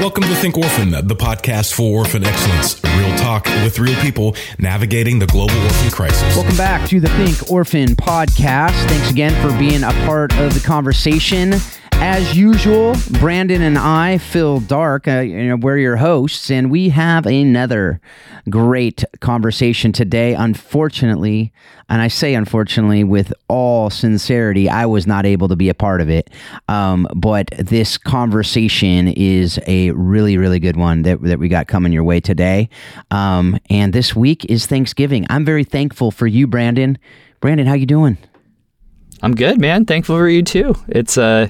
Welcome 0.00 0.22
to 0.24 0.34
Think 0.36 0.56
Orphan, 0.56 0.92
the 0.92 1.14
podcast 1.14 1.74
for 1.74 1.98
orphan 1.98 2.24
excellence. 2.24 2.82
Real 2.96 3.14
talk 3.18 3.44
with 3.44 3.78
real 3.78 3.94
people 4.00 4.34
navigating 4.58 5.18
the 5.18 5.26
global 5.26 5.54
orphan 5.58 5.90
crisis. 5.90 6.34
Welcome 6.34 6.56
back 6.56 6.88
to 6.88 7.00
the 7.00 7.08
Think 7.10 7.50
Orphan 7.50 7.88
podcast. 7.96 8.72
Thanks 8.88 9.10
again 9.10 9.30
for 9.42 9.54
being 9.58 9.82
a 9.82 9.92
part 10.06 10.32
of 10.38 10.54
the 10.54 10.60
conversation. 10.60 11.52
As 12.02 12.34
usual, 12.34 12.94
Brandon 13.20 13.60
and 13.60 13.76
I, 13.76 14.16
Phil 14.16 14.60
Darke, 14.60 15.06
uh, 15.06 15.20
you 15.20 15.48
know, 15.48 15.56
we're 15.56 15.76
your 15.76 15.96
hosts, 15.96 16.50
and 16.50 16.70
we 16.70 16.88
have 16.88 17.26
another 17.26 18.00
great 18.48 19.04
conversation 19.20 19.92
today. 19.92 20.32
Unfortunately, 20.32 21.52
and 21.90 22.00
I 22.00 22.08
say 22.08 22.32
unfortunately 22.34 23.04
with 23.04 23.34
all 23.48 23.90
sincerity, 23.90 24.66
I 24.68 24.86
was 24.86 25.06
not 25.06 25.26
able 25.26 25.48
to 25.48 25.56
be 25.56 25.68
a 25.68 25.74
part 25.74 26.00
of 26.00 26.08
it. 26.08 26.30
Um, 26.68 27.06
but 27.14 27.50
this 27.58 27.98
conversation 27.98 29.08
is 29.08 29.60
a 29.66 29.90
really, 29.90 30.38
really 30.38 30.58
good 30.58 30.76
one 30.76 31.02
that, 31.02 31.20
that 31.22 31.38
we 31.38 31.48
got 31.48 31.68
coming 31.68 31.92
your 31.92 32.04
way 32.04 32.18
today. 32.18 32.70
Um, 33.10 33.58
and 33.68 33.92
this 33.92 34.16
week 34.16 34.46
is 34.46 34.66
Thanksgiving. 34.66 35.26
I'm 35.28 35.44
very 35.44 35.64
thankful 35.64 36.10
for 36.10 36.26
you, 36.26 36.46
Brandon. 36.46 36.96
Brandon, 37.40 37.66
how 37.66 37.74
you 37.74 37.86
doing? 37.86 38.16
I'm 39.22 39.34
good, 39.34 39.60
man. 39.60 39.84
Thankful 39.84 40.16
for 40.16 40.28
you 40.28 40.42
too. 40.42 40.74
It's 40.88 41.18
uh, 41.18 41.48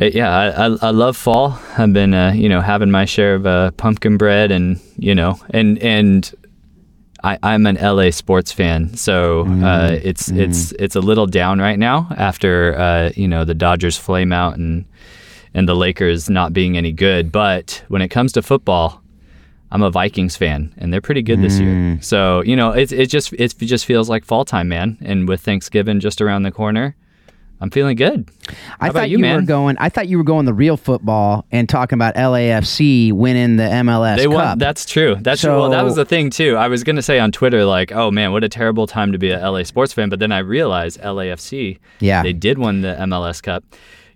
uh 0.00 0.04
yeah, 0.06 0.30
I, 0.30 0.66
I, 0.66 0.76
I 0.82 0.90
love 0.90 1.16
fall. 1.16 1.58
I've 1.76 1.92
been 1.92 2.14
uh, 2.14 2.32
you 2.32 2.48
know 2.48 2.60
having 2.60 2.90
my 2.90 3.04
share 3.04 3.34
of 3.34 3.46
uh, 3.46 3.70
pumpkin 3.72 4.16
bread 4.16 4.50
and 4.50 4.80
you 4.96 5.14
know 5.14 5.38
and 5.50 5.78
and 5.78 6.32
I, 7.24 7.38
I'm 7.42 7.66
an 7.66 7.76
LA 7.76 8.10
sports 8.10 8.50
fan, 8.50 8.96
so 8.96 9.46
uh, 9.46 9.96
it's 10.02 10.28
it's 10.28 10.72
it's 10.72 10.96
a 10.96 11.00
little 11.00 11.26
down 11.26 11.60
right 11.60 11.78
now 11.78 12.08
after 12.16 12.76
uh, 12.76 13.10
you 13.14 13.28
know 13.28 13.44
the 13.44 13.54
Dodgers 13.54 13.96
flame 13.96 14.32
out 14.32 14.56
and 14.56 14.84
and 15.54 15.68
the 15.68 15.76
Lakers 15.76 16.28
not 16.28 16.52
being 16.52 16.76
any 16.76 16.90
good. 16.90 17.30
But 17.30 17.84
when 17.88 18.02
it 18.02 18.08
comes 18.08 18.32
to 18.32 18.42
football, 18.42 19.01
I'm 19.72 19.82
a 19.82 19.90
Vikings 19.90 20.36
fan, 20.36 20.74
and 20.76 20.92
they're 20.92 21.00
pretty 21.00 21.22
good 21.22 21.40
this 21.40 21.58
year. 21.58 21.72
Mm. 21.72 22.04
So 22.04 22.42
you 22.42 22.54
know, 22.56 22.72
it 22.72 22.92
it 22.92 23.06
just 23.06 23.32
it 23.32 23.56
just 23.58 23.86
feels 23.86 24.08
like 24.08 24.24
fall 24.24 24.44
time, 24.44 24.68
man. 24.68 24.98
And 25.00 25.26
with 25.26 25.40
Thanksgiving 25.40 25.98
just 25.98 26.20
around 26.20 26.42
the 26.42 26.50
corner, 26.50 26.94
I'm 27.58 27.70
feeling 27.70 27.96
good. 27.96 28.28
I 28.48 28.52
How 28.52 28.90
about 28.90 28.92
thought 29.00 29.10
you, 29.10 29.18
you, 29.18 29.34
were 29.34 29.40
going. 29.40 29.76
I 29.78 29.88
thought 29.88 30.08
you 30.08 30.18
were 30.18 30.24
going 30.24 30.44
the 30.44 30.52
real 30.52 30.76
football 30.76 31.46
and 31.50 31.70
talking 31.70 31.96
about 31.96 32.16
LAFC 32.16 33.14
winning 33.14 33.56
the 33.56 33.62
MLS 33.62 34.16
They 34.16 34.24
Cup. 34.24 34.34
won. 34.34 34.58
That's 34.58 34.84
true. 34.84 35.16
That's 35.18 35.40
true. 35.40 35.52
Well, 35.56 35.70
that 35.70 35.84
was 35.84 35.96
the 35.96 36.04
thing 36.04 36.28
too. 36.28 36.56
I 36.56 36.68
was 36.68 36.84
gonna 36.84 37.00
say 37.00 37.18
on 37.18 37.32
Twitter, 37.32 37.64
like, 37.64 37.92
oh 37.92 38.10
man, 38.10 38.32
what 38.32 38.44
a 38.44 38.50
terrible 38.50 38.86
time 38.86 39.10
to 39.12 39.18
be 39.18 39.30
a 39.30 39.50
LA 39.50 39.62
sports 39.62 39.94
fan. 39.94 40.10
But 40.10 40.18
then 40.18 40.32
I 40.32 40.40
realized 40.40 41.00
LAFC. 41.00 41.78
Yeah. 42.00 42.22
They 42.22 42.34
did 42.34 42.58
win 42.58 42.82
the 42.82 42.94
MLS 43.00 43.42
Cup. 43.42 43.64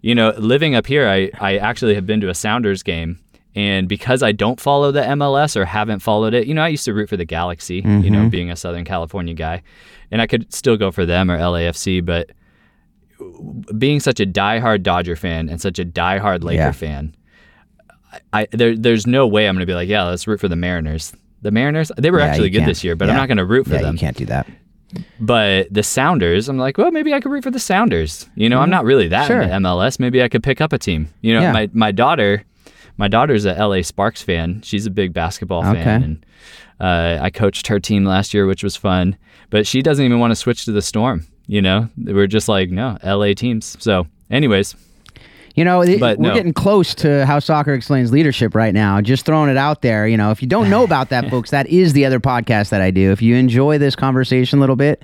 You 0.03 0.15
know, 0.15 0.35
living 0.37 0.75
up 0.75 0.87
here, 0.87 1.09
I 1.09 1.31
I 1.41 1.57
actually 1.57 1.95
have 1.95 2.05
been 2.05 2.21
to 2.21 2.29
a 2.29 2.35
Sounders 2.35 2.83
game. 2.83 3.21
And 3.57 3.89
because 3.89 4.23
I 4.23 4.31
don't 4.33 4.61
follow 4.61 4.93
the 4.93 5.01
MLS 5.01 5.57
or 5.57 5.65
haven't 5.65 6.01
followed 6.01 6.35
it, 6.35 6.47
you 6.47 6.53
know, 6.55 6.63
I 6.63 6.69
used 6.69 6.85
to 6.85 6.93
root 6.95 7.09
for 7.09 7.17
the 7.17 7.25
Galaxy, 7.25 7.77
you 7.77 7.83
Mm-hmm. 7.83 8.13
know, 8.13 8.29
being 8.29 8.51
a 8.51 8.57
Southern 8.57 8.85
California 8.85 9.33
guy. 9.35 9.63
And 10.11 10.21
I 10.23 10.27
could 10.29 10.53
still 10.53 10.77
go 10.77 10.91
for 10.93 11.05
them 11.07 11.31
or 11.31 11.39
LAFC, 11.39 12.05
but 12.05 12.31
being 13.79 13.99
such 14.01 14.21
a 14.21 14.27
diehard 14.27 14.83
Dodger 14.83 15.17
fan 15.17 15.49
and 15.49 15.61
such 15.61 15.79
a 15.79 15.85
diehard 15.85 16.45
Laker 16.45 16.57
Yeah. 16.65 16.73
fan, 16.73 17.15
I 18.33 18.47
there, 18.53 18.77
there's 18.77 19.07
no 19.07 19.27
way 19.27 19.49
I'm 19.49 19.55
going 19.55 19.61
to 19.61 19.67
be 19.71 19.75
like, 19.75 19.89
yeah, 19.89 20.05
let's 20.05 20.27
root 20.27 20.41
for 20.41 20.49
the 20.49 20.57
Mariners. 20.57 21.13
The 21.43 21.51
Mariners, 21.51 21.91
they 21.97 22.11
were 22.11 22.19
Yeah, 22.19 22.27
actually 22.27 22.51
good 22.51 22.65
this 22.67 22.85
year, 22.85 22.95
but 22.97 23.09
I'm 23.09 23.17
not 23.17 23.27
going 23.29 23.37
to 23.39 23.45
root 23.45 23.67
for 23.67 23.75
yeah, 23.75 23.83
them. 23.83 23.95
you 23.95 23.99
can't 24.01 24.17
do 24.17 24.27
that. 24.27 24.47
But 25.21 25.73
the 25.73 25.83
Sounders, 25.83 26.49
I'm 26.49 26.59
like, 26.59 26.79
well, 26.79 26.91
maybe 26.91 27.13
I 27.13 27.21
could 27.21 27.31
root 27.33 27.43
for 27.43 27.51
the 27.51 27.59
Sounders. 27.59 28.29
You 28.37 28.49
know, 28.49 28.61
I'm 28.61 28.71
not 28.71 28.85
really 28.85 29.09
that 29.09 29.25
Mm-hmm. 29.25 29.33
Sure. 29.33 29.43
into 29.43 29.55
MLS. 29.57 29.99
Maybe 29.99 30.23
I 30.23 30.29
could 30.29 30.43
pick 30.43 30.61
up 30.61 30.73
a 30.73 30.79
team. 30.79 31.09
You 31.23 31.35
know, 31.35 31.41
Yeah. 31.41 31.53
my 31.53 31.71
my 31.73 31.93
daughter, 31.93 32.45
my 32.97 33.09
daughter's 33.09 33.45
a 33.45 33.53
LA 33.55 33.83
Sparks 33.83 34.23
fan. 34.23 34.63
She's 34.63 34.87
a 34.87 34.91
big 34.91 35.13
basketball 35.13 35.65
Okay. 35.67 35.83
fan, 35.83 36.03
and 36.03 36.27
uh, 36.81 37.19
I 37.23 37.31
coached 37.31 37.67
her 37.69 37.81
team 37.81 38.05
last 38.05 38.33
year, 38.35 38.47
which 38.47 38.63
was 38.63 38.77
fun. 38.77 39.17
But 39.51 39.67
she 39.67 39.83
doesn't 39.83 40.05
even 40.05 40.19
want 40.19 40.31
to 40.33 40.37
switch 40.37 40.65
to 40.65 40.73
the 40.73 40.83
Storm. 40.83 41.27
You 41.47 41.63
know, 41.63 41.89
we're 41.97 42.27
just 42.27 42.49
like, 42.49 42.71
no, 42.71 42.99
LA 43.05 43.33
teams. 43.35 43.77
So, 43.81 44.07
anyways, 44.31 44.75
You 45.57 45.65
know, 45.65 45.81
it- 45.81 46.01
we're 46.01 46.17
no. 46.17 46.35
getting 46.35 46.53
close 46.53 46.95
to 46.97 47.25
how 47.25 47.39
soccer 47.39 47.73
explains 47.73 48.13
leadership 48.13 48.55
right 48.55 48.75
now. 48.75 49.01
Just 49.01 49.25
throwing 49.25 49.49
it 49.51 49.57
out 49.57 49.81
there. 49.81 50.07
You 50.07 50.19
know, 50.19 50.31
if 50.31 50.43
you 50.43 50.49
don't 50.49 50.69
know 50.69 50.85
about 50.85 51.09
that, 51.09 51.31
folks, 51.31 51.51
that 51.51 51.67
is 51.67 51.95
the 51.95 52.05
other 52.05 52.21
podcast 52.21 52.69
that 52.69 52.83
I 52.83 52.91
do. 52.91 53.11
If 53.11 53.23
you 53.23 53.37
enjoy 53.37 53.79
this 53.79 53.97
conversation 53.97 54.59
a 54.59 54.61
little 54.61 54.77
bit, 54.77 55.03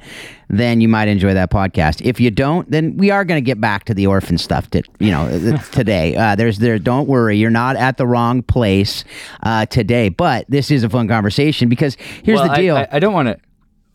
then 0.50 0.82
you 0.82 0.88
might 0.88 1.08
enjoy 1.08 1.32
that 1.32 1.50
podcast. 1.50 2.02
If 2.04 2.20
you 2.20 2.30
don't, 2.30 2.70
then 2.70 2.98
we 2.98 3.10
are 3.10 3.24
going 3.24 3.42
to 3.42 3.44
get 3.44 3.60
back 3.60 3.84
to 3.84 3.94
the 3.94 4.06
orphan 4.06 4.36
stuff. 4.36 4.68
To, 4.70 4.82
you 5.00 5.10
know, 5.10 5.58
today. 5.72 6.14
Uh, 6.14 6.34
there's 6.36 6.58
there. 6.58 6.78
Don't 6.78 7.08
worry, 7.08 7.38
you're 7.38 7.50
not 7.50 7.76
at 7.76 7.96
the 7.96 8.06
wrong 8.06 8.42
place 8.42 9.04
uh, 9.42 9.64
today. 9.66 10.10
But 10.10 10.44
this 10.50 10.70
is 10.70 10.84
a 10.84 10.90
fun 10.90 11.08
conversation 11.08 11.70
because 11.70 11.96
here's 12.22 12.38
well, 12.38 12.48
the 12.50 12.54
deal. 12.56 12.76
I, 12.76 12.88
I 12.92 12.98
don't 12.98 13.14
want 13.14 13.28
to. 13.28 13.38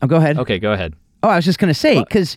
oh, 0.02 0.08
go 0.08 0.16
ahead. 0.16 0.38
Okay, 0.38 0.58
go 0.58 0.72
ahead. 0.72 0.94
Oh, 1.22 1.28
I 1.28 1.36
was 1.36 1.44
just 1.44 1.58
going 1.60 1.72
to 1.72 1.78
say 1.78 2.00
because 2.00 2.36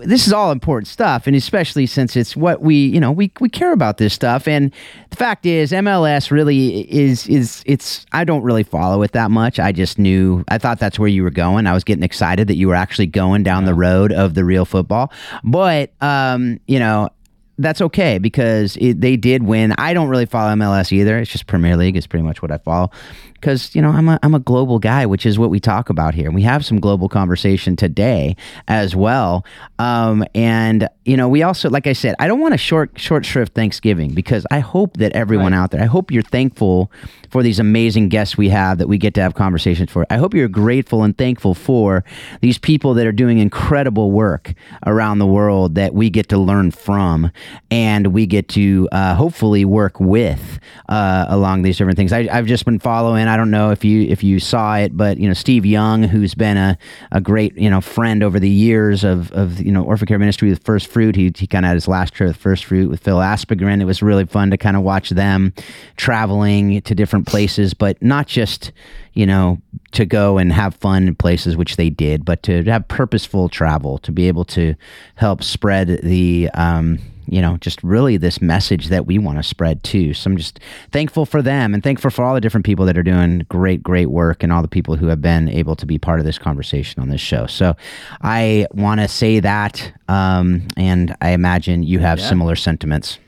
this 0.00 0.26
is 0.26 0.32
all 0.32 0.52
important 0.52 0.88
stuff, 0.88 1.26
and 1.26 1.36
especially 1.36 1.86
since 1.86 2.16
it's 2.16 2.36
what 2.36 2.62
we, 2.62 2.86
you 2.86 3.00
know, 3.00 3.12
we 3.12 3.30
we 3.40 3.48
care 3.48 3.72
about 3.72 3.98
this 3.98 4.12
stuff. 4.12 4.46
And 4.48 4.72
the 5.10 5.16
fact 5.16 5.46
is, 5.46 5.72
MLS 5.72 6.30
really 6.30 6.90
is 6.92 7.26
is 7.26 7.62
it's. 7.66 8.06
I 8.12 8.24
don't 8.24 8.42
really 8.42 8.62
follow 8.62 9.02
it 9.02 9.12
that 9.12 9.30
much. 9.30 9.58
I 9.58 9.72
just 9.72 9.98
knew. 9.98 10.44
I 10.48 10.58
thought 10.58 10.78
that's 10.78 10.98
where 10.98 11.08
you 11.08 11.22
were 11.22 11.30
going. 11.30 11.66
I 11.66 11.72
was 11.72 11.84
getting 11.84 12.04
excited 12.04 12.48
that 12.48 12.56
you 12.56 12.68
were 12.68 12.74
actually 12.74 13.06
going 13.06 13.42
down 13.42 13.64
the 13.64 13.74
road 13.74 14.12
of 14.12 14.34
the 14.34 14.44
real 14.44 14.64
football. 14.64 15.12
But 15.42 15.92
um, 16.00 16.60
you 16.66 16.78
know. 16.78 17.10
That's 17.56 17.80
okay 17.80 18.18
because 18.18 18.76
it, 18.80 19.00
they 19.00 19.16
did 19.16 19.44
win. 19.44 19.74
I 19.78 19.94
don't 19.94 20.08
really 20.08 20.26
follow 20.26 20.52
MLS 20.56 20.90
either. 20.90 21.20
It's 21.20 21.30
just 21.30 21.46
Premier 21.46 21.76
League 21.76 21.96
is 21.96 22.04
pretty 22.04 22.24
much 22.24 22.42
what 22.42 22.50
I 22.50 22.58
follow 22.58 22.90
because 23.44 23.74
you 23.74 23.82
know 23.82 23.90
I'm 23.90 24.08
a 24.08 24.18
I'm 24.22 24.34
a 24.34 24.38
global 24.38 24.78
guy, 24.78 25.04
which 25.04 25.26
is 25.26 25.38
what 25.38 25.50
we 25.50 25.60
talk 25.60 25.90
about 25.90 26.14
here. 26.14 26.30
We 26.30 26.40
have 26.42 26.64
some 26.64 26.80
global 26.80 27.10
conversation 27.10 27.76
today 27.76 28.36
as 28.68 28.96
well, 28.96 29.44
um, 29.78 30.24
and 30.34 30.88
you 31.04 31.18
know 31.18 31.28
we 31.28 31.42
also, 31.42 31.68
like 31.68 31.86
I 31.86 31.92
said, 31.92 32.14
I 32.18 32.26
don't 32.26 32.40
want 32.40 32.54
to 32.54 32.58
short 32.58 32.98
short 32.98 33.26
shrift 33.26 33.54
Thanksgiving 33.54 34.14
because 34.14 34.46
I 34.50 34.60
hope 34.60 34.96
that 34.96 35.12
everyone 35.12 35.52
out 35.52 35.72
there, 35.72 35.82
I 35.82 35.86
hope 35.86 36.10
you're 36.10 36.22
thankful 36.22 36.90
for 37.34 37.42
these 37.42 37.58
amazing 37.58 38.08
guests 38.08 38.38
we 38.38 38.48
have 38.48 38.78
that 38.78 38.88
we 38.88 38.96
get 38.96 39.12
to 39.14 39.20
have 39.20 39.34
conversations 39.34 39.90
for. 39.90 40.06
I 40.08 40.16
hope 40.18 40.34
you're 40.34 40.46
grateful 40.46 41.02
and 41.02 41.18
thankful 41.18 41.52
for 41.52 42.04
these 42.40 42.58
people 42.58 42.94
that 42.94 43.08
are 43.08 43.12
doing 43.12 43.38
incredible 43.38 44.12
work 44.12 44.54
around 44.86 45.18
the 45.18 45.26
world 45.26 45.74
that 45.74 45.94
we 45.94 46.10
get 46.10 46.28
to 46.28 46.38
learn 46.38 46.70
from 46.70 47.32
and 47.72 48.14
we 48.14 48.24
get 48.26 48.48
to 48.50 48.88
uh, 48.92 49.16
hopefully 49.16 49.64
work 49.64 49.98
with 49.98 50.60
uh, 50.88 51.26
along 51.28 51.62
these 51.62 51.76
different 51.76 51.96
things. 51.96 52.12
I, 52.12 52.28
I've 52.30 52.46
just 52.46 52.64
been 52.64 52.78
following. 52.78 53.26
I 53.34 53.36
don't 53.36 53.50
know 53.50 53.72
if 53.72 53.84
you 53.84 54.02
if 54.02 54.22
you 54.22 54.38
saw 54.38 54.76
it, 54.76 54.96
but 54.96 55.18
you 55.18 55.26
know 55.26 55.34
Steve 55.34 55.66
Young, 55.66 56.04
who's 56.04 56.36
been 56.36 56.56
a, 56.56 56.78
a 57.10 57.20
great 57.20 57.58
you 57.58 57.68
know 57.68 57.80
friend 57.80 58.22
over 58.22 58.38
the 58.38 58.48
years 58.48 59.02
of, 59.02 59.32
of 59.32 59.60
you 59.60 59.72
know 59.72 59.82
Orphan 59.82 60.06
Care 60.06 60.20
Ministry 60.20 60.50
with 60.50 60.62
First 60.62 60.86
Fruit. 60.86 61.16
He 61.16 61.32
he 61.36 61.48
kind 61.48 61.64
of 61.64 61.70
had 61.70 61.74
his 61.74 61.88
last 61.88 62.14
trip 62.14 62.28
with 62.28 62.36
First 62.36 62.64
Fruit 62.64 62.88
with 62.88 63.00
Phil 63.00 63.18
Aspegren. 63.18 63.80
It 63.80 63.86
was 63.86 64.02
really 64.02 64.24
fun 64.24 64.52
to 64.52 64.56
kind 64.56 64.76
of 64.76 64.84
watch 64.84 65.10
them 65.10 65.52
traveling 65.96 66.80
to 66.82 66.94
different 66.94 67.26
places, 67.26 67.74
but 67.74 68.00
not 68.00 68.28
just 68.28 68.70
you 69.14 69.26
know 69.26 69.60
to 69.90 70.06
go 70.06 70.38
and 70.38 70.52
have 70.52 70.76
fun 70.76 71.08
in 71.08 71.16
places 71.16 71.56
which 71.56 71.74
they 71.74 71.90
did, 71.90 72.24
but 72.24 72.44
to 72.44 72.62
have 72.62 72.86
purposeful 72.86 73.48
travel 73.48 73.98
to 73.98 74.12
be 74.12 74.28
able 74.28 74.44
to 74.44 74.76
help 75.16 75.42
spread 75.42 75.88
the 76.04 76.50
um, 76.54 77.00
you 77.26 77.40
know, 77.40 77.56
just 77.58 77.82
really 77.82 78.16
this 78.16 78.40
message 78.42 78.88
that 78.88 79.06
we 79.06 79.18
want 79.18 79.38
to 79.38 79.42
spread 79.42 79.82
too. 79.82 80.14
So 80.14 80.30
I'm 80.30 80.36
just 80.36 80.60
thankful 80.92 81.26
for 81.26 81.42
them 81.42 81.74
and 81.74 81.82
thankful 81.82 82.10
for 82.10 82.24
all 82.24 82.34
the 82.34 82.40
different 82.40 82.66
people 82.66 82.84
that 82.86 82.96
are 82.98 83.02
doing 83.02 83.44
great, 83.48 83.82
great 83.82 84.10
work 84.10 84.42
and 84.42 84.52
all 84.52 84.62
the 84.62 84.68
people 84.68 84.96
who 84.96 85.06
have 85.08 85.20
been 85.20 85.48
able 85.48 85.76
to 85.76 85.86
be 85.86 85.98
part 85.98 86.18
of 86.20 86.26
this 86.26 86.38
conversation 86.38 87.00
on 87.02 87.08
this 87.08 87.20
show. 87.20 87.46
So 87.46 87.74
I 88.22 88.66
want 88.72 89.00
to 89.00 89.08
say 89.08 89.40
that. 89.40 89.92
Um, 90.08 90.68
and 90.76 91.16
I 91.20 91.30
imagine 91.30 91.82
you 91.82 91.98
have 92.00 92.18
Yeah. 92.18 92.28
similar 92.28 92.56
sentiments. 92.56 93.18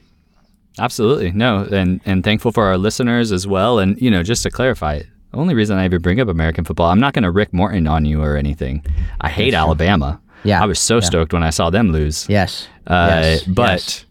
Absolutely. 0.78 1.32
No, 1.32 1.66
and 1.72 2.00
and 2.04 2.22
thankful 2.22 2.53
for 2.53 2.65
our 2.65 2.76
listeners 2.76 3.32
as 3.32 3.47
well. 3.47 3.78
And 3.78 4.00
you 4.00 4.10
know, 4.10 4.22
just 4.22 4.42
to 4.42 4.50
clarify, 4.50 4.98
the 4.98 5.38
only 5.38 5.54
reason 5.54 5.78
I 5.78 5.86
even 5.86 6.03
bring 6.03 6.21
up 6.21 6.28
American 6.28 6.65
football, 6.65 6.91
I'm 6.91 7.00
not 7.00 7.15
going 7.15 7.22
to 7.22 7.30
Rick 7.30 7.53
Morton 7.54 7.86
on 7.86 8.04
you 8.04 8.21
or 8.22 8.36
anything. 8.36 8.84
I 9.21 9.28
hate 9.30 9.54
Alabama. 9.54 10.21
Yeah. 10.47 10.63
I 10.63 10.66
was 10.66 10.78
so 10.78 11.01
stoked 11.01 11.33
when 11.33 11.43
I 11.43 11.51
saw 11.51 11.71
them 11.71 11.93
lose. 11.93 12.27
Yes. 12.28 12.69
Uh, 12.87 13.09
yes. 13.10 13.43
but 13.45 13.71
yes. 13.71 14.04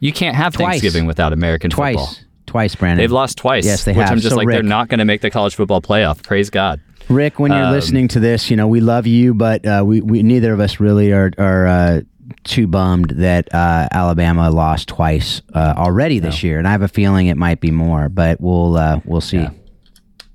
you 0.00 0.12
can't 0.12 0.36
have 0.36 0.54
Twice. 0.54 0.80
Thanksgiving 0.80 1.06
without 1.06 1.32
American 1.32 1.70
twice, 1.70 1.96
football. 1.96 2.14
twice, 2.46 2.74
Brandon. 2.74 3.02
They've 3.02 3.10
lost 3.12 3.38
twice. 3.38 3.64
Yes, 3.64 3.84
they 3.84 3.92
which 3.92 4.02
have. 4.02 4.12
I'm 4.12 4.18
just 4.20 4.30
So, 4.30 4.36
like 4.36 4.48
they're 4.48 4.62
not 4.62 4.88
going 4.88 4.98
to 4.98 5.04
make 5.04 5.20
the 5.22 5.30
college 5.30 5.54
football 5.54 5.80
playoff. 5.80 6.22
Praise 6.22 6.50
God. 6.50 6.80
Rick, 7.08 7.38
when 7.38 7.52
you're 7.52 7.64
Um, 7.64 7.72
listening 7.72 8.06
to 8.08 8.20
this, 8.20 8.50
you 8.50 8.56
know 8.56 8.66
we 8.66 8.80
love 8.80 9.06
you, 9.06 9.32
but 9.32 9.64
uh, 9.66 9.82
we, 9.86 10.02
we 10.02 10.22
neither 10.22 10.52
of 10.52 10.60
us 10.60 10.78
really 10.78 11.10
are 11.12 11.30
are 11.38 11.66
uh, 11.66 12.00
too 12.44 12.66
bummed 12.66 13.10
that 13.16 13.48
uh, 13.54 13.88
Alabama 13.92 14.50
lost 14.50 14.88
twice 14.88 15.40
uh, 15.54 15.72
already 15.78 16.18
this 16.18 16.42
year, 16.42 16.58
and 16.58 16.68
I 16.68 16.72
have 16.72 16.82
a 16.82 16.88
feeling 16.88 17.28
it 17.28 17.38
might 17.38 17.60
be 17.60 17.70
more, 17.70 18.10
but 18.10 18.42
we'll 18.42 18.76
uh, 18.76 19.00
we'll 19.06 19.22
see. 19.22 19.38
Yeah. 19.38 19.50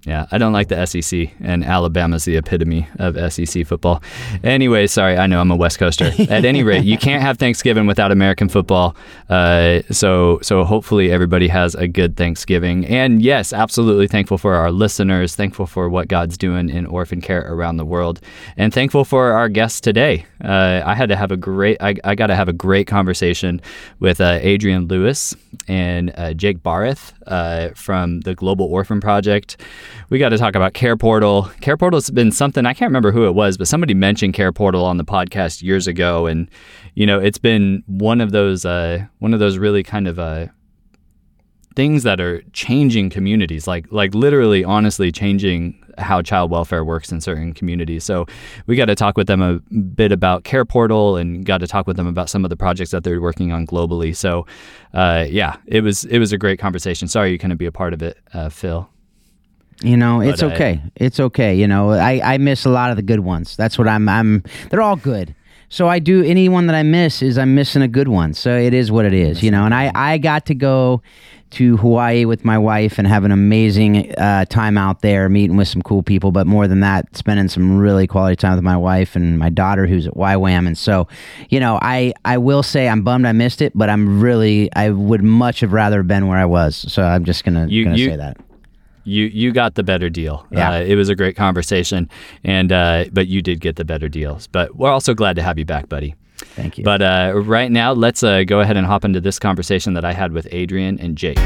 Yeah, 0.06 0.26
I 0.32 0.38
don't 0.38 0.52
like 0.52 0.68
the 0.68 0.86
SEC, 0.86 1.30
and 1.40 1.64
Alabama's 1.64 2.26
the 2.26 2.36
epitome 2.36 2.88
of 3.00 3.16
SEC 3.32 3.66
football. 3.66 4.04
Anyway, 4.44 4.86
sorry, 4.88 5.18
I 5.18 5.28
know 5.28 5.40
I'm 5.40 5.50
a 5.50 5.56
West 5.56 5.80
Coaster. 5.80 6.12
At 6.30 6.44
any 6.44 6.62
rate, 6.62 6.84
you 6.84 6.98
can't 6.98 7.22
have 7.22 7.38
Thanksgiving 7.38 7.88
without 7.88 8.12
American 8.12 8.50
football. 8.50 8.98
Uh, 9.30 9.80
so, 9.92 10.40
so 10.42 10.66
hopefully 10.66 11.10
everybody 11.10 11.48
has 11.48 11.74
a 11.76 11.88
good 11.88 12.18
Thanksgiving. 12.18 12.86
And 12.86 13.22
yes, 13.22 13.54
absolutely 13.54 14.08
thankful 14.08 14.38
for 14.38 14.56
our 14.56 14.72
listeners, 14.72 15.38
thankful 15.38 15.68
for 15.68 15.88
what 15.88 16.10
God's 16.10 16.38
doing 16.38 16.68
in 16.68 16.86
orphan 16.86 17.22
care 17.22 17.50
around 17.50 17.78
the 17.78 17.86
world, 17.86 18.20
and 18.58 18.74
thankful 18.74 19.06
for 19.06 19.32
our 19.32 19.48
guests 19.48 19.80
today. 19.80 20.26
Uh, 20.44 20.82
I 20.86 20.96
had 20.96 21.08
to 21.10 21.16
have 21.16 21.32
a 21.32 21.38
great, 21.38 21.78
I, 21.82 21.96
I 22.04 22.16
got 22.16 22.28
to 22.28 22.36
have 22.36 22.50
a 22.50 22.54
great 22.54 22.88
conversation 22.88 23.62
with 24.02 24.20
uh, 24.20 24.40
Adrian 24.42 24.88
Lewis 24.88 25.34
and 25.70 26.12
uh, 26.18 26.34
Jake 26.34 26.62
Barrett 26.62 27.00
uh, 27.26 27.70
from 27.70 28.20
the 28.22 28.36
Global 28.36 28.66
Orphan 28.66 29.00
Project 29.00 29.56
we 30.10 30.20
got 30.20 30.30
to 30.30 30.38
talk 30.38 30.56
about 30.56 30.74
Care 30.74 30.98
Portal. 30.98 31.50
Care 31.62 31.78
Portal's 31.78 32.10
been 32.10 32.32
something 32.32 32.66
I 32.66 32.74
can't 32.74 32.90
remember 32.90 33.12
who 33.12 33.26
it 33.28 33.36
was, 33.36 33.58
but 33.58 33.68
somebody 33.68 33.94
mentioned 33.94 34.34
Care 34.34 34.52
Portal 34.52 34.86
on 34.86 34.98
the 34.98 35.06
podcast 35.06 35.62
years 35.62 35.88
ago, 35.88 36.26
and 36.26 36.50
you 36.96 37.06
know 37.06 37.20
it's 37.20 37.38
been 37.38 37.84
one 37.88 38.22
of 38.22 38.32
those 38.32 38.66
uh, 38.66 39.06
one 39.20 39.34
of 39.34 39.40
those 39.40 39.58
really 39.58 39.84
kind 39.84 40.08
of 40.08 40.20
uh, 40.20 40.48
things 41.76 42.04
that 42.04 42.20
are 42.20 42.42
changing 42.54 43.10
communities, 43.10 43.68
like 43.68 43.92
like 43.92 44.14
literally, 44.14 44.64
honestly, 44.64 45.12
changing 45.12 45.80
how 45.98 46.22
child 46.22 46.50
welfare 46.50 46.84
works 46.84 47.12
in 47.12 47.22
certain 47.22 47.54
communities. 47.54 48.04
So 48.04 48.26
we 48.66 48.76
got 48.76 48.86
to 48.86 48.96
talk 48.96 49.18
with 49.18 49.28
them 49.28 49.42
a 49.42 49.60
bit 49.76 50.12
about 50.12 50.44
Care 50.44 50.66
Portal 50.66 51.18
and 51.18 51.46
got 51.46 51.60
to 51.60 51.68
talk 51.68 51.88
with 51.88 51.98
them 51.98 52.08
about 52.08 52.30
some 52.30 52.44
of 52.44 52.50
the 52.50 52.58
projects 52.58 52.92
that 52.92 53.04
they're 53.04 53.22
working 53.22 53.52
on 53.52 53.68
globally. 53.68 54.16
So 54.16 54.46
uh, 54.94 55.26
yeah, 55.30 55.58
it 55.66 55.82
was 55.82 56.06
it 56.06 56.20
was 56.20 56.32
a 56.32 56.38
great 56.38 56.60
conversation. 56.60 57.08
Sorry 57.08 57.32
you 57.32 57.38
couldn't 57.38 57.58
be 57.58 57.66
a 57.66 57.72
part 57.72 57.94
of 57.94 58.02
it, 58.02 58.18
uh, 58.34 58.50
Phil. 58.50 58.90
You 59.84 59.98
know, 59.98 60.22
it's 60.22 60.42
but, 60.42 60.54
okay. 60.54 60.82
Uh, 60.84 60.90
it's 60.96 61.20
okay. 61.20 61.56
You 61.56 61.68
know, 61.68 61.92
I, 61.92 62.22
I 62.34 62.38
miss 62.38 62.66
a 62.66 62.70
lot 62.70 62.90
of 62.90 62.96
the 62.96 63.04
good 63.04 63.20
ones. 63.20 63.56
That's 63.56 63.78
what 63.78 63.88
I'm. 63.88 64.08
I'm. 64.08 64.44
They're 64.70 64.82
all 64.82 64.96
good. 64.96 65.36
So 65.70 65.88
I 65.88 66.00
do 66.00 66.24
anyone 66.24 66.68
that 66.68 66.76
I 66.76 66.84
miss 66.84 67.22
is 67.22 67.38
I'm 67.38 67.56
missing 67.56 67.82
a 67.82 67.88
good 67.88 68.08
one. 68.08 68.34
So 68.34 68.56
it 68.56 68.74
is 68.74 68.92
what 68.92 69.06
it 69.06 69.14
is. 69.14 69.44
You 69.44 69.52
know, 69.52 69.66
and 69.66 69.74
I 69.74 69.92
I 69.94 70.18
got 70.20 70.46
to 70.48 70.56
go 70.56 71.02
to 71.52 71.78
Hawaii 71.78 72.26
with 72.26 72.46
my 72.46 72.58
wife 72.58 72.98
and 72.98 73.08
have 73.08 73.26
an 73.26 73.32
amazing 73.32 74.12
uh, 74.16 74.46
time 74.46 74.76
out 74.78 75.02
there, 75.02 75.30
meeting 75.30 75.56
with 75.58 75.68
some 75.68 75.82
cool 75.82 76.02
people. 76.02 76.32
But 76.32 76.48
more 76.48 76.68
than 76.68 76.80
that, 76.80 77.16
spending 77.16 77.48
some 77.48 77.78
really 77.78 78.08
quality 78.08 78.36
time 78.36 78.56
with 78.56 78.64
my 78.64 78.78
wife 78.78 79.16
and 79.16 79.38
my 79.38 79.50
daughter, 79.50 79.86
who's 79.86 80.08
at 80.08 80.14
YWAM. 80.14 80.66
And 80.66 80.78
so, 80.78 81.08
you 81.50 81.60
know, 81.60 81.78
I 81.82 82.14
I 82.24 82.38
will 82.38 82.64
say 82.64 82.88
I'm 82.88 83.04
bummed 83.04 83.26
I 83.26 83.34
missed 83.34 83.62
it, 83.62 83.74
but 83.76 83.90
I'm 83.90 84.22
really 84.22 84.72
I 84.76 84.92
would 84.92 85.24
much 85.24 85.60
have 85.60 85.74
rather 85.74 86.04
been 86.04 86.28
where 86.28 86.38
I 86.38 86.46
was. 86.46 86.86
So 86.92 87.04
I'm 87.04 87.26
just 87.26 87.44
gonna, 87.44 87.68
you, 87.68 87.84
gonna 87.84 87.98
you, 87.98 88.10
say 88.10 88.16
that 88.16 88.38
you 89.04 89.26
you 89.26 89.52
got 89.52 89.76
the 89.76 89.84
better 89.84 90.10
deal. 90.10 90.46
Yeah. 90.52 90.72
Uh, 90.72 90.82
it 90.82 90.96
was 90.96 91.10
a 91.10 91.16
great 91.16 91.36
conversation, 91.36 92.10
and 92.44 92.72
uh, 92.72 93.06
but 93.12 93.28
you 93.28 93.42
did 93.42 93.60
get 93.60 93.76
the 93.76 93.86
better 93.86 94.10
deals. 94.10 94.48
But 94.48 94.76
we're 94.76 94.92
also 94.92 95.14
glad 95.14 95.36
to 95.36 95.44
have 95.44 95.58
you 95.58 95.66
back, 95.66 95.90
buddy. 95.90 96.16
Thank 96.38 96.78
you. 96.78 96.84
But 96.84 97.02
uh, 97.02 97.34
right 97.36 97.72
now, 97.72 97.94
let's 97.94 98.24
uh, 98.24 98.44
go 98.44 98.60
ahead 98.60 98.78
and 98.78 98.86
hop 98.86 99.06
into 99.06 99.22
this 99.22 99.40
conversation 99.40 99.94
that 99.94 100.06
I 100.06 100.14
had 100.14 100.34
with 100.34 100.48
Adrian 100.52 101.00
and 101.00 101.18
Jake. 101.18 101.40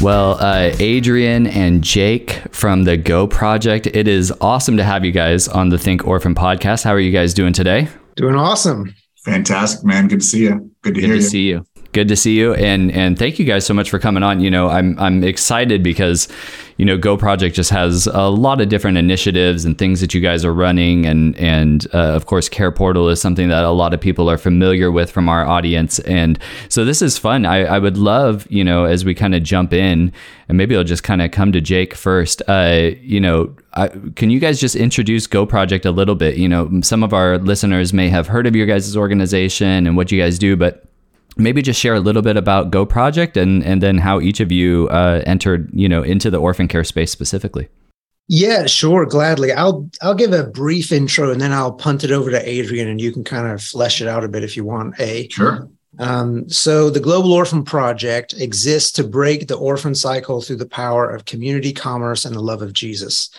Well, 0.00 0.38
uh, 0.40 0.74
Adrian 0.78 1.46
and 1.46 1.84
Jake 1.84 2.40
from 2.52 2.84
the 2.84 2.96
Go 2.96 3.26
Project, 3.26 3.86
it 3.88 4.08
is 4.08 4.32
awesome 4.40 4.78
to 4.78 4.84
have 4.84 5.04
you 5.04 5.12
guys 5.12 5.46
on 5.46 5.68
the 5.68 5.76
Think 5.76 6.06
Orphan 6.06 6.34
podcast. 6.34 6.84
How 6.84 6.94
are 6.94 7.00
you 7.00 7.12
guys 7.12 7.34
doing 7.34 7.52
today? 7.52 7.86
Doing 8.16 8.34
awesome. 8.34 8.94
Fantastic, 9.26 9.84
man. 9.84 10.08
Good 10.08 10.20
to 10.20 10.26
see 10.26 10.44
you. 10.44 10.69
Good 10.82 10.94
to 10.94 11.00
Good 11.00 11.10
hear 11.10 11.16
to 11.16 11.22
you. 11.22 11.22
see 11.22 11.48
you. 11.48 11.66
Good 11.92 12.06
to 12.06 12.14
see 12.14 12.38
you, 12.38 12.54
and 12.54 12.92
and 12.92 13.18
thank 13.18 13.40
you 13.40 13.44
guys 13.44 13.66
so 13.66 13.74
much 13.74 13.90
for 13.90 13.98
coming 13.98 14.22
on. 14.22 14.38
You 14.38 14.48
know, 14.48 14.68
I'm 14.68 14.96
I'm 15.00 15.24
excited 15.24 15.82
because, 15.82 16.28
you 16.76 16.84
know, 16.84 16.96
Go 16.96 17.16
Project 17.16 17.56
just 17.56 17.70
has 17.70 18.06
a 18.06 18.28
lot 18.28 18.60
of 18.60 18.68
different 18.68 18.96
initiatives 18.96 19.64
and 19.64 19.76
things 19.76 20.00
that 20.00 20.14
you 20.14 20.20
guys 20.20 20.44
are 20.44 20.54
running, 20.54 21.04
and 21.04 21.36
and 21.36 21.88
uh, 21.92 22.14
of 22.14 22.26
course, 22.26 22.48
Care 22.48 22.70
Portal 22.70 23.08
is 23.08 23.20
something 23.20 23.48
that 23.48 23.64
a 23.64 23.70
lot 23.70 23.92
of 23.92 24.00
people 24.00 24.30
are 24.30 24.38
familiar 24.38 24.92
with 24.92 25.10
from 25.10 25.28
our 25.28 25.44
audience, 25.44 25.98
and 26.00 26.38
so 26.68 26.84
this 26.84 27.02
is 27.02 27.18
fun. 27.18 27.44
I 27.44 27.64
I 27.64 27.80
would 27.80 27.96
love, 27.96 28.46
you 28.48 28.62
know, 28.62 28.84
as 28.84 29.04
we 29.04 29.12
kind 29.12 29.34
of 29.34 29.42
jump 29.42 29.72
in, 29.72 30.12
and 30.48 30.56
maybe 30.56 30.76
I'll 30.76 30.84
just 30.84 31.02
kind 31.02 31.20
of 31.20 31.32
come 31.32 31.50
to 31.50 31.60
Jake 31.60 31.94
first. 31.94 32.40
Uh, 32.46 32.90
you 33.00 33.18
know, 33.18 33.52
I, 33.74 33.88
can 34.14 34.30
you 34.30 34.38
guys 34.38 34.60
just 34.60 34.76
introduce 34.76 35.26
Go 35.26 35.44
Project 35.44 35.84
a 35.86 35.90
little 35.90 36.14
bit? 36.14 36.36
You 36.36 36.48
know, 36.48 36.82
some 36.82 37.02
of 37.02 37.12
our 37.12 37.38
listeners 37.38 37.92
may 37.92 38.08
have 38.10 38.28
heard 38.28 38.46
of 38.46 38.54
your 38.54 38.66
guys' 38.66 38.96
organization 38.96 39.88
and 39.88 39.96
what 39.96 40.12
you 40.12 40.20
guys 40.20 40.38
do, 40.38 40.54
but 40.54 40.84
maybe 41.36 41.62
just 41.62 41.80
share 41.80 41.94
a 41.94 42.00
little 42.00 42.22
bit 42.22 42.36
about 42.36 42.70
Go 42.70 42.84
Project 42.86 43.36
and 43.36 43.62
and 43.64 43.82
then 43.82 43.98
how 43.98 44.20
each 44.20 44.40
of 44.40 44.52
you 44.52 44.88
uh, 44.90 45.22
entered 45.26 45.70
you 45.72 45.88
know 45.88 46.02
into 46.02 46.30
the 46.30 46.38
orphan 46.38 46.68
care 46.68 46.84
space 46.84 47.10
specifically. 47.10 47.68
Yeah, 48.32 48.66
sure, 48.66 49.06
gladly. 49.06 49.52
I'll 49.52 49.90
I'll 50.02 50.14
give 50.14 50.32
a 50.32 50.44
brief 50.44 50.92
intro 50.92 51.32
and 51.32 51.40
then 51.40 51.52
I'll 51.52 51.72
punt 51.72 52.04
it 52.04 52.12
over 52.12 52.30
to 52.30 52.48
Adrian 52.48 52.86
and 52.86 53.00
you 53.00 53.12
can 53.12 53.24
kind 53.24 53.48
of 53.48 53.62
flesh 53.62 54.00
it 54.00 54.06
out 54.06 54.24
a 54.24 54.28
bit 54.28 54.44
if 54.44 54.56
you 54.56 54.64
want. 54.64 54.98
A 55.00 55.28
sure. 55.28 55.68
Um, 55.98 56.48
so 56.48 56.88
the 56.88 57.00
Global 57.00 57.32
Orphan 57.32 57.64
Project 57.64 58.34
exists 58.34 58.92
to 58.92 59.04
break 59.04 59.48
the 59.48 59.56
orphan 59.56 59.94
cycle 59.94 60.40
through 60.40 60.56
the 60.56 60.68
power 60.68 61.10
of 61.10 61.24
community 61.24 61.72
commerce 61.72 62.24
and 62.24 62.34
the 62.34 62.40
love 62.40 62.62
of 62.62 62.72
Jesus. 62.72 63.30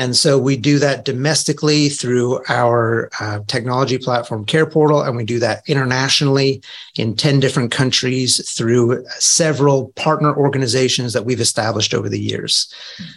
And 0.00 0.16
so 0.16 0.38
we 0.38 0.56
do 0.56 0.78
that 0.78 1.04
domestically 1.04 1.90
through 1.90 2.42
our 2.48 3.10
uh, 3.20 3.40
technology 3.46 3.98
platform 3.98 4.46
Care 4.46 4.64
Portal, 4.64 5.02
and 5.02 5.14
we 5.14 5.26
do 5.26 5.38
that 5.40 5.62
internationally 5.68 6.62
in 6.96 7.14
10 7.14 7.38
different 7.38 7.70
countries 7.70 8.50
through 8.50 9.04
several 9.18 9.88
partner 9.96 10.34
organizations 10.34 11.12
that 11.12 11.26
we've 11.26 11.38
established 11.38 11.92
over 11.92 12.08
the 12.08 12.18
years. 12.18 12.72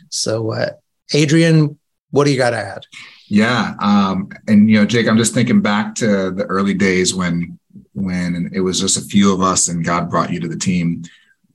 So, 0.09 0.51
uh, 0.51 0.71
Adrian, 1.13 1.79
what 2.11 2.25
do 2.25 2.31
you 2.31 2.37
got 2.37 2.49
to 2.49 2.57
add? 2.57 2.85
Yeah, 3.29 3.75
um, 3.79 4.27
and 4.49 4.69
you 4.69 4.77
know, 4.77 4.85
Jake, 4.85 5.07
I'm 5.07 5.17
just 5.17 5.33
thinking 5.33 5.61
back 5.61 5.95
to 5.95 6.31
the 6.31 6.43
early 6.49 6.73
days 6.73 7.15
when 7.15 7.57
when 7.93 8.51
it 8.53 8.59
was 8.59 8.81
just 8.81 8.97
a 8.97 9.07
few 9.07 9.33
of 9.33 9.39
us, 9.39 9.69
and 9.69 9.85
God 9.85 10.09
brought 10.09 10.33
you 10.33 10.41
to 10.41 10.49
the 10.49 10.59
team. 10.59 11.03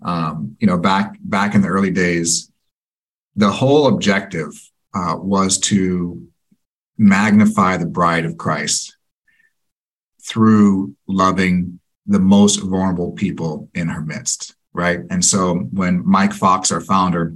Um, 0.00 0.56
you 0.58 0.66
know, 0.66 0.78
back 0.78 1.18
back 1.20 1.54
in 1.54 1.60
the 1.60 1.68
early 1.68 1.90
days, 1.90 2.50
the 3.36 3.50
whole 3.50 3.88
objective 3.88 4.67
uh, 4.98 5.16
was 5.16 5.58
to 5.58 6.26
magnify 6.96 7.76
the 7.76 7.86
bride 7.86 8.24
of 8.24 8.36
Christ 8.36 8.96
through 10.26 10.96
loving 11.06 11.78
the 12.06 12.18
most 12.18 12.56
vulnerable 12.56 13.12
people 13.12 13.68
in 13.74 13.88
her 13.88 14.00
midst, 14.00 14.56
right? 14.72 15.00
And 15.10 15.24
so 15.24 15.54
when 15.54 16.06
Mike 16.06 16.32
Fox, 16.32 16.72
our 16.72 16.80
founder, 16.80 17.34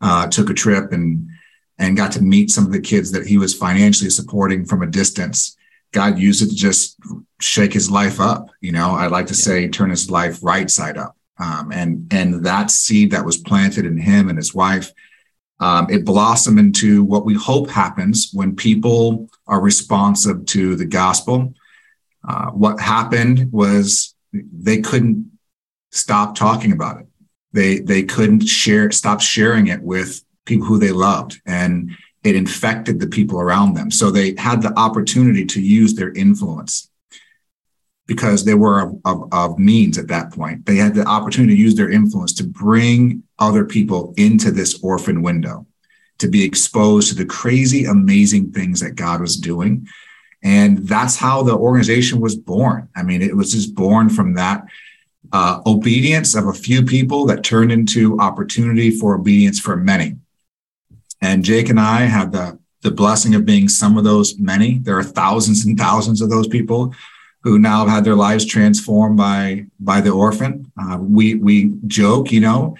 uh, 0.00 0.28
took 0.28 0.50
a 0.50 0.54
trip 0.54 0.92
and 0.92 1.28
and 1.76 1.96
got 1.96 2.12
to 2.12 2.22
meet 2.22 2.50
some 2.50 2.66
of 2.66 2.72
the 2.72 2.80
kids 2.80 3.10
that 3.10 3.26
he 3.26 3.36
was 3.36 3.52
financially 3.52 4.10
supporting 4.10 4.64
from 4.64 4.82
a 4.82 4.86
distance, 4.86 5.56
God 5.90 6.20
used 6.20 6.40
it 6.40 6.50
to 6.50 6.54
just 6.54 6.96
shake 7.40 7.72
his 7.72 7.90
life 7.90 8.20
up. 8.20 8.48
You 8.60 8.70
know, 8.70 8.92
I'd 8.92 9.10
like 9.10 9.26
to 9.26 9.34
yeah. 9.34 9.46
say 9.46 9.68
turn 9.68 9.90
his 9.90 10.08
life 10.08 10.38
right 10.40 10.70
side 10.70 10.96
up. 10.96 11.16
Um, 11.38 11.72
and 11.72 12.12
and 12.12 12.44
that 12.44 12.70
seed 12.70 13.10
that 13.10 13.24
was 13.24 13.38
planted 13.38 13.86
in 13.86 13.98
him 13.98 14.28
and 14.28 14.38
his 14.38 14.54
wife 14.54 14.92
um, 15.60 15.88
it 15.90 16.04
blossomed 16.04 16.58
into 16.58 17.04
what 17.04 17.24
we 17.24 17.34
hope 17.34 17.70
happens 17.70 18.30
when 18.32 18.56
people 18.56 19.28
are 19.46 19.60
responsive 19.60 20.44
to 20.46 20.76
the 20.76 20.84
gospel. 20.84 21.54
Uh, 22.26 22.50
what 22.50 22.80
happened 22.80 23.52
was 23.52 24.14
they 24.32 24.80
couldn't 24.80 25.30
stop 25.92 26.34
talking 26.34 26.72
about 26.72 27.00
it. 27.00 27.06
They 27.52 27.78
they 27.78 28.02
couldn't 28.02 28.48
share 28.48 28.90
stop 28.90 29.20
sharing 29.20 29.68
it 29.68 29.82
with 29.82 30.24
people 30.44 30.66
who 30.66 30.78
they 30.78 30.90
loved, 30.90 31.40
and 31.46 31.92
it 32.24 32.34
infected 32.34 32.98
the 32.98 33.06
people 33.06 33.40
around 33.40 33.74
them. 33.74 33.90
So 33.90 34.10
they 34.10 34.34
had 34.36 34.60
the 34.60 34.76
opportunity 34.76 35.44
to 35.46 35.60
use 35.60 35.94
their 35.94 36.12
influence 36.12 36.90
because 38.06 38.44
they 38.44 38.54
were 38.54 38.80
of, 38.80 39.00
of, 39.04 39.28
of, 39.32 39.58
means 39.58 39.96
at 39.96 40.08
that 40.08 40.30
point. 40.32 40.66
They 40.66 40.76
had 40.76 40.94
the 40.94 41.06
opportunity 41.06 41.56
to 41.56 41.60
use 41.60 41.74
their 41.74 41.90
influence 41.90 42.32
to 42.34 42.44
bring 42.44 43.22
other 43.38 43.64
people 43.64 44.12
into 44.16 44.50
this 44.50 44.78
orphan 44.82 45.22
window, 45.22 45.66
to 46.18 46.28
be 46.28 46.44
exposed 46.44 47.08
to 47.08 47.14
the 47.14 47.24
crazy, 47.24 47.86
amazing 47.86 48.52
things 48.52 48.80
that 48.80 48.96
God 48.96 49.20
was 49.20 49.36
doing. 49.36 49.88
And 50.42 50.86
that's 50.86 51.16
how 51.16 51.42
the 51.42 51.56
organization 51.56 52.20
was 52.20 52.36
born. 52.36 52.88
I 52.94 53.02
mean, 53.02 53.22
it 53.22 53.34
was 53.34 53.52
just 53.52 53.74
born 53.74 54.10
from 54.10 54.34
that 54.34 54.66
uh, 55.32 55.62
obedience 55.66 56.34
of 56.34 56.46
a 56.46 56.52
few 56.52 56.84
people 56.84 57.24
that 57.26 57.42
turned 57.42 57.72
into 57.72 58.20
opportunity 58.20 58.90
for 58.90 59.14
obedience 59.16 59.58
for 59.58 59.76
many. 59.76 60.16
And 61.22 61.42
Jake 61.42 61.70
and 61.70 61.80
I 61.80 62.02
had 62.02 62.32
the, 62.32 62.58
the 62.82 62.90
blessing 62.90 63.34
of 63.34 63.46
being 63.46 63.66
some 63.66 63.96
of 63.96 64.04
those 64.04 64.38
many. 64.38 64.76
There 64.78 64.98
are 64.98 65.02
thousands 65.02 65.64
and 65.64 65.78
thousands 65.78 66.20
of 66.20 66.28
those 66.28 66.46
people 66.46 66.94
who 67.44 67.58
now 67.58 67.80
have 67.80 67.88
had 67.88 68.04
their 68.04 68.16
lives 68.16 68.46
transformed 68.46 69.18
by 69.18 69.66
by 69.78 70.00
the 70.00 70.10
orphan. 70.10 70.72
Uh, 70.80 70.98
we 70.98 71.34
we 71.34 71.74
joke, 71.86 72.32
you 72.32 72.40
know, 72.40 72.74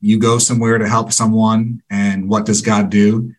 you 0.00 0.18
go 0.18 0.38
somewhere 0.38 0.76
to 0.76 0.88
help 0.88 1.12
someone, 1.12 1.82
and 1.88 2.28
what 2.28 2.44
does 2.44 2.60
God 2.60 2.90
do? 2.90 3.32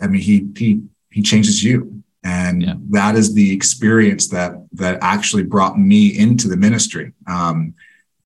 I 0.00 0.06
mean, 0.06 0.20
he 0.20 0.48
he 0.56 0.82
he 1.10 1.22
changes 1.22 1.64
you, 1.64 2.02
And 2.22 2.62
yeah. 2.62 2.74
that 2.90 3.16
is 3.16 3.32
the 3.32 3.52
experience 3.52 4.28
that 4.28 4.52
that 4.72 4.98
actually 5.00 5.44
brought 5.44 5.78
me 5.78 6.16
into 6.16 6.46
the 6.48 6.58
ministry. 6.58 7.12
Um, 7.26 7.74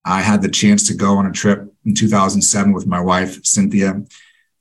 I 0.05 0.23
had 0.23 0.43
the 0.43 0.49
chance 0.49 0.89
to 0.89 0.95
go 0.95 1.19
on 1.19 1.27
a 1.27 1.33
trip 1.33 1.73
in 1.85 1.95
2007 1.95 2.73
with 2.73 2.87
my 2.87 3.01
wife 3.01 3.45
Cynthia. 3.45 4.03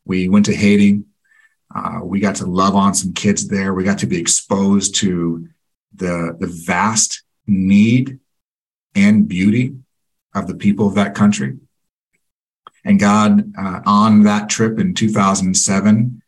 We 0.05 0.29
went 0.29 0.45
to 0.45 0.55
Haiti. 0.55 1.01
Uh, 1.73 2.01
we 2.03 2.19
got 2.19 2.35
to 2.35 2.45
love 2.45 2.75
on 2.75 2.93
some 2.93 3.13
kids 3.13 3.47
there. 3.47 3.73
We 3.73 3.83
got 3.83 3.99
to 3.99 4.07
be 4.07 4.19
exposed 4.19 4.95
to 4.95 5.47
the 6.00 6.36
the 6.39 6.48
vast 6.48 7.24
need 7.48 8.20
and 8.96 9.27
beauty 9.27 9.75
of 10.34 10.48
the 10.48 10.56
people 10.56 10.88
of 10.88 10.96
that 10.96 11.15
country. 11.15 11.58
And 12.86 13.00
God, 13.00 13.53
uh, 13.58 13.82
on 13.86 14.24
that 14.24 14.50
trip 14.50 14.79
in 14.79 14.94
2007, 14.94 16.22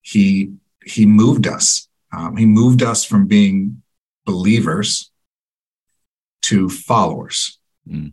he 0.00 0.52
he 0.84 1.06
moved 1.06 1.46
us. 1.46 1.88
Um, 2.12 2.36
he 2.36 2.44
moved 2.44 2.82
us 2.82 3.04
from 3.04 3.26
being 3.26 3.82
believers 4.26 5.10
to 6.42 6.68
followers. 6.68 7.58
Mm. 7.88 8.12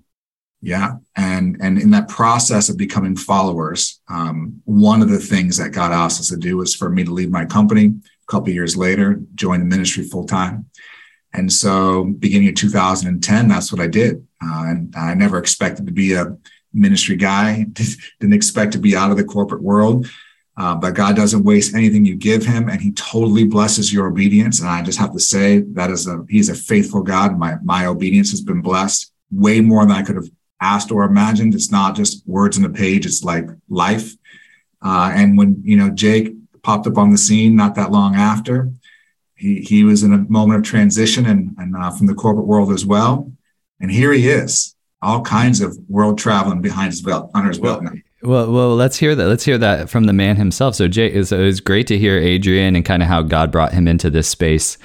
Yeah, 0.62 0.96
and 1.16 1.58
and 1.62 1.80
in 1.80 1.92
that 1.92 2.10
process 2.10 2.70
of 2.70 2.78
becoming 2.78 3.16
followers, 3.16 4.01
um, 4.10 4.62
one 4.66 5.01
of 5.01 5.10
the 5.10 5.20
things 5.20 5.58
that 5.58 5.72
God 5.72 5.94
asked 5.94 6.20
us 6.20 6.30
to 6.30 6.38
do 6.38 6.58
was 6.58 6.75
for 6.75 6.89
me 6.89 7.06
to 7.06 7.12
leave 7.12 7.32
my 7.32 7.46
company. 7.46 7.86
A 7.86 8.32
couple 8.32 8.50
years 8.50 8.75
later, 8.75 9.22
join 9.36 9.62
the 9.62 9.66
ministry 9.66 10.04
full 10.04 10.25
time. 10.25 10.66
And 11.33 11.51
so, 11.51 12.05
beginning 12.05 12.50
of 12.50 12.55
2010, 12.55 13.48
that's 13.48 13.71
what 13.71 13.81
I 13.81 13.88
did. 13.88 14.27
Uh, 14.43 14.65
and 14.67 14.93
I 14.95 15.13
never 15.13 15.38
expected 15.38 15.86
to 15.86 15.91
be 15.91 16.13
a 16.13 16.38
ministry 16.74 17.15
guy. 17.15 17.63
Didn't 18.19 18.33
expect 18.33 18.74
to 18.74 18.79
be 18.79 18.95
out 18.95 19.12
of 19.12 19.17
the 19.17 19.24
corporate 19.24 19.62
world. 19.62 20.07
Uh, 20.57 20.75
but 20.75 20.93
God 20.93 21.15
doesn't 21.15 21.45
waste 21.45 21.74
anything 21.74 22.03
you 22.03 22.15
give 22.15 22.45
him, 22.45 22.67
and 22.67 22.81
He 22.81 22.91
totally 22.91 23.45
blesses 23.45 23.93
your 23.93 24.07
obedience. 24.07 24.59
And 24.59 24.69
I 24.69 24.81
just 24.81 25.00
have 25.00 25.13
to 25.13 25.19
say 25.19 25.59
that 25.59 25.89
is 25.89 26.05
a 26.05 26.25
He's 26.29 26.50
a 26.50 26.55
faithful 26.55 27.01
God. 27.01 27.39
My 27.39 27.55
my 27.63 27.86
obedience 27.86 28.31
has 28.31 28.41
been 28.41 28.62
blessed 28.62 29.13
way 29.31 29.62
more 29.62 29.86
than 29.86 29.95
I 29.95 30.03
could 30.03 30.17
have 30.17 30.29
asked 30.59 30.91
or 30.91 31.03
imagined. 31.03 31.55
It's 31.55 31.71
not 31.71 31.95
just 31.95 32.27
words 32.27 32.57
on 32.57 32.65
a 32.65 32.69
page; 32.69 33.05
it's 33.05 33.24
like 33.24 33.48
life. 33.69 34.13
Uh, 34.81 35.12
and 35.13 35.38
when 35.38 35.62
you 35.63 35.77
know 35.77 35.89
Jake 35.91 36.33
popped 36.62 36.88
up 36.88 36.98
on 36.98 37.12
the 37.12 37.17
scene 37.17 37.55
not 37.55 37.75
that 37.75 37.91
long 37.91 38.15
after, 38.15 38.69
he 39.39 39.62
he 39.62 39.84
was 39.84 40.03
in 40.03 40.13
a 40.13 40.17
moment 40.29 40.60
of 40.60 40.65
transition 40.65 41.25
and 41.25 41.55
and 41.58 41.75
uh, 41.75 41.89
from 41.91 42.08
the 42.08 42.13
corporate 42.13 42.46
world 42.46 42.72
as 42.72 42.86
well. 42.86 43.31
And 43.79 43.89
here 43.89 44.12
he 44.12 44.27
is, 44.27 44.75
all 45.01 45.22
kinds 45.22 45.62
of 45.62 45.77
world 45.88 46.17
traveling 46.17 46.62
behind 46.62 46.91
his 46.91 47.01
belt, 47.01 47.31
under 47.34 47.48
his 47.48 47.60
belt 47.60 47.81
now. 47.81 47.93
Well, 48.22 48.51
well, 48.51 48.75
let's 48.75 48.98
hear 48.98 49.15
that. 49.15 49.27
Let's 49.27 49.46
hear 49.46 49.58
that 49.58 49.89
from 49.89 50.03
the 50.03 50.13
man 50.13 50.36
himself. 50.36 50.75
So, 50.75 50.89
Jay, 50.89 51.10
it 51.10 51.31
was 51.31 51.62
great 51.62 51.88
to 51.88 51.98
hear 51.98 52.17
Adrian 52.17 52.75
and 52.75 52.84
kind 52.84 53.01
of 53.01 53.08
how 53.08 53.22
God 53.22 53.50
brought 53.50 53.72
him 53.72 53.88
into 53.88 54.10
this 54.10 54.27
space. 54.27 54.77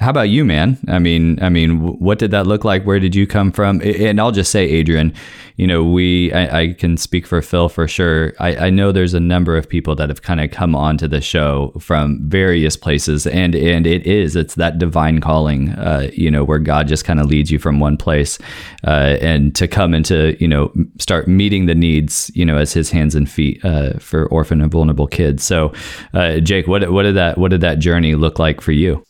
How 0.00 0.08
about 0.08 0.30
you, 0.30 0.46
man? 0.46 0.78
I 0.88 0.98
mean, 0.98 1.38
I 1.42 1.50
mean, 1.50 1.98
what 1.98 2.18
did 2.18 2.30
that 2.30 2.46
look 2.46 2.64
like? 2.64 2.84
Where 2.84 2.98
did 2.98 3.14
you 3.14 3.26
come 3.26 3.52
from? 3.52 3.82
And 3.82 4.18
I'll 4.18 4.32
just 4.32 4.50
say, 4.50 4.64
Adrian, 4.64 5.12
you 5.56 5.66
know, 5.66 5.84
we, 5.84 6.32
I, 6.32 6.60
I 6.60 6.72
can 6.72 6.96
speak 6.96 7.26
for 7.26 7.42
Phil 7.42 7.68
for 7.68 7.86
sure. 7.86 8.32
I, 8.40 8.56
I, 8.56 8.70
know 8.70 8.92
there's 8.92 9.12
a 9.12 9.20
number 9.20 9.58
of 9.58 9.68
people 9.68 9.94
that 9.96 10.08
have 10.08 10.22
kind 10.22 10.40
of 10.40 10.50
come 10.52 10.74
onto 10.74 11.06
the 11.06 11.20
show 11.20 11.74
from 11.78 12.18
various 12.30 12.78
places, 12.78 13.26
and 13.26 13.54
and 13.54 13.86
it 13.86 14.06
is, 14.06 14.36
it's 14.36 14.54
that 14.54 14.78
divine 14.78 15.20
calling, 15.20 15.72
uh, 15.72 16.08
you 16.14 16.30
know, 16.30 16.44
where 16.44 16.58
God 16.58 16.88
just 16.88 17.04
kind 17.04 17.20
of 17.20 17.26
leads 17.26 17.50
you 17.50 17.58
from 17.58 17.78
one 17.78 17.98
place, 17.98 18.38
uh, 18.86 19.18
and 19.20 19.54
to 19.56 19.68
come 19.68 19.92
into, 19.92 20.34
you 20.40 20.48
know, 20.48 20.72
start 20.98 21.28
meeting 21.28 21.66
the 21.66 21.74
needs, 21.74 22.30
you 22.34 22.46
know, 22.46 22.56
as 22.56 22.72
His 22.72 22.90
hands 22.90 23.14
and 23.14 23.30
feet 23.30 23.62
uh, 23.66 23.98
for 23.98 24.28
orphan 24.28 24.62
and 24.62 24.72
vulnerable 24.72 25.06
kids. 25.06 25.44
So, 25.44 25.74
uh, 26.14 26.40
Jake, 26.40 26.66
what 26.66 26.90
what 26.90 27.02
did 27.02 27.16
that 27.16 27.36
what 27.36 27.50
did 27.50 27.60
that 27.60 27.80
journey 27.80 28.14
look 28.14 28.38
like 28.38 28.62
for 28.62 28.72
you? 28.72 29.04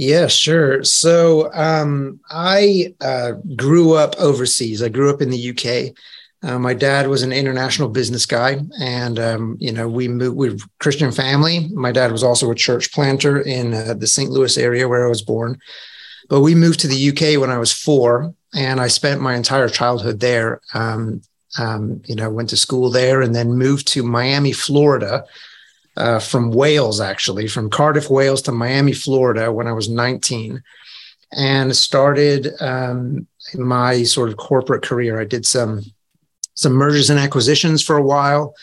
Yeah, 0.00 0.28
sure. 0.28 0.82
So 0.82 1.52
um, 1.52 2.20
I 2.30 2.94
uh, 3.02 3.32
grew 3.54 3.92
up 3.92 4.14
overseas. 4.18 4.82
I 4.82 4.88
grew 4.88 5.10
up 5.10 5.20
in 5.20 5.28
the 5.28 5.50
UK. 5.50 5.94
Uh, 6.42 6.58
my 6.58 6.72
dad 6.72 7.06
was 7.08 7.22
an 7.22 7.32
international 7.32 7.90
business 7.90 8.24
guy, 8.24 8.60
and 8.80 9.18
um, 9.18 9.58
you 9.60 9.70
know 9.70 9.86
we 9.86 10.08
moved. 10.08 10.38
We're 10.38 10.56
Christian 10.78 11.12
family. 11.12 11.68
My 11.74 11.92
dad 11.92 12.12
was 12.12 12.24
also 12.24 12.50
a 12.50 12.54
church 12.54 12.92
planter 12.92 13.42
in 13.42 13.74
uh, 13.74 13.92
the 13.92 14.06
St. 14.06 14.30
Louis 14.30 14.56
area 14.56 14.88
where 14.88 15.04
I 15.04 15.10
was 15.10 15.20
born. 15.20 15.58
But 16.30 16.40
we 16.40 16.54
moved 16.54 16.80
to 16.80 16.88
the 16.88 17.10
UK 17.10 17.38
when 17.38 17.50
I 17.50 17.58
was 17.58 17.70
four, 17.70 18.34
and 18.54 18.80
I 18.80 18.88
spent 18.88 19.20
my 19.20 19.34
entire 19.34 19.68
childhood 19.68 20.20
there. 20.20 20.62
Um, 20.72 21.20
um 21.58 22.00
you 22.06 22.14
know, 22.14 22.30
went 22.30 22.48
to 22.50 22.56
school 22.56 22.88
there, 22.88 23.20
and 23.20 23.34
then 23.34 23.52
moved 23.52 23.86
to 23.88 24.02
Miami, 24.02 24.52
Florida, 24.52 25.26
uh, 25.96 26.18
from 26.18 26.50
Wales, 26.50 27.00
actually, 27.00 27.48
from 27.48 27.70
Cardiff, 27.70 28.10
Wales 28.10 28.42
to 28.42 28.52
Miami, 28.52 28.92
Florida, 28.92 29.52
when 29.52 29.66
I 29.66 29.72
was 29.72 29.88
19, 29.88 30.62
and 31.32 31.76
started 31.76 32.48
um, 32.60 33.26
my 33.54 34.02
sort 34.02 34.28
of 34.28 34.36
corporate 34.36 34.82
career. 34.82 35.20
I 35.20 35.24
did 35.24 35.46
some 35.46 35.82
some 36.54 36.72
mergers 36.72 37.08
and 37.08 37.18
acquisitions 37.18 37.82
for 37.82 37.96
a 37.96 38.02
while, 38.02 38.54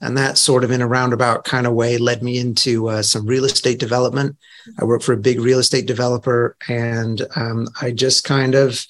and 0.00 0.16
that 0.16 0.36
sort 0.36 0.62
of 0.62 0.70
in 0.70 0.82
a 0.82 0.86
roundabout 0.86 1.44
kind 1.44 1.66
of 1.66 1.72
way 1.72 1.96
led 1.96 2.22
me 2.22 2.38
into 2.38 2.88
uh, 2.88 3.02
some 3.02 3.26
real 3.26 3.44
estate 3.44 3.78
development. 3.78 4.36
I 4.78 4.84
worked 4.84 5.04
for 5.04 5.14
a 5.14 5.18
big 5.18 5.40
real 5.40 5.58
estate 5.58 5.86
developer, 5.86 6.56
and 6.68 7.22
um, 7.34 7.68
I 7.80 7.92
just 7.92 8.24
kind 8.24 8.54
of 8.54 8.84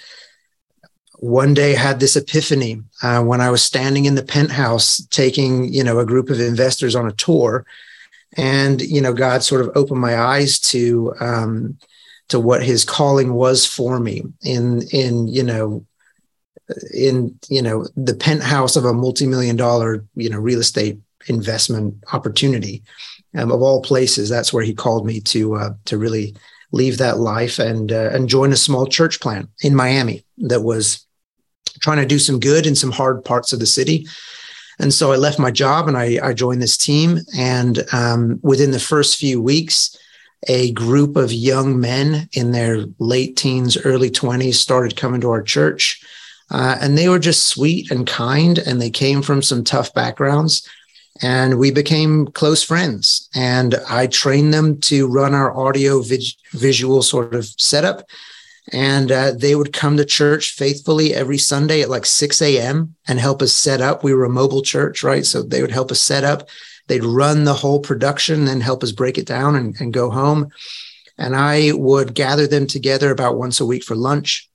one 1.19 1.55
day 1.55 1.75
had 1.75 2.01
this 2.01 2.17
epiphany 2.17 2.83
uh, 3.03 3.23
when 3.23 3.41
I 3.41 3.51
was 3.51 3.63
standing 3.63 4.05
in 4.05 4.15
the 4.15 4.23
penthouse 4.23 5.05
taking, 5.11 5.73
you 5.73 5.83
know, 5.83 5.99
a 5.99 6.07
group 6.07 6.31
of 6.31 6.41
investors 6.41 6.95
on 6.95 7.07
a 7.07 7.13
tour. 7.13 7.67
And 8.39 8.83
you 8.83 9.01
know 9.01 9.15
god 9.15 9.43
sort 9.43 9.63
of 9.63 9.71
opened 9.75 10.01
my 10.01 10.19
eyes 10.19 10.59
to 10.59 11.15
um 11.21 11.79
to 12.29 12.39
what 12.39 12.63
his 12.63 12.85
calling 12.85 13.33
was 13.33 13.65
for 13.65 13.99
me 13.99 14.25
in 14.43 14.83
in 14.93 15.27
you 15.29 15.43
know 15.43 15.87
in 16.93 17.39
you 17.49 17.63
know 17.63 17.87
the 17.97 18.15
penthouse 18.15 18.77
of 18.77 18.85
a 18.85 18.93
multi-million 18.93 19.57
dollar 19.57 20.05
you 20.17 20.29
know 20.29 20.39
real 20.39 20.61
estate 20.61 20.99
investment 21.29 21.95
opportunity 22.13 22.83
um, 23.37 23.53
of 23.53 23.63
all 23.63 23.83
places. 23.83 24.29
That's 24.29 24.53
where 24.53 24.65
he 24.65 24.75
called 24.75 25.07
me 25.07 25.21
to 25.21 25.55
uh, 25.57 25.75
to 25.87 25.99
really 25.99 26.37
leave 26.73 26.99
that 26.99 27.19
life 27.19 27.59
and 27.59 27.93
uh, 27.93 28.11
and 28.13 28.29
join 28.29 28.53
a 28.53 28.57
small 28.57 28.87
church 28.87 29.21
plant 29.21 29.49
in 29.63 29.75
Miami 29.75 30.25
that 30.39 30.63
was 30.63 31.06
trying 31.80 31.99
to 31.99 32.06
do 32.06 32.18
some 32.18 32.40
good 32.40 32.66
in 32.66 32.75
some 32.75 32.92
hard 32.92 33.25
parts 33.25 33.52
of 33.52 33.61
the 33.61 33.66
city 33.66 34.06
and 34.78 34.92
so 34.92 35.12
I 35.12 35.16
left 35.16 35.38
my 35.38 35.50
job 35.50 35.88
and 35.88 35.97
I, 35.97 36.18
I 36.23 36.33
joined 36.33 36.61
this 36.61 36.76
team. 36.76 37.21
And 37.37 37.85
um, 37.92 38.38
within 38.42 38.73
the 38.73 38.80
first 38.80 39.16
few 39.16 39.40
weeks, 39.40 39.97
a 40.49 40.73
group 40.73 41.16
of 41.16 41.33
young 41.33 41.80
men 41.80 42.28
in 42.33 42.52
their 42.52 42.85
late 42.99 43.37
teens, 43.37 43.76
early 43.76 44.11
20s 44.11 44.54
started 44.54 44.97
coming 44.97 45.21
to 45.23 45.30
our 45.30 45.42
church. 45.42 46.02
Uh, 46.50 46.76
and 46.80 46.97
they 46.97 47.09
were 47.09 47.18
just 47.18 47.49
sweet 47.49 47.90
and 47.90 48.06
kind, 48.06 48.59
and 48.59 48.80
they 48.80 48.90
came 48.90 49.23
from 49.23 49.42
some 49.42 49.64
tough 49.64 49.92
backgrounds. 49.95 50.68
And 51.23 51.59
we 51.59 51.71
became 51.71 52.26
close 52.26 52.62
friends. 52.62 53.28
And 53.35 53.76
I 53.88 54.06
trained 54.06 54.52
them 54.52 54.78
to 54.83 55.09
run 55.09 55.35
our 55.35 55.56
audio 55.56 56.02
visual 56.52 57.02
sort 57.02 57.35
of 57.35 57.47
setup 57.47 58.06
and 58.73 59.13
uh, 59.13 59.33
they 59.33 59.55
would 59.55 59.73
come 59.73 59.97
to 59.97 60.05
church 60.05 60.53
faithfully 60.53 61.15
every 61.15 61.39
Sunday 61.39 61.83
at 61.83 61.91
like 61.91 62.05
6 62.05 62.43
a.m. 62.43 62.97
and 63.07 63.21
help 63.21 63.41
us 63.43 63.53
set 63.53 63.81
up. 63.81 64.03
We 64.03 64.13
were 64.13 64.25
a 64.25 64.31
mobile 64.31 64.63
church, 64.63 65.03
right? 65.03 65.25
So 65.25 65.43
they 65.43 65.63
would 65.63 65.71
help 65.71 65.91
us 65.93 66.01
set 66.01 66.25
up. 66.25 66.49
They'd 66.89 67.05
run 67.05 67.45
the 67.45 67.55
whole 67.55 67.81
production, 67.81 68.45
then 68.45 68.61
help 68.61 68.83
us 68.83 68.93
break 68.93 69.19
it 69.19 69.27
down 69.27 69.55
and, 69.55 69.77
and 69.81 69.93
go 69.93 70.11
home. 70.11 70.51
And 71.19 71.35
I 71.35 71.73
would 71.73 72.15
gather 72.15 72.47
them 72.47 72.67
together 72.67 73.11
about 73.11 73.39
once 73.39 73.61
a 73.61 73.67
week 73.67 73.85
for 73.85 73.97
lunch. 73.97 74.49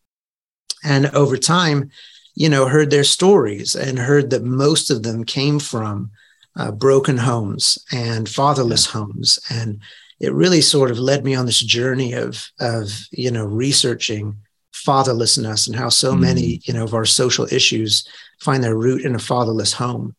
And 0.84 1.08
over 1.08 1.38
time, 1.38 1.92
you 2.36 2.50
know, 2.50 2.68
heard 2.68 2.90
their 2.90 3.04
stories 3.04 3.76
and 3.76 3.98
heard 4.00 4.30
that 4.30 4.44
most 4.44 4.90
of 4.90 5.04
them 5.04 5.24
came 5.24 5.60
from 5.60 6.12
uh, 6.56 6.72
broken 6.72 7.18
homes 7.18 7.78
and 7.92 8.28
fatherless 8.28 8.88
yeah. 8.88 8.94
homes 8.94 9.40
and 9.50 9.80
it 10.22 10.34
really 10.34 10.62
sort 10.62 10.92
of 10.92 11.00
led 11.00 11.26
me 11.26 11.36
on 11.36 11.46
this 11.46 11.60
journey 11.60 12.14
of 12.14 12.50
of 12.60 12.90
you 13.12 13.32
know 13.32 13.46
researching 13.46 14.38
fatherlessness 14.74 15.68
and 15.68 15.76
how 15.76 15.90
so 15.90 16.14
mm. 16.14 16.22
many 16.22 16.62
you 16.64 16.74
know 16.74 16.84
of 16.84 16.94
our 16.94 17.06
social 17.06 17.46
issues 17.52 18.08
find 18.40 18.64
their 18.64 18.78
root 18.78 19.04
in 19.04 19.16
a 19.16 19.20
fatherless 19.20 19.74
home. 19.74 20.16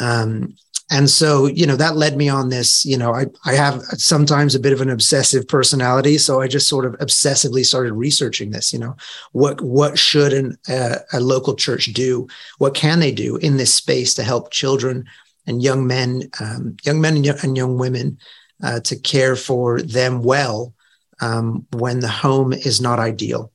Um, 0.00 0.56
and 0.90 1.08
so 1.08 1.46
you 1.46 1.66
know 1.66 1.76
that 1.76 1.96
led 1.96 2.16
me 2.16 2.28
on 2.28 2.50
this 2.50 2.84
you 2.84 2.98
know 2.98 3.14
i 3.14 3.24
i 3.46 3.54
have 3.54 3.80
sometimes 3.96 4.54
a 4.54 4.60
bit 4.60 4.74
of 4.74 4.82
an 4.82 4.90
obsessive 4.90 5.48
personality 5.48 6.18
so 6.18 6.42
i 6.42 6.46
just 6.46 6.68
sort 6.68 6.84
of 6.84 6.92
obsessively 6.98 7.64
started 7.64 7.94
researching 7.94 8.50
this 8.50 8.70
you 8.70 8.78
know 8.78 8.94
what 9.32 9.58
what 9.62 9.98
should 9.98 10.34
an, 10.34 10.58
uh, 10.68 10.96
a 11.12 11.20
local 11.20 11.54
church 11.54 11.86
do? 11.86 12.26
What 12.58 12.74
can 12.74 13.00
they 13.00 13.12
do 13.12 13.36
in 13.36 13.56
this 13.56 13.74
space 13.74 14.14
to 14.14 14.22
help 14.22 14.50
children 14.50 15.06
and 15.46 15.62
young 15.62 15.86
men 15.86 16.30
um, 16.40 16.76
young 16.84 17.00
men 17.00 17.16
and 17.16 17.26
young, 17.26 17.38
and 17.42 17.56
young 17.56 17.78
women 17.78 18.18
uh, 18.62 18.80
to 18.80 18.96
care 18.96 19.36
for 19.36 19.80
them 19.82 20.22
well 20.22 20.74
um, 21.20 21.66
when 21.72 22.00
the 22.00 22.08
home 22.08 22.52
is 22.52 22.80
not 22.80 22.98
ideal. 22.98 23.50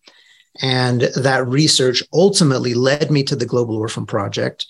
And 0.62 1.02
that 1.16 1.48
research 1.48 2.04
ultimately 2.12 2.74
led 2.74 3.12
me 3.12 3.24
to 3.24 3.36
the 3.36 3.46
Global 3.46 3.78
Orphan 3.78 4.06
Project. 4.06 4.66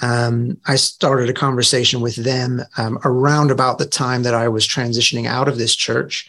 Um, 0.00 0.58
I 0.66 0.76
started 0.76 1.28
a 1.28 1.34
conversation 1.34 2.00
with 2.00 2.16
them 2.16 2.62
um, 2.76 2.98
around 3.04 3.50
about 3.50 3.78
the 3.78 3.86
time 3.86 4.22
that 4.24 4.34
I 4.34 4.48
was 4.48 4.66
transitioning 4.66 5.26
out 5.26 5.48
of 5.48 5.58
this 5.58 5.74
church. 5.74 6.28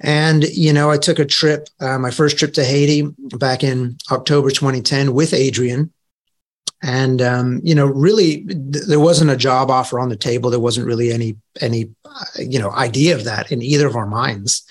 And, 0.00 0.44
you 0.44 0.72
know, 0.72 0.90
I 0.90 0.96
took 0.96 1.18
a 1.18 1.26
trip, 1.26 1.68
uh, 1.78 1.98
my 1.98 2.10
first 2.10 2.38
trip 2.38 2.54
to 2.54 2.64
Haiti 2.64 3.02
back 3.18 3.62
in 3.62 3.98
October 4.10 4.50
2010 4.50 5.12
with 5.12 5.34
Adrian. 5.34 5.92
And, 6.82 7.20
um, 7.20 7.60
you 7.62 7.74
know, 7.74 7.86
really, 7.86 8.44
th- 8.44 8.86
there 8.86 9.00
wasn't 9.00 9.30
a 9.30 9.36
job 9.36 9.70
offer 9.70 10.00
on 10.00 10.08
the 10.08 10.16
table. 10.16 10.50
There 10.50 10.58
wasn't 10.58 10.86
really 10.86 11.12
any, 11.12 11.36
any, 11.60 11.90
uh, 12.04 12.24
you 12.38 12.58
know, 12.58 12.70
idea 12.70 13.14
of 13.14 13.24
that 13.24 13.52
in 13.52 13.62
either 13.62 13.86
of 13.86 13.96
our 13.96 14.06
minds. 14.06 14.62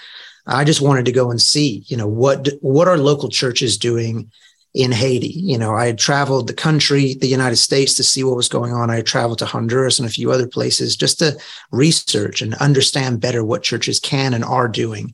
I 0.48 0.64
just 0.64 0.82
wanted 0.82 1.06
to 1.06 1.12
go 1.12 1.30
and 1.30 1.40
see, 1.40 1.84
you 1.86 1.96
know, 1.96 2.08
what, 2.08 2.50
what 2.62 2.88
are 2.88 2.98
local 2.98 3.30
churches 3.30 3.78
doing 3.78 4.32
in 4.74 4.92
Haiti. 4.92 5.28
You 5.28 5.58
know, 5.58 5.76
I 5.76 5.88
had 5.88 5.98
traveled 5.98 6.48
the 6.48 6.54
country, 6.54 7.16
the 7.16 7.28
United 7.28 7.58
States 7.58 7.96
to 7.96 8.04
see 8.04 8.24
what 8.24 8.36
was 8.36 8.50
going 8.50 8.74
on. 8.74 8.90
I 8.90 8.98
had 8.98 9.06
traveled 9.06 9.40
to 9.40 9.46
Honduras 9.46 10.00
and 10.00 10.08
a 10.08 10.12
few 10.12 10.32
other 10.32 10.48
places 10.48 10.96
just 10.96 11.20
to 11.20 11.38
research 11.72 12.42
and 12.42 12.54
understand 12.56 13.22
better 13.22 13.44
what 13.44 13.64
churches 13.64 14.00
can 14.00 14.34
and 14.34 14.44
are 14.44 14.68
doing. 14.68 15.14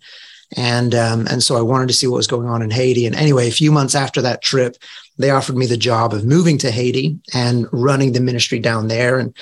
And 0.56 0.96
um, 0.96 1.28
and 1.28 1.44
so 1.44 1.58
I 1.58 1.62
wanted 1.62 1.88
to 1.88 1.94
see 1.94 2.08
what 2.08 2.18
was 2.18 2.28
going 2.28 2.48
on 2.48 2.62
in 2.62 2.72
Haiti. 2.72 3.06
And 3.06 3.16
anyway, 3.16 3.48
a 3.48 3.52
few 3.52 3.72
months 3.72 3.96
after 3.96 4.22
that 4.22 4.42
trip, 4.42 4.78
they 5.18 5.30
offered 5.30 5.58
me 5.58 5.66
the 5.66 5.78
job 5.78 6.14
of 6.14 6.26
moving 6.26 6.58
to 6.60 6.72
Haiti 6.72 7.20
and 7.34 7.68
running 7.72 8.14
the 8.14 8.22
ministry 8.22 8.60
down 8.60 8.88
there. 8.88 9.20
And 9.20 9.36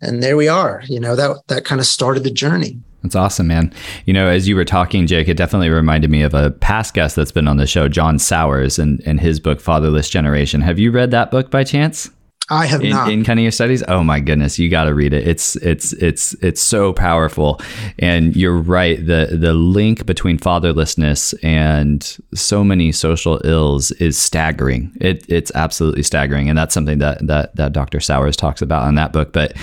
and 0.00 0.22
there 0.22 0.36
we 0.36 0.48
are. 0.48 0.82
You 0.86 1.00
know, 1.00 1.16
that 1.16 1.36
that 1.48 1.64
kind 1.64 1.80
of 1.80 1.86
started 1.86 2.24
the 2.24 2.30
journey. 2.30 2.78
That's 3.02 3.14
awesome, 3.14 3.46
man. 3.46 3.72
You 4.06 4.12
know, 4.12 4.28
as 4.28 4.48
you 4.48 4.56
were 4.56 4.64
talking, 4.64 5.06
Jake, 5.06 5.28
it 5.28 5.36
definitely 5.36 5.70
reminded 5.70 6.10
me 6.10 6.22
of 6.22 6.34
a 6.34 6.50
past 6.50 6.94
guest 6.94 7.14
that's 7.14 7.30
been 7.30 7.46
on 7.46 7.56
the 7.56 7.66
show, 7.66 7.88
John 7.88 8.18
Sowers, 8.18 8.76
and, 8.76 9.00
and 9.06 9.20
his 9.20 9.38
book, 9.38 9.60
Fatherless 9.60 10.10
Generation. 10.10 10.60
Have 10.62 10.80
you 10.80 10.90
read 10.90 11.12
that 11.12 11.30
book 11.30 11.48
by 11.48 11.62
chance? 11.62 12.10
I 12.50 12.66
have 12.66 12.82
in, 12.82 12.90
not. 12.90 13.12
in 13.12 13.24
kind 13.24 13.38
of 13.38 13.42
your 13.42 13.52
studies. 13.52 13.82
Oh 13.88 14.02
my 14.02 14.20
goodness, 14.20 14.58
you 14.58 14.70
got 14.70 14.84
to 14.84 14.94
read 14.94 15.12
it. 15.12 15.26
It's 15.26 15.56
it's 15.56 15.92
it's 15.94 16.32
it's 16.34 16.60
so 16.60 16.92
powerful. 16.92 17.60
And 17.98 18.34
you're 18.34 18.56
right. 18.56 18.98
the 18.98 19.28
The 19.38 19.52
link 19.52 20.06
between 20.06 20.38
fatherlessness 20.38 21.34
and 21.42 22.02
so 22.34 22.64
many 22.64 22.90
social 22.92 23.40
ills 23.44 23.90
is 23.92 24.16
staggering. 24.16 24.92
It, 25.00 25.28
it's 25.28 25.52
absolutely 25.54 26.02
staggering, 26.02 26.48
and 26.48 26.56
that's 26.56 26.72
something 26.72 26.98
that 26.98 27.26
that 27.26 27.54
that 27.56 27.72
Dr. 27.72 28.00
Sowers 28.00 28.36
talks 28.36 28.62
about 28.62 28.88
in 28.88 28.94
that 28.94 29.12
book. 29.12 29.32
But 29.32 29.54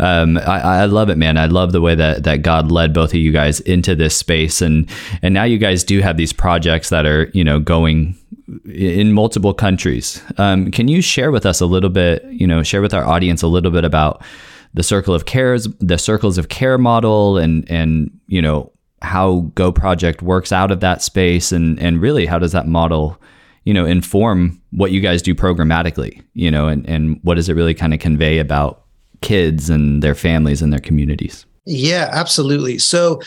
um, 0.00 0.38
I, 0.38 0.60
I 0.60 0.84
love 0.86 1.10
it, 1.10 1.18
man. 1.18 1.38
I 1.38 1.46
love 1.46 1.72
the 1.72 1.80
way 1.80 1.94
that 1.94 2.24
that 2.24 2.42
God 2.42 2.72
led 2.72 2.92
both 2.92 3.10
of 3.10 3.16
you 3.16 3.30
guys 3.30 3.60
into 3.60 3.94
this 3.94 4.16
space, 4.16 4.60
and 4.60 4.88
and 5.22 5.32
now 5.32 5.44
you 5.44 5.58
guys 5.58 5.84
do 5.84 6.00
have 6.00 6.16
these 6.16 6.32
projects 6.32 6.88
that 6.90 7.06
are 7.06 7.30
you 7.32 7.44
know 7.44 7.60
going 7.60 8.16
in 8.64 9.12
multiple 9.12 9.54
countries. 9.54 10.22
Um, 10.38 10.70
can 10.70 10.88
you 10.88 11.02
share 11.02 11.30
with 11.30 11.46
us 11.46 11.60
a 11.60 11.66
little 11.66 11.90
bit, 11.90 12.24
you 12.24 12.46
know, 12.46 12.62
share 12.62 12.82
with 12.82 12.94
our 12.94 13.04
audience 13.04 13.42
a 13.42 13.48
little 13.48 13.70
bit 13.70 13.84
about 13.84 14.22
the 14.74 14.82
circle 14.82 15.14
of 15.14 15.26
cares, 15.26 15.68
the 15.80 15.98
circles 15.98 16.38
of 16.38 16.48
care 16.48 16.78
model, 16.78 17.38
and 17.38 17.70
and 17.70 18.10
you 18.26 18.40
know 18.40 18.72
how 19.02 19.50
Go 19.54 19.72
Project 19.72 20.22
works 20.22 20.52
out 20.52 20.70
of 20.70 20.80
that 20.80 21.02
space, 21.02 21.52
and 21.52 21.78
and 21.80 22.00
really 22.00 22.26
how 22.26 22.38
does 22.38 22.52
that 22.52 22.66
model, 22.66 23.20
you 23.64 23.74
know, 23.74 23.84
inform 23.84 24.60
what 24.70 24.92
you 24.92 25.00
guys 25.00 25.22
do 25.22 25.34
programmatically, 25.34 26.22
you 26.34 26.50
know, 26.50 26.68
and 26.68 26.88
and 26.88 27.20
what 27.22 27.34
does 27.34 27.48
it 27.48 27.54
really 27.54 27.74
kind 27.74 27.92
of 27.92 28.00
convey 28.00 28.38
about 28.38 28.84
kids 29.20 29.70
and 29.70 30.02
their 30.02 30.14
families 30.14 30.62
and 30.62 30.72
their 30.72 30.80
communities? 30.80 31.46
Yeah, 31.64 32.08
absolutely. 32.12 32.78
So, 32.78 33.20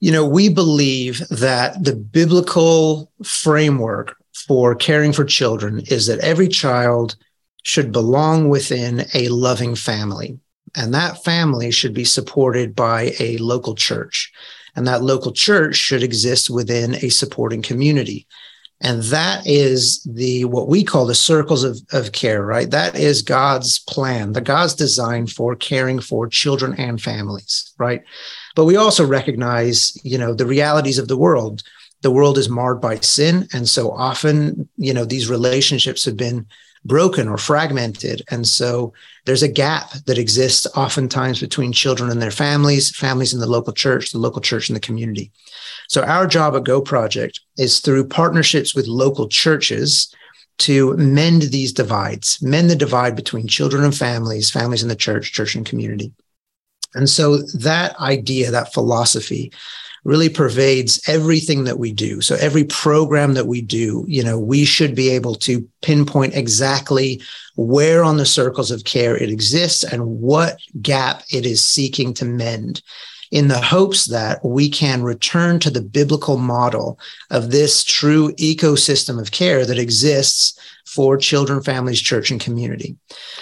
you 0.00 0.12
know, 0.12 0.24
we 0.24 0.48
believe 0.48 1.26
that 1.28 1.82
the 1.82 1.96
biblical 1.96 3.10
framework 3.24 4.16
for 4.46 4.74
caring 4.74 5.12
for 5.12 5.24
children 5.24 5.80
is 5.88 6.06
that 6.06 6.20
every 6.20 6.48
child 6.48 7.16
should 7.62 7.92
belong 7.92 8.48
within 8.48 9.06
a 9.14 9.28
loving 9.28 9.74
family. 9.74 10.38
And 10.76 10.94
that 10.94 11.22
family 11.24 11.70
should 11.70 11.94
be 11.94 12.04
supported 12.04 12.74
by 12.74 13.12
a 13.18 13.36
local 13.38 13.74
church. 13.74 14.32
And 14.76 14.86
that 14.86 15.02
local 15.02 15.32
church 15.32 15.76
should 15.76 16.02
exist 16.02 16.48
within 16.48 16.94
a 16.96 17.08
supporting 17.08 17.60
community. 17.60 18.26
And 18.82 19.02
that 19.04 19.46
is 19.46 20.02
the 20.04 20.46
what 20.46 20.68
we 20.68 20.84
call 20.84 21.04
the 21.04 21.14
circles 21.14 21.64
of, 21.64 21.80
of 21.92 22.12
care, 22.12 22.42
right? 22.42 22.70
That 22.70 22.96
is 22.96 23.20
God's 23.20 23.78
plan, 23.80 24.32
the 24.32 24.40
God's 24.40 24.74
design 24.74 25.26
for 25.26 25.54
caring 25.54 26.00
for 26.00 26.26
children 26.28 26.74
and 26.78 27.00
families, 27.00 27.74
right? 27.76 28.02
But 28.56 28.64
we 28.64 28.76
also 28.76 29.06
recognize, 29.06 29.92
you 30.02 30.16
know, 30.16 30.32
the 30.32 30.46
realities 30.46 30.98
of 30.98 31.08
the 31.08 31.16
world 31.16 31.62
the 32.02 32.10
world 32.10 32.38
is 32.38 32.48
marred 32.48 32.80
by 32.80 32.96
sin. 32.96 33.48
And 33.52 33.68
so 33.68 33.90
often 33.90 34.68
you 34.76 34.92
know 34.92 35.04
these 35.04 35.28
relationships 35.28 36.04
have 36.04 36.16
been 36.16 36.46
broken 36.84 37.28
or 37.28 37.36
fragmented. 37.36 38.22
And 38.30 38.46
so 38.46 38.92
there's 39.26 39.42
a 39.42 39.48
gap 39.48 39.92
that 40.06 40.18
exists 40.18 40.66
oftentimes 40.74 41.40
between 41.40 41.72
children 41.72 42.10
and 42.10 42.22
their 42.22 42.30
families 42.30 42.94
families 42.96 43.34
in 43.34 43.40
the 43.40 43.46
local 43.46 43.72
church 43.72 44.12
the 44.12 44.18
local 44.18 44.40
church 44.40 44.68
and 44.68 44.76
the 44.76 44.80
community. 44.80 45.30
So 45.88 46.02
our 46.02 46.26
job 46.26 46.56
at 46.56 46.64
go 46.64 46.80
project 46.80 47.40
is 47.58 47.80
through 47.80 48.08
partnerships 48.08 48.74
with 48.74 48.86
local 48.86 49.28
churches 49.28 50.14
to 50.58 50.96
mend 50.96 51.42
these 51.42 51.72
divides 51.72 52.38
mend 52.42 52.70
the 52.70 52.76
divide 52.76 53.16
between 53.16 53.46
children 53.46 53.84
and 53.84 53.96
families 53.96 54.50
families 54.50 54.82
in 54.82 54.88
the 54.88 54.96
church 54.96 55.32
church 55.32 55.54
and 55.54 55.66
community. 55.66 56.12
And 56.94 57.08
so 57.08 57.38
that 57.38 57.94
idea 58.00 58.50
that 58.50 58.72
philosophy 58.72 59.52
really 60.04 60.28
pervades 60.28 61.00
everything 61.08 61.64
that 61.64 61.78
we 61.78 61.92
do. 61.92 62.20
So 62.20 62.36
every 62.36 62.64
program 62.64 63.34
that 63.34 63.46
we 63.46 63.60
do, 63.60 64.04
you 64.08 64.24
know, 64.24 64.38
we 64.38 64.64
should 64.64 64.94
be 64.94 65.10
able 65.10 65.34
to 65.36 65.66
pinpoint 65.82 66.34
exactly 66.34 67.20
where 67.56 68.02
on 68.02 68.16
the 68.16 68.26
circles 68.26 68.70
of 68.70 68.84
care 68.84 69.16
it 69.16 69.30
exists 69.30 69.84
and 69.84 70.20
what 70.20 70.58
gap 70.80 71.22
it 71.30 71.44
is 71.44 71.64
seeking 71.64 72.14
to 72.14 72.24
mend 72.24 72.82
in 73.30 73.48
the 73.48 73.60
hopes 73.60 74.06
that 74.06 74.44
we 74.44 74.68
can 74.68 75.02
return 75.02 75.60
to 75.60 75.70
the 75.70 75.82
biblical 75.82 76.36
model 76.36 76.98
of 77.30 77.50
this 77.50 77.84
true 77.84 78.32
ecosystem 78.32 79.20
of 79.20 79.30
care 79.30 79.64
that 79.64 79.78
exists 79.78 80.58
for 80.90 81.16
children, 81.16 81.62
families, 81.62 82.00
church, 82.00 82.32
and 82.32 82.40
community. 82.40 82.96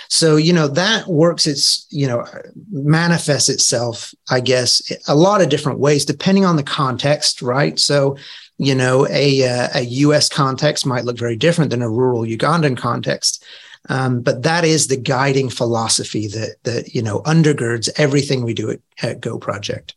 So, 0.08 0.36
you 0.36 0.52
know, 0.52 0.68
that 0.68 1.06
works, 1.06 1.46
it's, 1.46 1.86
you 1.88 2.06
know, 2.06 2.26
manifests 2.70 3.48
itself, 3.48 4.14
I 4.30 4.40
guess, 4.40 4.82
a 5.08 5.14
lot 5.14 5.40
of 5.40 5.48
different 5.48 5.78
ways, 5.78 6.04
depending 6.04 6.44
on 6.44 6.56
the 6.56 6.62
context, 6.62 7.40
right? 7.40 7.78
So, 7.78 8.18
you 8.58 8.74
know, 8.74 9.06
a, 9.08 9.48
uh, 9.48 9.68
a 9.76 9.80
US 9.80 10.28
context 10.28 10.84
might 10.84 11.06
look 11.06 11.16
very 11.16 11.36
different 11.36 11.70
than 11.70 11.80
a 11.80 11.90
rural 11.90 12.22
Ugandan 12.22 12.76
context. 12.76 13.42
Um, 13.88 14.20
but 14.20 14.42
that 14.42 14.64
is 14.64 14.88
the 14.88 14.98
guiding 14.98 15.48
philosophy 15.48 16.26
that 16.28 16.56
that 16.64 16.94
you 16.94 17.00
know 17.00 17.20
undergirds 17.22 17.88
everything 17.96 18.42
we 18.42 18.52
do 18.52 18.70
at, 18.70 18.80
at 19.00 19.20
Go 19.20 19.38
Project. 19.38 19.94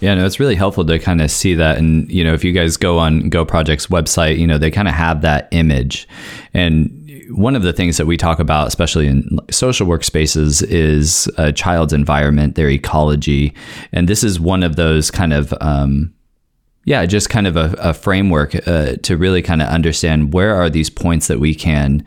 Yeah, 0.00 0.14
no, 0.14 0.26
it's 0.26 0.38
really 0.38 0.54
helpful 0.54 0.84
to 0.84 0.98
kind 0.98 1.22
of 1.22 1.30
see 1.30 1.54
that. 1.54 1.78
And, 1.78 2.10
you 2.10 2.22
know, 2.22 2.34
if 2.34 2.44
you 2.44 2.52
guys 2.52 2.76
go 2.76 2.98
on 2.98 3.30
Go 3.30 3.44
Project's 3.44 3.86
website, 3.86 4.38
you 4.38 4.46
know, 4.46 4.58
they 4.58 4.70
kind 4.70 4.86
of 4.86 4.92
have 4.92 5.22
that 5.22 5.48
image. 5.50 6.06
And 6.52 7.00
one 7.30 7.56
of 7.56 7.62
the 7.62 7.72
things 7.72 7.96
that 7.96 8.06
we 8.06 8.18
talk 8.18 8.38
about, 8.38 8.68
especially 8.68 9.06
in 9.06 9.38
social 9.50 9.86
workspaces, 9.86 10.62
is 10.62 11.26
a 11.38 11.52
child's 11.52 11.94
environment, 11.94 12.54
their 12.54 12.68
ecology. 12.68 13.54
And 13.92 14.06
this 14.06 14.22
is 14.22 14.38
one 14.38 14.62
of 14.62 14.76
those 14.76 15.10
kind 15.10 15.32
of, 15.32 15.54
um, 15.62 16.12
yeah, 16.84 17.06
just 17.06 17.30
kind 17.30 17.46
of 17.46 17.56
a, 17.56 17.74
a 17.78 17.94
framework 17.94 18.68
uh, 18.68 18.96
to 19.04 19.16
really 19.16 19.40
kind 19.40 19.62
of 19.62 19.68
understand 19.68 20.34
where 20.34 20.54
are 20.54 20.68
these 20.68 20.90
points 20.90 21.28
that 21.28 21.40
we 21.40 21.54
can 21.54 22.04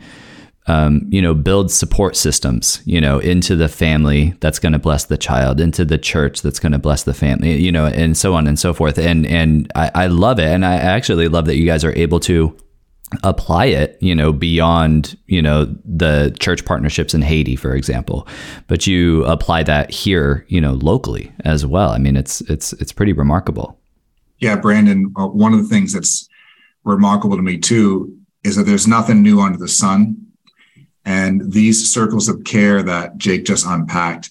um, 0.68 1.06
you 1.08 1.22
know, 1.22 1.34
build 1.34 1.72
support 1.72 2.14
systems, 2.14 2.82
you 2.84 3.00
know, 3.00 3.18
into 3.18 3.56
the 3.56 3.68
family 3.70 4.34
that's 4.40 4.58
going 4.58 4.74
to 4.74 4.78
bless 4.78 5.06
the 5.06 5.16
child, 5.16 5.60
into 5.60 5.82
the 5.82 5.96
church 5.96 6.42
that's 6.42 6.60
going 6.60 6.72
to 6.72 6.78
bless 6.78 7.04
the 7.04 7.14
family, 7.14 7.56
you 7.56 7.72
know, 7.72 7.86
and 7.86 8.16
so 8.16 8.34
on 8.34 8.46
and 8.46 8.58
so 8.58 8.74
forth. 8.74 8.98
And 8.98 9.26
and 9.26 9.72
I, 9.74 9.90
I 9.94 10.06
love 10.08 10.38
it, 10.38 10.46
and 10.46 10.66
I 10.66 10.74
actually 10.74 11.28
love 11.28 11.46
that 11.46 11.56
you 11.56 11.64
guys 11.64 11.84
are 11.84 11.94
able 11.94 12.20
to 12.20 12.54
apply 13.22 13.64
it, 13.64 13.96
you 14.02 14.14
know, 14.14 14.30
beyond 14.30 15.16
you 15.26 15.40
know 15.40 15.74
the 15.86 16.36
church 16.38 16.66
partnerships 16.66 17.14
in 17.14 17.22
Haiti, 17.22 17.56
for 17.56 17.74
example, 17.74 18.28
but 18.66 18.86
you 18.86 19.24
apply 19.24 19.62
that 19.62 19.90
here, 19.90 20.44
you 20.48 20.60
know, 20.60 20.74
locally 20.74 21.32
as 21.46 21.64
well. 21.64 21.90
I 21.90 21.98
mean, 21.98 22.14
it's 22.14 22.42
it's 22.42 22.74
it's 22.74 22.92
pretty 22.92 23.14
remarkable. 23.14 23.80
Yeah, 24.38 24.56
Brandon. 24.56 25.14
Uh, 25.16 25.28
one 25.28 25.54
of 25.54 25.62
the 25.62 25.68
things 25.68 25.94
that's 25.94 26.28
remarkable 26.84 27.36
to 27.36 27.42
me 27.42 27.56
too 27.56 28.14
is 28.44 28.56
that 28.56 28.64
there's 28.64 28.86
nothing 28.86 29.22
new 29.22 29.40
under 29.40 29.58
the 29.58 29.66
sun 29.66 30.27
and 31.04 31.52
these 31.52 31.92
circles 31.92 32.28
of 32.28 32.44
care 32.44 32.82
that 32.82 33.16
Jake 33.18 33.44
just 33.44 33.66
unpacked, 33.66 34.30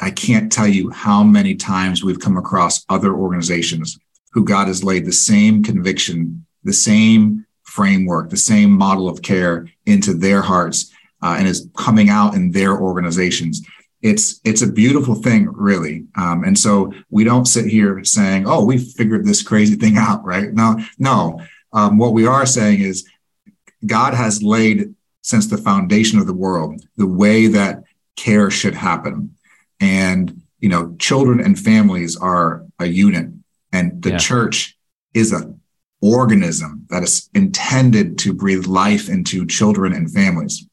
I 0.00 0.10
can't 0.10 0.50
tell 0.50 0.66
you 0.66 0.90
how 0.90 1.22
many 1.22 1.54
times 1.54 2.02
we've 2.02 2.20
come 2.20 2.36
across 2.36 2.84
other 2.88 3.14
organizations 3.14 3.98
who 4.32 4.44
God 4.44 4.68
has 4.68 4.84
laid 4.84 5.04
the 5.04 5.12
same 5.12 5.62
conviction, 5.62 6.44
the 6.64 6.72
same 6.72 7.46
framework, 7.62 8.30
the 8.30 8.36
same 8.36 8.70
model 8.72 9.08
of 9.08 9.22
care 9.22 9.68
into 9.86 10.14
their 10.14 10.42
hearts 10.42 10.92
uh, 11.22 11.36
and 11.38 11.46
is 11.46 11.68
coming 11.76 12.08
out 12.10 12.34
in 12.34 12.50
their 12.50 12.78
organizations. 12.78 13.64
It's 14.02 14.40
it's 14.44 14.62
a 14.62 14.72
beautiful 14.72 15.16
thing, 15.16 15.48
really. 15.52 16.06
Um, 16.16 16.44
and 16.44 16.56
so 16.56 16.92
we 17.10 17.24
don't 17.24 17.46
sit 17.46 17.66
here 17.66 18.04
saying, 18.04 18.46
"Oh, 18.46 18.64
we 18.64 18.78
figured 18.78 19.24
this 19.24 19.42
crazy 19.42 19.74
thing 19.74 19.96
out," 20.08 20.24
right? 20.24 20.52
No, 20.52 20.78
no. 20.98 21.40
Um, 21.72 21.98
what 21.98 22.12
we 22.12 22.26
are 22.26 22.46
saying 22.46 22.80
is 22.80 23.06
God 23.84 24.14
has 24.14 24.42
laid 24.42 24.94
since 25.28 25.46
the 25.46 25.58
foundation 25.58 26.18
of 26.18 26.26
the 26.26 26.32
world, 26.32 26.80
the 26.96 27.06
way 27.06 27.48
that 27.48 27.84
care 28.16 28.50
should 28.50 28.74
happen. 28.74 29.36
And, 29.78 30.40
you 30.58 30.70
know, 30.70 30.96
children 30.98 31.38
and 31.38 31.58
families 31.58 32.16
are 32.16 32.64
a 32.78 32.86
unit 32.86 33.26
and 33.70 34.02
the 34.02 34.12
yeah. 34.12 34.16
church 34.16 34.78
is 35.12 35.34
a 35.34 35.54
organism 36.00 36.86
that 36.88 37.02
is 37.02 37.28
intended 37.34 38.16
to 38.20 38.32
breathe 38.32 38.64
life 38.66 39.10
into 39.10 39.44
children 39.44 39.92
and 39.92 40.10
families. 40.10 40.66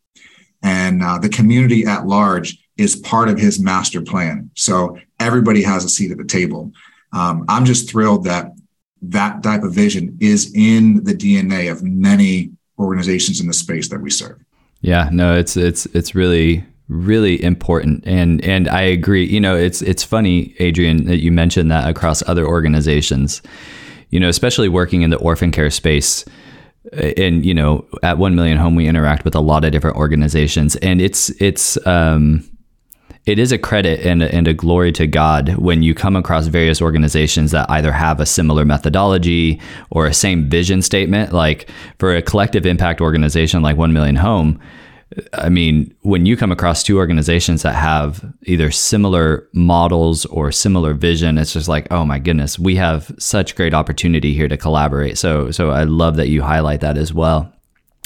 And 0.64 1.04
uh, 1.04 1.18
the 1.18 1.28
community 1.28 1.86
at 1.86 2.08
large 2.08 2.58
is 2.78 2.96
part 2.96 3.28
of 3.28 3.38
his 3.38 3.60
master 3.60 4.02
plan. 4.02 4.52
So 4.56 4.98
everybody 5.20 5.64
has 5.64 5.84
a 5.84 5.90
seat 5.90 6.12
at 6.12 6.18
the 6.18 6.24
table. 6.24 6.72
Um, 7.12 7.44
I'm 7.50 7.66
just 7.66 7.90
thrilled 7.90 8.24
that 8.24 8.54
that 9.02 9.44
type 9.44 9.64
of 9.64 9.74
vision 9.74 10.18
is 10.22 10.54
in 10.56 11.04
the 11.04 11.14
DNA 11.14 11.70
of 11.70 11.84
many 11.84 12.52
organizations 12.80 13.40
in 13.40 13.48
the 13.48 13.54
space 13.54 13.90
that 13.90 14.02
we 14.02 14.10
serve. 14.10 14.40
Yeah, 14.82 15.10
no, 15.12 15.36
it's 15.36 15.58
it's 15.58 15.86
it's 15.88 16.14
really 16.14 16.64
really 16.88 17.42
important 17.44 18.04
and 18.06 18.44
and 18.44 18.68
I 18.70 18.82
agree. 18.82 19.26
You 19.26 19.40
know, 19.40 19.56
it's 19.56 19.82
it's 19.82 20.04
funny, 20.04 20.56
Adrian, 20.60 21.06
that 21.06 21.18
you 21.18 21.32
mentioned 21.32 21.72
that 21.72 21.90
across 21.90 22.28
other 22.28 22.46
organizations. 22.46 23.42
You 24.12 24.20
know, 24.20 24.30
especially 24.30 24.70
working 24.70 25.02
in 25.02 25.10
the 25.10 25.18
orphan 25.18 25.52
care 25.52 25.70
space 25.70 26.24
and 26.94 27.46
you 27.46 27.54
know, 27.54 27.86
at 28.04 28.18
1 28.18 28.36
million 28.36 28.58
home 28.58 28.76
we 28.76 28.88
interact 28.88 29.26
with 29.26 29.36
a 29.36 29.40
lot 29.40 29.66
of 29.66 29.72
different 29.72 29.98
organizations 29.98 30.76
and 30.78 31.02
it's 31.02 31.30
it's 31.42 31.84
um 31.88 32.48
it 33.26 33.40
is 33.40 33.52
a 33.52 33.58
credit 33.58 34.06
and 34.06 34.22
a, 34.22 34.34
and 34.34 34.48
a 34.48 34.54
glory 34.54 34.92
to 34.94 35.08
God 35.08 35.56
when 35.58 35.82
you 35.82 35.96
come 35.96 36.16
across 36.16 36.48
various 36.48 36.82
organizations 36.82 37.52
that 37.52 37.70
either 37.70 37.92
have 37.92 38.20
a 38.20 38.26
similar 38.26 38.66
methodology 38.66 39.60
or 39.90 40.06
a 40.06 40.14
same 40.14 40.50
vision 40.50 40.82
statement. 40.82 41.34
Like 41.34 41.70
for 41.98 42.16
a 42.16 42.22
collective 42.22 42.66
impact 42.66 43.02
organization 43.02 43.64
like 43.64 43.78
1 43.78 43.94
Million 43.94 44.16
Home, 44.18 44.60
I 45.34 45.50
mean, 45.50 45.94
when 46.02 46.26
you 46.26 46.36
come 46.36 46.52
across 46.52 46.84
two 46.84 46.98
organizations 46.98 47.62
that 47.62 47.76
have 47.76 48.34
either 48.44 48.70
similar 48.70 49.48
models 49.54 50.26
or 50.26 50.52
similar 50.52 50.94
vision, 50.94 51.38
it's 51.38 51.54
just 51.54 51.68
like, 51.68 51.88
oh 51.92 52.06
my 52.06 52.20
goodness, 52.20 52.60
we 52.60 52.76
have 52.76 53.12
such 53.18 53.56
great 53.56 53.74
opportunity 53.74 54.34
here 54.34 54.48
to 54.48 54.58
collaborate. 54.58 55.18
So, 55.18 55.52
so 55.52 55.70
I 55.70 55.84
love 55.84 56.16
that 56.18 56.30
you 56.30 56.42
highlight 56.42 56.82
that 56.82 56.98
as 56.98 57.14
well 57.14 57.55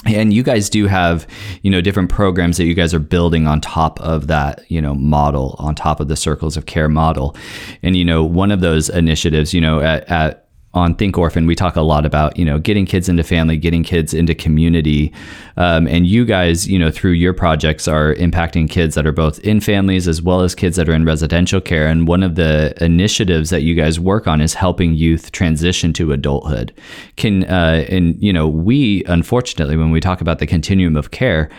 and 0.05 0.33
you 0.33 0.43
guys 0.43 0.69
do 0.69 0.87
have 0.87 1.27
you 1.61 1.69
know 1.69 1.81
different 1.81 2.09
programs 2.09 2.57
that 2.57 2.65
you 2.65 2.73
guys 2.73 2.93
are 2.93 2.99
building 2.99 3.47
on 3.47 3.61
top 3.61 3.99
of 3.99 4.27
that 4.27 4.63
you 4.69 4.81
know 4.81 4.93
model 4.93 5.55
on 5.59 5.75
top 5.75 5.99
of 5.99 6.07
the 6.07 6.15
circles 6.15 6.57
of 6.57 6.65
care 6.65 6.89
model. 6.89 7.35
And 7.83 7.95
you 7.95 8.05
know 8.05 8.23
one 8.23 8.51
of 8.51 8.61
those 8.61 8.89
initiatives 8.89 9.53
you 9.53 9.61
know 9.61 9.79
at, 9.79 10.09
at 10.09 10.48
on 10.73 10.93
Think 10.93 11.17
Orphan, 11.17 11.47
we 11.47 11.55
talk 11.55 11.75
a 11.75 11.81
lot 11.81 12.05
about 12.05 12.37
you 12.37 12.45
know 12.45 12.59
getting 12.59 12.85
kids 12.85 13.09
into 13.09 13.23
family, 13.23 13.57
getting 13.57 13.83
kids 13.83 14.13
into 14.13 14.35
community, 14.35 15.11
um, 15.57 15.87
and 15.87 16.05
you 16.05 16.25
guys, 16.25 16.67
you 16.67 16.77
know, 16.77 16.91
through 16.91 17.11
your 17.11 17.33
projects 17.33 17.87
are 17.87 18.13
impacting 18.15 18.69
kids 18.69 18.95
that 18.95 19.07
are 19.07 19.11
both 19.11 19.39
in 19.39 19.59
families 19.61 20.07
as 20.07 20.21
well 20.21 20.41
as 20.41 20.53
kids 20.53 20.75
that 20.75 20.87
are 20.87 20.93
in 20.93 21.05
residential 21.05 21.59
care. 21.59 21.87
And 21.87 22.07
one 22.07 22.21
of 22.21 22.35
the 22.35 22.73
initiatives 22.83 23.49
that 23.49 23.63
you 23.63 23.73
guys 23.73 23.99
work 23.99 24.27
on 24.27 24.41
is 24.41 24.53
helping 24.53 24.93
youth 24.93 25.31
transition 25.31 25.91
to 25.93 26.11
adulthood. 26.11 26.73
Can 27.15 27.45
uh, 27.45 27.85
and 27.89 28.21
you 28.21 28.31
know 28.31 28.47
we 28.47 29.03
unfortunately 29.05 29.75
when 29.75 29.91
we 29.91 29.99
talk 29.99 30.21
about 30.21 30.39
the 30.39 30.47
continuum 30.47 30.95
of 30.95 31.11
care 31.11 31.49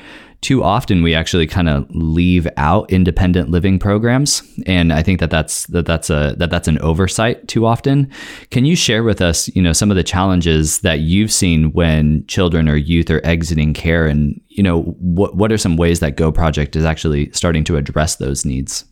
too 0.41 0.63
often 0.63 1.03
we 1.03 1.15
actually 1.15 1.47
kind 1.47 1.69
of 1.69 1.87
leave 1.91 2.49
out 2.57 2.91
independent 2.91 3.51
living 3.51 3.79
programs. 3.79 4.43
And 4.67 4.93
i 4.93 5.03
think 5.03 5.21
that 5.21 5.31
that's 5.31 5.67
that 5.67 5.87
that's 5.87 6.11
a 6.11 6.35
that 6.39 6.51
that's 6.51 6.69
an 6.69 6.79
oversight 6.79 7.47
too 7.49 7.67
often. 7.67 8.11
Can 8.51 8.65
you 8.65 8.77
share 8.77 9.03
with 9.03 9.21
us 9.21 9.49
you 9.55 9.63
know 9.63 9.73
some 9.73 9.91
of 9.91 9.97
the 9.97 10.05
challenges 10.05 10.81
that 10.81 11.01
you've 11.01 11.33
seen 11.33 11.73
when 11.73 12.27
children 12.27 12.69
or 12.69 12.77
youth 12.77 13.11
are 13.11 13.25
exiting 13.25 13.75
care? 13.75 14.07
And 14.07 14.41
you 14.49 14.63
know 14.63 14.83
what 14.83 15.37
what 15.37 15.53
are 15.53 15.59
some 15.59 15.77
ways 15.77 16.01
that 16.01 16.17
go 16.17 16.33
project 16.33 16.77
is 16.77 16.85
actually 16.85 17.31
starting 17.33 17.65
to 17.65 17.77
address 17.77 18.17
those 18.17 18.45
needs? 18.45 18.85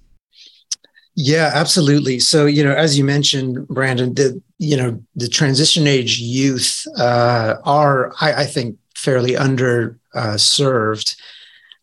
Yeah, 1.20 1.50
absolutely. 1.52 2.20
So, 2.20 2.46
you 2.46 2.62
know, 2.62 2.72
as 2.72 2.96
you 2.96 3.02
mentioned, 3.02 3.66
Brandon, 3.66 4.14
the 4.14 4.40
you 4.58 4.76
know 4.76 5.02
the 5.16 5.28
transition 5.28 5.88
age 5.88 6.20
youth 6.20 6.84
uh, 6.96 7.56
are, 7.64 8.12
I, 8.20 8.42
I 8.42 8.46
think, 8.46 8.76
fairly 8.94 9.37
under 9.37 9.98
uh, 10.14 10.37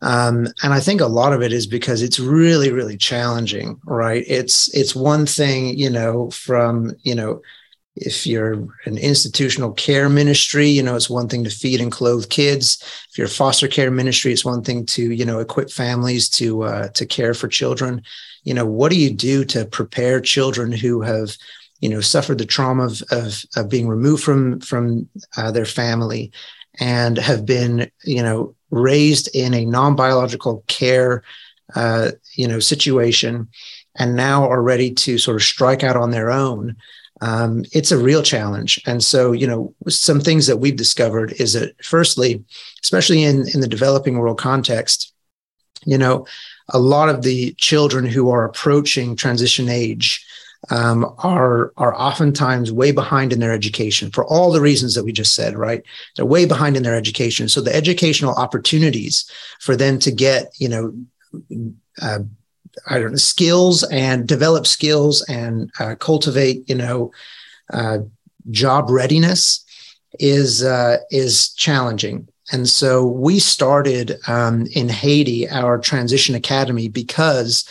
um, 0.02 0.48
and 0.62 0.74
I 0.74 0.80
think 0.80 1.02
a 1.02 1.08
lot 1.08 1.34
of 1.34 1.42
it 1.42 1.54
is 1.54 1.68
because 1.68 2.02
it's 2.02 2.20
really, 2.20 2.72
really 2.72 2.98
challenging, 2.98 3.80
right? 3.86 4.24
It's 4.28 4.74
it's 4.76 4.96
one 4.96 5.26
thing, 5.26 5.78
you 5.78 5.90
know, 5.90 6.30
from 6.32 6.94
you 7.04 7.16
know, 7.16 7.42
if 7.96 8.28
you're 8.28 8.68
an 8.86 8.98
institutional 8.98 9.72
care 9.72 10.10
ministry, 10.10 10.68
you 10.68 10.84
know, 10.84 10.96
it's 10.96 11.10
one 11.10 11.30
thing 11.30 11.44
to 11.46 11.50
feed 11.50 11.80
and 11.80 11.92
clothe 11.92 12.30
kids. 12.30 12.84
If 13.10 13.18
you're 13.18 13.28
a 13.28 13.30
foster 13.30 13.68
care 13.68 13.90
ministry, 13.90 14.34
it's 14.34 14.46
one 14.46 14.64
thing 14.64 14.86
to 14.88 15.12
you 15.12 15.26
know 15.26 15.40
equip 15.40 15.72
families 15.72 16.30
to 16.32 16.64
uh, 16.64 16.88
to 16.90 17.06
care 17.06 17.34
for 17.34 17.48
children. 17.48 18.02
You 18.44 18.54
know, 18.54 18.66
what 18.66 18.92
do 18.92 19.00
you 19.00 19.12
do 19.12 19.46
to 19.46 19.66
prepare 19.66 20.20
children 20.20 20.72
who 20.72 21.02
have 21.02 21.36
you 21.80 21.90
know 21.90 22.02
suffered 22.02 22.38
the 22.38 22.46
trauma 22.46 22.86
of 22.86 23.02
of, 23.12 23.44
of 23.56 23.70
being 23.70 23.88
removed 23.88 24.24
from 24.24 24.60
from 24.60 25.08
uh, 25.38 25.52
their 25.52 25.66
family 25.66 26.32
and 26.80 27.18
have 27.18 27.46
been 27.46 27.90
you 28.04 28.22
know 28.22 28.55
raised 28.72 29.30
in 29.34 29.54
a 29.54 29.66
non-biological 29.66 30.64
care 30.68 31.24
uh, 31.76 32.12
you 32.34 32.48
know 32.48 32.60
situation 32.60 33.48
and 33.98 34.16
now 34.16 34.48
are 34.50 34.62
ready 34.62 34.92
to 34.92 35.18
sort 35.18 35.36
of 35.36 35.44
strike 35.44 35.84
out 35.84 35.96
on 35.96 36.12
their 36.12 36.30
own 36.30 36.76
um, 37.22 37.64
it's 37.72 37.92
a 37.92 37.98
real 37.98 38.22
challenge. 38.22 38.82
And 38.86 39.04
so 39.04 39.32
you 39.32 39.48
know 39.48 39.74
some 39.88 40.20
things 40.20 40.48
that 40.48 40.58
we've 40.58 40.76
discovered 40.76 41.34
is 41.34 41.54
that 41.54 41.76
firstly 41.84 42.44
especially 42.84 43.24
in 43.24 43.48
in 43.50 43.62
the 43.62 43.68
developing 43.68 44.18
world 44.18 44.38
context 44.38 45.14
you 45.86 45.98
know 45.98 46.26
a 46.70 46.80
lot 46.80 47.10
of 47.10 47.22
the 47.22 47.54
children 47.54 48.06
who 48.06 48.30
are 48.30 48.44
approaching 48.44 49.16
transition 49.16 49.70
age 49.70 50.25
um, 50.70 51.14
are 51.20 51.72
are 51.78 51.96
oftentimes 51.96 52.72
way 52.72 52.92
behind 52.92 53.34
in 53.34 53.40
their 53.40 53.54
education 53.54 54.12
for 54.12 54.26
all 54.26 54.52
the 54.52 54.62
reasons 54.62 54.94
that 54.96 55.04
we 55.04 55.12
just 55.12 55.36
said. 55.36 55.56
Right, 55.56 55.84
they're 56.16 56.26
way 56.26 56.46
behind 56.46 56.78
in 56.78 56.84
their 56.84 56.96
education. 56.96 57.50
So 57.50 57.62
the 57.62 57.76
educational 57.76 58.34
opportunities 58.36 59.30
for 59.60 59.76
them 59.76 60.00
to 60.00 60.12
get, 60.12 60.54
you 60.58 60.70
know, 60.70 60.94
uh, 62.02 62.20
I 62.88 63.00
don't 63.00 63.12
know, 63.12 63.18
skills 63.18 63.84
and 63.84 64.28
develop 64.28 64.68
skills 64.68 65.24
and 65.30 65.72
uh, 65.80 65.96
cultivate, 65.96 66.68
you 66.70 66.76
know, 66.76 67.12
uh, 67.72 68.00
job 68.52 68.90
readiness 68.90 69.64
is 70.20 70.64
uh, 70.64 70.98
is 71.12 71.54
challenging. 71.54 72.28
And 72.52 72.70
so 72.70 73.06
we 73.06 73.40
started 73.40 74.18
um, 74.28 74.68
in 74.72 74.88
Haiti 74.88 75.50
our 75.50 75.80
transition 75.80 76.36
academy 76.36 76.90
because 76.90 77.68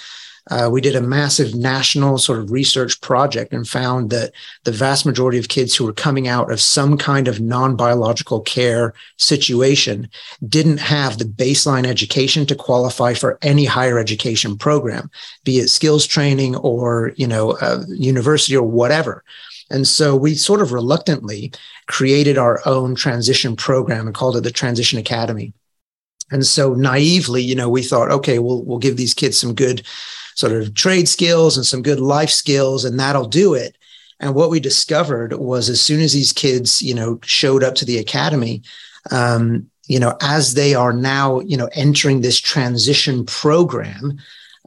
uh, 0.51 0.69
we 0.71 0.81
did 0.81 0.95
a 0.95 1.01
massive 1.01 1.55
national 1.55 2.19
sort 2.19 2.39
of 2.39 2.51
research 2.51 3.01
project 3.01 3.53
and 3.53 3.67
found 3.67 4.11
that 4.11 4.33
the 4.65 4.73
vast 4.73 5.07
majority 5.07 5.39
of 5.39 5.49
kids 5.49 5.75
who 5.75 5.87
were 5.87 5.93
coming 5.93 6.29
out 6.29 6.53
of 6.53 6.61
some 6.61 6.99
kind 6.99 7.29
of 7.29 7.41
non-biological 7.41 8.41
care 8.41 8.93
situation 9.17 10.09
didn't 10.47 10.79
have 10.79 11.17
the 11.17 11.25
baseline 11.25 11.87
education 11.87 12.45
to 12.45 12.55
qualify 12.55 13.15
for 13.15 13.39
any 13.41 13.65
higher 13.65 13.99
education 13.99 14.59
program, 14.59 15.11
be 15.45 15.59
it 15.59 15.69
skills 15.69 16.07
training 16.07 16.57
or 16.57 17.13
you 17.17 17.27
know 17.27 17.57
university 17.89 18.55
or 18.55 18.67
whatever. 18.67 19.25
And 19.71 19.87
so 19.87 20.15
we 20.15 20.35
sort 20.35 20.61
of 20.61 20.73
reluctantly 20.73 21.53
created 21.87 22.37
our 22.37 22.61
own 22.67 22.95
transition 22.95 23.57
program 23.57 24.07
and 24.07 24.15
called 24.15 24.37
it 24.37 24.43
the 24.43 24.51
Transition 24.51 24.99
Academy. 24.99 25.55
And 26.31 26.45
so 26.45 26.75
naively, 26.75 27.43
you 27.43 27.55
know, 27.55 27.69
we 27.69 27.83
thought, 27.83 28.11
okay, 28.11 28.39
we'll 28.39 28.63
we'll 28.65 28.79
give 28.79 28.97
these 28.97 29.15
kids 29.15 29.39
some 29.39 29.55
good 29.55 29.87
sort 30.35 30.53
of 30.53 30.75
trade 30.75 31.09
skills 31.09 31.57
and 31.57 31.67
some 31.67 31.83
good 31.83 32.01
life 32.01 32.31
skills, 32.31 32.85
and 32.85 32.99
that'll 32.99 33.29
do 33.29 33.55
it. 33.55 33.77
And 34.21 34.35
what 34.35 34.51
we 34.51 34.61
discovered 34.61 35.33
was 35.35 35.69
as 35.69 35.81
soon 35.81 36.01
as 36.01 36.13
these 36.13 36.33
kids, 36.33 36.81
you 36.81 36.95
know, 36.95 37.19
showed 37.25 37.63
up 37.63 37.75
to 37.77 37.85
the 37.85 37.99
academy, 37.99 38.63
um, 39.11 39.71
you 39.87 39.99
know, 39.99 40.17
as 40.23 40.55
they 40.55 40.75
are 40.75 40.93
now, 40.93 41.41
you 41.41 41.57
know, 41.57 41.69
entering 41.73 42.21
this 42.21 42.41
transition 42.41 43.27
program, 43.27 44.19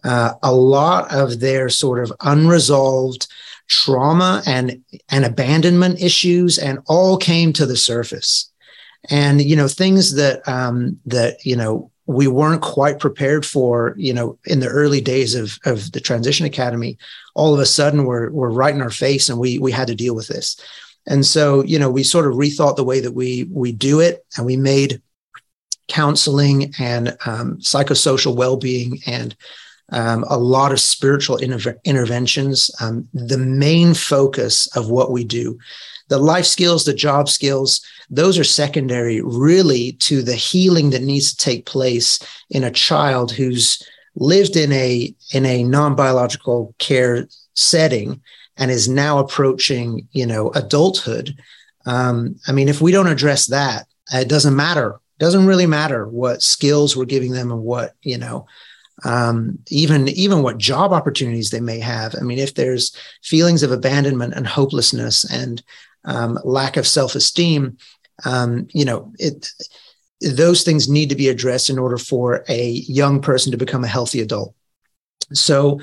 uh, 0.04 0.34
a 0.44 0.54
lot 0.54 1.12
of 1.14 1.40
their 1.40 1.70
sort 1.70 2.04
of 2.04 2.14
unresolved 2.22 3.28
trauma 3.68 4.42
and 4.46 4.82
and 5.10 5.26
abandonment 5.26 6.02
issues 6.02 6.58
and 6.58 6.80
all 6.86 7.18
came 7.18 7.52
to 7.52 7.66
the 7.66 7.76
surface 7.76 8.50
and 9.10 9.42
you 9.42 9.56
know 9.56 9.68
things 9.68 10.16
that 10.16 10.48
um 10.48 10.98
that 11.06 11.46
you 11.46 11.56
know 11.56 11.92
we 12.08 12.28
weren't 12.28 12.62
quite 12.62 13.00
prepared 13.00 13.46
for, 13.46 13.94
you 13.98 14.14
know, 14.14 14.40
in 14.46 14.62
the 14.62 14.68
early 14.68 15.02
days 15.02 15.36
of, 15.36 15.60
of 15.66 15.92
the 15.92 16.00
transition 16.00 16.46
academy, 16.46 16.98
all 17.36 17.54
of 17.54 17.60
a 17.60 17.66
sudden 17.66 18.06
we're, 18.06 18.32
we're 18.32 18.50
right 18.50 18.74
in 18.74 18.82
our 18.82 18.90
face 18.90 19.30
and 19.30 19.38
we, 19.38 19.60
we 19.60 19.74
had 19.74 19.88
to 19.88 19.96
deal 19.96 20.16
with 20.16 20.28
this. 20.28 20.60
And 21.06 21.26
so, 21.26 21.64
you 21.64 21.78
know, 21.78 21.90
we 21.90 22.04
sort 22.04 22.26
of 22.26 22.36
rethought 22.36 22.78
the 22.78 22.84
way 22.84 23.02
that 23.02 23.12
we, 23.12 23.50
we 23.52 23.74
do 23.74 24.00
it 24.00 24.26
and 24.38 24.46
we 24.46 24.56
made 24.56 25.02
counseling 25.90 26.74
and 26.80 27.10
um, 27.26 27.58
psychosocial 27.58 28.36
well-being 28.36 29.00
and 29.06 29.36
um, 29.90 30.26
a 30.30 30.38
lot 30.38 30.72
of 30.72 30.80
spiritual 30.80 31.38
inter- 31.38 31.80
interventions 31.86 32.72
um, 32.82 33.08
the 33.14 33.38
main 33.38 33.94
focus 33.94 34.68
of 34.76 34.90
what 34.90 35.12
we 35.12 35.24
do 35.24 35.58
the 36.08 36.18
life 36.18 36.46
skills, 36.46 36.86
the 36.86 36.94
job 36.94 37.30
skills, 37.30 37.86
those 38.10 38.40
are 38.40 38.44
secondary 38.44 39.22
really 39.22 39.94
to 39.94 40.22
the 40.22 40.36
healing 40.36 40.92
that 40.92 41.02
needs 41.02 41.34
to 41.34 41.44
take 41.44 41.66
place 41.66 42.20
in 42.50 42.64
a 42.64 42.72
child 42.72 43.32
who's 43.32 43.82
lived 44.16 44.56
in 44.56 44.72
a 44.72 45.14
in 45.34 45.46
a 45.46 45.64
non-biological 45.64 46.74
care 46.80 47.28
setting 47.56 48.22
and 48.58 48.72
is 48.72 48.90
now 48.90 49.20
approaching, 49.20 50.08
you 50.12 50.26
know, 50.26 50.52
adulthood. 50.52 51.38
Um, 51.86 52.40
I 52.48 52.52
mean, 52.52 52.70
if 52.70 52.82
we 52.82 52.92
don't 52.92 53.08
address 53.08 53.48
that, 53.48 53.86
it 54.12 54.28
doesn't 54.28 54.56
matter. 54.56 55.00
It 55.20 55.24
doesn't 55.24 55.46
really 55.46 55.68
matter 55.68 56.08
what 56.08 56.42
skills 56.42 56.96
we're 56.96 57.06
giving 57.06 57.32
them 57.32 57.52
and 57.52 57.62
what, 57.62 57.94
you 58.02 58.18
know, 58.18 58.46
um, 59.04 59.60
even 59.70 60.08
even 60.10 60.42
what 60.42 60.58
job 60.58 60.92
opportunities 60.92 61.50
they 61.50 61.60
may 61.60 61.80
have. 61.80 62.16
I 62.16 62.24
mean, 62.24 62.40
if 62.40 62.56
there's 62.56 62.96
feelings 63.24 63.64
of 63.64 63.72
abandonment 63.72 64.34
and 64.34 64.48
hopelessness 64.48 65.30
and 65.32 65.62
um, 66.08 66.40
lack 66.44 66.78
of 66.78 66.88
self-esteem, 66.88 67.78
um, 68.26 68.68
you 68.74 68.86
know, 68.86 69.14
it 69.20 69.50
those 70.22 70.64
things 70.64 70.90
need 70.90 71.10
to 71.10 71.16
be 71.16 71.30
addressed 71.30 71.70
in 71.70 71.78
order 71.78 71.98
for 71.98 72.44
a 72.50 72.70
young 72.70 73.22
person 73.22 73.52
to 73.52 73.58
become 73.58 73.84
a 73.84 73.88
healthy 73.88 74.20
adult. 74.20 74.56
So 75.32 75.80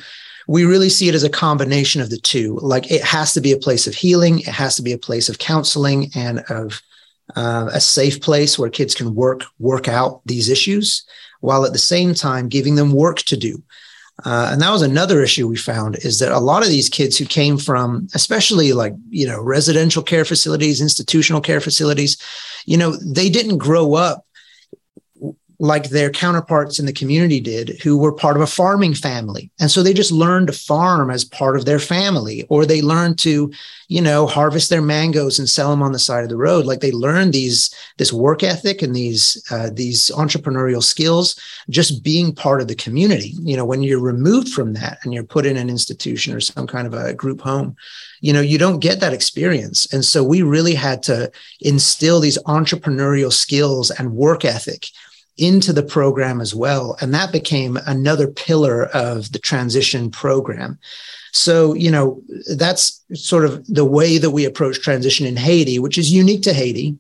we 0.49 0.65
really 0.65 0.89
see 0.89 1.09
it 1.09 1.15
as 1.15 1.23
a 1.23 1.31
combination 1.31 2.01
of 2.01 2.11
the 2.11 2.19
two. 2.19 2.59
Like 2.61 2.91
it 2.91 3.03
has 3.03 3.33
to 3.35 3.41
be 3.41 3.53
a 3.53 3.59
place 3.59 3.87
of 3.87 3.95
healing, 3.95 4.41
it 4.41 4.47
has 4.47 4.75
to 4.77 4.83
be 4.83 4.93
a 4.93 4.99
place 4.99 5.29
of 5.29 5.39
counseling 5.39 6.11
and 6.17 6.41
of 6.49 6.83
uh, 7.37 7.71
a 7.73 7.81
safe 7.81 8.21
place 8.21 8.59
where 8.59 8.69
kids 8.69 8.95
can 8.95 9.15
work 9.15 9.45
work 9.59 9.89
out 9.89 10.21
these 10.27 10.49
issues, 10.49 11.07
while 11.41 11.65
at 11.65 11.73
the 11.73 11.79
same 11.79 12.13
time 12.15 12.49
giving 12.49 12.75
them 12.75 12.93
work 12.93 13.19
to 13.19 13.37
do. 13.37 13.63
Uh, 14.25 14.51
and 14.53 14.63
that 14.63 14.71
was 14.71 14.83
another 14.83 15.23
issue 15.23 15.49
we 15.49 15.57
found 15.57 15.97
is 16.05 16.21
that 16.21 16.31
a 16.31 16.39
lot 16.39 16.63
of 16.63 16.69
these 16.69 16.89
kids 16.89 17.19
who 17.19 17.25
came 17.25 17.59
from, 17.59 18.07
especially 18.15 18.73
like, 18.73 18.95
you 19.11 19.27
know, 19.27 19.43
residential 19.43 20.03
care 20.03 20.25
facilities, 20.25 20.81
institutional 20.81 21.41
care 21.41 21.61
facilities, 21.61 22.17
you 22.65 22.77
know, 22.77 22.97
they 22.97 23.29
didn't 23.29 23.59
grow 23.59 23.95
up 23.95 24.25
like 25.65 25.89
their 25.89 26.11
counterparts 26.11 26.79
in 26.79 26.85
the 26.85 26.93
community 26.93 27.41
did 27.41 27.81
who 27.83 27.97
were 27.97 28.13
part 28.13 28.37
of 28.37 28.43
a 28.43 28.47
farming 28.47 28.93
family. 28.93 29.51
And 29.59 29.71
so 29.71 29.83
they 29.83 29.95
just 29.95 30.13
learned 30.13 30.49
to 30.49 30.53
farm 30.53 31.11
as 31.11 31.25
part 31.25 31.57
of 31.57 31.65
their 31.65 31.79
family 31.79 32.45
or 32.51 32.67
they 32.67 32.83
learned 32.83 33.19
to 33.21 33.51
you 33.89 34.03
know 34.03 34.27
harvest 34.27 34.69
their 34.69 34.83
mangoes 34.83 35.39
and 35.39 35.49
sell 35.49 35.71
them 35.71 35.83
on 35.83 35.93
the 35.93 35.99
side 35.99 36.23
of 36.23 36.29
the 36.29 36.37
road. 36.37 36.67
Like 36.67 36.81
they 36.81 36.93
learned 36.93 37.33
these 37.33 37.75
this 37.97 38.13
work 38.13 38.43
ethic 38.43 38.83
and 38.83 38.95
these 38.95 39.43
uh, 39.51 39.71
these 39.73 40.11
entrepreneurial 40.11 40.83
skills 40.83 41.41
just 41.71 42.05
being 42.05 42.35
part 42.35 42.61
of 42.61 42.69
the 42.69 42.75
community. 42.75 43.33
You 43.41 43.57
know 43.57 43.65
when 43.65 43.83
you're 43.83 44.03
removed 44.03 44.51
from 44.51 44.75
that 44.75 44.99
and 45.03 45.15
you're 45.15 45.25
put 45.25 45.47
in 45.47 45.57
an 45.57 45.71
institution 45.71 46.35
or 46.35 46.41
some 46.41 46.67
kind 46.67 46.87
of 46.87 46.93
a 46.93 47.15
group 47.15 47.41
home 47.41 47.75
you 48.21 48.35
know 48.35 48.43
you 48.43 48.59
don't 48.59 48.81
get 48.81 49.01
that 49.01 49.15
experience. 49.15 49.91
And 49.95 50.05
so 50.05 50.23
we 50.23 50.43
really 50.43 50.75
had 50.75 51.03
to 51.05 51.33
instill 51.61 52.21
these 52.21 52.37
entrepreneurial 52.43 53.33
skills 53.33 53.91
and 53.91 54.13
work 54.13 54.45
ethic 54.45 54.89
into 55.37 55.73
the 55.73 55.83
program 55.83 56.41
as 56.41 56.55
well. 56.55 56.97
And 57.01 57.13
that 57.15 57.33
became 57.33 57.79
another 57.87 58.29
pillar 58.29 58.87
of 58.87 59.33
the 59.33 59.39
transition 59.39 60.11
program. 60.11 60.79
So, 61.33 61.75
you 61.75 61.91
know, 61.91 62.23
that's 62.55 63.03
sort 63.15 63.45
of 63.45 63.67
the 63.67 63.85
way 63.85 64.19
that 64.19 64.31
we 64.31 64.45
approach 64.45 64.81
transition 64.81 65.27
in 65.27 65.37
Haiti, 65.37 65.81
which 65.81 65.99
is 65.99 66.13
unique 66.13 66.43
to 66.43 66.53
Haiti. 66.53 66.97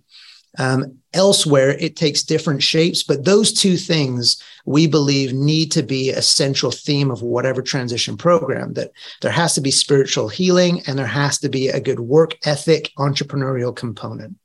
Um, 0.58 0.98
elsewhere, 1.12 1.70
it 1.78 1.96
takes 1.96 2.22
different 2.22 2.62
shapes, 2.62 3.02
but 3.02 3.24
those 3.24 3.52
two 3.52 3.76
things 3.76 4.42
we 4.64 4.86
believe 4.86 5.32
need 5.32 5.70
to 5.72 5.82
be 5.82 6.10
a 6.10 6.22
central 6.22 6.72
theme 6.72 7.10
of 7.10 7.22
whatever 7.22 7.62
transition 7.62 8.16
program 8.16 8.74
that 8.74 8.90
there 9.20 9.30
has 9.30 9.54
to 9.54 9.60
be 9.60 9.70
spiritual 9.70 10.28
healing 10.28 10.82
and 10.86 10.98
there 10.98 11.06
has 11.06 11.38
to 11.38 11.48
be 11.48 11.68
a 11.68 11.80
good 11.80 12.00
work 12.00 12.36
ethic 12.44 12.90
entrepreneurial 12.98 13.74
component. 13.74 14.36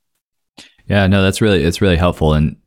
Yeah, 0.88 1.06
no, 1.08 1.22
that's 1.22 1.42
really 1.42 1.64
it's 1.64 1.82
really 1.82 1.96
helpful. 1.96 2.34
And 2.34 2.58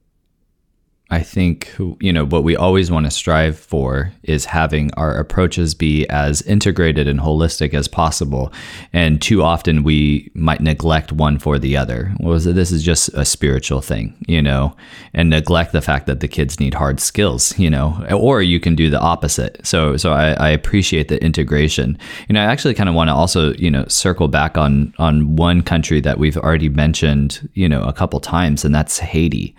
I 1.13 1.21
think 1.21 1.71
you 2.01 2.11
know 2.11 2.25
what 2.25 2.43
we 2.43 2.57
always 2.57 2.91
want 2.91 3.05
to 3.05 3.11
strive 3.11 3.59
for 3.59 4.11
is 4.23 4.47
having 4.47 4.91
our 4.95 5.15
approaches 5.15 5.75
be 5.75 6.09
as 6.09 6.41
integrated 6.43 7.07
and 7.07 7.21
holistic 7.21 7.75
as 7.75 7.87
possible. 7.87 8.51
And 8.95 9.21
too 9.21 9.43
often 9.43 9.83
we 9.83 10.31
might 10.33 10.63
neglect 10.63 11.13
one 11.13 11.39
for 11.39 11.59
the 11.59 11.77
other. 11.77 12.15
Well, 12.19 12.39
this 12.39 12.73
is 12.73 12.83
just 12.83 13.11
a 13.11 13.27
spiritual 13.27 13.83
thing, 13.83 14.17
you 14.27 14.41
know, 14.41 14.75
and 15.13 15.29
neglect 15.29 15.73
the 15.73 15.83
fact 15.83 16.07
that 16.07 16.21
the 16.21 16.29
kids 16.29 16.59
need 16.59 16.73
hard 16.73 16.99
skills, 16.99 17.59
you 17.59 17.69
know, 17.69 18.07
or 18.11 18.41
you 18.41 18.59
can 18.59 18.75
do 18.75 18.89
the 18.89 19.01
opposite. 19.01 19.61
So, 19.67 19.99
so 19.99 20.15
I, 20.15 20.31
I 20.33 20.49
appreciate 20.49 21.09
the 21.09 21.23
integration. 21.23 21.99
You 22.27 22.33
know, 22.33 22.41
I 22.41 22.47
actually 22.47 22.73
kind 22.73 22.89
of 22.89 22.95
want 22.95 23.09
to 23.09 23.15
also, 23.15 23.53
you 23.57 23.71
know, 23.71 23.85
circle 23.87 24.29
back 24.29 24.57
on 24.57 24.95
on 24.97 25.37
one 25.37 25.61
country 25.61 26.01
that 26.01 26.19
we've 26.19 26.39
already 26.39 26.71
mentioned, 26.71 27.51
you 27.53 27.69
know, 27.69 27.83
a 27.83 27.93
couple 27.93 28.19
times, 28.19 28.65
and 28.65 28.75
that's 28.75 28.99
Haiti. 28.99 29.55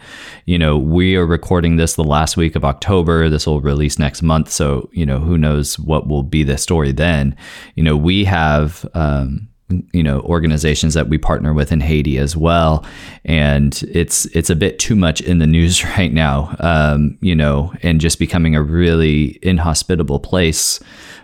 You 0.46 0.58
know, 0.58 0.80
we 0.80 1.16
are 1.16 1.28
recording 1.44 1.76
this 1.76 1.96
the 1.96 2.04
last 2.06 2.38
week 2.38 2.56
of 2.56 2.64
October. 2.64 3.28
This 3.28 3.46
will 3.46 3.60
release 3.60 4.00
next 4.00 4.22
month. 4.22 4.50
So, 4.50 4.90
you 4.94 5.06
know, 5.06 5.20
who 5.20 5.38
knows 5.38 5.78
what 5.78 6.08
will 6.08 6.24
be 6.24 6.42
the 6.42 6.58
story 6.58 6.94
then. 6.94 7.36
You 7.76 7.84
know, 7.84 7.98
we 7.98 8.24
have, 8.24 8.90
um, 8.94 9.50
you 9.92 10.04
know 10.04 10.20
organizations 10.22 10.94
that 10.94 11.10
we 11.10 11.18
partner 11.18 11.52
with 11.52 11.72
in 11.72 11.80
Haiti 11.80 12.20
as 12.20 12.38
well 12.38 12.86
and 13.26 13.82
it's 13.90 14.26
it's 14.26 14.52
a 14.52 14.56
bit 14.56 14.78
too 14.78 14.96
much 14.96 15.20
in 15.20 15.40
the 15.40 15.48
news 15.48 15.84
right 15.98 16.14
now 16.14 16.56
um, 16.60 17.18
you 17.22 17.34
know 17.34 17.74
and 17.82 18.00
just 18.00 18.20
becoming 18.20 18.56
a 18.56 18.62
really 18.62 19.40
inhospitable 19.42 20.20
place 20.20 20.80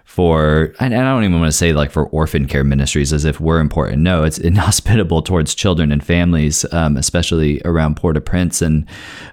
for 0.10 0.74
and 0.80 0.96
I 0.96 1.04
don't 1.04 1.24
even 1.24 1.40
want 1.40 1.52
to 1.52 1.58
say 1.58 1.72
like 1.72 1.92
for 1.92 2.08
orphan 2.08 2.48
care 2.48 2.64
ministries 2.64 3.14
as 3.14 3.26
if 3.26 3.40
we're 3.40 3.60
important. 3.60 4.02
No, 4.02 4.24
it's 4.24 4.38
inhospitable 4.50 5.22
towards 5.22 5.54
children 5.54 5.92
and 5.92 6.04
families, 6.04 6.66
um, 6.74 6.98
especially 6.98 7.62
around 7.64 7.96
Port-au-Prince. 7.96 8.64
And 8.64 8.88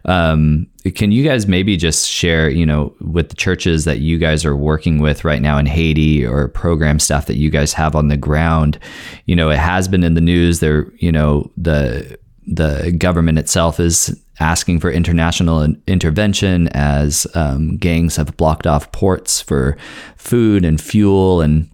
um, 0.05 0.69
can 0.95 1.13
you 1.13 1.25
guys 1.25 1.47
maybe 1.47 1.77
just 1.77 2.09
share, 2.09 2.51
you 2.51 2.67
know, 2.67 2.95
with 3.01 3.29
the 3.29 3.37
churches 3.37 3.85
that 3.85 4.01
you 4.01 4.19
guys 4.19 4.45
are 4.45 4.57
working 4.57 5.01
with 5.01 5.25
right 5.25 5.41
now 5.41 5.59
in 5.59 5.67
Haiti 5.67 6.25
or 6.25 6.49
program 6.49 6.99
staff 6.99 7.27
that 7.27 7.37
you 7.37 7.51
guys 7.51 7.73
have 7.73 7.95
on 7.95 8.09
the 8.09 8.17
ground? 8.17 8.79
You 9.25 9.37
know, 9.37 9.51
it 9.51 9.59
has 9.59 9.89
been 9.89 10.05
in 10.05 10.15
the 10.15 10.21
news. 10.21 10.61
There, 10.61 10.93
you 10.99 11.13
know, 11.13 11.51
the 11.57 12.19
the 12.47 12.95
government 12.97 13.39
itself 13.39 13.81
is 13.81 14.21
asking 14.39 14.81
for 14.81 14.91
international 14.91 15.67
intervention 15.87 16.69
as 16.69 17.27
um, 17.35 17.77
gangs 17.77 18.17
have 18.17 18.37
blocked 18.37 18.67
off 18.67 18.93
ports 18.93 19.41
for 19.41 19.77
food 20.17 20.65
and 20.65 20.81
fuel 20.81 21.41
and 21.41 21.71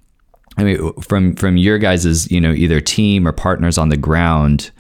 I 0.57 0.65
mean 0.65 0.93
from 1.01 1.35
from 1.35 1.57
your 1.57 1.79
guys's 1.79 2.31
you 2.31 2.41
know 2.41 2.53
either 2.53 2.81
team 2.81 3.27
or 3.27 3.33
partners 3.33 3.79
on 3.79 3.89
the 3.89 3.97
ground 3.97 4.71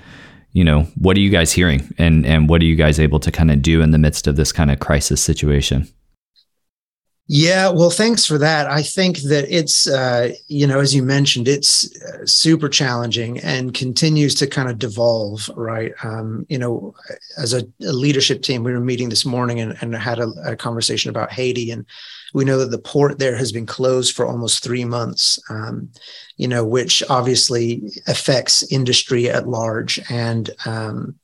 you 0.52 0.64
know 0.64 0.82
what 0.96 1.16
are 1.16 1.20
you 1.20 1.30
guys 1.30 1.52
hearing? 1.52 1.94
And 1.98 2.26
and 2.26 2.48
what 2.48 2.60
are 2.60 2.66
you 2.66 2.76
guys 2.76 2.98
able 3.00 3.20
to 3.20 3.30
kind 3.30 3.50
of 3.50 3.62
do 3.62 3.82
in 3.82 3.90
the 3.90 3.98
midst 3.98 4.26
of 4.26 4.36
this 4.36 4.52
kind 4.52 4.70
of 4.70 4.80
crisis 4.80 5.22
situation 5.22 5.88
yeah, 7.28 7.68
well, 7.70 7.90
thanks 7.90 8.26
for 8.26 8.36
that. 8.38 8.66
I 8.66 8.82
think 8.82 9.18
that 9.20 9.46
it's, 9.48 9.88
uh, 9.88 10.32
you 10.48 10.66
know, 10.66 10.80
as 10.80 10.92
you 10.92 11.04
mentioned, 11.04 11.46
it's 11.46 11.88
uh, 12.02 12.26
super 12.26 12.68
challenging 12.68 13.38
and 13.40 13.72
continues 13.72 14.34
to 14.36 14.48
kind 14.48 14.68
of 14.68 14.78
devolve, 14.78 15.48
right? 15.54 15.92
Um, 16.02 16.44
you 16.48 16.58
know, 16.58 16.94
as 17.38 17.54
a, 17.54 17.62
a, 17.80 17.92
leadership 17.92 18.42
team, 18.42 18.64
we 18.64 18.72
were 18.72 18.80
meeting 18.80 19.08
this 19.08 19.24
morning 19.24 19.60
and, 19.60 19.76
and 19.80 19.94
had 19.94 20.18
a, 20.18 20.28
a, 20.44 20.56
conversation 20.56 21.10
about 21.10 21.32
Haiti, 21.32 21.70
and 21.70 21.86
we 22.34 22.44
know 22.44 22.58
that 22.58 22.72
the 22.72 22.78
port 22.78 23.20
there 23.20 23.36
has 23.36 23.52
been 23.52 23.66
closed 23.66 24.16
for 24.16 24.26
almost 24.26 24.64
three 24.64 24.84
months, 24.84 25.38
um, 25.48 25.90
you 26.38 26.48
know, 26.48 26.64
which 26.64 27.04
obviously 27.08 27.82
affects 28.08 28.64
industry 28.72 29.30
at 29.30 29.48
large. 29.48 30.00
And, 30.10 30.50
um, 30.66 31.14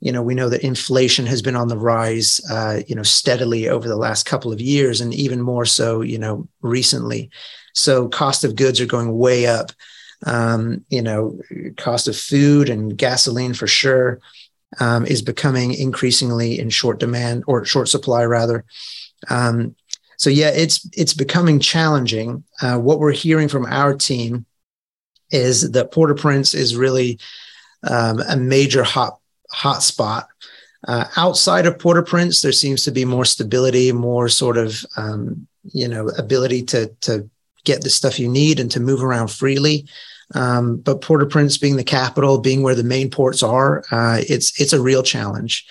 you 0.00 0.12
know, 0.12 0.22
we 0.22 0.34
know 0.34 0.48
that 0.48 0.64
inflation 0.64 1.26
has 1.26 1.42
been 1.42 1.56
on 1.56 1.68
the 1.68 1.78
rise, 1.78 2.40
uh, 2.50 2.80
you 2.86 2.94
know, 2.94 3.02
steadily 3.02 3.68
over 3.68 3.86
the 3.86 3.96
last 3.96 4.24
couple 4.24 4.52
of 4.52 4.60
years, 4.60 5.00
and 5.00 5.14
even 5.14 5.40
more 5.40 5.66
so, 5.66 6.00
you 6.00 6.18
know, 6.18 6.48
recently. 6.62 7.30
So 7.74 8.08
cost 8.08 8.42
of 8.42 8.56
goods 8.56 8.80
are 8.80 8.86
going 8.86 9.16
way 9.16 9.46
up. 9.46 9.72
Um, 10.26 10.84
you 10.90 11.00
know, 11.00 11.40
cost 11.78 12.06
of 12.06 12.16
food 12.16 12.68
and 12.68 12.96
gasoline 12.96 13.54
for 13.54 13.66
sure 13.66 14.20
um, 14.78 15.06
is 15.06 15.22
becoming 15.22 15.72
increasingly 15.72 16.58
in 16.58 16.68
short 16.68 17.00
demand 17.00 17.44
or 17.46 17.64
short 17.64 17.88
supply 17.88 18.24
rather. 18.24 18.64
Um, 19.28 19.74
so 20.18 20.28
yeah, 20.28 20.50
it's 20.50 20.86
it's 20.92 21.14
becoming 21.14 21.58
challenging. 21.60 22.44
Uh, 22.60 22.78
what 22.78 22.98
we're 22.98 23.12
hearing 23.12 23.48
from 23.48 23.64
our 23.64 23.94
team 23.94 24.44
is 25.30 25.70
that 25.72 25.92
Port-au-Prince 25.92 26.52
is 26.54 26.76
really 26.76 27.18
um, 27.88 28.20
a 28.28 28.36
major 28.36 28.82
hot 28.82 29.19
hotspot. 29.52 30.26
Uh, 30.88 31.04
outside 31.16 31.66
of 31.66 31.78
Port-au-Prince, 31.78 32.40
there 32.40 32.52
seems 32.52 32.84
to 32.84 32.90
be 32.90 33.04
more 33.04 33.24
stability, 33.24 33.92
more 33.92 34.28
sort 34.28 34.56
of 34.56 34.84
um, 34.96 35.46
you 35.64 35.88
know 35.88 36.08
ability 36.16 36.62
to 36.62 36.86
to 37.02 37.28
get 37.64 37.82
the 37.82 37.90
stuff 37.90 38.18
you 38.18 38.28
need 38.28 38.58
and 38.58 38.70
to 38.70 38.80
move 38.80 39.02
around 39.02 39.28
freely. 39.28 39.86
Um, 40.34 40.76
but 40.76 41.02
Port-au-Prince 41.02 41.58
being 41.58 41.76
the 41.76 41.84
capital, 41.84 42.38
being 42.38 42.62
where 42.62 42.74
the 42.74 42.84
main 42.84 43.10
ports 43.10 43.42
are, 43.42 43.84
uh, 43.90 44.20
it's 44.28 44.58
it's 44.60 44.72
a 44.72 44.80
real 44.80 45.02
challenge. 45.02 45.66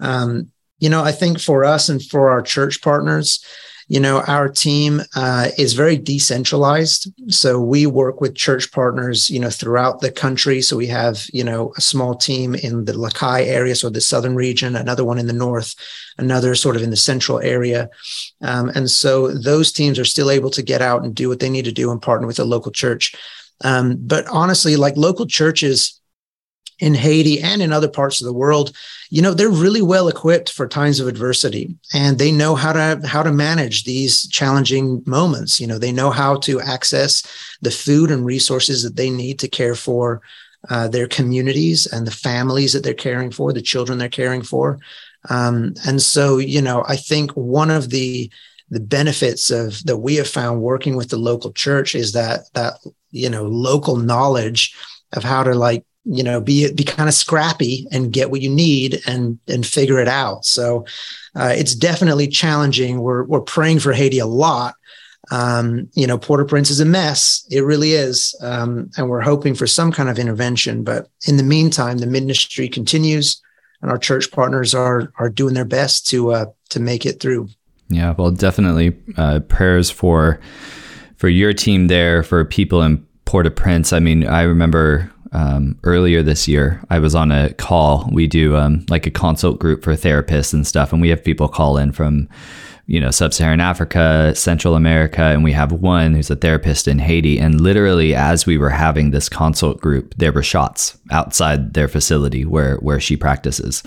Um, 0.00 0.50
you 0.78 0.88
know, 0.88 1.02
I 1.02 1.12
think 1.12 1.40
for 1.40 1.64
us 1.64 1.88
and 1.88 2.02
for 2.02 2.30
our 2.30 2.42
church 2.42 2.82
partners, 2.82 3.44
you 3.88 4.00
know, 4.00 4.20
our 4.22 4.48
team 4.48 5.00
uh, 5.14 5.48
is 5.56 5.74
very 5.74 5.96
decentralized. 5.96 7.08
So 7.32 7.60
we 7.60 7.86
work 7.86 8.20
with 8.20 8.34
church 8.34 8.72
partners, 8.72 9.30
you 9.30 9.38
know, 9.38 9.50
throughout 9.50 10.00
the 10.00 10.10
country. 10.10 10.60
So 10.60 10.76
we 10.76 10.88
have, 10.88 11.24
you 11.32 11.44
know, 11.44 11.72
a 11.76 11.80
small 11.80 12.16
team 12.16 12.56
in 12.56 12.84
the 12.84 12.98
Les 12.98 13.12
Cayes 13.12 13.48
area, 13.48 13.76
so 13.76 13.88
the 13.88 14.00
southern 14.00 14.34
region, 14.34 14.74
another 14.74 15.04
one 15.04 15.18
in 15.18 15.28
the 15.28 15.32
north, 15.32 15.74
another 16.18 16.56
sort 16.56 16.74
of 16.74 16.82
in 16.82 16.90
the 16.90 16.96
central 16.96 17.38
area. 17.40 17.88
Um, 18.42 18.70
and 18.74 18.90
so 18.90 19.28
those 19.28 19.70
teams 19.70 19.98
are 20.00 20.04
still 20.04 20.30
able 20.30 20.50
to 20.50 20.62
get 20.62 20.82
out 20.82 21.04
and 21.04 21.14
do 21.14 21.28
what 21.28 21.38
they 21.38 21.50
need 21.50 21.66
to 21.66 21.72
do 21.72 21.92
and 21.92 22.02
partner 22.02 22.26
with 22.26 22.40
a 22.40 22.44
local 22.44 22.72
church. 22.72 23.14
Um, 23.62 23.96
but 24.00 24.26
honestly, 24.26 24.74
like 24.76 24.96
local 24.96 25.26
churches 25.26 26.00
in 26.78 26.94
Haiti 26.94 27.40
and 27.40 27.62
in 27.62 27.72
other 27.72 27.88
parts 27.88 28.20
of 28.20 28.26
the 28.26 28.32
world, 28.32 28.72
you 29.08 29.22
know, 29.22 29.32
they're 29.32 29.48
really 29.48 29.82
well 29.82 30.08
equipped 30.08 30.52
for 30.52 30.68
times 30.68 31.00
of 31.00 31.08
adversity 31.08 31.74
and 31.94 32.18
they 32.18 32.30
know 32.30 32.54
how 32.54 32.72
to 32.72 33.00
how 33.06 33.22
to 33.22 33.32
manage 33.32 33.84
these 33.84 34.28
challenging 34.28 35.02
moments. 35.06 35.60
You 35.60 35.66
know, 35.66 35.78
they 35.78 35.92
know 35.92 36.10
how 36.10 36.36
to 36.40 36.60
access 36.60 37.22
the 37.62 37.70
food 37.70 38.10
and 38.10 38.26
resources 38.26 38.82
that 38.82 38.96
they 38.96 39.10
need 39.10 39.38
to 39.38 39.48
care 39.48 39.74
for 39.74 40.20
uh, 40.68 40.88
their 40.88 41.06
communities 41.06 41.86
and 41.86 42.06
the 42.06 42.10
families 42.10 42.72
that 42.72 42.82
they're 42.82 42.94
caring 42.94 43.30
for, 43.30 43.52
the 43.52 43.62
children 43.62 43.98
they're 43.98 44.08
caring 44.08 44.42
for. 44.42 44.78
Um, 45.30 45.74
and 45.86 46.02
so, 46.02 46.38
you 46.38 46.60
know, 46.60 46.84
I 46.86 46.96
think 46.96 47.30
one 47.32 47.70
of 47.70 47.90
the 47.90 48.30
the 48.68 48.80
benefits 48.80 49.50
of 49.50 49.84
that 49.84 49.98
we 49.98 50.16
have 50.16 50.28
found 50.28 50.60
working 50.60 50.96
with 50.96 51.08
the 51.08 51.16
local 51.16 51.52
church 51.52 51.94
is 51.94 52.12
that 52.12 52.40
that 52.54 52.74
you 53.12 53.30
know 53.30 53.44
local 53.44 53.96
knowledge 53.96 54.74
of 55.12 55.22
how 55.22 55.44
to 55.44 55.54
like 55.54 55.84
you 56.06 56.22
know 56.22 56.40
be 56.40 56.72
be 56.72 56.84
kind 56.84 57.08
of 57.08 57.14
scrappy 57.14 57.86
and 57.90 58.12
get 58.12 58.30
what 58.30 58.40
you 58.40 58.50
need 58.50 59.00
and 59.06 59.38
and 59.48 59.66
figure 59.66 59.98
it 59.98 60.08
out. 60.08 60.44
So 60.44 60.86
uh, 61.34 61.52
it's 61.56 61.74
definitely 61.74 62.28
challenging. 62.28 63.00
We're 63.00 63.24
we're 63.24 63.40
praying 63.40 63.80
for 63.80 63.92
haiti 63.92 64.18
a 64.18 64.26
lot. 64.26 64.74
Um, 65.32 65.88
you 65.94 66.06
know 66.06 66.18
port-au-prince 66.18 66.70
is 66.70 66.80
a 66.80 66.84
mess. 66.84 67.44
It 67.50 67.60
really 67.60 67.92
is. 67.92 68.34
Um, 68.40 68.90
and 68.96 69.08
we're 69.08 69.20
hoping 69.20 69.54
for 69.54 69.66
some 69.66 69.90
kind 69.90 70.08
of 70.08 70.18
intervention. 70.18 70.84
But 70.84 71.08
in 71.26 71.36
the 71.36 71.42
meantime 71.42 71.98
the 71.98 72.06
ministry 72.06 72.68
continues 72.68 73.42
and 73.82 73.90
our 73.90 73.98
church 73.98 74.30
partners 74.30 74.74
are 74.74 75.12
are 75.18 75.28
doing 75.28 75.54
their 75.54 75.64
best 75.64 76.06
to 76.08 76.32
uh, 76.32 76.46
to 76.70 76.80
make 76.80 77.04
it 77.04 77.20
through. 77.20 77.48
Yeah, 77.88 78.14
well, 78.16 78.30
definitely 78.30 78.96
uh, 79.16 79.40
prayers 79.40 79.90
for 79.90 80.40
for 81.16 81.28
your 81.28 81.52
team 81.52 81.88
there, 81.88 82.22
for 82.22 82.44
people 82.44 82.82
in 82.82 83.06
Port-au-Prince. 83.24 83.92
I 83.92 84.00
mean, 84.00 84.26
I 84.26 84.42
remember 84.42 85.10
um, 85.36 85.78
earlier 85.84 86.22
this 86.22 86.48
year, 86.48 86.82
I 86.88 86.98
was 86.98 87.14
on 87.14 87.30
a 87.30 87.52
call. 87.52 88.08
We 88.10 88.26
do 88.26 88.56
um, 88.56 88.86
like 88.88 89.06
a 89.06 89.10
consult 89.10 89.58
group 89.58 89.84
for 89.84 89.92
therapists 89.92 90.54
and 90.54 90.66
stuff, 90.66 90.94
and 90.94 91.02
we 91.02 91.10
have 91.10 91.22
people 91.22 91.46
call 91.46 91.76
in 91.76 91.92
from 91.92 92.26
you 92.88 93.00
know, 93.00 93.10
sub-Saharan 93.10 93.60
Africa, 93.60 94.32
Central 94.36 94.76
America, 94.76 95.22
and 95.22 95.42
we 95.42 95.50
have 95.50 95.72
one 95.72 96.14
who's 96.14 96.30
a 96.30 96.36
therapist 96.36 96.86
in 96.86 97.00
Haiti. 97.00 97.36
And 97.36 97.60
literally, 97.60 98.14
as 98.14 98.46
we 98.46 98.58
were 98.58 98.70
having 98.70 99.10
this 99.10 99.28
consult 99.28 99.80
group, 99.80 100.14
there 100.16 100.30
were 100.30 100.42
shots 100.42 100.96
outside 101.10 101.74
their 101.74 101.88
facility 101.88 102.44
where 102.44 102.76
where 102.76 103.00
she 103.00 103.16
practices, 103.16 103.82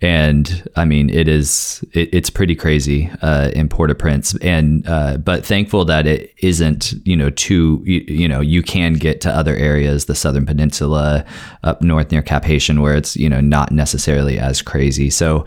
and 0.00 0.68
I 0.76 0.84
mean, 0.84 1.10
it 1.10 1.26
is 1.26 1.84
it, 1.92 2.14
it's 2.14 2.30
pretty 2.30 2.54
crazy 2.54 3.10
uh, 3.22 3.50
in 3.54 3.68
Port-au-Prince. 3.68 4.36
And 4.36 4.86
uh, 4.86 5.16
but 5.16 5.44
thankful 5.44 5.84
that 5.86 6.06
it 6.06 6.32
isn't 6.38 6.94
you 7.04 7.16
know 7.16 7.30
too 7.30 7.82
you, 7.84 8.04
you, 8.06 8.28
know 8.28 8.40
you 8.40 8.62
can 8.62 8.94
get 8.94 9.20
to 9.22 9.30
other 9.30 9.56
areas, 9.56 10.04
the 10.04 10.14
Southern 10.14 10.46
Peninsula, 10.46 11.24
up 11.64 11.82
north 11.82 12.12
near 12.12 12.22
Cap-Haïtien, 12.22 12.80
where 12.80 12.94
it's 12.94 13.16
you 13.16 13.28
know 13.28 13.40
not 13.40 13.72
necessarily 13.72 14.38
as 14.38 14.62
crazy. 14.62 15.10
So, 15.10 15.44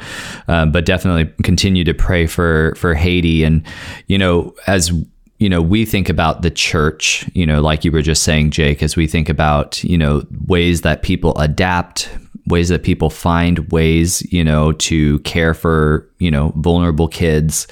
um, 0.50 0.74
but 0.74 0.86
definitely 0.86 1.34
continue 1.44 1.86
to 1.86 1.94
pray 1.94 2.28
for 2.28 2.74
for 2.76 2.97
Haiti. 2.98 3.44
And, 3.44 3.64
you 4.08 4.18
know, 4.18 4.54
as 4.68 4.92
you 5.40 5.50
know, 5.50 5.62
we 5.62 5.86
think 5.86 6.10
about 6.10 6.42
the 6.42 6.50
church, 6.50 7.30
you 7.34 7.46
know, 7.46 7.62
like 7.62 7.86
you 7.86 7.92
were 7.92 8.02
just 8.02 8.24
saying, 8.24 8.52
Jake, 8.52 8.82
as 8.82 8.96
we 8.96 9.06
think 9.06 9.30
about, 9.30 9.84
you 9.84 9.98
know, 9.98 10.26
ways 10.48 10.82
that 10.82 11.04
people 11.04 11.38
adapt, 11.38 12.10
ways 12.48 12.70
that 12.70 12.82
people 12.82 13.10
find 13.10 13.72
ways, 13.72 14.22
you 14.34 14.44
know, 14.44 14.72
to 14.74 15.20
care 15.20 15.54
for, 15.54 16.10
you 16.18 16.32
know, 16.32 16.54
vulnerable 16.56 17.08
kids, 17.08 17.68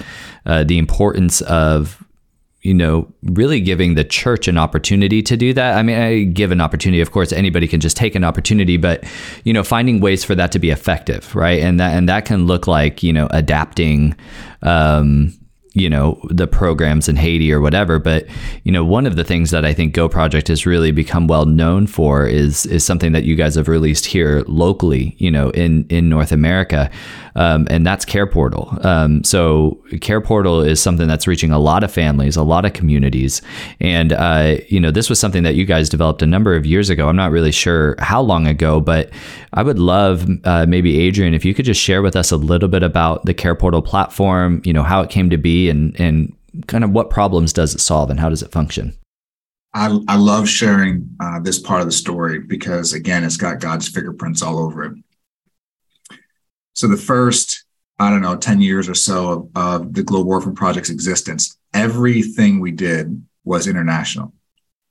uh, 0.46 0.64
the 0.64 0.78
importance 0.78 1.42
of, 1.42 2.05
you 2.66 2.74
know, 2.74 3.08
really 3.22 3.62
giving 3.62 3.94
the 3.94 4.04
church 4.04 4.48
an 4.48 4.58
opportunity 4.58 5.22
to 5.22 5.38
do 5.38 5.54
that. 5.54 5.78
I 5.78 5.84
mean, 5.84 6.00
I 6.00 6.24
give 6.24 6.52
an 6.52 6.60
opportunity. 6.60 7.00
Of 7.00 7.12
course, 7.12 7.32
anybody 7.32 7.68
can 7.68 7.80
just 7.80 7.96
take 7.96 8.16
an 8.16 8.24
opportunity, 8.24 8.78
but 8.78 9.04
you 9.44 9.54
know, 9.54 9.64
finding 9.64 10.00
ways 10.00 10.24
for 10.24 10.34
that 10.34 10.52
to 10.54 10.60
be 10.60 10.72
effective, 10.72 11.36
right? 11.36 11.62
And 11.62 11.80
that 11.80 11.96
and 11.96 12.10
that 12.10 12.26
can 12.26 12.48
look 12.48 12.66
like 12.66 13.04
you 13.04 13.14
know 13.14 13.28
adapting. 13.30 14.16
Um, 14.64 15.32
you 15.76 15.90
know 15.90 16.18
the 16.30 16.48
programs 16.48 17.08
in 17.10 17.18
Haiti 17.18 17.52
or 17.52 17.60
whatever 17.60 18.00
but 18.00 18.26
you 18.64 18.72
know 18.72 18.84
one 18.84 19.06
of 19.06 19.18
the 19.18 19.26
things 19.26 19.52
that 19.52 19.66
I 19.66 19.74
think 19.74 19.94
Go 19.94 20.08
Project 20.08 20.48
has 20.48 20.66
really 20.66 20.92
become 20.92 21.28
well 21.28 21.46
known 21.46 21.86
for 21.86 22.26
is 22.26 22.66
is 22.66 22.84
something 22.84 23.12
that 23.12 23.26
you 23.26 23.36
guys 23.36 23.56
have 23.56 23.68
released 23.68 24.06
here 24.06 24.44
locally 24.48 25.16
you 25.20 25.30
know 25.30 25.50
in 25.52 25.86
in 25.90 26.10
North 26.10 26.32
America 26.32 26.90
um, 27.36 27.68
and 27.70 27.86
that's 27.86 28.06
Care 28.06 28.26
Portal 28.26 28.78
um, 28.84 29.24
so 29.26 29.84
Care 30.00 30.22
Portal 30.22 30.62
is 30.62 30.82
something 30.82 31.10
that's 31.10 31.28
reaching 31.28 31.52
a 31.52 31.60
lot 31.60 31.84
of 31.84 31.92
families 31.92 32.38
a 32.38 32.44
lot 32.44 32.64
of 32.64 32.72
communities 32.72 33.42
and 33.82 34.14
uh, 34.14 34.56
you 34.70 34.80
know 34.80 34.92
this 34.92 35.10
was 35.10 35.20
something 35.20 35.44
that 35.44 35.56
you 35.56 35.66
guys 35.66 35.90
developed 35.90 36.22
a 36.22 36.28
number 36.28 36.56
of 36.56 36.66
years 36.66 36.90
ago. 36.90 37.10
I'm 37.10 37.18
not 37.18 37.32
really 37.32 37.52
sure 37.52 37.96
how 38.00 38.22
long 38.22 38.48
ago 38.48 38.80
but 38.80 39.10
I 39.52 39.62
would 39.62 39.80
love 39.80 40.26
uh, 40.46 40.66
maybe 40.68 41.02
Adrian 41.02 41.34
if 41.34 41.44
you 41.44 41.54
could 41.54 41.66
just 41.66 41.82
share 41.82 42.02
with 42.02 42.16
us 42.16 42.32
a 42.32 42.38
little 42.38 42.70
bit 42.70 42.82
about 42.82 43.26
the 43.26 43.34
Care 43.34 43.56
Portal 43.56 43.82
platform 43.82 44.62
you 44.64 44.72
know 44.72 44.84
how 44.84 45.02
it 45.02 45.10
came 45.10 45.30
to 45.30 45.38
be 45.38 45.65
and 45.70 46.00
and 46.00 46.36
kind 46.68 46.84
of 46.84 46.92
what 46.92 47.10
problems 47.10 47.54
does 47.54 47.76
it 47.76 47.82
solve 47.82 48.10
and 48.10 48.20
how 48.20 48.30
does 48.30 48.42
it 48.42 48.52
function? 48.52 48.98
I, 49.74 50.00
I 50.08 50.16
love 50.16 50.48
sharing 50.48 51.18
uh, 51.20 51.42
this 51.42 51.60
part 51.60 51.82
of 51.82 51.86
the 51.86 51.92
story 51.92 52.40
because 52.40 52.94
again, 52.94 53.26
it's 53.26 53.36
got 53.36 53.60
God's 53.60 53.90
fingerprints 53.90 54.42
all 54.42 54.58
over 54.58 54.86
it. 54.86 54.94
So 56.74 56.88
the 56.88 56.96
first, 56.96 57.66
I 58.00 58.10
don't 58.10 58.22
know, 58.22 58.38
10 58.38 58.62
years 58.62 58.88
or 58.88 58.94
so 58.94 59.32
of, 59.32 59.50
of 59.56 59.94
the 59.94 60.04
Global 60.04 60.32
Orphan 60.32 60.56
Project's 60.56 60.90
existence, 60.90 61.58
everything 61.74 62.62
we 62.62 62.72
did 62.72 63.22
was 63.44 63.68
international. 63.68 64.34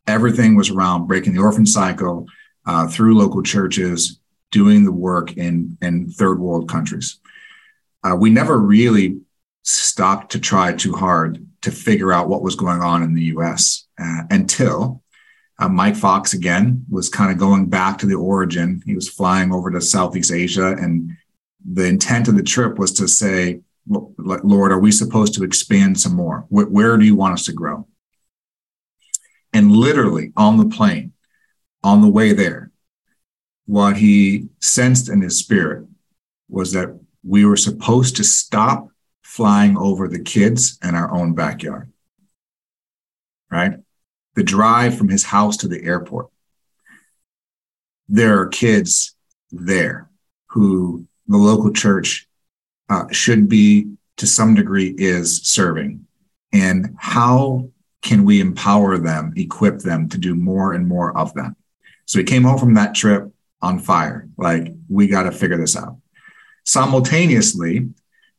Everything 0.06 0.54
was 0.54 0.68
around 0.68 1.06
breaking 1.06 1.32
the 1.32 1.40
orphan 1.40 1.64
cycle 1.64 2.26
uh, 2.66 2.86
through 2.86 3.16
local 3.16 3.42
churches, 3.42 4.20
doing 4.50 4.84
the 4.84 4.92
work 4.92 5.36
in, 5.38 5.78
in 5.80 6.10
third 6.10 6.38
world 6.38 6.68
countries. 6.68 7.20
Uh, 8.02 8.14
we 8.14 8.28
never 8.28 8.58
really 8.58 9.18
stopped 9.64 10.32
to 10.32 10.38
try 10.38 10.72
too 10.72 10.92
hard 10.92 11.44
to 11.62 11.70
figure 11.70 12.12
out 12.12 12.28
what 12.28 12.42
was 12.42 12.54
going 12.54 12.82
on 12.82 13.02
in 13.02 13.14
the 13.14 13.24
US 13.36 13.86
uh, 13.98 14.22
until 14.30 15.02
uh, 15.58 15.68
Mike 15.68 15.96
Fox 15.96 16.34
again 16.34 16.84
was 16.90 17.08
kind 17.08 17.30
of 17.30 17.38
going 17.38 17.66
back 17.66 17.98
to 17.98 18.06
the 18.06 18.14
origin. 18.14 18.82
He 18.84 18.94
was 18.94 19.08
flying 19.08 19.52
over 19.52 19.70
to 19.70 19.80
Southeast 19.80 20.32
Asia, 20.32 20.72
and 20.72 21.10
the 21.64 21.86
intent 21.86 22.28
of 22.28 22.36
the 22.36 22.42
trip 22.42 22.78
was 22.78 22.92
to 22.94 23.08
say, 23.08 23.60
Lord, 23.86 24.72
are 24.72 24.78
we 24.78 24.90
supposed 24.90 25.34
to 25.34 25.44
expand 25.44 26.00
some 26.00 26.14
more? 26.14 26.44
Where, 26.48 26.66
where 26.66 26.96
do 26.96 27.04
you 27.04 27.14
want 27.14 27.34
us 27.34 27.44
to 27.46 27.52
grow? 27.52 27.86
And 29.52 29.70
literally 29.70 30.32
on 30.36 30.56
the 30.56 30.66
plane, 30.66 31.12
on 31.82 32.02
the 32.02 32.08
way 32.08 32.32
there, 32.32 32.72
what 33.66 33.96
he 33.96 34.48
sensed 34.60 35.08
in 35.08 35.22
his 35.22 35.38
spirit 35.38 35.86
was 36.48 36.72
that 36.72 36.98
we 37.22 37.44
were 37.44 37.56
supposed 37.56 38.16
to 38.16 38.24
stop 38.24 38.88
flying 39.34 39.76
over 39.76 40.06
the 40.06 40.20
kids 40.20 40.78
in 40.80 40.94
our 40.94 41.12
own 41.12 41.34
backyard. 41.34 41.90
Right? 43.50 43.72
The 44.36 44.44
drive 44.44 44.96
from 44.96 45.08
his 45.08 45.24
house 45.24 45.56
to 45.58 45.68
the 45.68 45.82
airport. 45.82 46.28
There 48.08 48.38
are 48.38 48.46
kids 48.46 49.16
there 49.50 50.08
who 50.50 51.08
the 51.26 51.36
local 51.36 51.72
church 51.72 52.28
uh, 52.88 53.06
should 53.10 53.48
be, 53.48 53.96
to 54.18 54.26
some 54.28 54.54
degree, 54.54 54.94
is 54.96 55.42
serving. 55.42 56.06
And 56.52 56.94
how 56.96 57.70
can 58.02 58.24
we 58.24 58.40
empower 58.40 58.98
them, 58.98 59.32
equip 59.36 59.80
them 59.80 60.08
to 60.10 60.18
do 60.18 60.36
more 60.36 60.74
and 60.74 60.86
more 60.86 61.16
of 61.18 61.34
that? 61.34 61.56
So 62.06 62.20
he 62.20 62.24
came 62.24 62.44
home 62.44 62.58
from 62.58 62.74
that 62.74 62.94
trip 62.94 63.32
on 63.60 63.80
fire. 63.80 64.28
Like, 64.36 64.72
we 64.88 65.08
got 65.08 65.24
to 65.24 65.32
figure 65.32 65.58
this 65.58 65.76
out. 65.76 65.96
Simultaneously, 66.62 67.88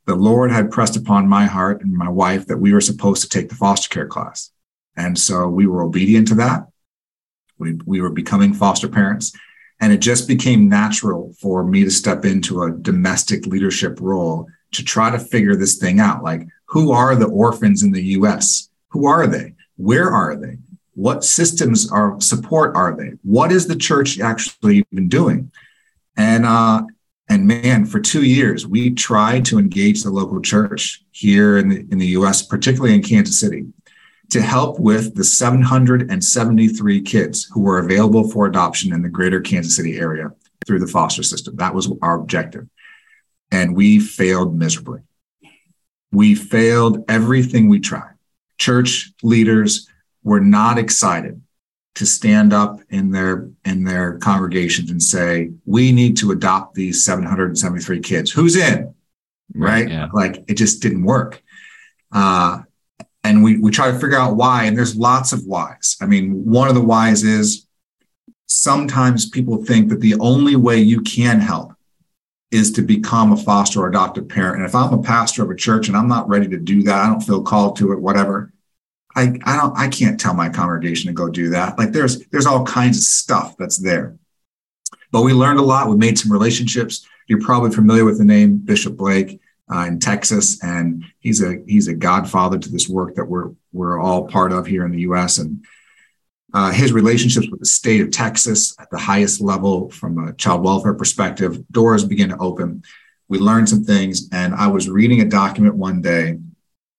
the 0.05 0.15
Lord 0.15 0.51
had 0.51 0.71
pressed 0.71 0.95
upon 0.95 1.27
my 1.27 1.45
heart 1.45 1.81
and 1.81 1.93
my 1.93 2.09
wife 2.09 2.47
that 2.47 2.57
we 2.57 2.73
were 2.73 2.81
supposed 2.81 3.23
to 3.23 3.29
take 3.29 3.49
the 3.49 3.55
foster 3.55 3.89
care 3.89 4.07
class. 4.07 4.51
And 4.95 5.17
so 5.17 5.47
we 5.47 5.65
were 5.67 5.83
obedient 5.83 6.27
to 6.29 6.35
that. 6.35 6.67
We, 7.57 7.79
we 7.85 8.01
were 8.01 8.11
becoming 8.11 8.53
foster 8.53 8.87
parents. 8.87 9.33
And 9.81 9.91
it 9.91 9.97
just 9.97 10.27
became 10.27 10.69
natural 10.69 11.33
for 11.39 11.63
me 11.63 11.83
to 11.83 11.91
step 11.91 12.23
into 12.23 12.63
a 12.63 12.71
domestic 12.71 13.45
leadership 13.45 13.97
role 13.99 14.47
to 14.71 14.83
try 14.83 15.09
to 15.09 15.19
figure 15.19 15.55
this 15.55 15.77
thing 15.77 15.99
out. 15.99 16.23
Like, 16.23 16.47
who 16.65 16.91
are 16.91 17.15
the 17.15 17.27
orphans 17.27 17.83
in 17.83 17.91
the 17.91 18.03
US? 18.03 18.69
Who 18.89 19.07
are 19.07 19.27
they? 19.27 19.53
Where 19.77 20.11
are 20.11 20.35
they? 20.35 20.57
What 20.93 21.25
systems 21.25 21.91
are 21.91 22.19
support 22.21 22.75
are 22.75 22.95
they? 22.95 23.13
What 23.23 23.51
is 23.51 23.67
the 23.67 23.75
church 23.75 24.19
actually 24.19 24.85
even 24.91 25.09
doing? 25.09 25.51
And 26.15 26.45
uh, 26.45 26.83
and 27.27 27.47
man, 27.47 27.85
for 27.85 27.99
two 27.99 28.23
years, 28.23 28.67
we 28.67 28.91
tried 28.91 29.45
to 29.45 29.57
engage 29.57 30.03
the 30.03 30.11
local 30.11 30.41
church 30.41 31.03
here 31.11 31.57
in 31.57 31.69
the, 31.69 31.79
in 31.91 31.97
the 31.97 32.07
US, 32.07 32.43
particularly 32.43 32.93
in 32.93 33.01
Kansas 33.01 33.39
City, 33.39 33.65
to 34.29 34.41
help 34.41 34.79
with 34.79 35.15
the 35.15 35.23
773 35.23 37.01
kids 37.01 37.45
who 37.51 37.61
were 37.61 37.79
available 37.79 38.29
for 38.29 38.45
adoption 38.45 38.93
in 38.93 39.01
the 39.01 39.09
greater 39.09 39.41
Kansas 39.41 39.75
City 39.75 39.97
area 39.97 40.31
through 40.67 40.79
the 40.79 40.87
foster 40.87 41.23
system. 41.23 41.55
That 41.55 41.73
was 41.73 41.91
our 42.01 42.19
objective. 42.19 42.67
And 43.51 43.75
we 43.75 43.99
failed 43.99 44.55
miserably. 44.55 45.01
We 46.11 46.35
failed 46.35 47.05
everything 47.09 47.69
we 47.69 47.79
tried. 47.79 48.13
Church 48.57 49.11
leaders 49.23 49.89
were 50.23 50.39
not 50.39 50.77
excited 50.77 51.41
to 51.95 52.05
stand 52.05 52.53
up 52.53 52.79
in 52.89 53.11
their 53.11 53.49
in 53.63 53.83
their 53.83 54.17
congregations 54.19 54.91
and 54.91 55.01
say, 55.01 55.51
"We 55.65 55.91
need 55.91 56.17
to 56.17 56.31
adopt 56.31 56.75
these 56.75 57.03
773 57.03 57.99
kids. 57.99 58.31
Who's 58.31 58.55
in?" 58.55 58.93
Right? 59.53 59.89
Yeah. 59.89 60.09
Like 60.13 60.43
it 60.47 60.55
just 60.55 60.81
didn't 60.81 61.03
work. 61.03 61.41
Uh, 62.11 62.61
and 63.23 63.43
we 63.43 63.57
we 63.57 63.71
try 63.71 63.91
to 63.91 63.99
figure 63.99 64.17
out 64.17 64.35
why, 64.35 64.65
and 64.65 64.77
there's 64.77 64.95
lots 64.95 65.33
of 65.33 65.45
whys. 65.45 65.97
I 66.01 66.05
mean, 66.05 66.45
one 66.45 66.67
of 66.67 66.75
the 66.75 66.81
whys 66.81 67.23
is 67.23 67.65
sometimes 68.45 69.29
people 69.29 69.63
think 69.63 69.89
that 69.89 70.01
the 70.01 70.15
only 70.19 70.55
way 70.55 70.77
you 70.77 71.01
can 71.01 71.39
help 71.39 71.73
is 72.51 72.71
to 72.71 72.81
become 72.81 73.33
a 73.33 73.37
foster 73.37 73.81
or 73.81 73.89
adoptive 73.89 74.29
parent. 74.29 74.57
And 74.57 74.65
if 74.65 74.75
I'm 74.75 74.93
a 74.93 75.01
pastor 75.01 75.43
of 75.43 75.49
a 75.49 75.55
church 75.55 75.87
and 75.87 75.97
I'm 75.97 76.07
not 76.07 76.29
ready 76.29 76.47
to 76.49 76.57
do 76.57 76.83
that, 76.83 77.03
I 77.03 77.07
don't 77.07 77.21
feel 77.21 77.41
called 77.41 77.75
to 77.77 77.91
it, 77.91 77.99
whatever. 77.99 78.53
I, 79.15 79.39
I 79.45 79.55
don't 79.55 79.77
I 79.77 79.87
can't 79.87 80.19
tell 80.19 80.33
my 80.33 80.49
congregation 80.49 81.07
to 81.07 81.13
go 81.13 81.29
do 81.29 81.49
that. 81.49 81.77
Like 81.77 81.91
there's 81.91 82.25
there's 82.27 82.45
all 82.45 82.65
kinds 82.65 82.97
of 82.97 83.03
stuff 83.03 83.55
that's 83.57 83.77
there. 83.77 84.17
But 85.11 85.21
we 85.21 85.33
learned 85.33 85.59
a 85.59 85.63
lot. 85.63 85.87
We 85.87 85.95
made 85.95 86.19
some 86.19 86.31
relationships. 86.31 87.07
You're 87.27 87.41
probably 87.41 87.71
familiar 87.71 88.03
with 88.03 88.17
the 88.17 88.25
name 88.25 88.57
Bishop 88.57 88.97
Blake 88.97 89.39
uh, 89.73 89.85
in 89.87 89.99
Texas, 89.99 90.61
and 90.63 91.05
he's 91.19 91.41
a 91.41 91.61
he's 91.65 91.87
a 91.87 91.93
godfather 91.93 92.59
to 92.59 92.69
this 92.69 92.89
work 92.89 93.15
that 93.15 93.25
we're 93.25 93.51
we're 93.71 93.99
all 93.99 94.27
part 94.27 94.51
of 94.51 94.67
here 94.67 94.85
in 94.85 94.91
the 94.91 95.01
U.S. 95.01 95.37
And 95.37 95.63
uh, 96.53 96.71
his 96.71 96.91
relationships 96.91 97.47
with 97.49 97.61
the 97.61 97.65
state 97.65 98.01
of 98.01 98.11
Texas 98.11 98.75
at 98.79 98.89
the 98.91 98.97
highest 98.97 99.41
level 99.41 99.89
from 99.89 100.27
a 100.27 100.33
child 100.33 100.63
welfare 100.63 100.93
perspective, 100.93 101.65
doors 101.71 102.03
begin 102.03 102.29
to 102.29 102.37
open. 102.37 102.83
We 103.27 103.39
learned 103.39 103.69
some 103.69 103.83
things, 103.83 104.29
and 104.31 104.53
I 104.53 104.67
was 104.67 104.89
reading 104.89 105.21
a 105.21 105.25
document 105.25 105.75
one 105.75 106.01
day 106.01 106.37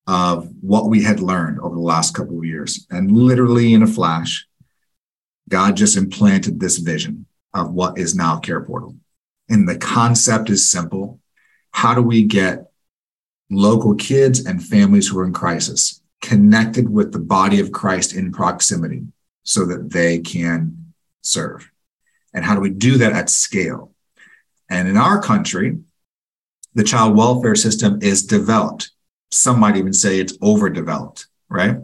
of 0.07 0.49
what 0.61 0.89
we 0.89 1.03
had 1.03 1.21
learned 1.21 1.59
over 1.61 1.75
the 1.75 1.81
last 1.81 2.15
couple 2.15 2.39
of 2.39 2.45
years. 2.45 2.87
And 2.91 3.11
literally 3.11 3.75
in 3.75 3.83
a 3.83 3.87
flash, 3.87 4.47
God 5.49 5.77
just 5.77 5.97
implanted 5.97 6.61
this 6.61 6.79
vision 6.79 7.27
of 7.55 7.73
what 7.73 7.99
is 7.99 8.15
now 8.15 8.39
Care 8.39 8.61
Portal. 8.61 8.97
And 9.49 9.69
the 9.69 9.79
concept 9.79 10.51
is 10.51 10.71
simple. 10.71 11.21
How 11.73 11.95
do 11.95 12.03
we 12.03 12.23
get 12.23 12.71
local 13.51 13.95
kids 13.95 14.45
and 14.45 14.65
families 14.65 15.09
who 15.09 15.19
are 15.19 15.25
in 15.25 15.33
crisis 15.33 16.01
connected 16.21 16.89
with 16.89 17.13
the 17.13 17.19
body 17.19 17.61
of 17.61 17.73
Christ 17.73 18.15
in 18.15 18.33
proximity 18.33 19.05
so 19.43 19.65
that 19.67 19.91
they 19.91 20.19
can 20.19 20.93
serve? 21.23 21.71
And 22.35 22.45
how 22.45 22.55
do 22.55 22.61
we 22.61 22.71
do 22.71 22.99
that 22.99 23.13
at 23.13 23.31
scale? 23.31 23.93
And 24.69 24.89
in 24.89 24.97
our 24.97 25.23
country, 25.23 25.79
the 26.75 26.85
child 26.85 27.17
welfare 27.17 27.55
system 27.55 28.01
is 28.03 28.27
developed 28.27 28.91
some 29.37 29.61
might 29.61 29.77
even 29.77 29.93
say 29.93 30.19
it's 30.19 30.37
overdeveloped, 30.43 31.27
right? 31.49 31.77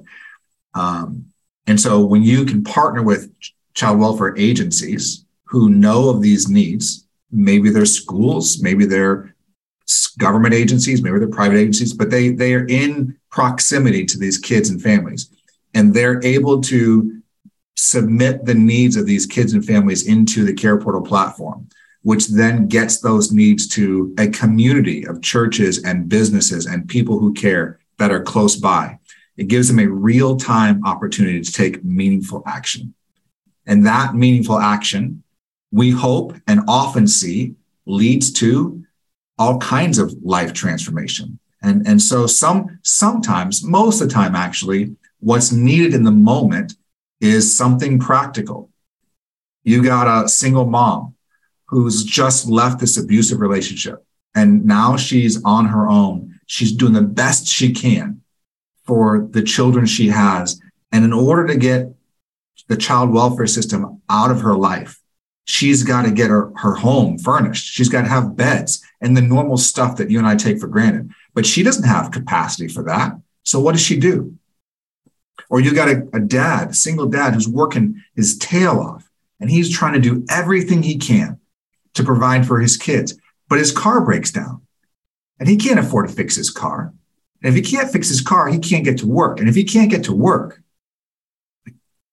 Um, 0.74 1.26
and 1.66 1.80
so 1.80 2.04
when 2.04 2.22
you 2.22 2.44
can 2.44 2.64
partner 2.64 3.02
with 3.02 3.30
child 3.74 3.98
welfare 3.98 4.36
agencies 4.36 5.24
who 5.44 5.68
know 5.68 6.08
of 6.08 6.22
these 6.22 6.48
needs, 6.48 7.06
maybe 7.30 7.70
they're 7.70 7.84
schools, 7.84 8.62
maybe 8.62 8.86
they're 8.86 9.34
government 10.18 10.54
agencies, 10.54 11.02
maybe 11.02 11.18
they're 11.18 11.28
private 11.28 11.58
agencies, 11.58 11.92
but 11.92 12.10
they 12.10 12.30
they 12.30 12.54
are 12.54 12.66
in 12.66 13.16
proximity 13.30 14.04
to 14.06 14.18
these 14.18 14.38
kids 14.38 14.70
and 14.70 14.80
families, 14.80 15.30
and 15.74 15.92
they're 15.92 16.24
able 16.24 16.60
to 16.62 17.22
submit 17.76 18.44
the 18.44 18.54
needs 18.54 18.96
of 18.96 19.06
these 19.06 19.26
kids 19.26 19.52
and 19.52 19.64
families 19.64 20.06
into 20.06 20.44
the 20.44 20.52
Care 20.52 20.78
Portal 20.78 21.02
platform 21.02 21.68
which 22.02 22.28
then 22.28 22.66
gets 22.66 23.00
those 23.00 23.32
needs 23.32 23.66
to 23.68 24.14
a 24.18 24.28
community 24.28 25.06
of 25.06 25.22
churches 25.22 25.82
and 25.84 26.08
businesses 26.08 26.66
and 26.66 26.88
people 26.88 27.18
who 27.18 27.32
care 27.32 27.78
that 27.98 28.10
are 28.10 28.22
close 28.22 28.56
by. 28.56 28.98
It 29.36 29.48
gives 29.48 29.68
them 29.68 29.78
a 29.78 29.86
real 29.86 30.36
time 30.36 30.84
opportunity 30.84 31.40
to 31.40 31.52
take 31.52 31.84
meaningful 31.84 32.42
action. 32.46 32.94
And 33.66 33.86
that 33.86 34.14
meaningful 34.14 34.58
action, 34.58 35.22
we 35.70 35.90
hope 35.90 36.34
and 36.46 36.60
often 36.68 37.06
see, 37.06 37.54
leads 37.86 38.32
to 38.32 38.84
all 39.38 39.58
kinds 39.58 39.98
of 39.98 40.14
life 40.22 40.52
transformation. 40.52 41.38
And, 41.62 41.86
and 41.86 42.02
so 42.02 42.26
some 42.26 42.80
sometimes, 42.82 43.62
most 43.64 44.00
of 44.00 44.08
the 44.08 44.14
time 44.14 44.34
actually, 44.34 44.96
what's 45.20 45.52
needed 45.52 45.94
in 45.94 46.02
the 46.02 46.10
moment 46.10 46.74
is 47.20 47.56
something 47.56 48.00
practical. 48.00 48.70
You 49.62 49.82
got 49.82 50.24
a 50.24 50.28
single 50.28 50.66
mom 50.66 51.11
who's 51.72 52.04
just 52.04 52.46
left 52.46 52.78
this 52.78 52.98
abusive 52.98 53.40
relationship. 53.40 54.04
And 54.34 54.66
now 54.66 54.98
she's 54.98 55.42
on 55.42 55.64
her 55.64 55.88
own. 55.88 56.38
She's 56.46 56.70
doing 56.70 56.92
the 56.92 57.00
best 57.00 57.46
she 57.46 57.72
can 57.72 58.20
for 58.84 59.26
the 59.30 59.42
children 59.42 59.86
she 59.86 60.08
has. 60.08 60.60
And 60.92 61.02
in 61.02 61.14
order 61.14 61.46
to 61.46 61.56
get 61.56 61.86
the 62.68 62.76
child 62.76 63.10
welfare 63.10 63.46
system 63.46 64.02
out 64.10 64.30
of 64.30 64.42
her 64.42 64.54
life, 64.54 65.00
she's 65.46 65.82
got 65.82 66.02
to 66.02 66.10
get 66.10 66.28
her, 66.28 66.52
her 66.56 66.74
home 66.74 67.16
furnished. 67.16 67.72
She's 67.72 67.88
got 67.88 68.02
to 68.02 68.08
have 68.08 68.36
beds 68.36 68.84
and 69.00 69.16
the 69.16 69.22
normal 69.22 69.56
stuff 69.56 69.96
that 69.96 70.10
you 70.10 70.18
and 70.18 70.26
I 70.26 70.36
take 70.36 70.60
for 70.60 70.66
granted. 70.66 71.10
But 71.32 71.46
she 71.46 71.62
doesn't 71.62 71.88
have 71.88 72.10
capacity 72.10 72.68
for 72.68 72.82
that. 72.84 73.14
So 73.44 73.60
what 73.60 73.72
does 73.72 73.80
she 73.80 73.98
do? 73.98 74.36
Or 75.48 75.58
you 75.58 75.74
got 75.74 75.88
a, 75.88 76.06
a 76.12 76.20
dad, 76.20 76.68
a 76.68 76.74
single 76.74 77.06
dad 77.06 77.32
who's 77.32 77.48
working 77.48 78.02
his 78.14 78.36
tail 78.36 78.78
off 78.78 79.08
and 79.40 79.48
he's 79.50 79.74
trying 79.74 79.94
to 79.94 80.00
do 80.00 80.26
everything 80.28 80.82
he 80.82 80.98
can 80.98 81.38
to 81.94 82.04
provide 82.04 82.46
for 82.46 82.60
his 82.60 82.76
kids, 82.76 83.18
but 83.48 83.58
his 83.58 83.72
car 83.72 84.00
breaks 84.00 84.30
down 84.30 84.62
and 85.38 85.48
he 85.48 85.56
can't 85.56 85.80
afford 85.80 86.08
to 86.08 86.14
fix 86.14 86.36
his 86.36 86.50
car. 86.50 86.92
And 87.42 87.48
if 87.48 87.54
he 87.54 87.76
can't 87.76 87.90
fix 87.90 88.08
his 88.08 88.20
car, 88.20 88.48
he 88.48 88.58
can't 88.58 88.84
get 88.84 88.98
to 88.98 89.06
work. 89.06 89.40
And 89.40 89.48
if 89.48 89.54
he 89.54 89.64
can't 89.64 89.90
get 89.90 90.04
to 90.04 90.14
work, 90.14 90.62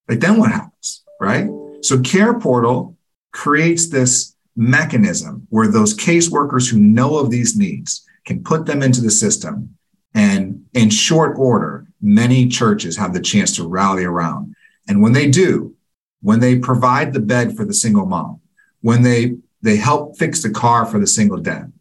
like 0.08 0.20
then 0.20 0.38
what 0.38 0.50
happens, 0.50 1.04
right? 1.20 1.48
So 1.82 2.00
Care 2.00 2.38
Portal 2.38 2.96
creates 3.32 3.88
this 3.88 4.34
mechanism 4.56 5.46
where 5.50 5.68
those 5.68 5.96
caseworkers 5.96 6.70
who 6.70 6.80
know 6.80 7.18
of 7.18 7.30
these 7.30 7.56
needs 7.56 8.04
can 8.24 8.42
put 8.42 8.66
them 8.66 8.82
into 8.82 9.00
the 9.00 9.10
system. 9.10 9.76
And 10.14 10.64
in 10.74 10.90
short 10.90 11.38
order, 11.38 11.86
many 12.02 12.48
churches 12.48 12.96
have 12.96 13.14
the 13.14 13.20
chance 13.20 13.54
to 13.56 13.68
rally 13.68 14.04
around. 14.04 14.54
And 14.88 15.00
when 15.00 15.12
they 15.12 15.30
do, 15.30 15.76
when 16.20 16.40
they 16.40 16.58
provide 16.58 17.12
the 17.12 17.20
bed 17.20 17.56
for 17.56 17.64
the 17.64 17.72
single 17.72 18.06
mom, 18.06 18.40
when 18.80 19.02
they 19.02 19.36
they 19.62 19.76
help 19.76 20.18
fix 20.18 20.42
the 20.42 20.50
car 20.50 20.86
for 20.86 20.98
the 20.98 21.06
single 21.06 21.38
dad. 21.38 21.72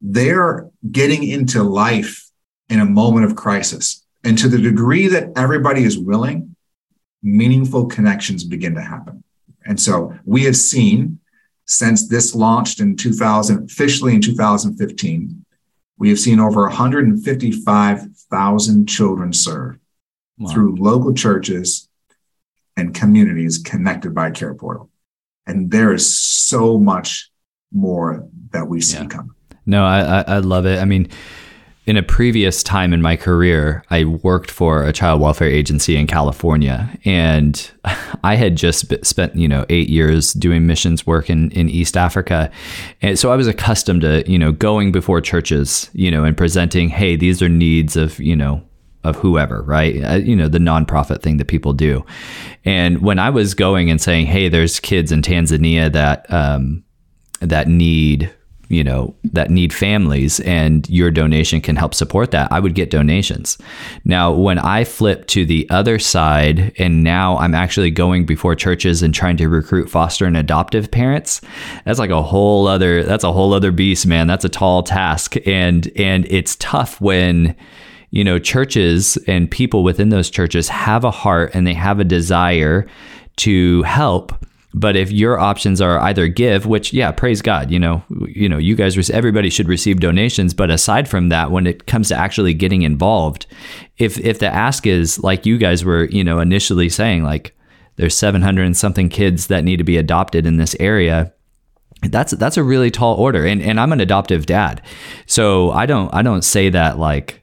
They're 0.00 0.68
getting 0.90 1.22
into 1.22 1.62
life 1.62 2.28
in 2.68 2.80
a 2.80 2.84
moment 2.84 3.26
of 3.26 3.36
crisis. 3.36 4.04
And 4.24 4.36
to 4.38 4.48
the 4.48 4.58
degree 4.58 5.06
that 5.08 5.32
everybody 5.36 5.84
is 5.84 5.98
willing, 5.98 6.56
meaningful 7.22 7.86
connections 7.86 8.44
begin 8.44 8.74
to 8.74 8.82
happen. 8.82 9.24
And 9.64 9.80
so 9.80 10.14
we 10.24 10.44
have 10.44 10.56
seen 10.56 11.20
since 11.70 12.06
this 12.08 12.34
launched 12.34 12.80
in 12.80 12.96
2000, 12.96 13.70
officially 13.70 14.14
in 14.14 14.20
2015, 14.20 15.46
we 15.98 16.08
have 16.08 16.18
seen 16.18 16.40
over 16.40 16.62
155,000 16.62 18.88
children 18.88 19.32
served 19.32 19.78
wow. 20.38 20.50
through 20.50 20.74
local 20.76 21.14
churches 21.14 21.88
and 22.76 22.92
communities 22.92 23.58
connected 23.58 24.12
by 24.14 24.32
Care 24.32 24.54
Portal. 24.54 24.89
And 25.50 25.70
there 25.70 25.92
is 25.92 26.12
so 26.14 26.78
much 26.78 27.30
more 27.72 28.24
that 28.52 28.68
we 28.68 28.80
see 28.80 28.98
yeah. 28.98 29.06
coming. 29.06 29.32
No, 29.66 29.84
I, 29.84 30.24
I 30.26 30.38
love 30.38 30.64
it. 30.64 30.80
I 30.80 30.84
mean, 30.84 31.08
in 31.86 31.96
a 31.96 32.02
previous 32.04 32.62
time 32.62 32.92
in 32.92 33.02
my 33.02 33.16
career, 33.16 33.82
I 33.90 34.04
worked 34.04 34.50
for 34.50 34.84
a 34.84 34.92
child 34.92 35.20
welfare 35.20 35.48
agency 35.48 35.96
in 35.96 36.06
California, 36.06 36.88
and 37.04 37.70
I 38.24 38.36
had 38.36 38.56
just 38.56 38.92
spent 39.04 39.34
you 39.34 39.48
know 39.48 39.66
eight 39.68 39.88
years 39.88 40.32
doing 40.32 40.66
missions 40.66 41.06
work 41.06 41.28
in, 41.28 41.50
in 41.50 41.68
East 41.68 41.96
Africa, 41.96 42.50
and 43.02 43.18
so 43.18 43.32
I 43.32 43.36
was 43.36 43.48
accustomed 43.48 44.02
to 44.02 44.22
you 44.30 44.38
know 44.38 44.52
going 44.52 44.92
before 44.92 45.20
churches, 45.20 45.90
you 45.92 46.10
know, 46.10 46.22
and 46.22 46.36
presenting, 46.36 46.90
hey, 46.90 47.16
these 47.16 47.42
are 47.42 47.48
needs 47.48 47.96
of 47.96 48.20
you 48.20 48.36
know 48.36 48.62
of 49.04 49.16
whoever, 49.16 49.62
right? 49.62 50.02
Uh, 50.02 50.14
you 50.16 50.36
know, 50.36 50.48
the 50.48 50.58
nonprofit 50.58 51.22
thing 51.22 51.38
that 51.38 51.46
people 51.46 51.72
do. 51.72 52.04
And 52.64 53.00
when 53.00 53.18
I 53.18 53.30
was 53.30 53.54
going 53.54 53.90
and 53.90 54.00
saying, 54.00 54.26
"Hey, 54.26 54.48
there's 54.48 54.80
kids 54.80 55.10
in 55.12 55.22
Tanzania 55.22 55.90
that 55.92 56.30
um, 56.32 56.84
that 57.40 57.68
need 57.68 58.30
you 58.70 58.84
know 58.84 59.14
that 59.24 59.50
need 59.50 59.74
families 59.74 60.38
and 60.40 60.88
your 60.88 61.10
donation 61.10 61.60
can 61.60 61.76
help 61.76 61.92
support 61.92 62.30
that 62.30 62.50
i 62.52 62.60
would 62.60 62.74
get 62.74 62.88
donations 62.88 63.58
now 64.04 64.32
when 64.32 64.58
i 64.60 64.84
flip 64.84 65.26
to 65.26 65.44
the 65.44 65.68
other 65.70 65.98
side 65.98 66.72
and 66.78 67.02
now 67.02 67.36
i'm 67.38 67.54
actually 67.54 67.90
going 67.90 68.24
before 68.24 68.54
churches 68.54 69.02
and 69.02 69.12
trying 69.12 69.36
to 69.36 69.48
recruit 69.48 69.90
foster 69.90 70.24
and 70.24 70.36
adoptive 70.36 70.90
parents 70.90 71.40
that's 71.84 71.98
like 71.98 72.10
a 72.10 72.22
whole 72.22 72.66
other 72.68 73.02
that's 73.02 73.24
a 73.24 73.32
whole 73.32 73.52
other 73.52 73.72
beast 73.72 74.06
man 74.06 74.28
that's 74.28 74.44
a 74.44 74.48
tall 74.48 74.82
task 74.82 75.34
and 75.46 75.90
and 75.96 76.26
it's 76.30 76.54
tough 76.56 77.00
when 77.00 77.54
you 78.10 78.24
know 78.24 78.38
churches 78.38 79.16
and 79.26 79.50
people 79.50 79.82
within 79.82 80.08
those 80.08 80.30
churches 80.30 80.68
have 80.68 81.04
a 81.04 81.10
heart 81.10 81.54
and 81.54 81.66
they 81.66 81.74
have 81.74 82.00
a 82.00 82.04
desire 82.04 82.86
to 83.36 83.82
help. 83.84 84.32
But 84.72 84.94
if 84.94 85.10
your 85.10 85.38
options 85.38 85.80
are 85.80 85.98
either 85.98 86.28
give, 86.28 86.64
which 86.64 86.92
yeah, 86.92 87.10
praise 87.10 87.42
God, 87.42 87.72
you 87.72 87.80
know, 87.80 88.04
you 88.28 88.48
know, 88.48 88.58
you 88.58 88.76
guys, 88.76 89.10
everybody 89.10 89.50
should 89.50 89.68
receive 89.68 89.98
donations. 89.98 90.54
But 90.54 90.70
aside 90.70 91.08
from 91.08 91.28
that, 91.30 91.50
when 91.50 91.66
it 91.66 91.86
comes 91.86 92.08
to 92.08 92.16
actually 92.16 92.54
getting 92.54 92.82
involved, 92.82 93.46
if 93.98 94.18
if 94.18 94.38
the 94.38 94.46
ask 94.46 94.86
is 94.86 95.18
like 95.24 95.44
you 95.44 95.58
guys 95.58 95.84
were, 95.84 96.04
you 96.04 96.22
know, 96.22 96.38
initially 96.38 96.88
saying, 96.88 97.24
like 97.24 97.56
there's 97.96 98.16
700 98.16 98.64
and 98.64 98.76
something 98.76 99.08
kids 99.08 99.48
that 99.48 99.64
need 99.64 99.78
to 99.78 99.84
be 99.84 99.96
adopted 99.96 100.46
in 100.46 100.56
this 100.56 100.76
area 100.78 101.32
that's 102.08 102.32
that's 102.32 102.56
a 102.56 102.62
really 102.62 102.90
tall 102.90 103.16
order. 103.16 103.44
And 103.44 103.60
and 103.60 103.78
I'm 103.78 103.92
an 103.92 104.00
adoptive 104.00 104.46
dad. 104.46 104.82
So 105.26 105.70
I 105.70 105.86
don't 105.86 106.12
I 106.14 106.22
don't 106.22 106.42
say 106.42 106.70
that 106.70 106.98
like 106.98 107.39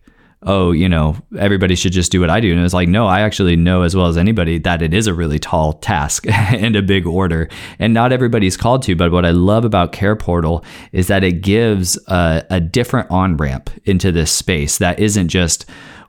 oh, 0.48 0.72
you 0.72 0.88
know, 0.88 1.16
everybody 1.38 1.76
should 1.76 1.92
just 1.92 2.10
do 2.10 2.22
what 2.22 2.30
I 2.30 2.40
do. 2.40 2.54
And 2.54 2.64
it's 2.64 2.74
like, 2.74 2.88
no, 2.88 3.06
I 3.06 3.20
actually 3.20 3.58
know 3.58 3.82
as 3.82 3.98
well 3.98 4.08
as 4.08 4.18
anybody 4.18 4.58
that 4.60 4.82
it 4.82 4.94
is 4.94 5.06
a 5.06 5.14
really 5.14 5.40
tall 5.40 5.74
task 5.74 6.26
and 6.30 6.76
a 6.76 6.82
big 6.82 7.06
order. 7.06 7.50
And 7.80 7.94
not 7.94 8.14
everybody's 8.14 8.56
called 8.56 8.82
to. 8.84 8.96
But 8.96 9.12
what 9.12 9.26
I 9.26 9.32
love 9.32 9.66
about 9.66 9.92
Care 9.92 10.16
Portal 10.16 10.64
is 10.94 11.08
that 11.08 11.24
it 11.26 11.42
gives 11.42 12.00
a, 12.08 12.46
a 12.50 12.62
different 12.62 13.12
on 13.12 13.36
ramp 13.36 13.70
into 13.84 14.12
this 14.14 14.32
space 14.32 14.78
that 14.78 15.00
isn't 15.00 15.28
just, 15.28 15.66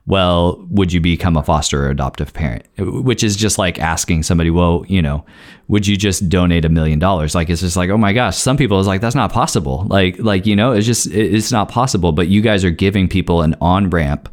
well, 0.09 0.65
would 0.71 0.91
you 0.91 0.99
become 0.99 1.37
a 1.37 1.43
foster 1.43 1.85
or 1.85 1.91
adoptive 1.91 2.33
parent? 2.33 2.65
Which 2.79 3.23
is 3.23 3.35
just 3.35 3.59
like 3.59 3.77
asking 3.77 4.23
somebody, 4.23 4.49
well, 4.49 4.83
you 4.87 5.03
know, 5.03 5.23
would 5.67 5.85
you 5.85 5.95
just 5.95 6.27
donate 6.29 6.65
a 6.65 6.69
million 6.69 6.97
dollars? 6.97 7.35
Like 7.35 7.47
it's 7.47 7.61
just 7.61 7.77
like, 7.77 7.91
oh 7.91 7.97
my 7.97 8.11
gosh, 8.11 8.35
some 8.35 8.57
people 8.57 8.79
is 8.79 8.87
like 8.87 9.01
that's 9.01 9.15
not 9.15 9.31
possible. 9.31 9.85
Like 9.87 10.17
like 10.17 10.47
you 10.47 10.55
know, 10.55 10.71
it's 10.71 10.87
just 10.87 11.05
it's 11.11 11.51
not 11.51 11.69
possible. 11.69 12.11
But 12.11 12.27
you 12.27 12.41
guys 12.41 12.65
are 12.65 12.71
giving 12.71 13.07
people 13.07 13.43
an 13.43 13.55
on 13.61 13.91
ramp 13.91 14.29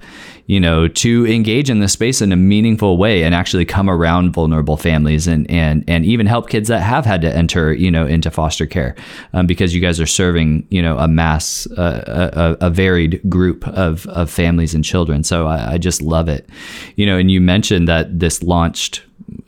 you 0.46 0.60
know, 0.60 0.86
to 0.86 1.26
engage 1.26 1.68
in 1.68 1.80
this 1.80 1.92
space 1.92 2.22
in 2.22 2.32
a 2.32 2.36
meaningful 2.36 2.96
way 2.96 3.24
and 3.24 3.34
actually 3.34 3.64
come 3.64 3.90
around 3.90 4.32
vulnerable 4.32 4.76
families 4.76 5.26
and 5.26 5.50
and 5.50 5.84
and 5.88 6.04
even 6.04 6.26
help 6.26 6.48
kids 6.48 6.68
that 6.68 6.80
have 6.80 7.04
had 7.04 7.20
to 7.22 7.34
enter, 7.34 7.72
you 7.72 7.90
know, 7.90 8.06
into 8.06 8.30
foster 8.30 8.66
care, 8.66 8.94
um, 9.32 9.46
because 9.46 9.74
you 9.74 9.80
guys 9.80 10.00
are 10.00 10.06
serving, 10.06 10.66
you 10.70 10.80
know, 10.80 10.96
a 10.98 11.08
mass, 11.08 11.66
uh, 11.72 12.56
a, 12.60 12.66
a, 12.66 12.70
varied 12.70 13.20
group 13.28 13.66
of 13.68 14.06
of 14.06 14.30
families 14.30 14.74
and 14.74 14.84
children. 14.84 15.24
So 15.24 15.46
I, 15.48 15.72
I 15.72 15.78
just 15.78 16.00
love 16.00 16.28
it, 16.28 16.48
you 16.94 17.06
know. 17.06 17.18
And 17.18 17.30
you 17.30 17.40
mentioned 17.40 17.88
that 17.88 18.18
this 18.18 18.42
launched 18.42 19.02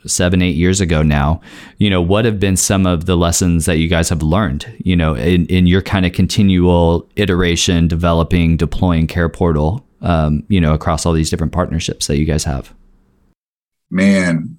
seven 0.05 0.41
eight 0.41 0.55
years 0.55 0.81
ago 0.81 1.01
now 1.01 1.39
you 1.77 1.89
know 1.89 2.01
what 2.01 2.25
have 2.25 2.39
been 2.39 2.57
some 2.57 2.85
of 2.85 3.05
the 3.05 3.15
lessons 3.15 3.65
that 3.65 3.77
you 3.77 3.87
guys 3.87 4.09
have 4.09 4.21
learned 4.21 4.65
you 4.79 4.95
know 4.95 5.13
in, 5.13 5.45
in 5.47 5.67
your 5.67 5.81
kind 5.81 6.05
of 6.05 6.11
continual 6.11 7.07
iteration 7.15 7.87
developing 7.87 8.57
deploying 8.57 9.07
care 9.07 9.29
portal 9.29 9.85
um, 10.01 10.43
you 10.47 10.61
know, 10.61 10.73
across 10.73 11.05
all 11.05 11.13
these 11.13 11.29
different 11.29 11.53
partnerships 11.53 12.07
that 12.07 12.17
you 12.17 12.25
guys 12.25 12.43
have? 12.43 12.73
Man, 13.89 14.57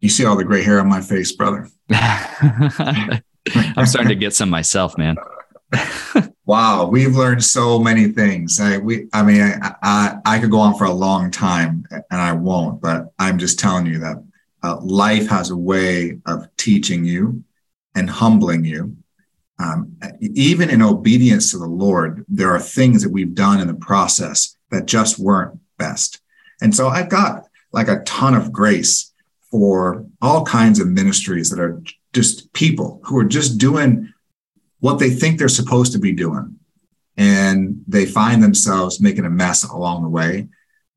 you 0.00 0.08
see 0.08 0.24
all 0.24 0.36
the 0.36 0.44
gray 0.44 0.62
hair 0.62 0.80
on 0.80 0.88
my 0.88 1.00
face, 1.00 1.32
brother. 1.32 1.68
I'm 1.90 3.22
starting 3.86 4.08
to 4.08 4.14
get 4.14 4.34
some 4.34 4.50
myself, 4.50 4.96
man. 4.96 5.16
wow, 6.44 6.86
we've 6.86 7.16
learned 7.16 7.44
so 7.44 7.78
many 7.78 8.08
things. 8.08 8.60
I, 8.60 8.78
we, 8.78 9.08
I 9.12 9.22
mean, 9.22 9.42
I, 9.42 9.74
I, 9.82 10.16
I, 10.24 10.38
could 10.38 10.50
go 10.50 10.58
on 10.58 10.76
for 10.76 10.84
a 10.84 10.92
long 10.92 11.30
time, 11.30 11.84
and 11.90 12.20
I 12.20 12.32
won't. 12.32 12.80
But 12.80 13.12
I'm 13.18 13.38
just 13.38 13.58
telling 13.58 13.86
you 13.86 14.00
that 14.00 14.22
uh, 14.62 14.78
life 14.80 15.28
has 15.28 15.50
a 15.50 15.56
way 15.56 16.18
of 16.26 16.48
teaching 16.56 17.04
you 17.04 17.44
and 17.94 18.10
humbling 18.10 18.64
you 18.64 18.96
um, 19.60 19.96
even 20.20 20.70
in 20.70 20.80
obedience 20.80 21.50
to 21.50 21.58
the 21.58 21.66
Lord, 21.66 22.24
there 22.28 22.50
are 22.50 22.60
things 22.60 23.02
that 23.02 23.12
we've 23.12 23.34
done 23.34 23.60
in 23.60 23.66
the 23.66 23.74
process 23.74 24.56
that 24.70 24.86
just 24.86 25.18
weren't 25.18 25.60
best. 25.76 26.20
And 26.62 26.74
so 26.74 26.88
I've 26.88 27.10
got 27.10 27.44
like 27.72 27.88
a 27.88 28.02
ton 28.04 28.34
of 28.34 28.52
grace 28.52 29.12
for 29.50 30.06
all 30.22 30.44
kinds 30.44 30.80
of 30.80 30.88
ministries 30.88 31.50
that 31.50 31.60
are 31.60 31.82
just 32.12 32.52
people 32.54 33.00
who 33.04 33.18
are 33.18 33.24
just 33.24 33.58
doing 33.58 34.12
what 34.78 34.98
they 34.98 35.10
think 35.10 35.38
they're 35.38 35.48
supposed 35.48 35.92
to 35.92 35.98
be 35.98 36.12
doing. 36.12 36.56
And 37.18 37.82
they 37.86 38.06
find 38.06 38.42
themselves 38.42 39.00
making 39.00 39.26
a 39.26 39.30
mess 39.30 39.62
along 39.64 40.02
the 40.02 40.08
way. 40.08 40.48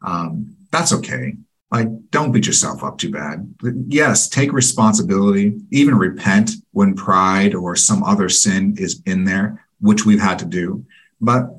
Um, 0.02 0.56
that's 0.72 0.94
okay 0.94 1.36
like 1.74 1.88
don't 2.12 2.32
beat 2.32 2.46
yourself 2.48 2.84
up 2.84 2.98
too 2.98 3.12
bad. 3.12 3.54
Yes 3.88 4.30
take 4.30 4.54
responsibility 4.54 5.60
even 5.72 5.96
repent 5.96 6.52
when 6.72 6.96
pride 6.96 7.56
or 7.56 7.76
some 7.76 8.04
other 8.04 8.30
sin 8.30 8.76
is 8.78 9.02
in 9.06 9.26
there 9.26 9.66
which 9.82 10.06
we've 10.06 10.22
had 10.22 10.40
to 10.40 10.46
do. 10.46 10.86
But 11.20 11.50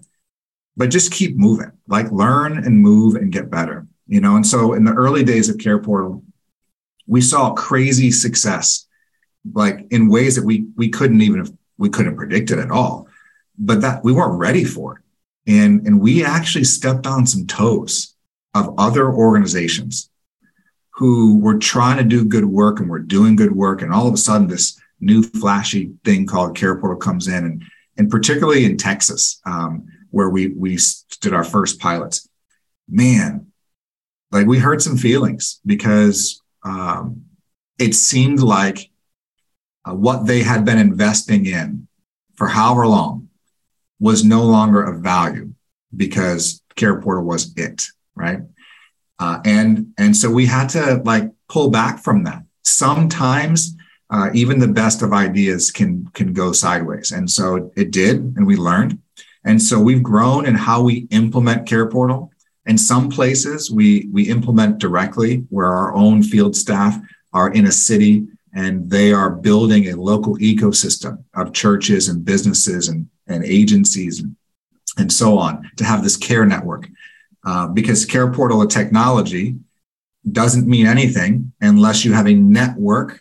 but 0.77 0.91
just 0.91 1.13
keep 1.13 1.37
moving. 1.37 1.73
Like 1.89 2.11
learn 2.11 2.65
and 2.65 2.79
move 2.79 3.17
and 3.17 3.33
get 3.33 3.51
better 3.51 3.87
you 4.07 4.21
know? 4.21 4.37
And 4.37 4.47
so 4.47 4.75
in 4.75 4.85
the 4.85 4.93
early 4.93 5.25
days 5.25 5.49
of 5.49 5.59
care 5.59 5.79
portal 5.79 6.23
we 7.07 7.21
saw 7.21 7.53
crazy 7.53 8.11
success 8.11 8.87
like 9.53 9.87
in 9.91 10.09
ways 10.09 10.37
that 10.37 10.45
we 10.45 10.67
we 10.77 10.89
couldn't 10.89 11.21
even 11.21 11.41
have, 11.41 11.53
we 11.77 11.91
couldn't 11.91 12.17
predict 12.17 12.51
it 12.51 12.59
at 12.59 12.71
all. 12.71 13.09
But 13.59 13.83
that 13.83 14.03
we 14.03 14.13
weren't 14.13 14.39
ready 14.39 14.65
for 14.65 14.97
it. 14.97 15.53
And 15.53 15.87
and 15.87 16.01
we 16.01 16.25
actually 16.25 16.65
stepped 16.65 17.07
on 17.07 17.27
some 17.27 17.47
toes 17.47 18.14
of 18.55 18.75
other 18.79 19.13
organizations 19.13 20.11
who 20.91 21.39
were 21.39 21.59
trying 21.59 21.99
to 21.99 22.05
do 22.05 22.25
good 22.25 22.45
work 22.45 22.79
and 22.79 22.89
were 22.89 23.01
doing 23.01 23.35
good 23.35 23.53
work. 23.53 23.83
And 23.83 23.93
all 23.93 24.07
of 24.07 24.15
a 24.15 24.19
sudden, 24.19 24.47
this 24.47 24.81
new 25.01 25.23
flashy 25.23 25.93
thing 26.05 26.27
called 26.27 26.57
Care 26.57 26.77
Portal 26.77 26.99
comes 26.99 27.27
in, 27.27 27.45
and, 27.45 27.65
and 27.97 28.11
particularly 28.11 28.65
in 28.65 28.77
Texas, 28.77 29.41
um, 29.45 29.87
where 30.11 30.31
we, 30.31 30.49
we 30.49 30.79
did 31.21 31.35
our 31.35 31.45
first 31.45 31.81
pilots. 31.81 32.29
Man, 32.89 33.49
like 34.31 34.47
we 34.47 34.59
hurt 34.59 34.83
some 34.83 34.97
feelings 34.97 35.61
because 35.67 36.41
um, 36.65 37.25
it 37.79 37.95
seemed 37.95 38.41
like 38.41 38.91
uh, 39.85 39.95
what 39.95 40.27
they 40.27 40.43
had 40.43 40.65
been 40.65 40.79
investing 40.79 41.47
in 41.47 41.89
for 42.35 42.49
however 42.49 42.87
long 42.87 43.29
was 44.01 44.25
no 44.25 44.45
longer 44.45 44.83
of 44.83 45.01
value 45.01 45.53
because 45.97 46.63
Care 46.75 47.01
Portal 47.01 47.25
was 47.25 47.53
it, 47.57 47.85
right? 48.15 48.41
Uh, 49.19 49.41
and 49.45 49.93
and 49.99 50.17
so 50.17 50.31
we 50.31 50.47
had 50.47 50.69
to 50.69 51.01
like 51.05 51.31
pull 51.49 51.71
back 51.71 51.99
from 51.99 52.25
that. 52.25 52.43
Sometimes 52.63 53.77
uh, 54.11 54.31
even 54.35 54.59
the 54.59 54.69
best 54.69 55.03
of 55.03 55.13
ideas 55.13 55.71
can 55.71 56.07
can 56.15 56.33
go 56.33 56.53
sideways, 56.53 57.13
and 57.13 57.31
so 57.31 57.71
it 57.77 57.91
did, 57.91 58.17
and 58.37 58.47
we 58.47 58.57
learned. 58.57 58.99
And 59.45 59.61
so 59.61 59.79
we've 59.79 60.03
grown 60.03 60.47
in 60.47 60.55
how 60.55 60.83
we 60.83 61.07
implement 61.11 61.67
Care 61.67 61.89
Portal. 61.89 62.33
In 62.67 62.79
some 62.79 63.11
places, 63.11 63.71
we 63.71 64.09
we 64.13 64.31
implement 64.31 64.79
directly, 64.79 65.47
where 65.51 65.73
our 65.73 65.95
own 65.95 66.23
field 66.23 66.57
staff 66.57 66.99
are 67.33 67.53
in 67.53 67.67
a 67.67 67.73
city 67.73 68.27
and 68.55 68.89
they 68.89 69.13
are 69.13 69.31
building 69.31 69.89
a 69.89 69.97
local 69.97 70.39
ecosystem 70.39 71.23
of 71.35 71.53
churches 71.53 72.09
and 72.09 72.25
businesses 72.25 72.89
and, 72.89 73.09
and 73.27 73.45
agencies 73.45 74.21
and, 74.21 74.37
and 74.97 75.13
so 75.13 75.37
on 75.37 75.69
to 75.77 75.85
have 75.85 76.03
this 76.03 76.17
care 76.17 76.47
network 76.47 76.89
uh, 77.45 77.69
because 77.69 78.07
Care 78.07 78.31
Portal 78.33 78.63
of 78.63 78.69
technology 78.69 79.57
doesn't 80.31 80.67
mean 80.67 80.87
anything 80.87 81.53
unless 81.61 82.05
you 82.05 82.13
have 82.13 82.27
a 82.27 82.35
network 82.35 83.21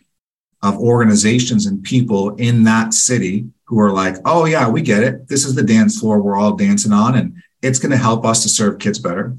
of 0.62 0.78
organizations 0.78 1.66
and 1.66 1.84
people 1.84 2.36
in 2.36 2.64
that 2.64 2.94
city 2.94 3.46
who 3.66 3.80
are 3.80 3.92
like, 3.92 4.16
oh, 4.26 4.46
yeah, 4.46 4.70
we 4.70 4.82
get 4.82 5.04
it. 5.04 5.28
This 5.28 5.46
is 5.46 5.56
the 5.56 5.64
dance 5.64 6.00
floor 6.00 6.22
we're 6.22 6.38
all 6.38 6.56
dancing 6.56 6.94
on, 6.94 7.16
and 7.16 7.36
it's 7.62 7.80
going 7.80 7.92
to 7.92 7.98
help 7.98 8.26
us 8.26 8.44
to 8.44 8.50
serve 8.50 8.80
kids 8.80 9.00
better. 9.00 9.36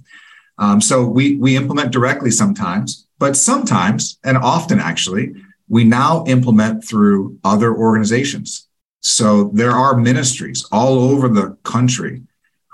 Um, 0.59 0.81
so 0.81 1.05
we, 1.07 1.37
we 1.37 1.57
implement 1.57 1.93
directly 1.93 2.31
sometimes, 2.31 3.07
but 3.19 3.37
sometimes, 3.37 4.19
and 4.25 4.37
often 4.37 4.79
actually, 4.79 5.35
we 5.69 5.85
now 5.85 6.25
implement 6.27 6.85
through 6.85 7.39
other 7.43 7.75
organizations. 7.75 8.69
So 9.01 9.51
there 9.55 9.73
are 9.73 9.97
ministries 9.97 10.67
all 10.71 10.99
over 10.99 11.29
the 11.29 11.57
country 11.63 12.23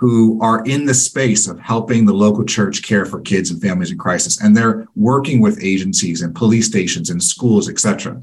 who 0.01 0.40
are 0.42 0.64
in 0.64 0.86
the 0.86 0.94
space 0.94 1.46
of 1.46 1.61
helping 1.61 2.07
the 2.07 2.12
local 2.12 2.44
church 2.44 2.82
care 2.82 3.05
for 3.05 3.20
kids 3.20 3.51
and 3.51 3.61
families 3.61 3.92
in 3.92 3.98
crisis. 3.98 4.40
And 4.40 4.57
they're 4.57 4.88
working 4.96 5.40
with 5.40 5.62
agencies 5.62 6.22
and 6.22 6.34
police 6.34 6.66
stations 6.66 7.11
and 7.11 7.22
schools 7.22 7.68
etc 7.68 8.22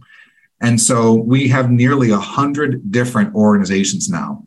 and 0.59 0.79
so 0.79 1.13
we 1.13 1.47
have 1.49 1.69
nearly 1.69 2.11
a 2.11 2.17
hundred 2.17 2.91
different 2.91 3.35
organizations 3.35 4.09
now 4.09 4.45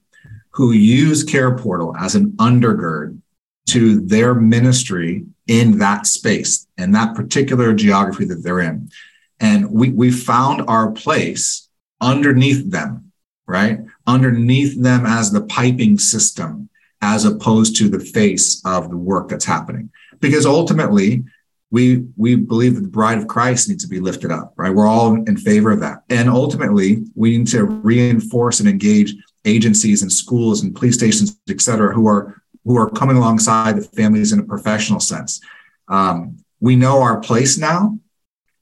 who 0.51 0.73
use 0.73 1.23
care 1.23 1.57
portal 1.57 1.95
as 1.97 2.15
an 2.15 2.33
undergird 2.33 3.21
to 3.69 4.01
their 4.01 4.35
ministry 4.35 5.25
in 5.47 5.79
that 5.79 6.07
space 6.07 6.67
and 6.77 6.95
that 6.95 7.15
particular 7.15 7.73
geography 7.73 8.25
that 8.25 8.43
they're 8.43 8.61
in. 8.61 8.91
And 9.39 9.71
we 9.71 9.91
we 9.91 10.11
found 10.11 10.63
our 10.69 10.91
place 10.91 11.69
underneath 12.01 12.71
them 12.71 13.11
right? 13.47 13.81
Underneath 14.07 14.81
them 14.81 15.05
as 15.05 15.33
the 15.33 15.41
piping 15.41 15.99
system 15.99 16.60
as 17.03 17.25
opposed 17.25 17.77
to 17.77 17.89
the 17.89 18.01
face 18.01 18.63
of 18.65 18.91
the 18.91 18.97
work 18.97 19.29
that's 19.29 19.45
happening. 19.45 19.91
Because 20.21 20.47
ultimately, 20.47 21.25
we 21.71 22.05
we 22.17 22.35
believe 22.37 22.75
that 22.75 22.83
the 22.83 22.89
bride 22.89 23.19
of 23.19 23.29
Christ 23.29 23.69
needs 23.69 23.85
to 23.85 23.89
be 23.89 24.01
lifted 24.01 24.31
up, 24.31 24.55
right? 24.57 24.75
We're 24.75 24.87
all 24.87 25.15
in 25.15 25.37
favor 25.37 25.71
of 25.71 25.81
that. 25.81 26.03
And 26.11 26.29
ultimately, 26.29 27.05
we 27.15 27.39
need 27.39 27.47
to 27.49 27.65
reinforce 27.65 28.61
and 28.61 28.69
engage 28.69 29.15
agencies 29.45 30.03
and 30.03 30.13
schools 30.13 30.63
and 30.63 30.75
police 30.75 30.97
stations, 30.97 31.39
et 31.49 31.61
cetera, 31.61 31.95
who 31.95 32.07
are 32.07 32.43
who 32.65 32.77
are 32.77 32.91
coming 32.91 33.17
alongside 33.17 33.77
the 33.77 33.83
families 33.83 34.33
in 34.33 34.41
a 34.41 34.45
professional 34.45 35.01
sense. 35.01 35.41
Um, 35.89 36.39
we 36.61 36.77
know 36.77 37.01
our 37.01 37.21
place 37.21 37.57
now. 37.57 37.99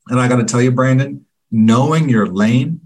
And 0.08 0.20
I 0.20 0.28
got 0.28 0.36
to 0.36 0.44
tell 0.44 0.62
you, 0.62 0.70
Brandon, 0.70 1.26
knowing 1.50 2.08
your 2.08 2.26
lane, 2.26 2.80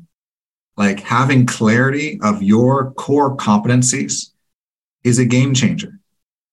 like 0.77 1.01
having 1.01 1.47
clarity 1.47 2.19
of 2.23 2.43
your 2.43 2.93
core 2.93 3.37
competencies, 3.37 4.32
is 5.05 5.19
a 5.19 5.25
game 5.25 5.55
changer. 5.55 5.99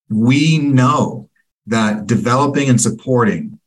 We 0.08 0.58
know 0.58 1.28
that 1.66 2.06
developing 2.06 2.68
and 2.68 2.80
supporting 2.80 3.58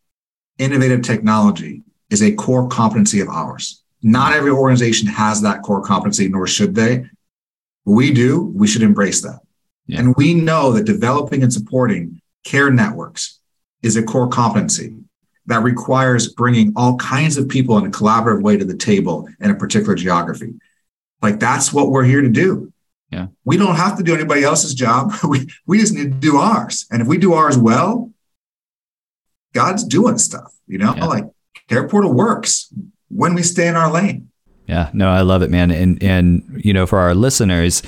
innovative 0.58 1.02
technology 1.02 1.84
is 2.10 2.22
a 2.22 2.34
core 2.34 2.68
competency 2.68 3.22
of 3.22 3.30
ours. 3.30 3.82
Not 4.02 4.34
every 4.34 4.52
organization 4.52 5.08
has 5.08 5.42
that 5.42 5.62
core 5.62 5.82
competency, 5.82 6.28
nor 6.28 6.46
should 6.46 6.76
they. 6.76 7.06
We 7.86 8.14
do, 8.14 8.52
we 8.56 8.68
should 8.68 8.84
embrace 8.84 9.22
that. 9.22 9.40
Yeah. 9.88 10.00
And 10.00 10.16
we 10.16 10.34
know 10.34 10.72
that 10.74 10.84
developing 10.84 11.44
and 11.44 11.52
supporting 11.52 12.22
care 12.44 12.70
networks 12.70 13.40
is 13.82 13.96
a 13.96 14.04
core 14.04 14.28
competency 14.28 14.96
that 15.46 15.64
requires 15.64 16.34
bringing 16.34 16.74
all 16.76 16.96
kinds 16.98 17.38
of 17.38 17.50
people 17.50 17.78
in 17.78 17.86
a 17.86 17.92
collaborative 17.92 18.42
way 18.42 18.58
to 18.58 18.66
the 18.66 18.78
table 18.78 19.28
in 19.40 19.52
a 19.52 19.56
particular 19.56 19.96
geography. 19.96 20.54
Like 21.22 21.40
that's 21.40 21.72
what 21.72 21.90
we're 21.90 22.04
here 22.04 22.22
to 22.22 22.30
do. 22.30 22.73
Yeah. 23.14 23.28
We 23.46 23.58
don't 23.58 23.76
have 23.76 23.98
to 23.98 24.04
do 24.04 24.16
anybody 24.16 24.44
else's 24.44 24.74
job. 24.74 25.14
We, 25.24 25.48
we 25.66 25.80
just 25.80 25.94
need 25.94 26.12
to 26.12 26.20
do 26.20 26.38
ours. 26.38 26.86
And 26.92 27.02
if 27.02 27.08
we 27.08 27.18
do 27.18 27.34
ours 27.34 27.58
well, 27.58 28.12
God's 29.54 29.84
doing 29.84 30.18
stuff, 30.18 30.54
you 30.68 30.78
know, 30.78 30.96
yeah. 30.96 31.06
like 31.06 31.26
Care 31.70 31.88
Portal 31.88 32.14
works 32.14 32.74
when 33.10 33.36
we 33.36 33.44
stay 33.44 33.68
in 33.68 33.76
our 33.76 33.92
lane. 33.92 34.30
Yeah, 34.68 34.90
no, 34.94 35.10
I 35.10 35.22
love 35.22 35.42
it, 35.42 35.50
man. 35.50 35.72
And 35.72 36.02
and 36.02 36.62
you 36.64 36.74
know, 36.74 36.86
for 36.86 37.00
our 37.00 37.14
listeners, 37.14 37.84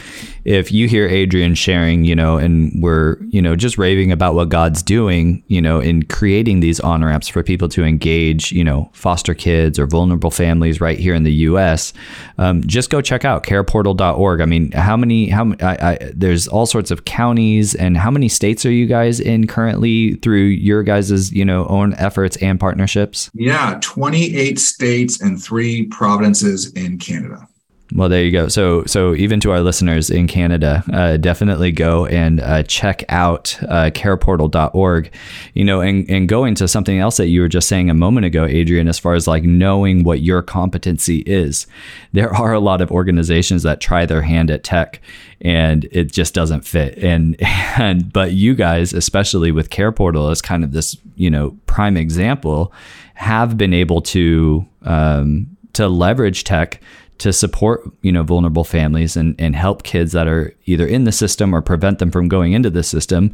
if 0.45 0.71
you 0.71 0.87
hear 0.87 1.07
Adrian 1.07 1.55
sharing, 1.55 2.05
you 2.05 2.15
know, 2.15 2.37
and 2.37 2.71
we're 2.81 3.17
you 3.29 3.41
know 3.41 3.55
just 3.55 3.77
raving 3.77 4.11
about 4.11 4.35
what 4.35 4.49
God's 4.49 4.83
doing, 4.83 5.43
you 5.47 5.59
know, 5.59 5.79
in 5.79 6.03
creating 6.03 6.59
these 6.59 6.79
on 6.79 7.03
ramps 7.03 7.27
for 7.27 7.41
people 7.41 7.67
to 7.69 7.83
engage, 7.83 8.51
you 8.51 8.63
know, 8.63 8.89
foster 8.93 9.33
kids 9.33 9.79
or 9.79 9.87
vulnerable 9.87 10.29
families 10.29 10.79
right 10.79 10.99
here 10.99 11.15
in 11.15 11.23
the 11.23 11.33
U.S. 11.33 11.93
Um, 12.37 12.61
just 12.61 12.91
go 12.91 13.01
check 13.01 13.25
out 13.25 13.43
careportal.org. 13.43 14.39
I 14.39 14.45
mean, 14.45 14.71
how 14.71 14.95
many? 14.95 15.29
How 15.29 15.53
I, 15.61 15.77
I, 15.81 16.11
there's 16.13 16.47
all 16.47 16.67
sorts 16.67 16.91
of 16.91 17.05
counties, 17.05 17.73
and 17.73 17.97
how 17.97 18.11
many 18.11 18.29
states 18.29 18.65
are 18.67 18.71
you 18.71 18.85
guys 18.85 19.19
in 19.19 19.47
currently 19.47 20.13
through 20.15 20.43
your 20.43 20.83
guys's 20.83 21.31
you 21.31 21.43
know 21.43 21.65
own 21.67 21.95
efforts 21.95 22.37
and 22.37 22.59
partnerships? 22.59 23.31
Yeah, 23.33 23.79
28 23.81 24.59
states 24.59 25.19
and 25.21 25.41
three 25.41 25.87
provinces 25.87 26.71
in 26.73 26.99
Canada. 26.99 27.47
Well, 27.93 28.09
there 28.09 28.23
you 28.23 28.31
go. 28.31 28.47
So, 28.47 28.83
so 28.86 29.13
even 29.13 29.39
to 29.41 29.51
our 29.51 29.61
listeners 29.61 30.09
in 30.09 30.25
Canada, 30.25 30.83
uh, 30.91 31.17
definitely 31.17 31.71
go 31.71 32.07
and 32.07 32.41
uh, 32.41 32.63
check 32.63 33.03
out 33.09 33.59
uh, 33.61 33.91
careportal.org. 33.91 35.11
You 35.53 35.63
know, 35.63 35.81
and 35.81 36.09
and 36.09 36.27
go 36.27 36.45
into 36.45 36.67
something 36.67 36.97
else 36.97 37.17
that 37.17 37.27
you 37.27 37.41
were 37.41 37.47
just 37.47 37.69
saying 37.69 37.91
a 37.91 37.93
moment 37.93 38.25
ago, 38.25 38.45
Adrian, 38.45 38.88
as 38.88 38.97
far 38.97 39.13
as 39.13 39.27
like 39.27 39.43
knowing 39.43 40.03
what 40.03 40.21
your 40.21 40.41
competency 40.41 41.19
is. 41.27 41.67
There 42.11 42.33
are 42.33 42.53
a 42.53 42.59
lot 42.59 42.81
of 42.81 42.91
organizations 42.91 43.61
that 43.63 43.81
try 43.81 44.07
their 44.07 44.23
hand 44.23 44.49
at 44.49 44.63
tech, 44.63 44.99
and 45.41 45.86
it 45.91 46.11
just 46.11 46.33
doesn't 46.33 46.65
fit. 46.65 46.97
And 46.97 47.36
and 47.77 48.11
but 48.11 48.31
you 48.31 48.55
guys, 48.55 48.93
especially 48.93 49.51
with 49.51 49.69
Care 49.69 49.91
Portal, 49.91 50.29
as 50.29 50.41
kind 50.41 50.63
of 50.63 50.71
this 50.71 50.97
you 51.15 51.29
know 51.29 51.55
prime 51.67 51.97
example, 51.97 52.73
have 53.13 53.57
been 53.57 53.75
able 53.75 54.01
to. 54.01 54.65
Um, 54.81 55.55
to 55.73 55.89
leverage 55.89 56.45
tech 56.45 56.79
to 57.18 57.32
support 57.32 57.82
you 58.01 58.11
know 58.11 58.24
vulnerable 58.24 58.63
families 58.63 59.16
and 59.16 59.36
and 59.39 59.55
help 59.55 59.84
kids 59.84 60.11
that 60.11 60.28
are 60.28 60.53
either 60.66 60.86
in 60.86 61.05
the 61.05 61.11
system 61.11 61.53
or 61.53 61.61
prevent 61.61 61.99
them 61.99 62.11
from 62.11 62.28
going 62.28 62.53
into 62.53 62.70
the 62.70 62.84
system 62.84 63.34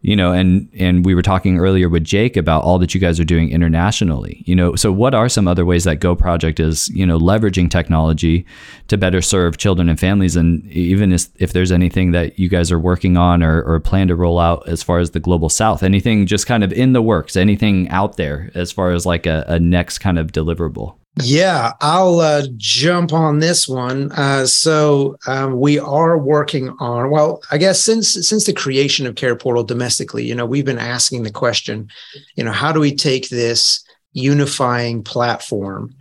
you 0.00 0.14
know 0.14 0.32
and 0.32 0.68
and 0.78 1.04
we 1.04 1.14
were 1.14 1.22
talking 1.22 1.58
earlier 1.58 1.88
with 1.88 2.04
Jake 2.04 2.36
about 2.36 2.62
all 2.62 2.78
that 2.78 2.94
you 2.94 3.00
guys 3.00 3.18
are 3.18 3.24
doing 3.24 3.50
internationally 3.50 4.38
you 4.48 4.54
know. 4.54 4.74
So 4.74 4.90
what 4.90 5.14
are 5.14 5.28
some 5.28 5.46
other 5.46 5.64
ways 5.64 5.84
that 5.84 5.96
go 5.96 6.16
project 6.16 6.58
is 6.58 6.88
you 6.88 7.06
know 7.06 7.18
leveraging 7.18 7.70
technology 7.70 8.46
to 8.88 8.96
better 8.96 9.20
serve 9.20 9.58
children 9.58 9.88
and 9.88 10.00
families? 10.00 10.36
And 10.36 10.64
even 10.66 11.12
if, 11.12 11.52
there's 11.52 11.72
anything 11.72 12.12
that 12.12 12.38
you 12.38 12.48
guys 12.48 12.70
are 12.70 12.78
working 12.78 13.16
on 13.16 13.42
or, 13.42 13.62
or 13.62 13.80
plan 13.80 14.08
to 14.08 14.14
roll 14.14 14.38
out 14.38 14.68
as 14.68 14.82
far 14.82 14.98
as 14.98 15.10
the 15.10 15.20
global 15.20 15.48
south 15.48 15.82
anything 15.82 16.26
just 16.26 16.46
kind 16.46 16.62
of 16.62 16.72
in 16.72 16.92
the 16.92 17.02
works 17.02 17.36
anything 17.36 17.88
out 17.88 18.16
there 18.16 18.50
as 18.54 18.70
far 18.70 18.90
as 18.90 19.04
like 19.06 19.26
a, 19.26 19.44
a 19.48 19.58
next 19.58 19.98
kind 19.98 20.18
of 20.18 20.32
deliverable 20.32 20.96
yeah, 21.22 21.72
I'll 21.80 22.20
uh, 22.20 22.46
jump 22.56 23.12
on 23.12 23.38
this 23.38 23.66
one. 23.66 24.12
Uh, 24.12 24.46
so 24.46 25.16
um, 25.26 25.58
we 25.58 25.78
are 25.78 26.18
working 26.18 26.70
on. 26.78 27.10
Well, 27.10 27.42
I 27.50 27.58
guess 27.58 27.80
since 27.80 28.12
since 28.28 28.44
the 28.44 28.52
creation 28.52 29.06
of 29.06 29.14
Care 29.14 29.36
Portal 29.36 29.64
domestically, 29.64 30.24
you 30.24 30.34
know, 30.34 30.46
we've 30.46 30.64
been 30.64 30.78
asking 30.78 31.22
the 31.22 31.30
question, 31.30 31.88
you 32.36 32.44
know, 32.44 32.52
how 32.52 32.72
do 32.72 32.80
we 32.80 32.94
take 32.94 33.28
this 33.28 33.84
unifying 34.12 35.02
platform 35.02 35.94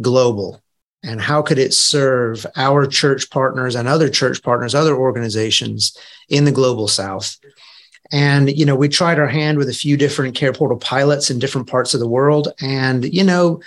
global, 0.00 0.60
and 1.02 1.20
how 1.20 1.42
could 1.42 1.58
it 1.58 1.74
serve 1.74 2.44
our 2.56 2.86
church 2.86 3.30
partners 3.30 3.74
and 3.74 3.88
other 3.88 4.08
church 4.08 4.42
partners, 4.42 4.74
other 4.74 4.96
organizations 4.96 5.96
in 6.28 6.44
the 6.44 6.52
global 6.52 6.88
South? 6.88 7.38
And 8.12 8.50
you 8.56 8.66
know, 8.66 8.74
we 8.74 8.88
tried 8.88 9.18
our 9.18 9.28
hand 9.28 9.58
with 9.58 9.68
a 9.68 9.74
few 9.74 9.96
different 9.96 10.34
Care 10.34 10.52
Portal 10.52 10.78
pilots 10.78 11.30
in 11.30 11.38
different 11.38 11.68
parts 11.68 11.94
of 11.94 12.00
the 12.00 12.08
world, 12.08 12.52
and 12.60 13.04
you 13.04 13.24
know 13.24 13.60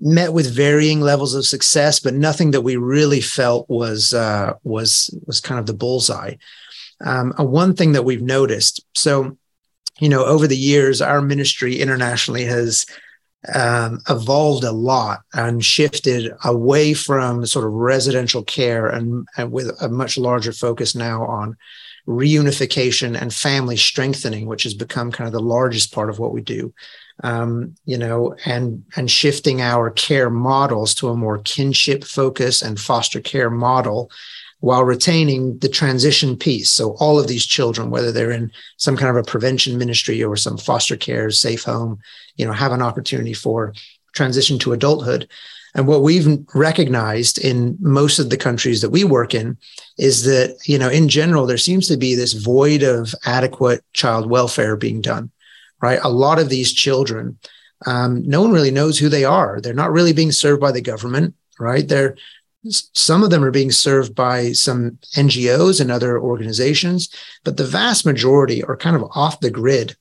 met 0.00 0.32
with 0.32 0.54
varying 0.54 1.00
levels 1.00 1.34
of 1.34 1.46
success, 1.46 1.98
but 2.00 2.14
nothing 2.14 2.52
that 2.52 2.60
we 2.60 2.76
really 2.76 3.20
felt 3.20 3.68
was 3.68 4.14
uh, 4.14 4.54
was 4.64 5.14
was 5.26 5.40
kind 5.40 5.58
of 5.58 5.66
the 5.66 5.74
bullseye. 5.74 6.34
Um, 7.04 7.32
one 7.38 7.74
thing 7.74 7.92
that 7.92 8.04
we've 8.04 8.22
noticed, 8.22 8.84
so 8.94 9.36
you 10.00 10.08
know, 10.08 10.24
over 10.24 10.46
the 10.46 10.56
years, 10.56 11.02
our 11.02 11.20
ministry 11.20 11.80
internationally 11.80 12.44
has 12.44 12.86
um, 13.54 14.00
evolved 14.08 14.64
a 14.64 14.72
lot 14.72 15.20
and 15.32 15.64
shifted 15.64 16.32
away 16.44 16.94
from 16.94 17.46
sort 17.46 17.64
of 17.64 17.72
residential 17.72 18.42
care 18.42 18.86
and, 18.86 19.26
and 19.36 19.52
with 19.52 19.70
a 19.80 19.88
much 19.88 20.18
larger 20.18 20.52
focus 20.52 20.94
now 20.94 21.24
on 21.24 21.56
reunification 22.06 23.20
and 23.20 23.34
family 23.34 23.76
strengthening, 23.76 24.46
which 24.46 24.62
has 24.62 24.74
become 24.74 25.12
kind 25.12 25.26
of 25.26 25.32
the 25.32 25.40
largest 25.40 25.92
part 25.92 26.10
of 26.10 26.18
what 26.18 26.32
we 26.32 26.40
do 26.40 26.72
um, 27.24 27.74
you 27.84 27.98
know, 27.98 28.36
and 28.44 28.84
and 28.96 29.10
shifting 29.10 29.60
our 29.60 29.90
care 29.90 30.30
models 30.30 30.94
to 30.96 31.08
a 31.08 31.16
more 31.16 31.38
kinship 31.38 32.04
focus 32.04 32.62
and 32.62 32.78
foster 32.78 33.20
care 33.20 33.50
model 33.50 34.10
while 34.60 34.84
retaining 34.84 35.58
the 35.58 35.68
transition 35.68 36.36
piece. 36.36 36.70
So 36.70 36.96
all 36.98 37.18
of 37.18 37.28
these 37.28 37.46
children, 37.46 37.90
whether 37.90 38.10
they're 38.10 38.32
in 38.32 38.50
some 38.76 38.96
kind 38.96 39.10
of 39.10 39.16
a 39.16 39.28
prevention 39.28 39.78
ministry 39.78 40.22
or 40.22 40.36
some 40.36 40.58
foster 40.58 40.96
care, 40.96 41.30
safe 41.30 41.62
home, 41.62 42.00
you 42.36 42.44
know, 42.44 42.52
have 42.52 42.72
an 42.72 42.82
opportunity 42.82 43.34
for 43.34 43.72
transition 44.14 44.58
to 44.60 44.72
adulthood. 44.72 45.28
And 45.74 45.86
what 45.86 46.02
we've 46.02 46.44
recognized 46.54 47.38
in 47.38 47.76
most 47.78 48.18
of 48.18 48.30
the 48.30 48.36
countries 48.36 48.80
that 48.80 48.90
we 48.90 49.04
work 49.04 49.32
in 49.32 49.56
is 49.96 50.24
that, 50.24 50.58
you 50.64 50.78
know, 50.78 50.88
in 50.88 51.08
general, 51.08 51.46
there 51.46 51.58
seems 51.58 51.86
to 51.88 51.96
be 51.96 52.16
this 52.16 52.32
void 52.32 52.82
of 52.82 53.14
adequate 53.26 53.84
child 53.92 54.28
welfare 54.28 54.76
being 54.76 55.00
done 55.00 55.30
right? 55.80 56.00
A 56.02 56.10
lot 56.10 56.38
of 56.38 56.48
these 56.48 56.72
children, 56.72 57.38
um, 57.86 58.26
no 58.28 58.42
one 58.42 58.52
really 58.52 58.70
knows 58.70 58.98
who 58.98 59.08
they 59.08 59.24
are. 59.24 59.60
They're 59.60 59.74
not 59.74 59.92
really 59.92 60.12
being 60.12 60.32
served 60.32 60.60
by 60.60 60.72
the 60.72 60.80
government, 60.80 61.34
right? 61.58 61.86
They're 61.86 62.16
some 62.70 63.22
of 63.22 63.30
them 63.30 63.44
are 63.44 63.50
being 63.50 63.70
served 63.70 64.14
by 64.14 64.52
some 64.52 64.98
NGOs 65.14 65.80
and 65.80 65.90
other 65.90 66.18
organizations, 66.20 67.08
but 67.44 67.56
the 67.56 67.64
vast 67.64 68.04
majority 68.04 68.64
are 68.64 68.76
kind 68.76 68.96
of 68.96 69.04
off 69.14 69.40
the 69.40 69.50
grid, 69.50 69.96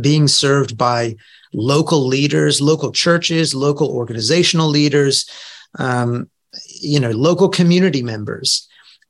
being 0.00 0.28
served 0.28 0.76
by 0.76 1.16
local 1.52 2.06
leaders, 2.06 2.60
local 2.60 2.92
churches, 2.92 3.54
local 3.54 3.88
organizational 3.88 4.68
leaders, 4.68 5.30
um, 5.78 6.28
you 6.80 7.00
know, 7.00 7.10
local 7.10 7.48
community 7.48 8.02
members. 8.02 8.67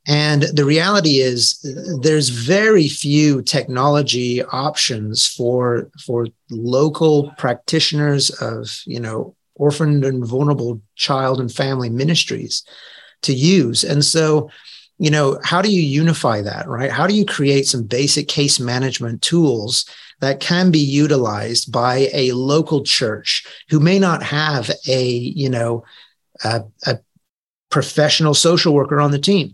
And 0.09 0.41
the 0.41 0.65
reality 0.65 1.19
is, 1.19 1.59
there's 2.01 2.29
very 2.29 2.87
few 2.87 3.43
technology 3.43 4.41
options 4.43 5.27
for 5.27 5.91
for 6.03 6.25
local 6.49 7.31
practitioners 7.37 8.31
of 8.41 8.81
you 8.87 8.99
know 8.99 9.35
orphaned 9.53 10.03
and 10.03 10.25
vulnerable 10.25 10.81
child 10.95 11.39
and 11.39 11.53
family 11.53 11.91
ministries 11.91 12.63
to 13.21 13.33
use. 13.33 13.83
And 13.83 14.03
so, 14.03 14.49
you 14.97 15.11
know, 15.11 15.37
how 15.43 15.61
do 15.61 15.71
you 15.71 15.83
unify 15.83 16.41
that, 16.41 16.67
right? 16.67 16.89
How 16.89 17.05
do 17.05 17.13
you 17.13 17.25
create 17.25 17.67
some 17.67 17.83
basic 17.83 18.27
case 18.27 18.59
management 18.59 19.21
tools 19.21 19.85
that 20.21 20.39
can 20.39 20.71
be 20.71 20.79
utilized 20.79 21.71
by 21.71 22.09
a 22.13 22.31
local 22.31 22.81
church 22.83 23.45
who 23.69 23.79
may 23.79 23.99
not 23.99 24.23
have 24.23 24.71
a 24.87 25.07
you 25.07 25.51
know 25.51 25.83
a, 26.43 26.63
a 26.87 26.97
professional 27.69 28.33
social 28.33 28.73
worker 28.73 28.99
on 28.99 29.11
the 29.11 29.19
team? 29.19 29.53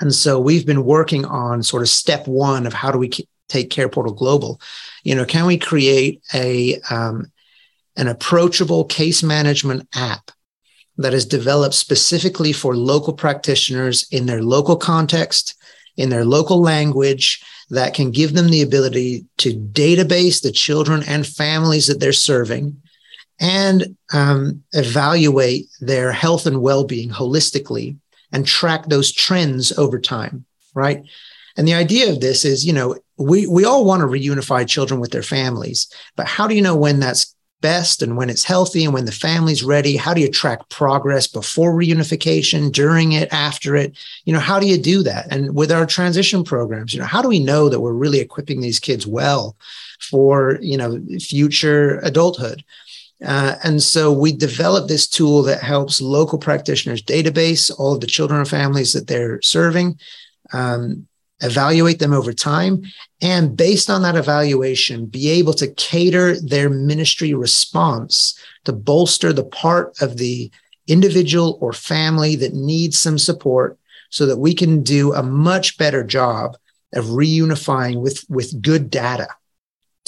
And 0.00 0.14
so 0.14 0.38
we've 0.38 0.66
been 0.66 0.84
working 0.84 1.24
on 1.24 1.62
sort 1.62 1.82
of 1.82 1.88
step 1.88 2.26
one 2.26 2.66
of 2.66 2.72
how 2.72 2.90
do 2.90 2.98
we 2.98 3.10
take 3.48 3.70
Care 3.70 3.88
Portal 3.88 4.12
global? 4.12 4.60
You 5.02 5.14
know, 5.14 5.24
can 5.24 5.46
we 5.46 5.58
create 5.58 6.22
a 6.34 6.80
um, 6.90 7.30
an 7.96 8.06
approachable 8.06 8.84
case 8.84 9.22
management 9.22 9.88
app 9.94 10.30
that 10.98 11.14
is 11.14 11.26
developed 11.26 11.74
specifically 11.74 12.52
for 12.52 12.76
local 12.76 13.12
practitioners 13.12 14.06
in 14.10 14.26
their 14.26 14.42
local 14.42 14.76
context, 14.76 15.54
in 15.96 16.10
their 16.10 16.24
local 16.24 16.60
language, 16.60 17.42
that 17.70 17.94
can 17.94 18.10
give 18.10 18.34
them 18.34 18.48
the 18.48 18.62
ability 18.62 19.24
to 19.38 19.52
database 19.52 20.42
the 20.42 20.52
children 20.52 21.02
and 21.06 21.26
families 21.26 21.86
that 21.86 22.00
they're 22.00 22.12
serving 22.12 22.80
and 23.40 23.96
um, 24.12 24.62
evaluate 24.72 25.68
their 25.80 26.10
health 26.12 26.46
and 26.46 26.60
well-being 26.62 27.10
holistically 27.10 27.96
and 28.32 28.46
track 28.46 28.86
those 28.86 29.12
trends 29.12 29.76
over 29.78 29.98
time, 29.98 30.44
right? 30.74 31.02
And 31.56 31.66
the 31.66 31.74
idea 31.74 32.10
of 32.10 32.20
this 32.20 32.44
is, 32.44 32.64
you 32.64 32.72
know, 32.72 32.96
we 33.16 33.46
we 33.46 33.64
all 33.64 33.84
want 33.84 34.00
to 34.00 34.06
reunify 34.06 34.66
children 34.66 35.00
with 35.00 35.10
their 35.10 35.22
families, 35.22 35.92
but 36.16 36.26
how 36.26 36.46
do 36.46 36.54
you 36.54 36.62
know 36.62 36.76
when 36.76 37.00
that's 37.00 37.34
best 37.60 38.02
and 38.02 38.16
when 38.16 38.30
it's 38.30 38.44
healthy 38.44 38.84
and 38.84 38.94
when 38.94 39.04
the 39.04 39.12
family's 39.12 39.64
ready? 39.64 39.96
How 39.96 40.14
do 40.14 40.20
you 40.20 40.30
track 40.30 40.68
progress 40.68 41.26
before 41.26 41.72
reunification, 41.72 42.70
during 42.70 43.12
it, 43.12 43.32
after 43.32 43.74
it? 43.74 43.96
You 44.24 44.32
know, 44.32 44.38
how 44.38 44.60
do 44.60 44.66
you 44.66 44.78
do 44.78 45.02
that? 45.02 45.26
And 45.32 45.54
with 45.54 45.72
our 45.72 45.86
transition 45.86 46.44
programs, 46.44 46.94
you 46.94 47.00
know, 47.00 47.06
how 47.06 47.22
do 47.22 47.28
we 47.28 47.40
know 47.40 47.68
that 47.68 47.80
we're 47.80 47.92
really 47.92 48.20
equipping 48.20 48.60
these 48.60 48.78
kids 48.78 49.06
well 49.06 49.56
for, 50.00 50.58
you 50.62 50.76
know, 50.76 51.00
future 51.18 51.98
adulthood? 52.04 52.64
Uh, 53.24 53.56
and 53.64 53.82
so 53.82 54.12
we 54.12 54.32
developed 54.32 54.88
this 54.88 55.08
tool 55.08 55.42
that 55.42 55.60
helps 55.60 56.00
local 56.00 56.38
practitioners 56.38 57.02
database 57.02 57.70
all 57.78 57.94
of 57.94 58.00
the 58.00 58.06
children 58.06 58.38
and 58.38 58.48
families 58.48 58.92
that 58.92 59.08
they're 59.08 59.42
serving, 59.42 59.98
um, 60.52 61.06
evaluate 61.40 61.98
them 61.98 62.12
over 62.12 62.32
time, 62.32 62.82
and 63.20 63.56
based 63.56 63.90
on 63.90 64.02
that 64.02 64.16
evaluation, 64.16 65.06
be 65.06 65.30
able 65.30 65.52
to 65.54 65.72
cater 65.74 66.40
their 66.40 66.70
ministry 66.70 67.34
response 67.34 68.38
to 68.64 68.72
bolster 68.72 69.32
the 69.32 69.44
part 69.44 70.00
of 70.00 70.16
the 70.16 70.50
individual 70.86 71.58
or 71.60 71.72
family 71.72 72.36
that 72.36 72.54
needs 72.54 72.98
some 72.98 73.18
support 73.18 73.78
so 74.10 74.26
that 74.26 74.38
we 74.38 74.54
can 74.54 74.82
do 74.82 75.12
a 75.12 75.22
much 75.22 75.76
better 75.76 76.02
job 76.02 76.56
of 76.94 77.04
reunifying 77.06 78.00
with, 78.00 78.24
with 78.28 78.62
good 78.62 78.90
data. 78.90 79.28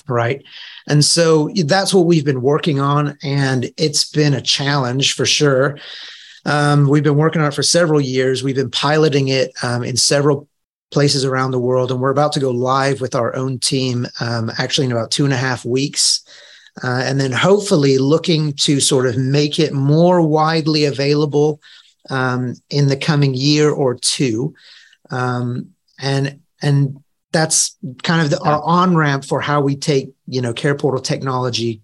Right. 0.08 0.42
And 0.90 1.04
so 1.04 1.48
that's 1.66 1.94
what 1.94 2.06
we've 2.06 2.24
been 2.24 2.42
working 2.42 2.80
on. 2.80 3.16
And 3.22 3.70
it's 3.76 4.10
been 4.10 4.34
a 4.34 4.40
challenge 4.40 5.14
for 5.14 5.24
sure. 5.24 5.78
Um, 6.44 6.88
we've 6.88 7.04
been 7.04 7.16
working 7.16 7.40
on 7.40 7.48
it 7.48 7.54
for 7.54 7.62
several 7.62 8.00
years. 8.00 8.42
We've 8.42 8.56
been 8.56 8.72
piloting 8.72 9.28
it 9.28 9.52
um, 9.62 9.84
in 9.84 9.96
several 9.96 10.48
places 10.90 11.24
around 11.24 11.52
the 11.52 11.60
world. 11.60 11.92
And 11.92 12.00
we're 12.00 12.10
about 12.10 12.32
to 12.32 12.40
go 12.40 12.50
live 12.50 13.00
with 13.00 13.14
our 13.14 13.36
own 13.36 13.60
team 13.60 14.04
um, 14.20 14.50
actually 14.58 14.86
in 14.86 14.92
about 14.92 15.12
two 15.12 15.24
and 15.24 15.32
a 15.32 15.36
half 15.36 15.64
weeks. 15.64 16.24
Uh, 16.82 17.02
and 17.04 17.20
then 17.20 17.30
hopefully 17.30 17.98
looking 17.98 18.52
to 18.54 18.80
sort 18.80 19.06
of 19.06 19.16
make 19.16 19.60
it 19.60 19.72
more 19.72 20.20
widely 20.20 20.86
available 20.86 21.60
um, 22.08 22.54
in 22.68 22.88
the 22.88 22.96
coming 22.96 23.34
year 23.34 23.70
or 23.70 23.94
two. 23.94 24.54
Um, 25.10 25.70
and, 26.00 26.40
and 26.60 27.00
that's 27.32 27.76
kind 28.02 28.22
of 28.22 28.30
the, 28.30 28.40
our 28.40 28.62
on 28.62 28.96
ramp 28.96 29.24
for 29.24 29.40
how 29.40 29.60
we 29.60 29.76
take, 29.76 30.10
you 30.26 30.40
know, 30.40 30.52
care 30.52 30.74
portal 30.74 31.00
technology 31.00 31.82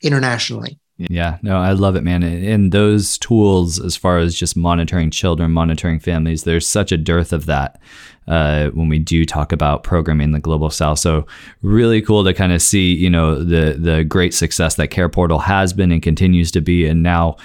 internationally. 0.00 0.78
Yeah, 0.96 1.38
no, 1.42 1.56
I 1.56 1.72
love 1.72 1.96
it, 1.96 2.02
man. 2.02 2.22
And 2.22 2.70
those 2.70 3.18
tools, 3.18 3.80
as 3.80 3.96
far 3.96 4.18
as 4.18 4.32
just 4.32 4.56
monitoring 4.56 5.10
children, 5.10 5.50
monitoring 5.50 5.98
families, 5.98 6.44
there's 6.44 6.68
such 6.68 6.92
a 6.92 6.96
dearth 6.96 7.32
of 7.32 7.46
that 7.46 7.80
uh, 8.28 8.68
when 8.68 8.88
we 8.88 9.00
do 9.00 9.24
talk 9.24 9.50
about 9.50 9.82
programming 9.82 10.30
the 10.30 10.38
global 10.38 10.70
south. 10.70 11.00
So 11.00 11.26
really 11.62 12.00
cool 12.00 12.22
to 12.22 12.32
kind 12.32 12.52
of 12.52 12.62
see, 12.62 12.94
you 12.94 13.10
know, 13.10 13.42
the 13.42 13.76
the 13.76 14.04
great 14.04 14.34
success 14.34 14.76
that 14.76 14.92
Care 14.92 15.08
Portal 15.08 15.40
has 15.40 15.72
been 15.72 15.90
and 15.90 16.00
continues 16.00 16.52
to 16.52 16.60
be, 16.60 16.86
and 16.86 17.02
now, 17.02 17.38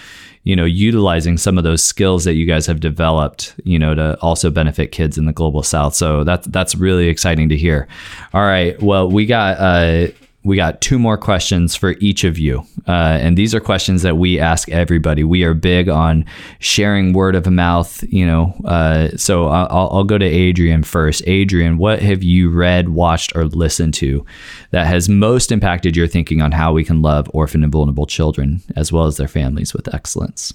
you 0.43 0.55
know, 0.55 0.65
utilizing 0.65 1.37
some 1.37 1.57
of 1.57 1.63
those 1.63 1.83
skills 1.83 2.23
that 2.23 2.33
you 2.33 2.45
guys 2.45 2.65
have 2.65 2.79
developed, 2.79 3.55
you 3.63 3.77
know, 3.77 3.93
to 3.93 4.17
also 4.21 4.49
benefit 4.49 4.91
kids 4.91 5.17
in 5.17 5.25
the 5.25 5.33
global 5.33 5.63
south. 5.63 5.95
So 5.95 6.23
that's 6.23 6.47
that's 6.47 6.75
really 6.75 7.07
exciting 7.07 7.49
to 7.49 7.57
hear. 7.57 7.87
All 8.33 8.41
right, 8.41 8.81
well, 8.81 9.09
we 9.09 9.25
got. 9.25 9.57
Uh, 9.59 10.07
we 10.43 10.55
got 10.55 10.79
two 10.79 10.97
more 10.97 11.17
questions 11.17 11.75
for 11.75 11.95
each 11.99 12.23
of 12.23 12.39
you. 12.39 12.65
Uh, 12.87 13.19
and 13.21 13.37
these 13.37 13.53
are 13.53 13.59
questions 13.59 14.03
that 14.03 14.17
we 14.17 14.39
ask 14.39 14.69
everybody. 14.69 15.23
We 15.23 15.43
are 15.43 15.53
big 15.53 15.89
on 15.89 16.25
sharing 16.59 17.11
word 17.11 17.35
of 17.35 17.45
mouth, 17.47 18.01
you 18.03 18.25
know. 18.25 18.55
Uh, 18.63 19.09
so 19.17 19.47
I'll, 19.47 19.89
I'll, 19.91 20.03
go 20.05 20.17
to 20.17 20.25
Adrian 20.25 20.83
first. 20.83 21.21
Adrian, 21.27 21.77
what 21.77 22.01
have 22.01 22.23
you 22.23 22.49
read, 22.49 22.89
watched, 22.89 23.35
or 23.35 23.45
listened 23.45 23.93
to 23.95 24.25
that 24.71 24.87
has 24.87 25.09
most 25.09 25.51
impacted 25.51 25.95
your 25.95 26.07
thinking 26.07 26.41
on 26.41 26.53
how 26.53 26.71
we 26.71 26.85
can 26.85 27.01
love 27.01 27.29
orphan 27.33 27.61
and 27.61 27.71
vulnerable 27.71 28.05
children 28.05 28.61
as 28.75 28.91
well 28.91 29.05
as 29.05 29.17
their 29.17 29.27
families 29.27 29.73
with 29.73 29.93
excellence? 29.93 30.53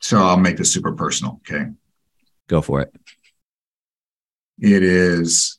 So 0.00 0.18
I'll 0.18 0.36
make 0.36 0.56
this 0.56 0.72
super 0.72 0.92
personal. 0.92 1.40
Okay. 1.48 1.66
Go 2.46 2.62
for 2.62 2.80
it. 2.80 2.94
It 4.60 4.82
is 4.82 5.57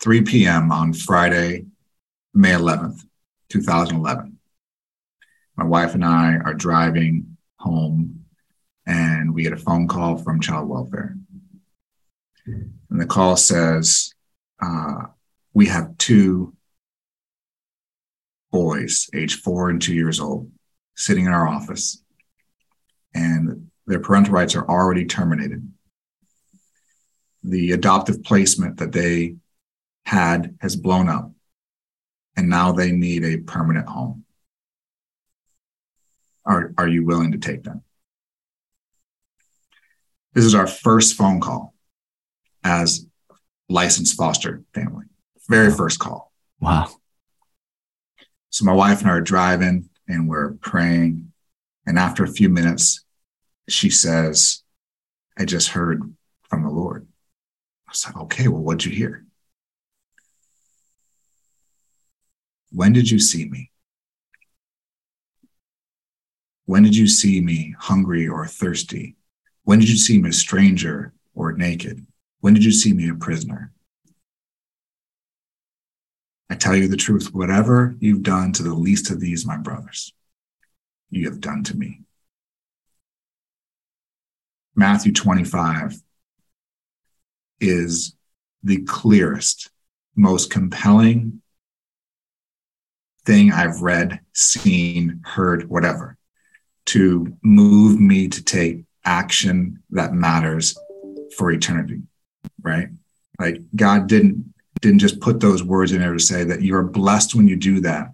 3 0.00 0.22
p.m. 0.22 0.72
on 0.72 0.92
Friday, 0.94 1.66
May 2.32 2.52
11th, 2.52 3.04
2011. 3.50 4.38
My 5.56 5.64
wife 5.64 5.94
and 5.94 6.04
I 6.04 6.36
are 6.36 6.54
driving 6.54 7.36
home 7.58 8.24
and 8.86 9.34
we 9.34 9.42
get 9.42 9.52
a 9.52 9.56
phone 9.56 9.86
call 9.86 10.16
from 10.16 10.40
child 10.40 10.68
welfare. 10.68 11.16
And 12.46 13.00
the 13.00 13.06
call 13.06 13.36
says, 13.36 14.12
uh, 14.62 15.04
We 15.52 15.66
have 15.66 15.96
two 15.98 16.54
boys, 18.50 19.08
age 19.14 19.40
four 19.40 19.70
and 19.70 19.80
two 19.80 19.94
years 19.94 20.18
old, 20.18 20.50
sitting 20.96 21.26
in 21.26 21.32
our 21.32 21.46
office, 21.46 22.02
and 23.14 23.70
their 23.86 24.00
parental 24.00 24.32
rights 24.32 24.56
are 24.56 24.68
already 24.68 25.04
terminated. 25.04 25.70
The 27.44 27.72
adoptive 27.72 28.22
placement 28.24 28.78
that 28.78 28.92
they 28.92 29.36
had 30.04 30.56
has 30.60 30.76
blown 30.76 31.08
up 31.08 31.32
and 32.36 32.48
now 32.48 32.72
they 32.72 32.92
need 32.92 33.24
a 33.24 33.38
permanent 33.38 33.88
home. 33.88 34.24
Are, 36.44 36.72
are 36.78 36.88
you 36.88 37.04
willing 37.04 37.32
to 37.32 37.38
take 37.38 37.64
them? 37.64 37.82
This 40.32 40.44
is 40.44 40.54
our 40.54 40.66
first 40.66 41.14
phone 41.14 41.40
call 41.40 41.74
as 42.64 43.06
licensed 43.68 44.16
foster 44.16 44.62
family. 44.74 45.06
Very 45.48 45.72
first 45.72 45.98
call. 45.98 46.32
Wow. 46.60 46.88
So 48.50 48.64
my 48.64 48.72
wife 48.72 49.00
and 49.00 49.10
I 49.10 49.14
are 49.14 49.20
driving 49.20 49.90
and 50.08 50.28
we're 50.28 50.52
praying. 50.54 51.32
And 51.86 51.98
after 51.98 52.24
a 52.24 52.28
few 52.28 52.48
minutes, 52.48 53.04
she 53.68 53.90
says, 53.90 54.62
I 55.38 55.44
just 55.44 55.68
heard 55.68 56.14
from 56.48 56.62
the 56.62 56.70
Lord. 56.70 57.06
I 57.88 57.92
said, 57.92 58.14
okay, 58.16 58.48
well, 58.48 58.62
what'd 58.62 58.84
you 58.84 58.92
hear? 58.92 59.24
When 62.72 62.92
did 62.92 63.10
you 63.10 63.18
see 63.18 63.48
me? 63.48 63.70
When 66.66 66.82
did 66.84 66.96
you 66.96 67.08
see 67.08 67.40
me 67.40 67.74
hungry 67.78 68.28
or 68.28 68.46
thirsty? 68.46 69.16
When 69.64 69.80
did 69.80 69.88
you 69.88 69.96
see 69.96 70.20
me 70.20 70.30
a 70.30 70.32
stranger 70.32 71.12
or 71.34 71.52
naked? 71.52 72.06
When 72.40 72.54
did 72.54 72.64
you 72.64 72.72
see 72.72 72.92
me 72.92 73.08
a 73.08 73.14
prisoner? 73.14 73.72
I 76.48 76.54
tell 76.54 76.74
you 76.76 76.88
the 76.88 76.96
truth, 76.96 77.34
whatever 77.34 77.94
you've 78.00 78.22
done 78.22 78.52
to 78.54 78.62
the 78.62 78.74
least 78.74 79.10
of 79.10 79.20
these, 79.20 79.46
my 79.46 79.56
brothers, 79.56 80.12
you 81.10 81.28
have 81.28 81.40
done 81.40 81.62
to 81.64 81.76
me. 81.76 82.02
Matthew 84.74 85.12
25 85.12 86.00
is 87.60 88.16
the 88.62 88.82
clearest, 88.82 89.70
most 90.16 90.50
compelling 90.50 91.42
thing 93.30 93.52
I've 93.52 93.80
read, 93.80 94.18
seen, 94.32 95.20
heard, 95.24 95.68
whatever, 95.68 96.18
to 96.86 97.32
move 97.42 98.00
me 98.00 98.26
to 98.26 98.42
take 98.42 98.82
action 99.04 99.84
that 99.90 100.12
matters 100.12 100.76
for 101.36 101.52
eternity, 101.52 102.02
right? 102.60 102.88
Like 103.38 103.60
God 103.76 104.08
didn't 104.08 104.52
didn't 104.80 104.98
just 104.98 105.20
put 105.20 105.38
those 105.38 105.62
words 105.62 105.92
in 105.92 106.00
there 106.00 106.14
to 106.14 106.18
say 106.18 106.42
that 106.42 106.62
you 106.62 106.74
are 106.74 106.82
blessed 106.82 107.34
when 107.34 107.46
you 107.46 107.54
do 107.54 107.80
that. 107.80 108.12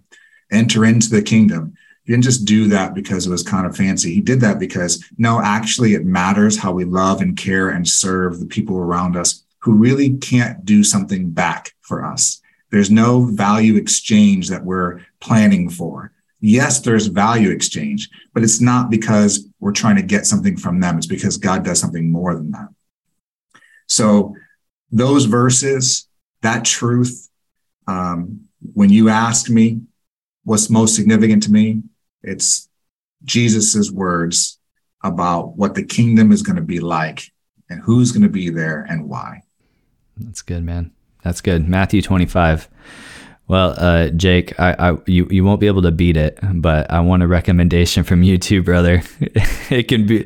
Enter 0.51 0.85
into 0.85 1.09
the 1.09 1.21
kingdom. 1.21 1.73
He 2.03 2.11
didn't 2.13 2.25
just 2.25 2.45
do 2.45 2.67
that 2.67 2.93
because 2.93 3.25
it 3.25 3.31
was 3.31 3.41
kind 3.41 3.65
of 3.65 3.75
fancy. 3.75 4.13
He 4.13 4.21
did 4.21 4.41
that 4.41 4.59
because 4.59 5.03
no, 5.17 5.41
actually, 5.41 5.95
it 5.95 6.05
matters 6.05 6.59
how 6.59 6.73
we 6.73 6.85
love 6.85 7.21
and 7.21 7.35
care 7.35 7.69
and 7.69 7.87
serve 7.87 8.39
the 8.39 8.45
people 8.45 8.77
around 8.77 9.15
us 9.17 9.43
who 9.61 9.73
really 9.73 10.17
can't 10.17 10.63
do 10.63 10.83
something 10.83 11.31
back 11.31 11.73
for 11.81 12.05
us. 12.05 12.39
There's 12.71 12.91
no 12.91 13.23
value 13.25 13.75
exchange 13.75 14.49
that 14.49 14.65
we're 14.65 15.01
planning 15.19 15.69
for. 15.69 16.11
Yes, 16.39 16.81
there's 16.81 17.07
value 17.07 17.49
exchange, 17.49 18.09
but 18.33 18.43
it's 18.43 18.61
not 18.61 18.89
because 18.89 19.47
we're 19.59 19.71
trying 19.71 19.95
to 19.95 20.03
get 20.03 20.25
something 20.25 20.57
from 20.57 20.79
them. 20.79 20.97
It's 20.97 21.07
because 21.07 21.37
God 21.37 21.63
does 21.63 21.79
something 21.79 22.11
more 22.11 22.35
than 22.35 22.51
that. 22.51 22.67
So 23.87 24.35
those 24.91 25.25
verses, 25.25 26.07
that 26.41 26.65
truth, 26.65 27.29
um, 27.87 28.47
when 28.73 28.89
you 28.89 29.09
ask 29.09 29.49
me 29.49 29.81
what's 30.43 30.69
most 30.69 30.95
significant 30.95 31.43
to 31.43 31.51
me, 31.51 31.83
it's 32.21 32.69
Jesus's 33.23 33.91
words 33.91 34.59
about 35.03 35.57
what 35.57 35.75
the 35.75 35.83
kingdom 35.83 36.31
is 36.31 36.43
going 36.43 36.55
to 36.55 36.61
be 36.61 36.79
like 36.79 37.31
and 37.69 37.81
who's 37.81 38.11
going 38.11 38.23
to 38.23 38.29
be 38.29 38.49
there 38.49 38.85
and 38.89 39.07
why. 39.09 39.43
That's 40.17 40.41
good, 40.41 40.63
man. 40.63 40.91
That's 41.27 41.41
good. 41.41 41.67
Matthew 41.67 42.01
25. 42.01 42.69
Well, 43.49 43.75
uh, 43.77 44.09
Jake, 44.11 44.57
I, 44.57 44.91
I, 44.91 44.97
you, 45.07 45.27
you 45.29 45.43
won't 45.43 45.59
be 45.59 45.67
able 45.67 45.81
to 45.81 45.91
beat 45.91 46.15
it, 46.15 46.39
but 46.41 46.89
I 46.89 47.01
want 47.01 47.21
a 47.21 47.27
recommendation 47.27 48.05
from 48.05 48.23
you 48.23 48.37
too, 48.37 48.63
brother. 48.63 49.01
it 49.69 49.89
can 49.89 50.05
be 50.05 50.25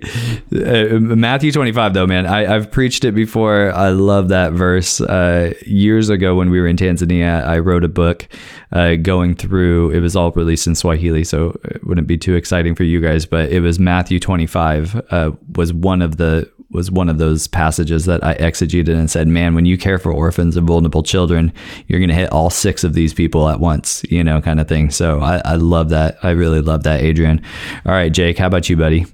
uh, 0.54 1.00
Matthew 1.00 1.52
25, 1.52 1.96
though, 1.96 2.06
man. 2.06 2.28
I, 2.28 2.56
I've 2.56 2.70
preached 2.70 3.04
it 3.04 3.14
before. 3.14 3.72
I 3.72 3.90
love 3.90 4.30
that 4.30 4.54
verse. 4.54 5.02
Uh, 5.02 5.56
years 5.66 6.10
ago, 6.10 6.36
when 6.36 6.52
we 6.52 6.62
were 6.62 6.68
in 6.68 6.78
Tanzania, 6.78 7.44
I 7.44 7.58
wrote 7.58 7.84
a 7.84 7.90
book 7.90 8.28
uh, 8.72 8.96
going 8.96 9.34
through, 9.34 9.90
it 9.90 10.02
was 10.02 10.16
all 10.16 10.30
released 10.32 10.68
in 10.68 10.76
Swahili, 10.76 11.24
so 11.24 11.60
it 11.64 11.84
wouldn't 11.84 12.06
be 12.06 12.18
too 12.18 12.36
exciting 12.36 12.76
for 12.76 12.84
you 12.84 13.02
guys, 13.02 13.26
but 13.26 13.52
it 13.52 13.62
was 13.62 13.80
Matthew 13.80 14.20
25, 14.20 15.02
uh, 15.10 15.32
was 15.56 15.74
one 15.74 16.04
of 16.04 16.18
the 16.18 16.52
was 16.72 16.90
one 16.90 17.10
of 17.10 17.18
those 17.18 17.48
passages 17.48 18.06
that 18.06 18.24
I 18.24 18.36
exegeted 18.36 18.96
and 18.96 19.10
said, 19.10 19.28
man, 19.28 19.56
when 19.56 19.66
you 19.66 19.78
care 19.78 20.00
for 20.00 20.12
orphans 20.12 20.56
and 20.56 20.66
vulnerable 20.66 21.04
children, 21.04 21.52
you're 21.88 22.00
going 22.00 22.10
to 22.10 22.16
hit 22.16 22.32
all 22.32 22.50
six 22.50 22.84
of 22.84 22.94
these 22.94 23.14
people 23.14 23.50
at 23.50 23.60
once, 23.60 24.04
you 24.10 24.24
know, 24.24 24.42
kind 24.42 24.60
of 24.60 24.68
thing. 24.68 24.90
So 24.90 25.20
I, 25.20 25.42
I 25.44 25.56
love 25.56 25.90
that. 25.90 26.18
I 26.24 26.32
really 26.32 26.62
love 26.62 26.84
that, 26.84 27.02
Adrian. 27.02 27.44
All 27.86 27.92
right, 27.92 28.12
Jake, 28.12 28.38
how 28.38 28.48
about 28.48 28.70
you, 28.70 28.78
buddy? 28.78 29.06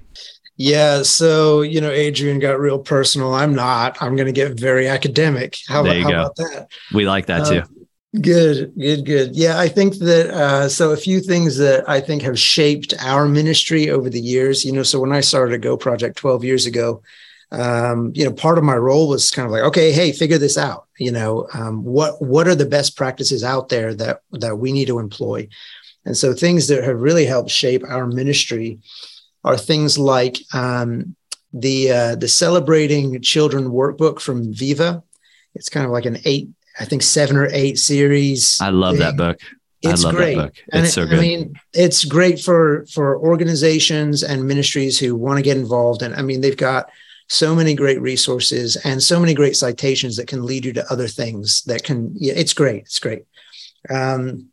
Yeah, 0.60 1.02
so 1.04 1.62
you 1.62 1.80
know, 1.80 1.90
Adrian 1.90 2.40
got 2.40 2.58
real 2.58 2.80
personal. 2.80 3.32
I'm 3.32 3.54
not. 3.54 3.96
I'm 4.02 4.16
going 4.16 4.26
to 4.26 4.32
get 4.32 4.58
very 4.58 4.88
academic. 4.88 5.56
How, 5.68 5.84
there 5.84 5.96
you 5.96 6.02
how 6.02 6.10
go. 6.10 6.20
about 6.20 6.36
that? 6.36 6.68
We 6.92 7.06
like 7.06 7.26
that 7.26 7.46
too. 7.46 7.60
Uh, 7.60 8.20
good, 8.20 8.72
good, 8.76 9.06
good. 9.06 9.36
Yeah, 9.36 9.56
I 9.56 9.68
think 9.68 9.98
that. 9.98 10.30
Uh, 10.30 10.68
so 10.68 10.90
a 10.90 10.96
few 10.96 11.20
things 11.20 11.58
that 11.58 11.88
I 11.88 12.00
think 12.00 12.22
have 12.22 12.40
shaped 12.40 12.92
our 12.98 13.28
ministry 13.28 13.88
over 13.88 14.10
the 14.10 14.20
years. 14.20 14.64
You 14.64 14.72
know, 14.72 14.82
so 14.82 14.98
when 14.98 15.12
I 15.12 15.20
started 15.20 15.54
a 15.54 15.58
Go 15.58 15.76
Project 15.76 16.16
12 16.16 16.42
years 16.42 16.66
ago, 16.66 17.02
um, 17.50 18.12
you 18.14 18.24
know, 18.24 18.32
part 18.32 18.58
of 18.58 18.64
my 18.64 18.76
role 18.76 19.08
was 19.08 19.30
kind 19.30 19.46
of 19.46 19.52
like, 19.52 19.62
okay, 19.62 19.90
hey, 19.92 20.12
figure 20.12 20.38
this 20.38 20.58
out. 20.58 20.86
You 20.98 21.12
know, 21.12 21.48
um, 21.54 21.82
what 21.82 22.20
what 22.20 22.46
are 22.46 22.54
the 22.54 22.66
best 22.66 22.96
practices 22.96 23.42
out 23.42 23.68
there 23.68 23.94
that 23.94 24.20
that 24.32 24.58
we 24.58 24.72
need 24.72 24.88
to 24.88 24.98
employ? 24.98 25.48
And 26.04 26.16
so 26.16 26.32
things 26.32 26.68
that 26.68 26.84
have 26.84 27.00
really 27.00 27.26
helped 27.26 27.50
shape 27.50 27.82
our 27.86 28.06
ministry 28.06 28.78
are 29.44 29.56
things 29.56 29.98
like 29.98 30.38
um, 30.52 31.16
the 31.52 31.90
uh, 31.90 32.14
the 32.16 32.28
celebrating 32.28 33.20
children 33.22 33.70
workbook 33.70 34.20
from 34.20 34.52
Viva. 34.52 35.02
It's 35.54 35.68
kind 35.68 35.86
of 35.86 35.92
like 35.92 36.04
an 36.06 36.18
eight, 36.24 36.50
I 36.78 36.84
think 36.84 37.02
seven 37.02 37.36
or 37.36 37.48
eight 37.52 37.78
series. 37.78 38.58
I 38.60 38.70
love 38.70 38.96
thing. 38.96 39.00
that 39.00 39.16
book. 39.16 39.38
It's 39.80 40.04
I 40.04 40.08
love 40.08 40.16
great. 40.16 40.34
that 40.36 40.42
book. 40.42 40.54
And 40.72 40.84
It's 40.84 40.90
it- 40.92 40.94
so 40.94 41.06
good. 41.06 41.18
I 41.18 41.22
mean, 41.22 41.54
it's 41.72 42.04
great 42.04 42.40
for 42.40 42.84
for 42.92 43.16
organizations 43.18 44.22
and 44.22 44.46
ministries 44.46 44.98
who 44.98 45.14
want 45.14 45.38
to 45.38 45.42
get 45.42 45.56
involved. 45.56 46.02
And 46.02 46.14
I 46.14 46.22
mean, 46.22 46.40
they've 46.42 46.56
got 46.56 46.90
so 47.28 47.54
many 47.54 47.74
great 47.74 48.00
resources 48.00 48.76
and 48.76 49.02
so 49.02 49.20
many 49.20 49.34
great 49.34 49.56
citations 49.56 50.16
that 50.16 50.28
can 50.28 50.44
lead 50.44 50.64
you 50.64 50.72
to 50.72 50.92
other 50.92 51.08
things 51.08 51.62
that 51.64 51.84
can. 51.84 52.12
Yeah, 52.14 52.34
it's 52.36 52.54
great. 52.54 52.82
It's 52.82 52.98
great. 52.98 53.24
Um, 53.90 54.48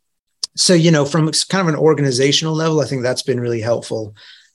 so 0.54 0.74
you 0.74 0.90
know, 0.90 1.04
from 1.04 1.30
kind 1.48 1.68
of 1.68 1.74
an 1.74 1.80
organizational 1.80 2.54
level, 2.54 2.80
I 2.80 2.86
think 2.86 3.02
that's 3.02 3.22
been 3.22 3.40
really 3.40 3.60
helpful. 3.60 4.14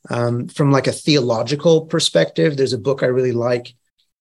Um, 0.10 0.48
from 0.48 0.72
like 0.72 0.88
a 0.88 0.92
theological 0.92 1.86
perspective, 1.86 2.58
there's 2.58 2.74
a 2.74 2.78
book 2.78 3.04
I 3.04 3.08
really 3.08 3.34
like 3.34 3.74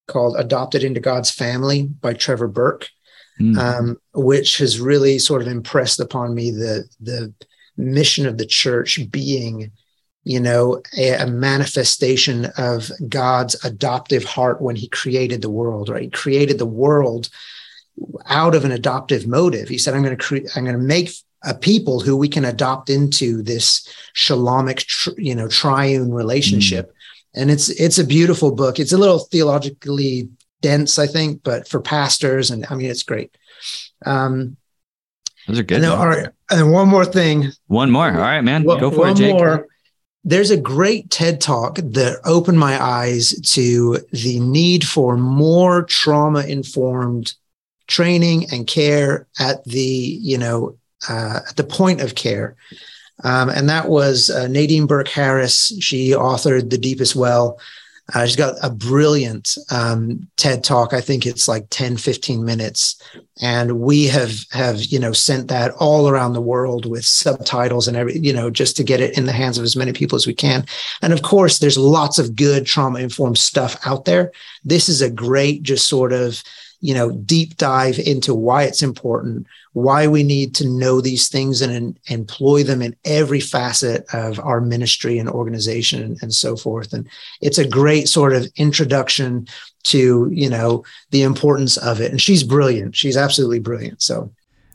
called 0.07 0.37
"Adopted 0.39 0.85
into 0.85 1.01
God's 1.01 1.31
Family" 1.31 1.85
by 1.85 2.13
Trevor 2.15 2.49
Burke 2.49 2.89
Mm. 3.41 3.57
um, 3.59 3.97
which 4.13 4.59
has 4.59 4.81
really 4.81 5.19
sort 5.19 5.41
of 5.41 5.49
impressed 5.49 5.99
upon 5.99 6.35
me 6.35 6.51
the 6.51 6.85
the 7.01 7.33
mission 7.77 8.27
of 8.27 8.37
the 8.37 8.45
church 8.45 9.11
being, 9.11 9.71
you 10.25 10.39
know, 10.41 10.83
a, 10.99 11.13
a 11.15 11.27
manifestation 11.27 12.47
of 12.59 12.91
God's 13.09 13.63
adoptive 13.65 14.25
heart 14.25 14.61
when 14.61 14.77
He 14.77 14.89
created 14.89 15.43
the 15.43 15.51
world. 15.51 15.89
Right, 15.89 16.03
He 16.03 16.11
created 16.11 16.59
the 16.59 16.67
world 16.67 17.29
out 18.27 18.55
of 18.55 18.65
an 18.65 18.73
adoptive 18.73 19.27
motive. 19.27 19.69
He 19.69 19.79
said, 19.79 19.95
"I'm 19.95 20.03
going 20.03 20.17
to 20.17 20.23
create. 20.25 20.49
I'm 20.57 20.65
going 20.65 20.77
to 20.77 20.83
make." 20.83 21.11
A 21.43 21.55
people 21.55 22.01
who 22.01 22.19
we 22.19 22.29
can 22.29 22.45
adopt 22.45 22.91
into 22.91 23.41
this 23.43 23.89
shalamic, 24.15 24.85
tr- 24.85 25.17
you 25.17 25.35
know, 25.35 25.49
triune 25.49 26.13
relationship, 26.13 26.93
and 27.35 27.51
it's 27.51 27.71
it's 27.71 27.99
a 27.99 28.05
beautiful 28.05 28.53
book. 28.55 28.79
It's 28.79 28.93
a 28.93 28.99
little 28.99 29.21
theologically 29.21 30.29
dense, 30.61 30.99
I 30.99 31.07
think, 31.07 31.43
but 31.43 31.67
for 31.67 31.81
pastors, 31.81 32.51
and 32.51 32.67
I 32.69 32.75
mean, 32.75 32.91
it's 32.91 33.05
great. 33.05 33.35
Um, 34.05 34.59
Those 35.49 35.61
are 35.61 35.63
good. 35.63 35.77
and 35.77 35.85
then, 35.85 35.93
all 35.93 36.09
right, 36.09 36.29
and 36.51 36.71
one 36.71 36.89
more 36.89 37.07
thing. 37.07 37.47
One 37.69 37.91
more. 37.91 38.09
All 38.09 38.19
right, 38.21 38.43
man. 38.43 38.65
One, 38.65 38.79
Go 38.79 38.91
for 38.91 38.99
one 38.99 39.13
it, 39.13 39.17
Jake. 39.17 39.33
more. 39.33 39.67
There's 40.23 40.51
a 40.51 40.57
great 40.57 41.11
TED 41.11 41.41
talk 41.41 41.77
that 41.77 42.21
opened 42.25 42.59
my 42.59 42.83
eyes 42.83 43.35
to 43.53 43.99
the 44.13 44.39
need 44.41 44.87
for 44.87 45.17
more 45.17 45.83
trauma 45.85 46.41
informed 46.41 47.35
training 47.87 48.47
and 48.53 48.67
care 48.67 49.27
at 49.39 49.65
the 49.65 49.81
you 49.81 50.39
know 50.39 50.77
uh, 51.09 51.41
at 51.49 51.57
the 51.57 51.65
point 51.65 52.01
of 52.01 52.15
care. 52.15 52.57
Um, 53.23 53.51
and 53.51 53.69
that 53.69 53.89
was 53.89 54.31
uh, 54.31 54.47
Nadine 54.47 54.87
Burke 54.87 55.09
Harris. 55.09 55.77
She 55.81 56.11
authored 56.11 56.71
The 56.71 56.79
Deepest 56.79 57.15
Well. 57.15 57.59
Uh, 58.15 58.27
she's 58.27 58.37
got 58.37 58.57
a 58.63 58.71
brilliant 58.71 59.57
um, 59.71 60.29
TED 60.37 60.65
talk. 60.65 60.93
I 60.93 61.01
think 61.01 61.27
it's 61.27 61.49
like 61.49 61.67
10, 61.71 61.97
15 61.97 62.45
minutes. 62.45 63.01
And 63.41 63.81
we 63.81 64.05
have, 64.07 64.33
have, 64.51 64.83
you 64.85 64.99
know, 64.99 65.13
sent 65.13 65.49
that 65.49 65.73
all 65.73 66.09
around 66.09 66.33
the 66.33 66.41
world 66.41 66.87
with 66.87 67.05
subtitles 67.05 67.89
and 67.89 67.97
every, 67.97 68.19
you 68.19 68.33
know, 68.33 68.51
just 68.51 68.77
to 68.77 68.85
get 68.85 69.01
it 69.01 69.17
in 69.17 69.27
the 69.27 69.33
hands 69.33 69.59
of 69.59 69.65
as 69.65 69.77
many 69.77 69.93
people 69.93 70.17
as 70.17 70.27
we 70.27 70.35
can. 70.35 70.65
And 71.03 71.13
of 71.13 71.23
course, 71.23 71.59
there's 71.59 71.79
lots 71.79 72.19
of 72.19 72.37
good 72.37 72.67
trauma 72.67 73.01
informed 73.01 73.39
stuff 73.39 73.77
out 73.87 74.05
there. 74.05 74.33
This 74.65 74.89
is 74.89 75.01
a 75.01 75.11
great, 75.11 75.63
just 75.63 75.89
sort 75.89 76.13
of, 76.13 76.43
you 76.81 76.95
know, 76.95 77.11
deep 77.11 77.57
dive 77.57 77.99
into 77.99 78.35
why 78.35 78.63
it's 78.63 78.83
important, 78.83 79.47
why 79.73 80.07
we 80.07 80.23
need 80.23 80.55
to 80.55 80.69
know 80.69 81.01
these 81.01 81.29
things 81.29 81.61
and, 81.61 81.73
and 81.73 81.99
employ 82.09 82.63
them 82.63 82.81
in 82.81 82.97
every 83.05 83.41
facet 83.41 84.05
of 84.15 84.41
our 84.41 84.61
ministry 84.61 85.19
and 85.19 85.29
organization 85.29 86.03
and, 86.03 86.19
and 86.23 86.35
so 86.35 86.57
forth. 86.57 86.93
And 86.93 87.07
it's 87.41 87.59
a 87.59 87.69
great 87.69 88.09
sort 88.09 88.33
of 88.33 88.49
introduction 88.57 89.47
to, 89.85 90.29
you 90.33 90.49
know, 90.49 90.85
the 91.11 91.23
importance 91.23 91.77
of 91.77 92.01
it. 92.01 92.11
And 92.11 92.21
she's 92.21 92.43
brilliant. 92.43 92.97
She's 92.97 93.17
absolutely 93.17 93.61
brilliant. 93.61 94.01
So 94.03 94.31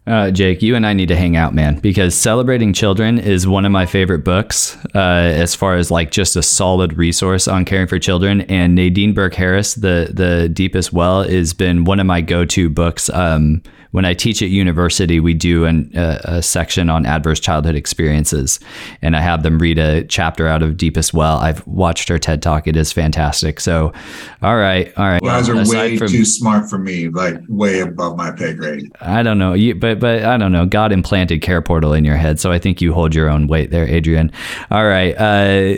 Uh, 0.07 0.29
Jake, 0.29 0.61
you 0.61 0.75
and 0.75 0.85
I 0.85 0.93
need 0.93 1.07
to 1.07 1.15
hang 1.15 1.35
out, 1.35 1.55
man, 1.55 1.79
because 1.79 2.13
Celebrating 2.13 2.73
Children 2.73 3.17
is 3.17 3.47
one 3.47 3.65
of 3.65 3.71
my 3.71 3.87
favorite 3.87 4.23
books 4.23 4.77
uh, 4.93 4.99
as 4.99 5.55
far 5.55 5.77
as 5.77 5.89
like 5.89 6.11
just 6.11 6.35
a 6.35 6.43
solid 6.43 6.95
resource 6.95 7.47
on 7.47 7.65
caring 7.65 7.87
for 7.87 7.97
children. 7.97 8.41
And 8.41 8.75
Nadine 8.75 9.13
Burke 9.13 9.33
Harris, 9.33 9.73
the 9.73 10.11
the 10.13 10.47
Deepest 10.47 10.93
Well, 10.93 11.23
has 11.23 11.53
been 11.53 11.85
one 11.85 11.99
of 11.99 12.05
my 12.05 12.21
go 12.21 12.45
to 12.45 12.69
books. 12.69 13.09
Um, 13.09 13.63
when 13.95 14.03
I 14.03 14.13
teach 14.13 14.41
at 14.41 14.49
university, 14.49 15.21
we 15.21 15.33
do 15.33 15.63
an, 15.63 15.89
uh, 15.95 16.19
a 16.25 16.43
section 16.43 16.89
on 16.89 17.05
adverse 17.05 17.39
childhood 17.39 17.75
experiences, 17.75 18.59
and 19.01 19.15
I 19.15 19.21
have 19.21 19.41
them 19.41 19.57
read 19.57 19.79
a 19.79 20.03
chapter 20.03 20.49
out 20.49 20.61
of 20.61 20.75
Deepest 20.75 21.13
Well. 21.13 21.37
I've 21.37 21.65
watched 21.65 22.09
her 22.09 22.19
TED 22.19 22.41
talk; 22.41 22.67
it 22.67 22.75
is 22.75 22.91
fantastic. 22.91 23.61
So, 23.61 23.93
all 24.41 24.57
right, 24.57 24.91
all 24.97 25.05
right. 25.05 25.21
You 25.23 25.29
guys 25.29 25.47
are 25.47 25.55
Aside 25.55 25.73
way 25.73 25.97
from- 25.97 26.09
too 26.09 26.25
smart 26.25 26.69
for 26.69 26.77
me, 26.77 27.07
like 27.07 27.37
way 27.47 27.79
above 27.79 28.17
my 28.17 28.31
pay 28.31 28.51
grade. 28.51 28.91
I 28.99 29.23
don't 29.23 29.39
know, 29.39 29.53
you, 29.53 29.75
but 29.75 30.01
but 30.01 30.25
I 30.25 30.35
don't 30.35 30.51
know. 30.51 30.65
God 30.65 30.91
implanted 30.91 31.41
Care 31.41 31.61
Portal 31.61 31.93
in 31.93 32.03
your 32.03 32.17
head, 32.17 32.37
so 32.37 32.51
I 32.51 32.59
think 32.59 32.81
you 32.81 32.91
hold 32.91 33.15
your 33.15 33.29
own 33.29 33.47
weight 33.47 33.71
there, 33.71 33.87
Adrian. 33.87 34.29
All 34.71 34.85
right, 34.85 35.15
uh, 35.17 35.77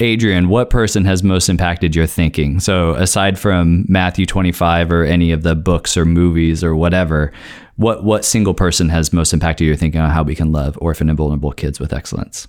Adrian, 0.00 0.48
what 0.48 0.70
person 0.70 1.04
has 1.04 1.22
most 1.22 1.48
impacted 1.48 1.94
your 1.94 2.06
thinking? 2.06 2.60
So 2.60 2.94
aside 2.94 3.38
from 3.38 3.84
Matthew 3.88 4.26
twenty 4.26 4.52
five 4.52 4.92
or 4.92 5.04
any 5.04 5.32
of 5.32 5.42
the 5.42 5.54
books 5.54 5.96
or 5.96 6.04
movies 6.04 6.62
or 6.62 6.76
whatever, 6.76 7.32
what 7.76 8.04
what 8.04 8.24
single 8.24 8.54
person 8.54 8.88
has 8.88 9.12
most 9.12 9.32
impacted 9.32 9.66
your 9.66 9.76
thinking 9.76 10.00
on 10.00 10.10
how 10.10 10.22
we 10.22 10.34
can 10.34 10.52
love 10.52 10.78
orphan 10.80 11.08
and 11.08 11.16
vulnerable 11.16 11.52
kids 11.52 11.80
with 11.80 11.92
excellence? 11.92 12.48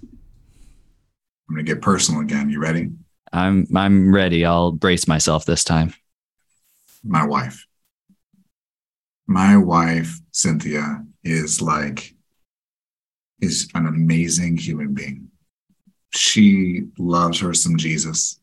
I'm 1.50 1.56
gonna 1.56 1.64
get 1.64 1.82
personal 1.82 2.22
again. 2.22 2.50
You 2.50 2.60
ready? 2.60 2.92
I'm 3.34 3.68
I'm 3.76 4.14
ready. 4.14 4.46
I'll 4.46 4.72
brace 4.72 5.08
myself 5.08 5.46
this 5.46 5.64
time. 5.64 5.94
My 7.04 7.26
wife. 7.26 7.66
My 9.28 9.58
wife, 9.58 10.20
Cynthia, 10.32 11.04
is 11.24 11.62
like 11.62 12.14
is 13.42 13.70
an 13.76 13.86
amazing 13.86 14.58
human 14.58 14.94
being. 14.94 15.27
She 16.14 16.84
loves 16.98 17.40
her 17.40 17.54
some 17.54 17.78
Jesus. 17.78 18.40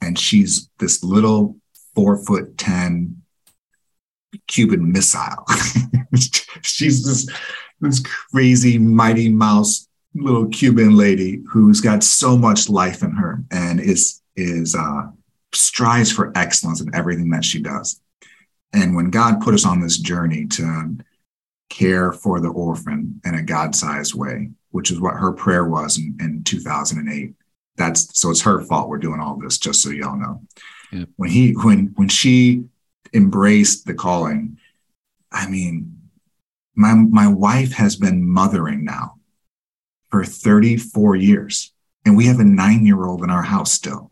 And 0.00 0.18
she's 0.18 0.68
this 0.78 1.02
little 1.02 1.56
four 1.94 2.24
foot 2.24 2.58
ten 2.58 3.22
Cuban 4.46 4.92
missile. 4.92 5.46
she's 6.62 7.04
this 7.04 7.28
this 7.80 8.00
crazy 8.00 8.78
mighty 8.78 9.28
mouse 9.28 9.88
little 10.14 10.46
Cuban 10.48 10.96
lady 10.96 11.42
who's 11.48 11.80
got 11.80 12.04
so 12.04 12.36
much 12.36 12.68
life 12.68 13.02
in 13.02 13.12
her 13.12 13.42
and 13.50 13.80
is 13.80 14.22
is 14.36 14.74
uh, 14.74 15.08
strives 15.54 16.10
for 16.10 16.32
excellence 16.34 16.80
in 16.80 16.94
everything 16.94 17.30
that 17.30 17.44
she 17.44 17.60
does. 17.60 18.00
And 18.72 18.96
when 18.96 19.10
God 19.10 19.42
put 19.42 19.54
us 19.54 19.66
on 19.66 19.80
this 19.80 19.98
journey 19.98 20.46
to 20.46 20.96
care 21.68 22.12
for 22.12 22.40
the 22.40 22.48
orphan 22.48 23.20
in 23.24 23.34
a 23.34 23.42
God-sized 23.42 24.14
way, 24.14 24.50
which 24.72 24.90
is 24.90 25.00
what 25.00 25.14
her 25.14 25.32
prayer 25.32 25.64
was 25.66 25.96
in, 25.98 26.16
in 26.20 26.42
2008. 26.44 27.34
That's 27.76 28.18
so 28.18 28.30
it's 28.30 28.42
her 28.42 28.60
fault 28.62 28.88
we're 28.88 28.98
doing 28.98 29.20
all 29.20 29.36
this, 29.36 29.56
just 29.58 29.80
so 29.82 29.90
y'all 29.90 30.18
know. 30.18 30.42
Yep. 30.92 31.08
When 31.16 31.30
he 31.30 31.52
when 31.52 31.92
when 31.96 32.08
she 32.08 32.64
embraced 33.14 33.86
the 33.86 33.94
calling, 33.94 34.58
I 35.30 35.48
mean, 35.48 35.98
my 36.74 36.94
my 36.94 37.28
wife 37.28 37.72
has 37.72 37.96
been 37.96 38.28
mothering 38.28 38.84
now 38.84 39.14
for 40.10 40.24
34 40.24 41.16
years 41.16 41.72
and 42.04 42.16
we 42.16 42.26
have 42.26 42.38
a 42.40 42.42
9-year-old 42.44 43.22
in 43.24 43.30
our 43.30 43.42
house 43.42 43.72
still 43.72 44.10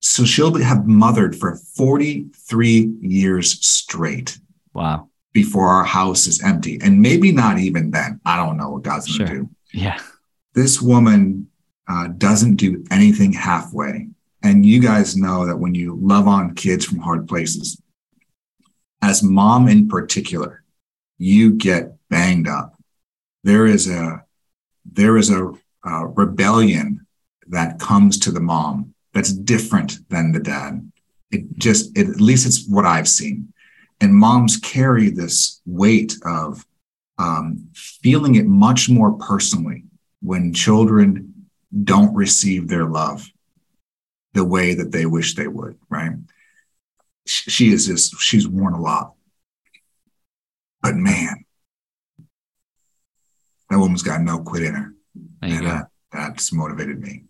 so 0.00 0.24
she'll 0.26 0.54
have 0.62 0.86
mothered 0.86 1.34
for 1.34 1.56
43 1.56 2.96
years 3.00 3.66
straight 3.66 4.38
Wow. 4.74 5.08
before 5.32 5.68
our 5.68 5.84
house 5.84 6.26
is 6.26 6.42
empty 6.42 6.78
and 6.82 7.00
maybe 7.00 7.32
not 7.32 7.58
even 7.58 7.90
then 7.92 8.20
i 8.26 8.36
don't 8.36 8.58
know 8.58 8.70
what 8.72 8.82
god's 8.82 9.16
going 9.16 9.28
to 9.30 9.34
do 9.34 9.50
Yeah. 9.72 9.98
this 10.54 10.80
woman 10.82 11.48
uh, 11.88 12.08
doesn't 12.08 12.56
do 12.56 12.84
anything 12.90 13.32
halfway. 13.32 14.08
And 14.42 14.66
you 14.66 14.80
guys 14.80 15.16
know 15.16 15.46
that 15.46 15.58
when 15.58 15.74
you 15.74 15.96
love 16.00 16.26
on 16.28 16.54
kids 16.54 16.84
from 16.84 16.98
hard 16.98 17.28
places, 17.28 17.80
as 19.00 19.22
mom 19.22 19.68
in 19.68 19.88
particular, 19.88 20.62
you 21.18 21.52
get 21.52 21.94
banged 22.08 22.48
up. 22.48 22.74
There 23.44 23.66
is 23.66 23.88
a 23.88 24.24
there 24.84 25.16
is 25.16 25.30
a, 25.30 25.52
uh 25.86 26.04
rebellion 26.06 27.06
that 27.48 27.78
comes 27.78 28.18
to 28.20 28.30
the 28.30 28.40
mom 28.40 28.94
that's 29.12 29.32
different 29.32 30.08
than 30.08 30.32
the 30.32 30.40
dad. 30.40 30.90
It 31.30 31.56
just 31.58 31.96
it, 31.96 32.08
at 32.08 32.20
least 32.20 32.46
it's 32.46 32.66
what 32.68 32.84
I've 32.84 33.08
seen. 33.08 33.52
And 34.00 34.14
moms 34.14 34.56
carry 34.56 35.10
this 35.10 35.60
weight 35.66 36.16
of 36.24 36.64
um, 37.22 37.68
feeling 37.74 38.34
it 38.34 38.46
much 38.46 38.88
more 38.88 39.12
personally 39.12 39.84
when 40.20 40.52
children 40.52 41.32
don't 41.84 42.14
receive 42.14 42.68
their 42.68 42.84
love 42.84 43.28
the 44.34 44.44
way 44.44 44.74
that 44.74 44.92
they 44.92 45.06
wish 45.06 45.34
they 45.34 45.46
would, 45.46 45.78
right? 45.88 46.12
She 47.26 47.72
is 47.72 47.86
just, 47.86 48.18
she's 48.18 48.48
worn 48.48 48.74
a 48.74 48.80
lot. 48.80 49.12
But 50.82 50.96
man, 50.96 51.44
that 53.70 53.78
woman's 53.78 54.02
got 54.02 54.20
no 54.20 54.40
quit 54.40 54.64
in 54.64 54.74
her. 54.74 54.94
And 55.40 55.66
that, 55.66 55.88
that's 56.12 56.52
motivated 56.52 57.00
me. 57.00 57.24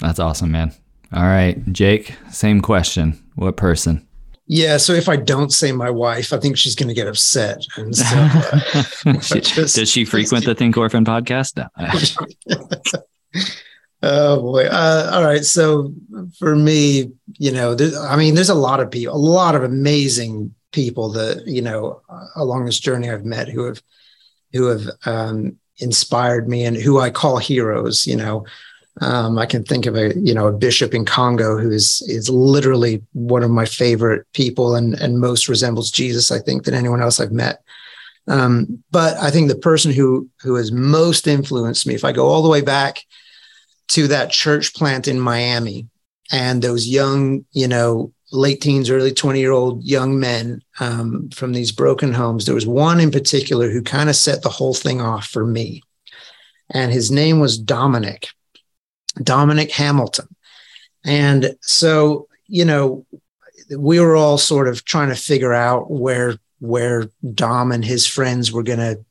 That's 0.00 0.20
awesome, 0.20 0.52
man. 0.52 0.72
All 1.12 1.24
right, 1.24 1.60
Jake, 1.72 2.14
same 2.30 2.60
question. 2.60 3.22
What 3.34 3.56
person? 3.56 4.06
Yeah. 4.46 4.76
So 4.76 4.92
if 4.92 5.08
I 5.08 5.16
don't 5.16 5.52
say 5.52 5.72
my 5.72 5.90
wife, 5.90 6.32
I 6.32 6.38
think 6.38 6.56
she's 6.56 6.74
going 6.74 6.88
to 6.88 6.94
get 6.94 7.06
upset. 7.06 7.64
And 7.76 7.96
so, 7.96 8.04
uh, 8.06 9.12
just- 9.20 9.76
Does 9.76 9.90
she 9.90 10.04
frequent 10.04 10.44
the 10.44 10.54
Think 10.54 10.76
Orphan 10.76 11.04
podcast? 11.04 11.56
No. 11.56 13.00
oh 14.02 14.40
boy. 14.42 14.66
Uh, 14.66 15.10
all 15.12 15.24
right. 15.24 15.44
So 15.44 15.94
for 16.38 16.56
me, 16.56 17.12
you 17.38 17.52
know, 17.52 17.74
there, 17.74 17.98
I 18.00 18.16
mean, 18.16 18.34
there's 18.34 18.48
a 18.50 18.54
lot 18.54 18.80
of 18.80 18.90
people, 18.90 19.14
a 19.14 19.16
lot 19.16 19.54
of 19.54 19.62
amazing 19.62 20.54
people 20.72 21.10
that 21.10 21.46
you 21.46 21.62
know 21.62 22.00
uh, 22.08 22.26
along 22.36 22.64
this 22.64 22.80
journey 22.80 23.10
I've 23.10 23.24
met 23.24 23.48
who 23.48 23.64
have 23.64 23.82
who 24.52 24.66
have 24.68 24.88
um, 25.06 25.58
inspired 25.78 26.48
me 26.48 26.64
and 26.64 26.76
who 26.76 26.98
I 26.98 27.10
call 27.10 27.38
heroes. 27.38 28.06
You 28.06 28.16
know, 28.16 28.46
um, 29.00 29.38
I 29.38 29.46
can 29.46 29.64
think 29.64 29.86
of 29.86 29.96
a 29.96 30.12
you 30.18 30.34
know 30.34 30.48
a 30.48 30.52
bishop 30.52 30.94
in 30.94 31.04
Congo 31.04 31.58
who 31.58 31.70
is 31.70 32.02
is 32.08 32.28
literally 32.28 33.02
one 33.12 33.42
of 33.42 33.50
my 33.50 33.64
favorite 33.64 34.26
people 34.34 34.74
and 34.74 34.94
and 34.94 35.18
most 35.18 35.48
resembles 35.48 35.90
Jesus. 35.90 36.30
I 36.30 36.38
think 36.38 36.64
than 36.64 36.74
anyone 36.74 37.00
else 37.00 37.18
I've 37.18 37.32
met. 37.32 37.62
Um, 38.28 38.84
but 38.90 39.16
I 39.16 39.30
think 39.30 39.48
the 39.48 39.56
person 39.56 39.92
who 39.92 40.28
who 40.42 40.56
has 40.56 40.70
most 40.70 41.26
influenced 41.26 41.86
me, 41.86 41.94
if 41.94 42.04
I 42.04 42.12
go 42.12 42.28
all 42.28 42.42
the 42.42 42.50
way 42.50 42.60
back 42.60 43.04
to 43.88 44.08
that 44.08 44.30
church 44.30 44.74
plant 44.74 45.08
in 45.08 45.18
Miami 45.18 45.88
and 46.30 46.62
those 46.62 46.86
young, 46.86 47.44
you 47.52 47.68
know, 47.68 48.12
late 48.30 48.60
teens, 48.60 48.90
early 48.90 49.12
20 49.12 49.40
year 49.40 49.52
old 49.52 49.82
young 49.84 50.18
men 50.18 50.62
um, 50.80 51.30
from 51.30 51.52
these 51.52 51.72
broken 51.72 52.12
homes, 52.12 52.44
there 52.44 52.54
was 52.54 52.66
one 52.66 53.00
in 53.00 53.10
particular 53.10 53.70
who 53.70 53.82
kind 53.82 54.08
of 54.08 54.16
set 54.16 54.42
the 54.42 54.48
whole 54.48 54.74
thing 54.74 55.00
off 55.00 55.26
for 55.26 55.44
me. 55.44 55.82
And 56.70 56.92
his 56.92 57.10
name 57.10 57.40
was 57.40 57.58
Dominic, 57.58 58.28
Dominic 59.22 59.70
Hamilton. 59.72 60.28
And 61.04 61.56
so, 61.60 62.28
you 62.46 62.64
know, 62.64 63.04
we 63.76 64.00
were 64.00 64.16
all 64.16 64.38
sort 64.38 64.68
of 64.68 64.84
trying 64.84 65.08
to 65.08 65.14
figure 65.14 65.52
out 65.52 65.90
where 65.90 66.38
where 66.60 67.08
Dom 67.34 67.72
and 67.72 67.84
his 67.84 68.06
friends 68.06 68.52
were 68.52 68.62
going 68.62 68.78
to, 68.78 69.04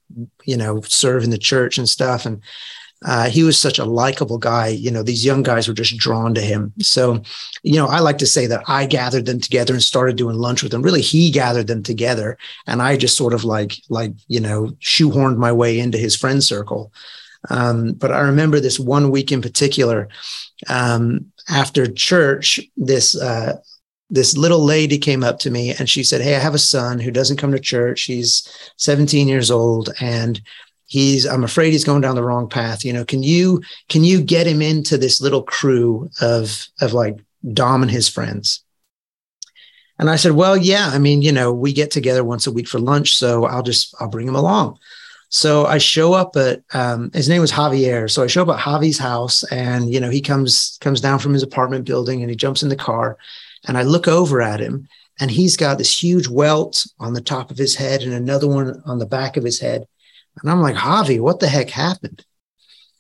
you 0.46 0.56
know, 0.56 0.80
serve 0.82 1.24
in 1.24 1.32
the 1.32 1.38
church 1.38 1.78
and 1.78 1.90
stuff. 1.90 2.26
And 2.26 2.42
uh, 3.04 3.30
he 3.30 3.44
was 3.44 3.60
such 3.60 3.78
a 3.78 3.84
likable 3.84 4.38
guy. 4.38 4.68
You 4.68 4.90
know, 4.90 5.04
these 5.04 5.26
young 5.26 5.44
guys 5.44 5.68
were 5.68 5.74
just 5.74 5.98
drawn 5.98 6.34
to 6.36 6.42
him. 6.42 6.72
So, 6.80 7.22
you 7.64 7.76
know, 7.76 7.88
I 7.88 8.00
like 8.00 8.20
to 8.20 8.26
say 8.26 8.46
that 8.48 8.64
I 8.68 8.86
gathered 8.86 9.26
them 9.26 9.42
together 9.42 9.74
and 9.74 9.84
started 9.84 10.16
doing 10.16 10.38
lunch 10.38 10.64
with 10.64 10.72
them. 10.72 10.82
Really, 10.82 11.02
he 11.02 11.30
gathered 11.30 11.68
them 11.68 11.84
together, 11.84 12.38
and 12.68 12.82
I 12.82 12.96
just 12.96 13.18
sort 13.18 13.34
of 13.34 13.44
like, 13.44 13.74
like, 13.90 14.14
you 14.28 14.40
know, 14.40 14.68
shoehorned 14.80 15.38
my 15.38 15.52
way 15.52 15.80
into 15.80 15.98
his 15.98 16.16
friend 16.16 16.44
circle. 16.44 16.94
Um, 17.50 17.94
but 17.94 18.12
I 18.12 18.20
remember 18.20 18.60
this 18.60 18.80
one 18.80 19.12
week 19.12 19.32
in 19.32 19.42
particular. 19.42 20.08
Um, 20.70 21.32
after 21.50 21.88
church, 21.88 22.60
this 22.78 23.20
uh, 23.20 23.60
this 24.10 24.38
little 24.38 24.64
lady 24.64 24.98
came 24.98 25.24
up 25.24 25.40
to 25.40 25.52
me 25.52 25.74
and 25.74 25.90
she 25.90 26.04
said, 26.04 26.22
"Hey, 26.22 26.36
I 26.36 26.40
have 26.40 26.54
a 26.54 26.60
son 26.60 27.00
who 27.00 27.12
doesn't 27.12 27.38
come 27.38 27.52
to 27.52 27.60
church. 27.60 28.04
He's 28.04 28.48
17 28.78 29.28
years 29.28 29.50
old, 29.50 29.90
and 30.00 30.42
he's 30.92 31.26
i'm 31.26 31.46
afraid 31.46 31.72
he's 31.72 31.86
going 31.86 32.02
down 32.02 32.16
the 32.16 32.24
wrong 32.24 32.50
path 32.50 32.84
you 32.84 32.92
know 32.92 33.06
can 33.06 33.24
you 33.24 33.62
can 33.88 34.04
you 34.04 34.22
get 34.22 34.46
him 34.46 34.62
into 34.62 34.98
this 34.98 35.22
little 35.22 35.42
crew 35.42 36.10
of 36.20 36.68
of 36.82 36.92
like 36.92 37.18
dom 37.54 37.82
and 37.82 37.90
his 37.90 38.10
friends 38.10 38.66
and 39.98 40.10
i 40.10 40.18
said 40.18 40.34
well 40.34 40.58
yeah 40.58 40.90
i 40.92 41.00
mean 41.00 41.22
you 41.22 41.32
know 41.32 41.54
we 41.54 41.72
get 41.72 41.92
together 41.92 42.26
once 42.26 42.46
a 42.46 42.52
week 42.52 42.68
for 42.68 42.78
lunch 42.78 43.16
so 43.16 43.46
i'll 43.46 43.64
just 43.64 43.96
i'll 44.02 44.10
bring 44.10 44.28
him 44.28 44.36
along 44.36 44.78
so 45.32 45.66
i 45.66 45.78
show 45.80 46.14
up 46.14 46.36
at 46.36 46.62
um, 46.74 47.10
his 47.14 47.28
name 47.28 47.42
was 47.42 47.52
javier 47.52 48.10
so 48.10 48.24
i 48.24 48.28
show 48.28 48.44
up 48.44 48.56
at 48.56 48.64
javi's 48.64 49.00
house 49.00 49.44
and 49.52 49.92
you 49.92 50.00
know 50.00 50.10
he 50.10 50.22
comes 50.22 50.78
comes 50.82 51.02
down 51.02 51.18
from 51.18 51.34
his 51.34 51.44
apartment 51.44 51.86
building 51.86 52.22
and 52.22 52.30
he 52.30 52.36
jumps 52.36 52.62
in 52.62 52.70
the 52.70 52.76
car 52.76 53.18
and 53.68 53.78
i 53.78 53.82
look 53.82 54.08
over 54.08 54.42
at 54.42 54.60
him 54.60 54.88
and 55.20 55.32
he's 55.32 55.58
got 55.58 55.78
this 55.78 56.04
huge 56.04 56.28
welt 56.28 56.86
on 57.00 57.14
the 57.14 57.22
top 57.22 57.50
of 57.50 57.58
his 57.58 57.76
head 57.76 58.04
and 58.04 58.14
another 58.14 58.48
one 58.48 58.82
on 58.86 59.00
the 59.00 59.06
back 59.06 59.36
of 59.36 59.44
his 59.44 59.60
head 59.60 59.88
and 60.40 60.50
I'm 60.50 60.62
like, 60.62 60.76
Javi, 60.76 61.20
what 61.20 61.40
the 61.40 61.48
heck 61.48 61.70
happened? 61.70 62.26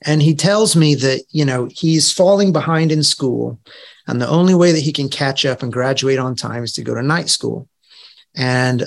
And 0.04 0.22
he 0.22 0.34
tells 0.34 0.76
me 0.76 0.96
that, 0.96 1.24
you 1.30 1.46
know, 1.46 1.70
he's 1.72 2.12
falling 2.12 2.52
behind 2.52 2.92
in 2.92 3.04
school. 3.04 3.60
And 4.08 4.20
the 4.20 4.28
only 4.28 4.56
way 4.56 4.72
that 4.72 4.80
he 4.80 4.92
can 4.92 5.10
catch 5.10 5.46
up 5.46 5.62
and 5.62 5.72
graduate 5.72 6.18
on 6.18 6.36
time 6.36 6.64
is 6.64 6.74
to 6.74 6.84
go 6.84 6.96
to 6.96 7.04
night 7.04 7.30
school. 7.30 7.70
And 8.36 8.84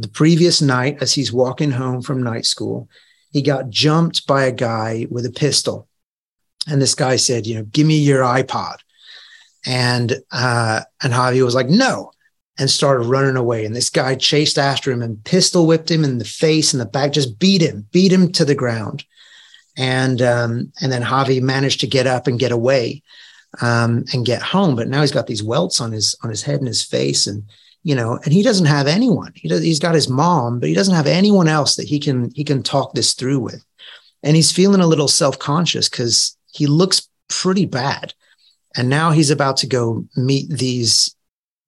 the 0.00 0.08
previous 0.08 0.60
night, 0.62 0.98
as 1.00 1.12
he's 1.12 1.32
walking 1.32 1.70
home 1.70 2.02
from 2.02 2.22
night 2.22 2.46
school, 2.46 2.88
he 3.32 3.42
got 3.42 3.70
jumped 3.70 4.26
by 4.26 4.44
a 4.44 4.52
guy 4.52 5.06
with 5.10 5.26
a 5.26 5.30
pistol. 5.30 5.88
And 6.66 6.80
this 6.80 6.94
guy 6.94 7.16
said, 7.16 7.46
you 7.46 7.56
know, 7.56 7.64
give 7.64 7.86
me 7.86 7.98
your 7.98 8.22
iPod. 8.22 8.76
And 9.66 10.12
uh, 10.30 10.82
and 11.02 11.12
Javi 11.12 11.44
was 11.44 11.54
like, 11.54 11.68
no 11.68 12.12
and 12.58 12.68
started 12.68 13.06
running 13.06 13.36
away. 13.36 13.64
And 13.64 13.74
this 13.74 13.88
guy 13.88 14.16
chased 14.16 14.58
after 14.58 14.90
him 14.90 15.00
and 15.00 15.22
pistol 15.24 15.66
whipped 15.66 15.90
him 15.90 16.04
in 16.04 16.18
the 16.18 16.24
face 16.24 16.72
and 16.72 16.80
the 16.80 16.86
back, 16.86 17.12
just 17.12 17.38
beat 17.38 17.62
him, 17.62 17.86
beat 17.92 18.12
him 18.12 18.32
to 18.32 18.44
the 18.44 18.54
ground. 18.54 19.04
And 19.76 20.20
um, 20.20 20.72
and 20.80 20.90
then 20.90 21.02
Javi 21.02 21.40
managed 21.40 21.80
to 21.80 21.86
get 21.86 22.08
up 22.08 22.26
and 22.26 22.38
get 22.38 22.50
away 22.50 23.02
um, 23.60 24.04
and 24.12 24.26
get 24.26 24.42
home. 24.42 24.74
But 24.74 24.88
now 24.88 25.02
he's 25.02 25.12
got 25.12 25.28
these 25.28 25.42
welts 25.42 25.80
on 25.80 25.92
his 25.92 26.16
on 26.24 26.30
his 26.30 26.42
head 26.42 26.58
and 26.58 26.66
his 26.66 26.82
face, 26.82 27.28
and 27.28 27.44
you 27.82 27.94
know, 27.94 28.18
and 28.24 28.32
he 28.32 28.42
doesn't 28.42 28.66
have 28.66 28.86
anyone. 28.86 29.32
He 29.34 29.48
does, 29.48 29.62
he's 29.62 29.78
got 29.78 29.94
his 29.94 30.08
mom, 30.08 30.60
but 30.60 30.68
he 30.68 30.74
doesn't 30.74 30.94
have 30.94 31.06
anyone 31.06 31.48
else 31.48 31.76
that 31.76 31.88
he 31.88 31.98
can 31.98 32.30
he 32.34 32.44
can 32.44 32.62
talk 32.62 32.94
this 32.94 33.14
through 33.14 33.40
with. 33.40 33.64
And 34.22 34.36
he's 34.36 34.52
feeling 34.52 34.80
a 34.80 34.86
little 34.86 35.08
self 35.08 35.38
conscious 35.38 35.88
because 35.88 36.36
he 36.52 36.66
looks 36.66 37.08
pretty 37.28 37.66
bad. 37.66 38.14
And 38.76 38.88
now 38.88 39.10
he's 39.10 39.30
about 39.30 39.56
to 39.58 39.66
go 39.66 40.04
meet 40.16 40.48
these 40.50 41.14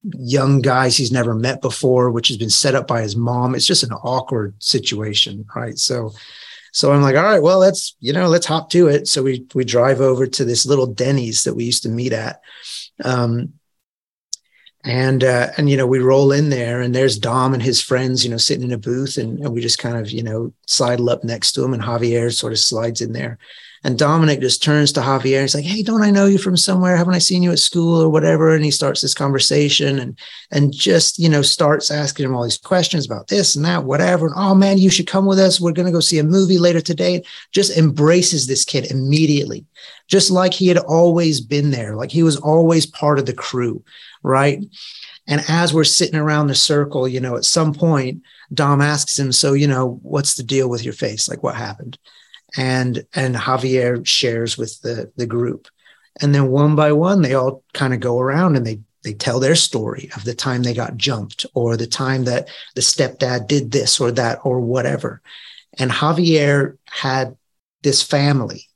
young 0.03 0.61
guys 0.61 0.97
he's 0.97 1.11
never 1.11 1.35
met 1.35 1.61
before, 1.61 2.11
which 2.11 2.27
has 2.27 2.37
been 2.37 2.49
set 2.49 2.75
up 2.75 2.87
by 2.87 3.01
his 3.01 3.15
mom. 3.15 3.55
It's 3.55 3.65
just 3.65 3.83
an 3.83 3.91
awkward 3.91 4.55
situation, 4.61 5.45
right? 5.55 5.77
So, 5.77 6.11
so 6.71 6.91
I'm 6.91 7.01
like, 7.01 7.15
all 7.15 7.23
right, 7.23 7.41
well, 7.41 7.59
let's 7.59 7.95
you 7.99 8.13
know, 8.13 8.27
let's 8.27 8.45
hop 8.45 8.69
to 8.71 8.87
it. 8.87 9.07
So 9.07 9.23
we 9.23 9.45
we 9.53 9.63
drive 9.63 10.01
over 10.01 10.25
to 10.27 10.45
this 10.45 10.65
little 10.65 10.87
Denny's 10.87 11.43
that 11.43 11.55
we 11.55 11.65
used 11.65 11.83
to 11.83 11.89
meet 11.89 12.13
at, 12.13 12.41
um, 13.03 13.53
and 14.83 15.23
uh, 15.23 15.49
and 15.57 15.69
you 15.69 15.77
know 15.77 15.85
we 15.85 15.99
roll 15.99 16.31
in 16.31 16.49
there, 16.49 16.81
and 16.81 16.95
there's 16.95 17.17
Dom 17.17 17.53
and 17.53 17.61
his 17.61 17.81
friends, 17.81 18.23
you 18.23 18.31
know, 18.31 18.37
sitting 18.37 18.63
in 18.63 18.71
a 18.71 18.77
booth, 18.77 19.17
and, 19.17 19.39
and 19.39 19.53
we 19.53 19.61
just 19.61 19.79
kind 19.79 19.97
of 19.97 20.11
you 20.11 20.23
know 20.23 20.53
sidle 20.67 21.09
up 21.09 21.23
next 21.23 21.53
to 21.53 21.63
him, 21.63 21.73
and 21.73 21.83
Javier 21.83 22.33
sort 22.33 22.53
of 22.53 22.59
slides 22.59 23.01
in 23.01 23.13
there. 23.13 23.37
And 23.83 23.97
Dominic 23.97 24.41
just 24.41 24.61
turns 24.61 24.91
to 24.91 25.01
Javier. 25.01 25.37
And 25.37 25.41
he's 25.41 25.55
like, 25.55 25.65
"Hey, 25.65 25.81
don't 25.81 26.03
I 26.03 26.11
know 26.11 26.27
you 26.27 26.37
from 26.37 26.55
somewhere? 26.55 26.95
Haven't 26.95 27.15
I 27.15 27.19
seen 27.19 27.41
you 27.41 27.51
at 27.51 27.59
school 27.59 27.99
or 27.99 28.09
whatever?" 28.09 28.53
And 28.53 28.63
he 28.63 28.69
starts 28.69 29.01
this 29.01 29.15
conversation 29.15 29.97
and 29.97 30.17
and 30.51 30.71
just 30.71 31.17
you 31.17 31.27
know 31.27 31.41
starts 31.41 31.89
asking 31.89 32.25
him 32.25 32.35
all 32.35 32.43
these 32.43 32.59
questions 32.59 33.05
about 33.07 33.27
this 33.27 33.55
and 33.55 33.65
that, 33.65 33.83
whatever. 33.83 34.27
And 34.27 34.35
oh 34.37 34.53
man, 34.53 34.77
you 34.77 34.91
should 34.91 35.07
come 35.07 35.25
with 35.25 35.39
us. 35.39 35.59
We're 35.59 35.71
gonna 35.71 35.91
go 35.91 35.99
see 35.99 36.19
a 36.19 36.23
movie 36.23 36.59
later 36.59 36.81
today. 36.81 37.23
Just 37.51 37.75
embraces 37.75 38.45
this 38.45 38.65
kid 38.65 38.91
immediately, 38.91 39.65
just 40.07 40.29
like 40.29 40.53
he 40.53 40.67
had 40.67 40.77
always 40.77 41.41
been 41.41 41.71
there, 41.71 41.95
like 41.95 42.11
he 42.11 42.21
was 42.21 42.37
always 42.37 42.85
part 42.85 43.17
of 43.17 43.25
the 43.25 43.33
crew, 43.33 43.83
right? 44.21 44.63
And 45.27 45.41
as 45.47 45.73
we're 45.73 45.85
sitting 45.85 46.19
around 46.19 46.47
the 46.47 46.55
circle, 46.55 47.07
you 47.07 47.19
know, 47.19 47.35
at 47.35 47.45
some 47.45 47.73
point, 47.73 48.21
Dom 48.53 48.81
asks 48.81 49.17
him, 49.17 49.31
"So, 49.31 49.53
you 49.53 49.67
know, 49.67 49.99
what's 50.03 50.35
the 50.35 50.43
deal 50.43 50.69
with 50.69 50.83
your 50.83 50.93
face? 50.93 51.27
Like, 51.27 51.41
what 51.41 51.55
happened?" 51.55 51.97
And 52.57 53.05
and 53.13 53.35
Javier 53.35 54.05
shares 54.05 54.57
with 54.57 54.81
the 54.81 55.11
the 55.15 55.25
group. 55.25 55.67
And 56.21 56.35
then 56.35 56.49
one 56.49 56.75
by 56.75 56.91
one, 56.91 57.21
they 57.21 57.33
all 57.33 57.63
kind 57.73 57.93
of 57.93 57.99
go 57.99 58.19
around 58.19 58.55
and 58.55 58.65
they 58.65 58.79
they 59.03 59.13
tell 59.13 59.39
their 59.39 59.55
story 59.55 60.09
of 60.15 60.25
the 60.25 60.35
time 60.35 60.63
they 60.63 60.73
got 60.73 60.97
jumped 60.97 61.45
or 61.53 61.75
the 61.75 61.87
time 61.87 62.25
that 62.25 62.49
the 62.75 62.81
stepdad 62.81 63.47
did 63.47 63.71
this 63.71 63.99
or 63.99 64.11
that 64.11 64.39
or 64.43 64.59
whatever. 64.59 65.21
And 65.79 65.89
Javier 65.89 66.77
had 66.89 67.35
this 67.81 68.03
family. 68.03 68.67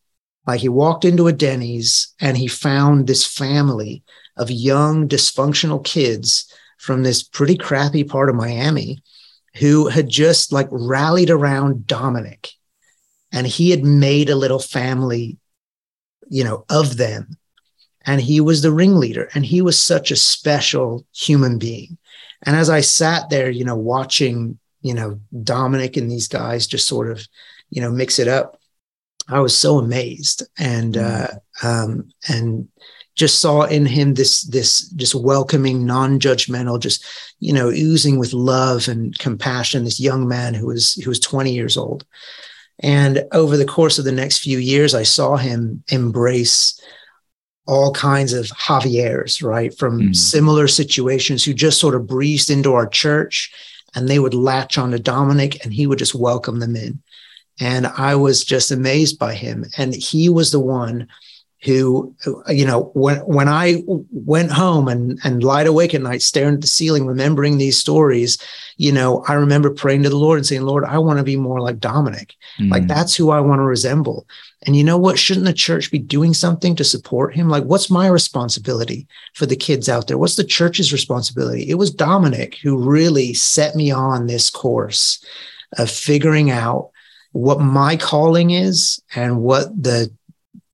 Like 0.47 0.61
he 0.61 0.69
walked 0.69 1.05
into 1.05 1.27
a 1.27 1.33
Denny's 1.33 2.13
and 2.19 2.37
he 2.37 2.47
found 2.47 3.05
this 3.05 3.25
family 3.25 4.03
of 4.37 4.49
young 4.49 5.07
dysfunctional 5.07 5.83
kids 5.83 6.51
from 6.77 7.03
this 7.03 7.23
pretty 7.23 7.57
crappy 7.57 8.03
part 8.03 8.29
of 8.29 8.35
Miami 8.35 9.01
who 9.57 9.87
had 9.87 10.09
just 10.09 10.51
like 10.51 10.67
rallied 10.71 11.29
around 11.29 11.87
Dominic 11.87 12.51
and 13.35 13.45
he 13.45 13.69
had 13.69 13.83
made 13.83 14.29
a 14.29 14.35
little 14.35 14.59
family 14.59 15.37
you 16.29 16.43
know 16.43 16.65
of 16.69 16.97
them. 16.97 17.37
And 18.07 18.21
he 18.21 18.39
was 18.39 18.61
the 18.61 18.71
ringleader. 18.71 19.29
And 19.33 19.43
he 19.43 19.63
was 19.63 19.79
such 19.79 20.11
a 20.11 20.15
special 20.15 21.07
human 21.13 21.57
being. 21.57 21.97
And 22.43 22.55
as 22.55 22.69
i 22.69 22.81
sat 22.81 23.29
there 23.29 23.49
you 23.49 23.65
know 23.65 23.75
watching 23.75 24.59
you 24.81 24.93
know 24.93 25.19
dominic 25.43 25.97
and 25.97 26.09
these 26.11 26.27
guys 26.27 26.67
just 26.67 26.87
sort 26.87 27.09
of 27.11 27.27
you 27.69 27.81
know 27.81 27.91
mix 27.91 28.19
it 28.19 28.27
up 28.27 28.59
i 29.27 29.39
was 29.39 29.55
so 29.55 29.77
amazed. 29.77 30.43
And 30.57 30.97
uh 30.97 31.27
um 31.63 32.09
and 32.27 32.67
just 33.15 33.39
saw 33.39 33.63
in 33.63 33.85
him 33.85 34.13
this 34.13 34.41
this 34.43 34.89
just 34.89 35.15
welcoming 35.15 35.85
non-judgmental 35.85 36.79
just 36.79 37.03
you 37.39 37.53
know 37.53 37.69
oozing 37.69 38.19
with 38.19 38.33
love 38.33 38.87
and 38.87 39.17
compassion 39.19 39.83
this 39.83 39.99
young 39.99 40.27
man 40.27 40.53
who 40.53 40.67
was 40.67 40.95
who 40.95 41.09
was 41.09 41.19
20 41.19 41.53
years 41.53 41.77
old 41.77 42.05
and 42.79 43.23
over 43.31 43.57
the 43.57 43.65
course 43.65 43.99
of 43.99 44.05
the 44.05 44.11
next 44.11 44.39
few 44.39 44.57
years, 44.57 44.93
I 44.93 45.03
saw 45.03 45.37
him 45.37 45.83
embrace 45.89 46.79
all 47.67 47.91
kinds 47.93 48.33
of 48.33 48.51
Javiers, 48.67 49.41
right? 49.41 49.75
From 49.77 49.99
mm. 49.99 50.15
similar 50.15 50.67
situations 50.67 51.43
who 51.43 51.53
just 51.53 51.79
sort 51.79 51.95
of 51.95 52.07
breezed 52.07 52.49
into 52.49 52.73
our 52.73 52.87
church 52.87 53.51
and 53.95 54.07
they 54.07 54.19
would 54.19 54.33
latch 54.33 54.77
on 54.77 54.91
to 54.91 54.99
Dominic 54.99 55.63
and 55.63 55.73
he 55.73 55.87
would 55.87 55.99
just 55.99 56.13
welcome 56.13 56.59
them 56.59 56.75
in. 56.75 57.01
And 57.59 57.87
I 57.87 58.15
was 58.15 58.43
just 58.43 58.71
amazed 58.71 59.17
by 59.17 59.33
him. 59.33 59.65
And 59.77 59.95
he 59.95 60.27
was 60.27 60.51
the 60.51 60.59
one 60.59 61.07
who, 61.65 62.15
you 62.47 62.63
know, 62.63 62.91
when 62.93 63.17
when 63.21 63.49
I 63.49 63.83
went 63.87 64.51
home 64.51 64.87
and 64.87 65.19
and 65.23 65.43
lied 65.43 65.65
awake 65.65 65.95
at 65.95 66.01
night, 66.01 66.21
staring 66.21 66.55
at 66.55 66.61
the 66.61 66.67
ceiling, 66.67 67.07
remembering 67.07 67.57
these 67.57 67.77
stories, 67.77 68.37
you 68.77 68.91
know, 68.91 69.23
I 69.27 69.33
remember 69.33 69.71
praying 69.71 70.03
to 70.03 70.09
the 70.09 70.15
Lord 70.15 70.37
and 70.37 70.45
saying, 70.45 70.61
Lord, 70.61 70.85
I 70.85 70.99
want 70.99 71.17
to 71.17 71.23
be 71.23 71.37
more 71.37 71.59
like 71.59 71.79
Dominic. 71.79 72.35
Mm. 72.59 72.69
Like 72.69 72.87
that's 72.87 73.15
who 73.15 73.31
I 73.31 73.39
want 73.39 73.59
to 73.59 73.63
resemble. 73.63 74.27
And 74.67 74.75
you 74.75 74.83
know 74.83 74.97
what? 74.97 75.17
Shouldn't 75.17 75.47
the 75.47 75.53
church 75.53 75.91
be 75.91 75.97
doing 75.97 76.35
something 76.35 76.75
to 76.75 76.83
support 76.83 77.35
him? 77.35 77.49
Like, 77.49 77.63
what's 77.63 77.89
my 77.89 78.07
responsibility 78.07 79.07
for 79.33 79.47
the 79.47 79.55
kids 79.55 79.89
out 79.89 80.07
there? 80.07 80.19
What's 80.19 80.35
the 80.35 80.43
church's 80.43 80.93
responsibility? 80.93 81.69
It 81.69 81.75
was 81.75 81.91
Dominic 81.91 82.57
who 82.61 82.77
really 82.77 83.33
set 83.33 83.75
me 83.75 83.91
on 83.91 84.27
this 84.27 84.51
course 84.51 85.23
of 85.77 85.89
figuring 85.89 86.51
out 86.51 86.91
what 87.31 87.59
my 87.59 87.97
calling 87.97 88.51
is 88.51 89.01
and 89.15 89.41
what 89.41 89.67
the 89.81 90.11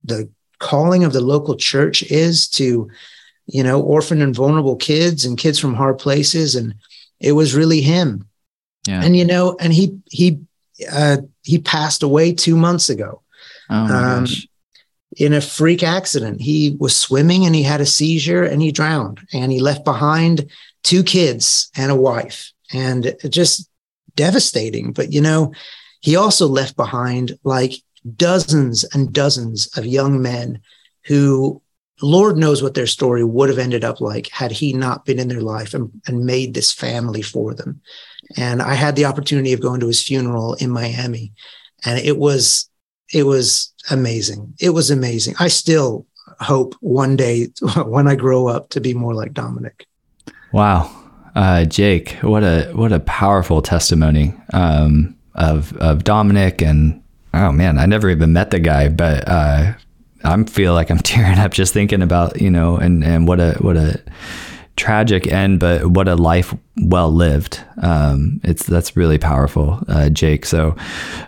the 0.04 0.28
calling 0.62 1.04
of 1.04 1.12
the 1.12 1.20
local 1.20 1.56
church 1.56 2.02
is 2.04 2.48
to, 2.48 2.88
you 3.46 3.62
know, 3.62 3.82
orphan 3.82 4.22
and 4.22 4.34
vulnerable 4.34 4.76
kids 4.76 5.24
and 5.24 5.36
kids 5.36 5.58
from 5.58 5.74
hard 5.74 5.98
places. 5.98 6.54
And 6.54 6.74
it 7.20 7.32
was 7.32 7.54
really 7.54 7.82
him. 7.82 8.26
Yeah. 8.86 9.02
And, 9.02 9.16
you 9.16 9.24
know, 9.24 9.56
and 9.60 9.72
he, 9.72 9.98
he, 10.10 10.40
uh, 10.90 11.18
he 11.42 11.58
passed 11.58 12.02
away 12.02 12.32
two 12.32 12.56
months 12.56 12.88
ago. 12.88 13.22
Oh 13.68 13.76
um, 13.76 14.26
in 15.16 15.34
a 15.34 15.40
freak 15.40 15.82
accident. 15.82 16.40
He 16.40 16.76
was 16.80 16.96
swimming 16.96 17.44
and 17.44 17.54
he 17.54 17.62
had 17.62 17.80
a 17.80 17.86
seizure 17.86 18.44
and 18.44 18.62
he 18.62 18.72
drowned 18.72 19.20
and 19.32 19.52
he 19.52 19.60
left 19.60 19.84
behind 19.84 20.50
two 20.82 21.02
kids 21.02 21.70
and 21.76 21.90
a 21.90 21.96
wife 21.96 22.52
and 22.72 23.14
just 23.28 23.68
devastating. 24.14 24.92
But, 24.92 25.12
you 25.12 25.20
know, 25.20 25.52
he 26.00 26.16
also 26.16 26.46
left 26.46 26.76
behind 26.76 27.38
like 27.44 27.74
dozens 28.16 28.84
and 28.84 29.12
dozens 29.12 29.66
of 29.76 29.86
young 29.86 30.20
men 30.20 30.60
who 31.06 31.62
Lord 32.00 32.36
knows 32.36 32.62
what 32.62 32.74
their 32.74 32.86
story 32.86 33.22
would 33.22 33.48
have 33.48 33.58
ended 33.58 33.84
up 33.84 34.00
like 34.00 34.28
had 34.28 34.50
he 34.50 34.72
not 34.72 35.04
been 35.04 35.18
in 35.18 35.28
their 35.28 35.40
life 35.40 35.72
and, 35.72 35.90
and 36.06 36.26
made 36.26 36.52
this 36.52 36.72
family 36.72 37.22
for 37.22 37.54
them. 37.54 37.80
And 38.36 38.60
I 38.60 38.74
had 38.74 38.96
the 38.96 39.04
opportunity 39.04 39.52
of 39.52 39.60
going 39.60 39.80
to 39.80 39.86
his 39.86 40.02
funeral 40.02 40.54
in 40.54 40.70
Miami, 40.70 41.32
and 41.84 41.98
it 41.98 42.18
was 42.18 42.68
it 43.12 43.24
was 43.24 43.72
amazing. 43.90 44.54
It 44.58 44.70
was 44.70 44.90
amazing. 44.90 45.34
I 45.38 45.48
still 45.48 46.06
hope 46.40 46.74
one 46.80 47.14
day 47.14 47.48
when 47.86 48.08
I 48.08 48.14
grow 48.14 48.48
up 48.48 48.70
to 48.70 48.80
be 48.80 48.94
more 48.94 49.14
like 49.14 49.34
Dominic. 49.34 49.86
Wow, 50.52 50.90
uh, 51.34 51.64
Jake, 51.66 52.12
what 52.22 52.42
a 52.42 52.72
what 52.74 52.92
a 52.92 53.00
powerful 53.00 53.60
testimony 53.60 54.34
um, 54.52 55.16
of 55.34 55.76
of 55.76 56.04
Dominic 56.04 56.62
and 56.62 57.01
oh 57.34 57.52
man, 57.52 57.78
I 57.78 57.86
never 57.86 58.10
even 58.10 58.32
met 58.32 58.50
the 58.50 58.60
guy, 58.60 58.88
but 58.88 59.26
uh, 59.28 59.74
I 60.24 60.42
feel 60.44 60.74
like 60.74 60.90
I'm 60.90 60.98
tearing 61.12 61.38
up 61.38 61.52
just 61.52 61.72
thinking 61.72 62.02
about 62.02 62.40
you 62.40 62.50
know, 62.50 62.76
and 62.76 63.04
and 63.04 63.26
what 63.26 63.40
a 63.40 63.54
what 63.60 63.76
a 63.76 64.02
tragic 64.76 65.26
end, 65.26 65.60
but 65.60 65.86
what 65.86 66.08
a 66.08 66.16
life 66.16 66.54
well 66.76 67.12
lived. 67.12 67.60
Um, 67.82 68.40
it's 68.44 68.64
that's 68.64 68.96
really 68.96 69.18
powerful, 69.18 69.80
uh, 69.88 70.08
Jake. 70.08 70.46
So, 70.46 70.74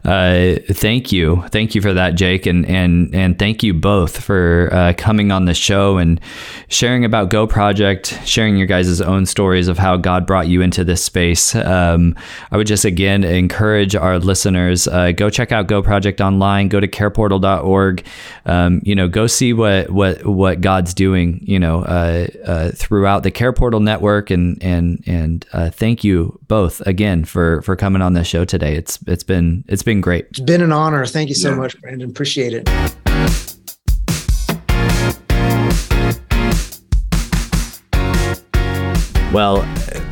uh, 0.04 0.56
thank 0.70 1.12
you, 1.12 1.42
thank 1.48 1.74
you 1.74 1.82
for 1.82 1.92
that, 1.92 2.14
Jake, 2.14 2.46
and 2.46 2.64
and 2.66 3.14
and 3.14 3.38
thank 3.38 3.62
you 3.62 3.74
both 3.74 4.22
for 4.22 4.70
uh, 4.72 4.94
coming 4.96 5.30
on 5.30 5.44
the 5.44 5.54
show 5.54 5.98
and 5.98 6.20
sharing 6.68 7.04
about 7.04 7.28
Go 7.28 7.46
Project, 7.46 8.18
sharing 8.24 8.56
your 8.56 8.66
guys' 8.66 9.00
own 9.00 9.26
stories 9.26 9.68
of 9.68 9.76
how 9.76 9.96
God 9.96 10.26
brought 10.26 10.48
you 10.48 10.62
into 10.62 10.82
this 10.82 11.02
space. 11.02 11.54
Um, 11.54 12.16
I 12.50 12.56
would 12.56 12.66
just 12.66 12.84
again 12.84 13.22
encourage 13.24 13.94
our 13.94 14.18
listeners 14.18 14.88
uh, 14.88 15.12
go 15.12 15.28
check 15.28 15.52
out 15.52 15.66
Go 15.66 15.82
Project 15.82 16.20
online. 16.20 16.68
Go 16.68 16.80
to 16.80 16.88
careportal.org. 16.88 18.06
Um, 18.46 18.80
you 18.84 18.94
know, 18.94 19.08
go 19.08 19.26
see 19.26 19.52
what 19.52 19.90
what 19.90 20.24
what 20.24 20.60
God's 20.62 20.94
doing. 20.94 21.40
You 21.42 21.58
know, 21.58 21.82
uh, 21.82 22.26
uh, 22.46 22.70
throughout 22.70 23.24
the 23.24 23.30
Care 23.30 23.52
Portal 23.52 23.80
network 23.80 24.30
and 24.30 24.62
and 24.62 25.02
and 25.06 25.33
and 25.34 25.46
uh, 25.52 25.70
thank 25.70 26.04
you 26.04 26.38
both 26.46 26.80
again 26.82 27.24
for 27.24 27.60
for 27.62 27.74
coming 27.74 28.02
on 28.02 28.12
the 28.12 28.22
show 28.22 28.44
today. 28.44 28.76
It's 28.76 29.00
it's 29.06 29.24
been 29.24 29.64
it's 29.66 29.82
been 29.82 30.00
great. 30.00 30.26
It's 30.30 30.40
been 30.40 30.62
an 30.62 30.70
honor. 30.72 31.04
Thank 31.06 31.28
you 31.28 31.34
so 31.34 31.50
yeah. 31.50 31.56
much, 31.56 31.80
Brandon. 31.80 32.08
Appreciate 32.08 32.52
it. 32.52 32.68
Well, 39.32 39.62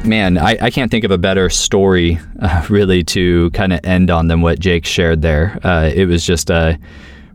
man, 0.04 0.36
I, 0.36 0.58
I 0.60 0.70
can't 0.70 0.90
think 0.90 1.04
of 1.04 1.12
a 1.12 1.18
better 1.18 1.48
story 1.48 2.18
uh, 2.40 2.66
really 2.68 3.04
to 3.04 3.50
kind 3.52 3.72
of 3.72 3.78
end 3.84 4.10
on 4.10 4.26
than 4.26 4.40
what 4.40 4.58
Jake 4.58 4.84
shared 4.84 5.22
there. 5.22 5.60
Uh, 5.62 5.92
it 5.94 6.06
was 6.06 6.26
just 6.26 6.50
uh, 6.50 6.74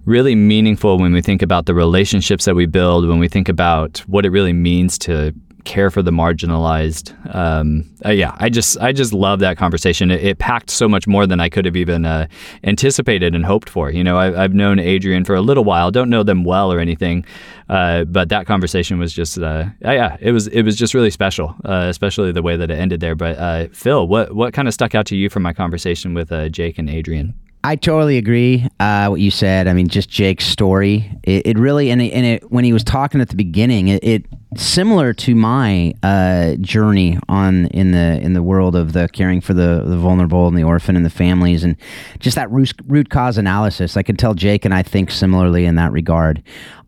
really 0.04 0.36
meaningful 0.36 0.98
when 0.98 1.14
we 1.14 1.22
think 1.22 1.42
about 1.42 1.66
the 1.66 1.74
relationships 1.74 2.44
that 2.44 2.56
we 2.56 2.66
build, 2.66 3.08
when 3.08 3.20
we 3.20 3.30
think 3.30 3.48
about 3.48 4.00
what 4.00 4.26
it 4.26 4.32
really 4.32 4.52
means 4.52 4.98
to 4.98 5.34
care 5.68 5.92
for 5.92 6.02
the 6.02 6.12
marginalized. 6.12 7.14
Um, 7.36 7.84
uh, 8.06 8.10
yeah, 8.10 8.36
I 8.40 8.50
just 8.50 8.80
I 8.80 8.94
just 8.94 9.14
love 9.14 9.40
that 9.40 9.58
conversation. 9.58 10.10
It, 10.10 10.24
it, 10.24 10.38
packed 10.40 10.70
so 10.70 10.88
much 10.88 11.08
more 11.08 11.28
than 11.28 11.42
I 11.42 11.50
could 11.50 11.66
have 11.66 11.76
even 11.76 12.06
uh, 12.06 12.28
anticipated 12.64 13.36
and 13.36 13.46
hoped 13.46 13.70
for. 13.70 13.92
You 13.92 14.04
know, 14.04 14.18
I, 14.18 14.32
have 14.32 14.54
known 14.54 14.80
Adrian 14.80 15.26
for 15.26 15.36
a 15.36 15.42
little 15.42 15.66
while, 15.66 15.92
don't 15.92 16.10
know 16.10 16.24
them 16.24 16.46
well 16.46 16.72
or 16.72 16.80
anything, 16.80 17.26
uh, 17.70 18.06
but 18.06 18.30
that 18.30 18.48
conversation 18.48 18.98
was 18.98 19.12
just 19.12 19.38
uh, 19.38 19.66
yeah, 19.82 20.16
it 20.22 20.32
was 20.32 20.48
it 20.48 20.62
was 20.62 20.78
just 20.78 20.94
really 20.94 21.12
special, 21.12 21.54
uh, 21.66 21.88
especially 21.90 22.32
the 22.32 22.42
way 22.42 22.56
that 22.56 22.72
it 22.72 22.80
ended 22.80 23.02
there. 23.02 23.16
But 23.16 23.38
uh, 23.38 23.68
Phil, 23.74 24.08
what 24.08 24.34
what 24.34 24.54
kind 24.54 24.68
of 24.68 24.74
stuck 24.74 24.96
out 24.96 25.06
to 25.08 25.18
you 25.18 25.30
from 25.30 25.44
my 25.44 25.54
conversation 25.54 26.14
with 26.14 26.32
Jake 26.52 26.78
and 26.78 26.90
Adrian? 26.90 27.34
I 27.64 27.76
totally 27.76 28.18
agree. 28.18 28.68
Uh, 28.80 29.08
what 29.08 29.20
you 29.20 29.32
said. 29.32 29.68
I 29.68 29.74
mean, 29.74 29.88
just 29.88 30.10
Jake's 30.10 30.46
story. 30.46 31.12
It, 31.24 31.48
it 31.48 31.60
really 31.60 31.90
and 31.92 32.02
it, 32.02 32.14
and 32.14 32.26
it 32.26 32.52
when 32.52 32.64
he 32.64 32.72
was 32.72 32.84
talking 32.84 33.20
at 33.20 33.30
the 33.30 33.36
beginning, 33.36 33.88
it, 33.90 34.04
it 34.04 34.26
similar 34.56 35.14
to 35.14 35.36
my 35.36 35.94
uh, 36.04 36.56
journey 36.62 37.18
on 37.28 37.66
in 37.68 37.92
the 37.92 38.22
in 38.22 38.34
the 38.34 38.44
world 38.44 38.76
of 38.76 38.94
the 38.94 39.10
caring 39.10 39.42
for 39.42 39.54
the 39.54 39.84
the 39.86 39.98
vulnerable 39.98 40.48
and 40.48 40.58
the 40.58 40.64
orphan 40.64 40.96
and 40.96 41.06
the 41.06 41.10
families, 41.10 41.64
and 41.64 41.76
just 42.20 42.36
that 42.36 42.50
root, 42.52 42.74
root 42.86 43.10
cause 43.10 43.38
analysis. 43.38 43.98
I 43.98 44.04
can 44.04 44.16
tell 44.16 44.34
Jake 44.34 44.64
and 44.64 44.74
I 44.74 44.84
think 44.84 45.12
similarly 45.12 45.66
in 45.66 45.76
that 45.76 45.92
regard. 45.92 46.44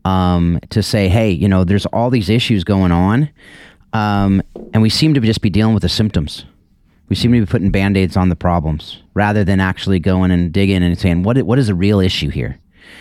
Um, 0.06 0.60
to 0.70 0.82
say, 0.82 1.08
hey, 1.08 1.30
you 1.30 1.46
know, 1.46 1.62
there's 1.62 1.84
all 1.86 2.08
these 2.08 2.30
issues 2.30 2.64
going 2.64 2.90
on, 2.90 3.28
um, 3.92 4.42
and 4.72 4.80
we 4.80 4.88
seem 4.88 5.12
to 5.12 5.20
just 5.20 5.42
be 5.42 5.50
dealing 5.50 5.74
with 5.74 5.82
the 5.82 5.90
symptoms 5.90 6.46
we 7.10 7.16
seem 7.16 7.32
to 7.32 7.40
be 7.40 7.46
putting 7.46 7.70
band-aids 7.70 8.16
on 8.16 8.30
the 8.30 8.36
problems 8.36 9.02
rather 9.12 9.44
than 9.44 9.60
actually 9.60 9.98
going 9.98 10.30
and 10.30 10.52
digging 10.52 10.82
and 10.82 10.98
saying 10.98 11.22
what 11.24 11.36
what 11.42 11.58
is 11.58 11.66
the 11.66 11.74
real 11.74 12.00
issue 12.00 12.30
here? 12.30 12.58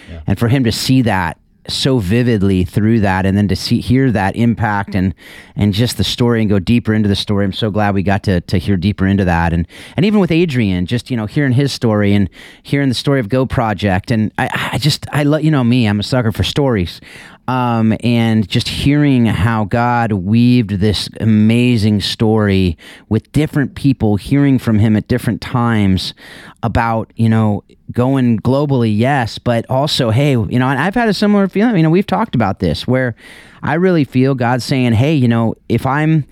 Yeah. 0.10 0.22
and 0.28 0.38
for 0.38 0.50
him 0.50 0.64
to 0.66 0.72
see 0.72 1.04
that 1.04 1.40
so 1.68 2.00
vividly 2.00 2.64
through 2.64 3.00
that 3.02 3.26
and 3.26 3.38
then 3.38 3.48
to 3.48 3.56
see 3.56 3.80
hear 3.80 4.12
that 4.12 4.36
impact 4.36 4.96
and 4.96 5.14
and 5.56 5.74
just 5.74 5.98
the 5.98 6.04
story 6.04 6.42
and 6.42 6.50
go 6.50 6.58
deeper 6.58 6.94
into 6.94 7.08
the 7.08 7.16
story 7.16 7.46
i'm 7.46 7.54
so 7.54 7.70
glad 7.70 7.94
we 7.94 8.02
got 8.02 8.24
to 8.24 8.42
to 8.42 8.58
hear 8.58 8.76
deeper 8.76 9.06
into 9.06 9.26
that. 9.26 9.54
And 9.54 9.68
and 9.96 10.06
even 10.06 10.20
with 10.20 10.32
adrian 10.32 10.86
just 10.86 11.12
you 11.12 11.18
know 11.18 11.26
hearing 11.26 11.54
his 11.54 11.72
story 11.72 12.14
and 12.14 12.30
hearing 12.64 12.90
the 12.90 12.96
story 12.96 13.20
of 13.20 13.30
go 13.30 13.46
project. 13.46 14.12
And 14.12 14.32
i 14.38 14.70
i 14.74 14.78
just 14.78 15.06
i 15.12 15.24
love 15.24 15.44
you 15.44 15.52
know 15.52 15.64
me 15.64 15.86
i'm 15.86 16.00
a 16.00 16.04
sucker 16.04 16.32
for 16.32 16.44
stories 16.44 17.02
um, 17.50 17.98
and 18.02 18.48
just 18.48 18.68
hearing 18.68 19.26
how 19.26 19.66
God 19.66 20.12
weaved 20.12 20.70
this 20.70 21.10
amazing 21.20 22.00
story 22.00 22.78
with 23.10 23.32
different 23.32 23.74
people, 23.74 24.18
hearing 24.18 24.60
from 24.60 24.78
Him 24.78 24.96
at 24.96 25.08
different 25.08 25.42
times 25.42 26.14
about, 26.62 27.12
you 27.16 27.28
know, 27.28 27.64
going 27.92 28.38
globally, 28.38 28.96
yes, 28.96 29.40
but 29.40 29.66
also, 29.68 30.12
hey, 30.12 30.34
you 30.34 30.60
know, 30.60 30.68
and 30.68 30.80
I've 30.80 30.94
had 30.94 31.10
a 31.10 31.14
similar 31.14 31.48
feeling. 31.48 31.76
You 31.76 31.82
know, 31.82 31.90
we've 31.90 32.06
talked 32.06 32.36
about 32.36 32.60
this 32.60 32.86
where 32.86 33.16
I 33.64 33.74
really 33.74 34.04
feel 34.04 34.36
God 34.36 34.62
saying, 34.62 34.94
hey, 34.94 35.16
you 35.16 35.28
know, 35.28 35.56
if 35.68 35.88
I'm 35.88 36.28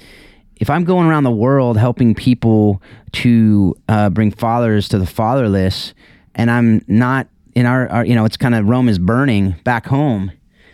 if 0.58 0.70
I'm 0.70 0.84
going 0.84 1.08
around 1.08 1.24
the 1.24 1.32
world 1.32 1.80
helping 1.80 2.14
people 2.14 2.80
to 3.14 3.76
uh, 3.90 4.12
bring 4.12 4.30
fathers 4.30 4.88
to 4.90 5.00
the 5.00 5.08
fatherless, 5.08 5.96
and 6.36 6.52
I'm 6.52 6.86
not 6.88 7.28
in 7.56 7.66
our, 7.66 7.88
our 7.90 8.06
you 8.06 8.14
know, 8.14 8.26
it's 8.26 8.38
kind 8.38 8.54
of 8.54 8.70
Rome 8.70 8.88
is 8.88 9.00
burning 9.00 9.56
back 9.64 9.88
home 9.88 10.32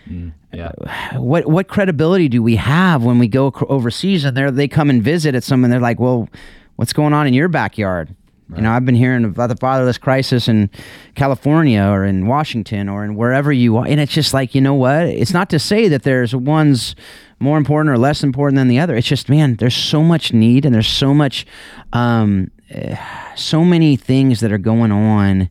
Mm, 0.09 0.33
yeah. 0.53 0.71
What 1.19 1.47
what 1.47 1.67
credibility 1.67 2.27
do 2.27 2.41
we 2.41 2.55
have 2.55 3.03
when 3.03 3.19
we 3.19 3.27
go 3.27 3.51
overseas 3.69 4.25
and 4.25 4.35
they 4.35 4.49
they 4.51 4.67
come 4.67 4.89
and 4.89 5.01
visit 5.01 5.35
at 5.35 5.43
some 5.43 5.63
and 5.63 5.71
they're 5.71 5.79
like, 5.79 5.99
well, 5.99 6.27
what's 6.75 6.93
going 6.93 7.13
on 7.13 7.27
in 7.27 7.33
your 7.33 7.47
backyard? 7.47 8.15
Right. 8.49 8.57
You 8.57 8.63
know, 8.63 8.71
I've 8.71 8.85
been 8.85 8.95
hearing 8.95 9.23
about 9.23 9.47
the 9.47 9.55
fatherless 9.55 9.97
crisis 9.97 10.47
in 10.47 10.69
California 11.15 11.81
or 11.81 12.03
in 12.03 12.27
Washington 12.27 12.89
or 12.89 13.05
in 13.05 13.15
wherever 13.15 13.53
you 13.53 13.77
are, 13.77 13.87
and 13.87 13.99
it's 13.99 14.13
just 14.13 14.33
like, 14.33 14.53
you 14.53 14.61
know 14.61 14.73
what? 14.73 15.05
It's 15.05 15.33
not 15.33 15.49
to 15.51 15.59
say 15.59 15.87
that 15.87 16.03
there's 16.03 16.35
one's 16.35 16.95
more 17.39 17.57
important 17.57 17.93
or 17.93 17.97
less 17.97 18.23
important 18.23 18.57
than 18.57 18.67
the 18.67 18.79
other. 18.79 18.95
It's 18.95 19.07
just, 19.07 19.29
man, 19.29 19.55
there's 19.55 19.75
so 19.75 20.03
much 20.03 20.33
need 20.33 20.65
and 20.65 20.73
there's 20.73 20.87
so 20.87 21.13
much, 21.13 21.45
um, 21.93 22.51
so 23.35 23.63
many 23.63 23.95
things 23.95 24.39
that 24.41 24.51
are 24.51 24.57
going 24.57 24.91
on 24.91 25.49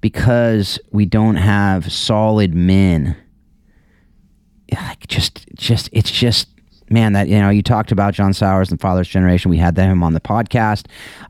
because 0.00 0.78
we 0.90 1.06
don't 1.06 1.36
have 1.36 1.92
solid 1.92 2.54
men 2.54 3.16
like 4.74 5.06
just 5.06 5.46
just 5.54 5.88
it's 5.92 6.10
just 6.10 6.48
man 6.92 7.12
that 7.12 7.28
you 7.28 7.38
know 7.38 7.50
you 7.50 7.62
talked 7.62 7.92
about 7.92 8.14
john 8.14 8.32
Sowers 8.32 8.70
and 8.70 8.80
father's 8.80 9.08
generation 9.08 9.50
we 9.50 9.56
had 9.56 9.76
him 9.76 10.02
on 10.02 10.12
the 10.12 10.20
podcast 10.20 10.86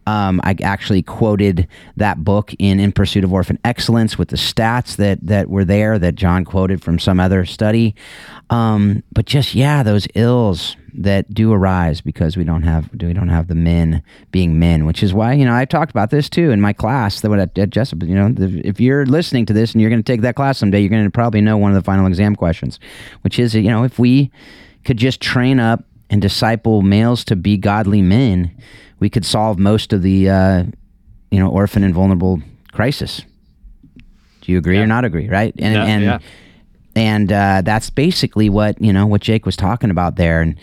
um, 0.06 0.40
i 0.44 0.54
actually 0.62 1.02
quoted 1.02 1.66
that 1.96 2.24
book 2.24 2.54
in 2.58 2.80
in 2.80 2.92
pursuit 2.92 3.24
of 3.24 3.32
orphan 3.32 3.58
excellence 3.64 4.18
with 4.18 4.28
the 4.28 4.36
stats 4.36 4.96
that 4.96 5.18
that 5.22 5.48
were 5.48 5.64
there 5.64 5.98
that 5.98 6.14
john 6.14 6.44
quoted 6.44 6.82
from 6.82 6.98
some 6.98 7.20
other 7.20 7.44
study 7.44 7.94
um, 8.50 9.02
but 9.12 9.24
just 9.24 9.54
yeah 9.54 9.82
those 9.82 10.06
ills 10.14 10.76
that 10.94 11.32
do 11.32 11.52
arise 11.52 12.00
because 12.00 12.36
we 12.36 12.44
don't 12.44 12.62
have 12.62 12.90
we 12.92 13.12
don't 13.12 13.28
have 13.28 13.48
the 13.48 13.54
men 13.54 14.02
being 14.30 14.58
men, 14.58 14.84
which 14.84 15.02
is 15.02 15.14
why 15.14 15.32
you 15.32 15.44
know 15.44 15.54
I 15.54 15.64
talked 15.64 15.90
about 15.90 16.10
this 16.10 16.28
too 16.28 16.50
in 16.50 16.60
my 16.60 16.72
class 16.72 17.20
that 17.20 17.32
at, 17.32 17.58
at 17.58 17.70
Jessup. 17.70 18.02
You 18.02 18.14
know, 18.14 18.30
the, 18.30 18.60
if 18.66 18.80
you're 18.80 19.06
listening 19.06 19.46
to 19.46 19.52
this 19.52 19.72
and 19.72 19.80
you're 19.80 19.90
going 19.90 20.02
to 20.02 20.12
take 20.12 20.20
that 20.22 20.34
class 20.34 20.58
someday, 20.58 20.80
you're 20.80 20.90
going 20.90 21.04
to 21.04 21.10
probably 21.10 21.40
know 21.40 21.56
one 21.56 21.70
of 21.70 21.74
the 21.74 21.84
final 21.84 22.06
exam 22.06 22.36
questions, 22.36 22.78
which 23.22 23.38
is 23.38 23.54
you 23.54 23.70
know 23.70 23.84
if 23.84 23.98
we 23.98 24.30
could 24.84 24.96
just 24.96 25.20
train 25.20 25.60
up 25.60 25.84
and 26.10 26.20
disciple 26.20 26.82
males 26.82 27.24
to 27.24 27.36
be 27.36 27.56
godly 27.56 28.02
men, 28.02 28.50
we 29.00 29.08
could 29.08 29.24
solve 29.24 29.58
most 29.58 29.92
of 29.92 30.02
the 30.02 30.28
uh, 30.28 30.64
you 31.30 31.38
know 31.38 31.48
orphan 31.48 31.84
and 31.84 31.94
vulnerable 31.94 32.42
crisis. 32.72 33.22
Do 34.42 34.50
you 34.50 34.58
agree 34.58 34.76
yeah. 34.76 34.82
or 34.82 34.86
not 34.86 35.04
agree? 35.04 35.28
Right? 35.28 35.54
And 35.58 35.74
yeah, 35.74 35.84
and 35.84 36.04
yeah 36.04 36.18
and 36.94 37.32
uh, 37.32 37.62
that's 37.64 37.90
basically 37.90 38.48
what 38.48 38.80
you 38.80 38.92
know 38.92 39.06
what 39.06 39.20
Jake 39.20 39.46
was 39.46 39.56
talking 39.56 39.90
about 39.90 40.16
there. 40.16 40.40
And 40.40 40.56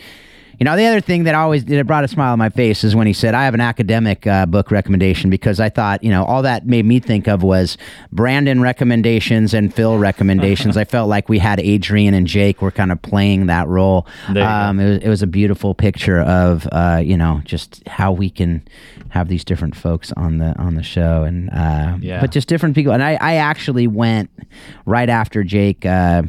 you 0.60 0.65
know, 0.65 0.76
the 0.76 0.86
other 0.86 0.99
thing 0.99 1.23
that 1.23 1.36
always 1.36 1.64
that 1.65 1.88
brought 1.88 2.03
a 2.03 2.07
smile 2.10 2.34
on 2.34 2.40
my 2.40 2.49
face 2.49 2.84
is 2.84 2.94
when 2.94 3.07
he 3.07 3.14
said, 3.14 3.34
"I 3.34 3.45
have 3.45 3.53
an 3.53 3.61
academic 3.61 4.27
uh, 4.27 4.45
book 4.45 4.72
recommendation," 4.72 5.30
because 5.30 5.61
I 5.61 5.69
thought, 5.69 6.03
you 6.03 6.10
know, 6.10 6.26
all 6.26 6.41
that 6.41 6.68
made 6.68 6.86
me 6.86 6.99
think 6.99 7.27
of 7.27 7.44
was 7.44 7.77
Brandon 8.11 8.60
recommendations 8.60 9.53
and 9.53 9.73
Phil 9.73 9.98
recommendations. 9.98 10.76
I 10.77 10.84
felt 10.84 11.07
like 11.07 11.30
we 11.30 11.40
had 11.40 11.61
Adrian 11.61 12.14
and 12.14 12.27
Jake 12.27 12.61
were 12.61 12.72
kind 12.72 12.91
of 12.91 13.02
playing 13.02 13.45
that 13.45 13.69
role. 13.69 14.06
Um, 14.27 14.81
it, 14.81 14.90
was, 14.90 14.98
it 15.03 15.07
was 15.07 15.22
a 15.22 15.27
beautiful 15.27 15.73
picture 15.73 16.19
of, 16.19 16.68
uh, 16.73 17.02
you 17.03 17.15
know, 17.15 17.41
just 17.45 17.88
how 17.88 18.11
we 18.11 18.30
can 18.30 18.68
have 19.10 19.30
these 19.30 19.45
different 19.45 19.77
folks 19.77 20.11
on 20.18 20.40
the 20.40 20.57
on 20.60 20.76
the 20.76 20.84
show, 20.84 21.23
and 21.23 21.49
uh, 21.52 21.98
yeah. 22.02 22.19
but 22.19 22.31
just 22.31 22.49
different 22.49 22.76
people. 22.76 22.91
And 22.91 23.02
I, 23.02 23.18
I 23.22 23.36
actually 23.36 23.88
went 23.88 24.30
right 24.86 25.10
after 25.10 25.41
Jake 25.45 25.86
uh, 25.86 26.23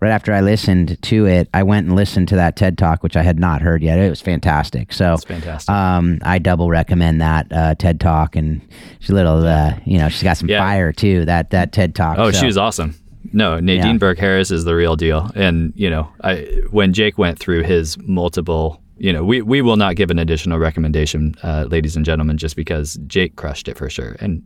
right 0.00 0.10
after 0.10 0.32
I 0.32 0.40
listened 0.40 1.00
to 1.02 1.26
it, 1.26 1.48
I 1.52 1.62
went 1.62 1.86
and 1.86 1.96
listened 1.96 2.28
to 2.28 2.36
that 2.36 2.56
TED 2.56 2.78
Talk, 2.78 3.02
which 3.02 3.16
I 3.16 3.22
had 3.22 3.38
not 3.38 3.62
heard 3.62 3.82
yet. 3.82 3.98
It 3.98 4.10
was 4.10 4.20
fantastic. 4.20 4.92
So, 4.92 5.16
fantastic. 5.16 5.70
Um, 5.70 6.18
I 6.22 6.38
double 6.38 6.68
recommend 6.68 7.20
that 7.20 7.52
uh, 7.52 7.74
TED 7.74 8.00
Talk, 8.00 8.36
and 8.36 8.60
she's 9.00 9.10
a 9.10 9.14
little, 9.14 9.46
uh, 9.46 9.78
you 9.84 9.98
know, 9.98 10.08
she's 10.08 10.22
got 10.22 10.36
some 10.36 10.48
yeah. 10.48 10.60
fire 10.60 10.92
too. 10.92 11.24
That 11.24 11.50
that 11.50 11.72
TED 11.72 11.94
Talk. 11.94 12.18
Oh, 12.18 12.30
so. 12.30 12.40
she 12.40 12.46
was 12.46 12.56
awesome. 12.56 12.94
No, 13.32 13.60
Nadine 13.60 13.94
yeah. 13.94 13.98
Burke 13.98 14.18
Harris 14.18 14.50
is 14.50 14.64
the 14.64 14.74
real 14.74 14.96
deal. 14.96 15.30
And 15.34 15.72
you 15.76 15.90
know, 15.90 16.08
I 16.22 16.62
when 16.70 16.92
Jake 16.92 17.18
went 17.18 17.38
through 17.38 17.64
his 17.64 17.98
multiple 17.98 18.80
you 18.98 19.12
know, 19.12 19.24
we, 19.24 19.42
we 19.42 19.62
will 19.62 19.76
not 19.76 19.96
give 19.96 20.10
an 20.10 20.18
additional 20.18 20.58
recommendation, 20.58 21.34
uh, 21.42 21.66
ladies 21.70 21.96
and 21.96 22.04
gentlemen, 22.04 22.36
just 22.36 22.56
because 22.56 22.98
Jake 23.06 23.36
crushed 23.36 23.68
it 23.68 23.78
for 23.78 23.88
sure. 23.88 24.16
And 24.20 24.42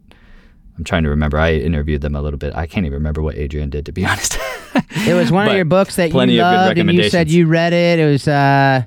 I'm 0.76 0.84
trying 0.84 1.02
to 1.04 1.08
remember. 1.08 1.38
I 1.38 1.54
interviewed 1.54 2.02
them 2.02 2.14
a 2.14 2.22
little 2.22 2.38
bit. 2.38 2.54
I 2.54 2.66
can't 2.66 2.86
even 2.86 2.94
remember 2.94 3.22
what 3.22 3.36
Adrian 3.36 3.70
did, 3.70 3.86
to 3.86 3.92
be 3.92 4.04
honest. 4.06 4.38
it 5.07 5.15
was 5.15 5.31
one 5.31 5.49
of 5.49 5.55
your 5.55 5.65
books 5.65 5.97
that 5.97 6.11
you 6.11 6.40
loved, 6.40 6.78
and 6.78 6.93
you 6.93 7.11
said 7.11 7.31
you 7.31 7.47
read 7.47 7.73
it. 7.73 7.99
It 7.99 8.07
was. 8.07 8.28
Uh, 8.28 8.85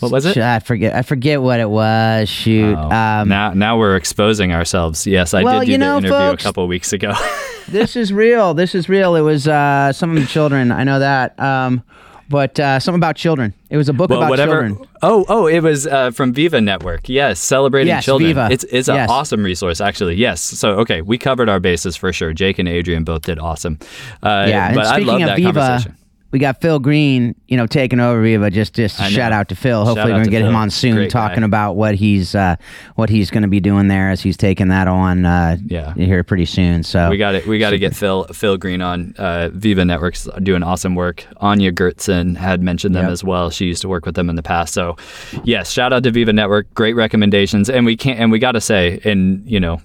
what 0.00 0.12
was 0.12 0.26
it? 0.26 0.36
I 0.36 0.58
forget. 0.58 0.94
I 0.94 1.02
forget 1.02 1.40
what 1.40 1.58
it 1.58 1.70
was. 1.70 2.28
Shoot. 2.28 2.74
Oh, 2.76 2.90
um, 2.90 3.28
now, 3.28 3.54
now 3.54 3.78
we're 3.78 3.96
exposing 3.96 4.52
ourselves. 4.52 5.06
Yes, 5.06 5.32
I 5.32 5.42
well, 5.42 5.60
did 5.60 5.66
do 5.66 5.72
you 5.72 5.78
know, 5.78 6.00
the 6.00 6.08
interview 6.08 6.18
folks, 6.18 6.42
a 6.42 6.46
couple 6.46 6.66
weeks 6.68 6.92
ago. 6.92 7.14
this 7.68 7.96
is 7.96 8.12
real. 8.12 8.52
This 8.52 8.74
is 8.74 8.88
real. 8.88 9.16
It 9.16 9.22
was 9.22 9.48
uh, 9.48 9.92
some 9.92 10.14
of 10.14 10.20
the 10.20 10.26
children. 10.26 10.70
I 10.70 10.84
know 10.84 10.98
that. 10.98 11.38
Um, 11.40 11.82
but 12.28 12.58
uh, 12.58 12.80
something 12.80 12.98
about 12.98 13.16
children. 13.16 13.54
It 13.70 13.76
was 13.76 13.88
a 13.88 13.92
book 13.92 14.10
well, 14.10 14.20
about 14.20 14.30
whatever. 14.30 14.68
children. 14.68 14.88
Oh, 15.02 15.24
oh, 15.28 15.46
it 15.46 15.60
was 15.60 15.86
uh, 15.86 16.10
from 16.10 16.32
Viva 16.32 16.60
Network. 16.60 17.08
Yes, 17.08 17.40
celebrating 17.40 17.88
yes, 17.88 18.04
children. 18.04 18.28
Viva. 18.28 18.48
It's 18.50 18.64
it's 18.64 18.88
an 18.88 18.96
yes. 18.96 19.10
awesome 19.10 19.42
resource, 19.42 19.80
actually. 19.80 20.16
Yes. 20.16 20.40
So 20.40 20.70
okay, 20.80 21.02
we 21.02 21.18
covered 21.18 21.48
our 21.48 21.60
bases 21.60 21.96
for 21.96 22.12
sure. 22.12 22.32
Jake 22.32 22.58
and 22.58 22.68
Adrian 22.68 23.04
both 23.04 23.22
did 23.22 23.38
awesome. 23.38 23.78
Uh, 24.22 24.46
yeah, 24.48 24.74
but 24.74 24.86
I 24.86 24.98
love 24.98 25.20
that 25.20 25.36
Viva, 25.36 25.52
conversation 25.52 25.96
we 26.36 26.40
got 26.40 26.60
Phil 26.60 26.78
Green, 26.78 27.34
you 27.48 27.56
know, 27.56 27.66
taking 27.66 27.98
over 27.98 28.20
Viva. 28.20 28.50
Just, 28.50 28.74
just 28.74 29.00
shout 29.10 29.32
out 29.32 29.48
to 29.48 29.56
Phil. 29.56 29.86
Hopefully, 29.86 30.12
we're 30.12 30.18
gonna 30.18 30.28
get 30.28 30.40
Phil. 30.40 30.50
him 30.50 30.54
on 30.54 30.68
soon, 30.68 30.94
Great 30.94 31.10
talking 31.10 31.40
guy. 31.40 31.46
about 31.46 31.76
what 31.76 31.94
he's, 31.94 32.34
uh, 32.34 32.56
what 32.96 33.08
he's 33.08 33.30
gonna 33.30 33.48
be 33.48 33.58
doing 33.58 33.88
there 33.88 34.10
as 34.10 34.20
he's 34.20 34.36
taking 34.36 34.68
that 34.68 34.86
on. 34.86 35.24
Uh, 35.24 35.56
yeah, 35.64 35.94
here 35.94 36.22
pretty 36.22 36.44
soon. 36.44 36.82
So 36.82 37.08
we 37.08 37.16
got 37.16 37.36
it. 37.36 37.46
We 37.46 37.58
got 37.58 37.70
to 37.70 37.78
get 37.78 37.96
Phil, 37.96 38.24
Phil 38.24 38.58
Green 38.58 38.82
on. 38.82 39.14
Uh, 39.16 39.48
Viva 39.48 39.82
Networks 39.82 40.28
doing 40.42 40.62
awesome 40.62 40.94
work. 40.94 41.26
Anya 41.38 41.72
Gertzen 41.72 42.36
had 42.36 42.60
mentioned 42.62 42.94
them 42.94 43.04
yep. 43.04 43.12
as 43.12 43.24
well. 43.24 43.48
She 43.48 43.64
used 43.64 43.80
to 43.80 43.88
work 43.88 44.04
with 44.04 44.14
them 44.14 44.28
in 44.28 44.36
the 44.36 44.42
past. 44.42 44.74
So, 44.74 44.98
yes, 45.42 45.70
shout 45.70 45.94
out 45.94 46.02
to 46.02 46.10
Viva 46.10 46.34
Network. 46.34 46.74
Great 46.74 46.96
recommendations, 46.96 47.70
and 47.70 47.86
we 47.86 47.96
can't, 47.96 48.20
and 48.20 48.30
we 48.30 48.38
got 48.38 48.52
to 48.52 48.60
say, 48.60 49.00
and 49.04 49.42
you 49.50 49.58
know, 49.58 49.80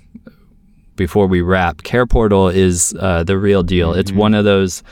before 0.97 1.27
we 1.27 1.39
wrap, 1.39 1.83
Care 1.83 2.05
Portal 2.05 2.49
is 2.49 2.93
uh, 2.99 3.23
the 3.23 3.37
real 3.37 3.63
deal. 3.63 3.91
Mm-hmm. 3.91 4.01
It's 4.01 4.11
one 4.11 4.33
of 4.33 4.43
those 4.43 4.83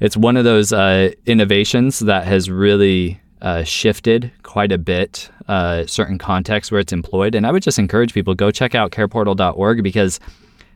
it's 0.00 0.16
one 0.16 0.36
of 0.36 0.44
those 0.44 0.72
uh, 0.72 1.12
innovations 1.26 2.00
that 2.00 2.26
has 2.26 2.50
really 2.50 3.20
uh, 3.42 3.64
shifted 3.64 4.30
quite 4.42 4.72
a 4.72 4.78
bit 4.78 5.30
uh, 5.48 5.86
certain 5.86 6.18
contexts 6.18 6.70
where 6.70 6.80
it's 6.80 6.92
employed. 6.92 7.34
And 7.34 7.46
I 7.46 7.52
would 7.52 7.62
just 7.62 7.78
encourage 7.78 8.14
people 8.14 8.34
go 8.34 8.50
check 8.50 8.74
out 8.74 8.90
careportal.org 8.90 9.82
because 9.82 10.20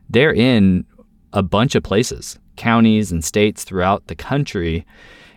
they're 0.08 0.34
in 0.34 0.84
a 1.32 1.42
bunch 1.42 1.74
of 1.74 1.82
places, 1.82 2.38
counties 2.56 3.12
and 3.12 3.24
states 3.24 3.64
throughout 3.64 4.06
the 4.06 4.14
country. 4.14 4.86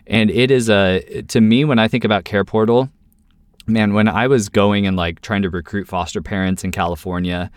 And 0.08 0.30
it 0.32 0.52
is 0.52 0.70
a 0.70 1.24
to 1.30 1.40
me 1.40 1.64
when 1.66 1.80
I 1.80 1.88
think 1.88 2.04
about 2.04 2.26
Care 2.26 2.44
Portal, 2.44 2.90
man, 3.68 3.94
when 3.94 4.08
I 4.08 4.28
was 4.28 4.50
going 4.50 4.86
and 4.86 4.98
like 4.98 5.22
trying 5.22 5.44
to 5.44 5.50
recruit 5.50 5.88
foster 5.88 6.22
parents 6.22 6.64
in 6.64 6.72
California, 6.72 7.50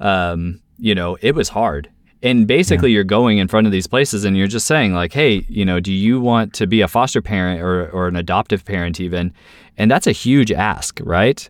um, 0.00 0.60
you 0.78 0.94
know, 0.94 1.18
it 1.20 1.34
was 1.34 1.48
hard. 1.48 1.90
And 2.22 2.46
basically, 2.46 2.90
yeah. 2.90 2.96
you're 2.96 3.04
going 3.04 3.38
in 3.38 3.48
front 3.48 3.66
of 3.66 3.72
these 3.72 3.86
places 3.86 4.24
and 4.24 4.36
you're 4.36 4.46
just 4.46 4.66
saying, 4.66 4.94
like, 4.94 5.12
hey, 5.12 5.44
you 5.48 5.64
know, 5.64 5.80
do 5.80 5.92
you 5.92 6.20
want 6.20 6.52
to 6.54 6.66
be 6.66 6.80
a 6.80 6.88
foster 6.88 7.20
parent 7.20 7.60
or, 7.60 7.90
or 7.90 8.06
an 8.06 8.16
adoptive 8.16 8.64
parent, 8.64 9.00
even? 9.00 9.32
And 9.76 9.90
that's 9.90 10.06
a 10.06 10.12
huge 10.12 10.52
ask, 10.52 11.00
right? 11.02 11.48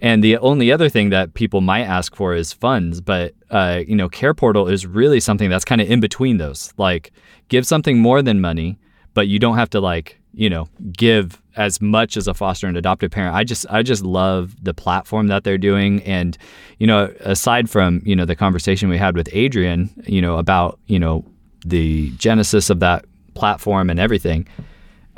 And 0.00 0.22
the 0.22 0.36
only 0.38 0.70
other 0.70 0.88
thing 0.88 1.10
that 1.10 1.34
people 1.34 1.60
might 1.60 1.82
ask 1.82 2.14
for 2.14 2.34
is 2.34 2.52
funds, 2.52 3.00
but 3.00 3.34
uh, 3.50 3.82
you 3.86 3.96
know, 3.96 4.08
Care 4.08 4.34
Portal 4.34 4.68
is 4.68 4.86
really 4.86 5.20
something 5.20 5.50
that's 5.50 5.64
kind 5.64 5.80
of 5.80 5.90
in 5.90 6.00
between 6.00 6.38
those. 6.38 6.72
Like, 6.76 7.12
give 7.48 7.66
something 7.66 7.98
more 7.98 8.22
than 8.22 8.40
money, 8.40 8.78
but 9.14 9.28
you 9.28 9.38
don't 9.38 9.56
have 9.56 9.70
to 9.70 9.80
like 9.80 10.17
you 10.34 10.50
know 10.50 10.68
give 10.92 11.40
as 11.56 11.80
much 11.80 12.16
as 12.16 12.28
a 12.28 12.34
foster 12.34 12.66
and 12.66 12.76
adoptive 12.76 13.10
parent. 13.10 13.34
I 13.34 13.44
just 13.44 13.66
I 13.68 13.82
just 13.82 14.04
love 14.04 14.54
the 14.62 14.74
platform 14.74 15.26
that 15.28 15.44
they're 15.44 15.58
doing, 15.58 16.02
and 16.02 16.36
you 16.78 16.86
know, 16.86 17.12
aside 17.20 17.68
from 17.68 18.02
you 18.04 18.14
know 18.14 18.24
the 18.24 18.36
conversation 18.36 18.88
we 18.88 18.98
had 18.98 19.16
with 19.16 19.28
Adrian, 19.32 19.90
you 20.06 20.22
know 20.22 20.38
about 20.38 20.78
you 20.86 20.98
know 20.98 21.24
the 21.64 22.10
genesis 22.10 22.70
of 22.70 22.80
that 22.80 23.04
platform 23.34 23.90
and 23.90 24.00
everything 24.00 24.46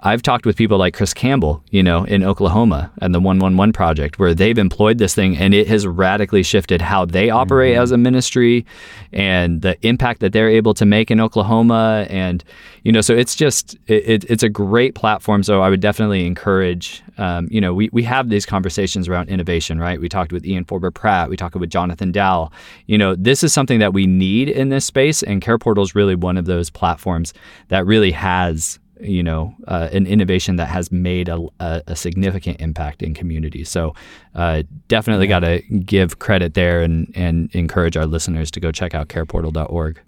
I've 0.02 0.22
talked 0.22 0.46
with 0.46 0.56
people 0.56 0.78
like 0.78 0.94
Chris 0.94 1.12
Campbell, 1.12 1.62
you 1.70 1.82
know, 1.82 2.04
in 2.04 2.22
Oklahoma 2.22 2.90
and 3.02 3.14
the 3.14 3.20
111 3.20 3.72
project 3.74 4.18
where 4.18 4.34
they've 4.34 4.56
employed 4.56 4.96
this 4.96 5.14
thing 5.14 5.36
and 5.36 5.52
it 5.52 5.68
has 5.68 5.86
radically 5.86 6.42
shifted 6.42 6.80
how 6.80 7.04
they 7.04 7.28
operate 7.28 7.74
mm-hmm. 7.74 7.82
as 7.82 7.92
a 7.92 7.98
ministry 7.98 8.64
and 9.12 9.60
the 9.60 9.76
impact 9.86 10.20
that 10.20 10.32
they're 10.32 10.48
able 10.48 10.72
to 10.74 10.86
make 10.86 11.10
in 11.10 11.20
Oklahoma. 11.20 12.06
And 12.08 12.42
you 12.82 12.92
know 12.92 13.02
so 13.02 13.14
it's 13.14 13.36
just 13.36 13.76
it, 13.86 14.24
it's 14.30 14.42
a 14.42 14.48
great 14.48 14.94
platform. 14.94 15.42
So 15.42 15.60
I 15.60 15.68
would 15.68 15.80
definitely 15.80 16.26
encourage 16.26 17.02
um, 17.18 17.46
you 17.50 17.60
know 17.60 17.74
we, 17.74 17.90
we 17.92 18.02
have 18.04 18.30
these 18.30 18.46
conversations 18.46 19.06
around 19.06 19.28
innovation 19.28 19.78
right? 19.78 20.00
We 20.00 20.08
talked 20.08 20.32
with 20.32 20.46
Ian 20.46 20.64
Forber 20.64 20.90
Pratt. 20.90 21.28
We 21.28 21.36
talked 21.36 21.54
with 21.56 21.70
Jonathan 21.70 22.10
Dowell. 22.10 22.52
You 22.86 22.96
know 22.96 23.14
this 23.14 23.44
is 23.44 23.52
something 23.52 23.80
that 23.80 23.92
we 23.92 24.06
need 24.06 24.48
in 24.48 24.70
this 24.70 24.86
space 24.86 25.22
and 25.22 25.42
Care 25.42 25.58
Portal 25.58 25.84
is 25.84 25.94
really 25.94 26.14
one 26.14 26.38
of 26.38 26.46
those 26.46 26.70
platforms 26.70 27.34
that 27.68 27.84
really 27.84 28.12
has 28.12 28.79
you 29.02 29.22
know, 29.22 29.54
uh, 29.68 29.88
an 29.92 30.06
innovation 30.06 30.56
that 30.56 30.66
has 30.66 30.92
made 30.92 31.28
a, 31.28 31.40
a, 31.58 31.82
a 31.88 31.96
significant 31.96 32.60
impact 32.60 33.02
in 33.02 33.14
communities. 33.14 33.68
So 33.68 33.94
uh, 34.34 34.62
definitely 34.88 35.26
yeah. 35.26 35.40
got 35.40 35.46
to 35.46 35.60
give 35.80 36.18
credit 36.18 36.54
there 36.54 36.82
and, 36.82 37.10
and 37.14 37.54
encourage 37.54 37.96
our 37.96 38.06
listeners 38.06 38.50
to 38.52 38.60
go 38.60 38.72
check 38.72 38.94
out 38.94 39.08
careportal.org. 39.08 40.00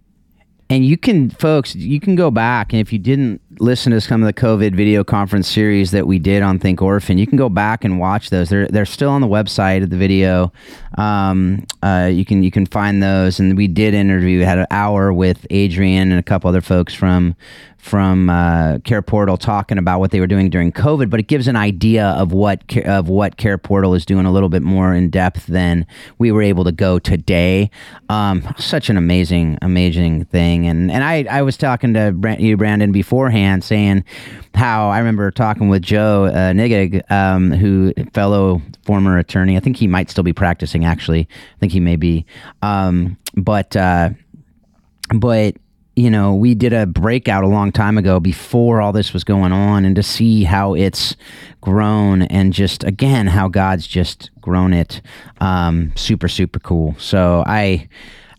And 0.70 0.86
you 0.86 0.97
can, 0.97 1.28
folks, 1.28 1.74
you 1.74 2.01
can 2.01 2.16
go 2.16 2.31
back, 2.31 2.73
and 2.73 2.81
if 2.81 2.94
you 2.94 2.98
didn't 2.98 3.43
listen 3.58 3.92
to 3.92 4.00
some 4.00 4.22
of 4.22 4.26
the 4.26 4.32
COVID 4.32 4.74
video 4.74 5.04
conference 5.04 5.48
series 5.48 5.90
that 5.90 6.06
we 6.06 6.18
did 6.18 6.42
on 6.42 6.58
Think 6.58 6.82
Orphan, 6.82 7.18
you 7.18 7.26
can 7.26 7.36
go 7.38 7.48
back 7.48 7.84
and 7.84 7.98
watch 7.98 8.30
those. 8.30 8.48
They're 8.48 8.66
they're 8.68 8.86
still 8.86 9.10
on 9.10 9.20
the 9.20 9.26
website 9.26 9.82
of 9.82 9.90
the 9.90 9.96
video. 9.96 10.52
Um, 10.98 11.66
uh, 11.82 12.10
you 12.12 12.24
can 12.24 12.42
you 12.42 12.50
can 12.50 12.66
find 12.66 13.02
those, 13.02 13.40
and 13.40 13.56
we 13.56 13.68
did 13.68 13.94
interview. 13.94 14.40
Had 14.40 14.58
an 14.58 14.66
hour 14.70 15.12
with 15.12 15.46
Adrian 15.50 16.10
and 16.10 16.18
a 16.18 16.22
couple 16.22 16.48
other 16.48 16.60
folks 16.60 16.94
from 16.94 17.36
from 17.82 18.30
uh, 18.30 18.78
Care 18.84 19.02
Portal 19.02 19.36
talking 19.36 19.76
about 19.76 19.98
what 19.98 20.12
they 20.12 20.20
were 20.20 20.28
doing 20.28 20.48
during 20.48 20.70
COVID, 20.70 21.10
but 21.10 21.18
it 21.18 21.26
gives 21.26 21.48
an 21.48 21.56
idea 21.56 22.06
of 22.10 22.32
what 22.32 22.62
of 22.86 23.08
what 23.08 23.36
Care 23.36 23.58
Portal 23.58 23.94
is 23.94 24.06
doing 24.06 24.24
a 24.24 24.30
little 24.30 24.48
bit 24.48 24.62
more 24.62 24.94
in 24.94 25.10
depth 25.10 25.46
than 25.48 25.84
we 26.16 26.30
were 26.30 26.42
able 26.42 26.62
to 26.62 26.70
go 26.70 27.00
today. 27.00 27.70
Um, 28.08 28.54
such 28.56 28.88
an 28.88 28.96
amazing, 28.96 29.58
amazing 29.62 30.26
thing, 30.26 30.66
and 30.68 30.92
and 30.92 31.02
I 31.02 31.24
I 31.28 31.42
was 31.42 31.56
talking 31.56 31.92
to 31.94 32.36
you, 32.38 32.56
Brandon, 32.56 32.92
beforehand, 32.92 33.41
saying 33.62 34.05
how 34.55 34.89
I 34.89 34.98
remember 34.98 35.31
talking 35.31 35.69
with 35.69 35.82
Joe 35.82 36.27
uh, 36.27 36.52
Knittig, 36.52 37.10
um, 37.10 37.51
who 37.51 37.93
fellow 38.12 38.62
former 38.85 39.19
attorney. 39.19 39.56
I 39.56 39.60
think 39.60 39.77
he 39.77 39.86
might 39.86 40.10
still 40.10 40.24
be 40.24 40.32
practicing. 40.32 40.85
Actually, 40.85 41.28
I 41.31 41.59
think 41.59 41.73
he 41.73 41.81
may 41.81 41.97
be, 41.97 42.27
um, 42.62 43.16
but. 43.35 43.77
Uh, 43.77 44.10
but 45.14 45.56
you 45.94 46.10
know, 46.10 46.35
we 46.35 46.55
did 46.55 46.73
a 46.73 46.86
breakout 46.86 47.44
a 47.44 47.48
long 47.48 47.70
time 47.70 47.98
ago 47.98 48.19
before 48.19 48.81
all 48.81 48.93
this 48.93 49.12
was 49.12 49.24
going 49.24 49.52
on, 49.52 49.85
and 49.85 49.94
to 49.97 50.02
see 50.02 50.44
how 50.44 50.74
it's 50.74 51.16
grown 51.60 52.23
and 52.23 52.52
just 52.52 52.82
again 52.85 53.27
how 53.27 53.48
God's 53.48 53.86
just 53.86 54.31
grown 54.40 54.73
it, 54.73 55.02
um, 55.40 55.93
super 55.94 56.28
super 56.28 56.59
cool. 56.59 56.94
So 56.98 57.44
I, 57.47 57.89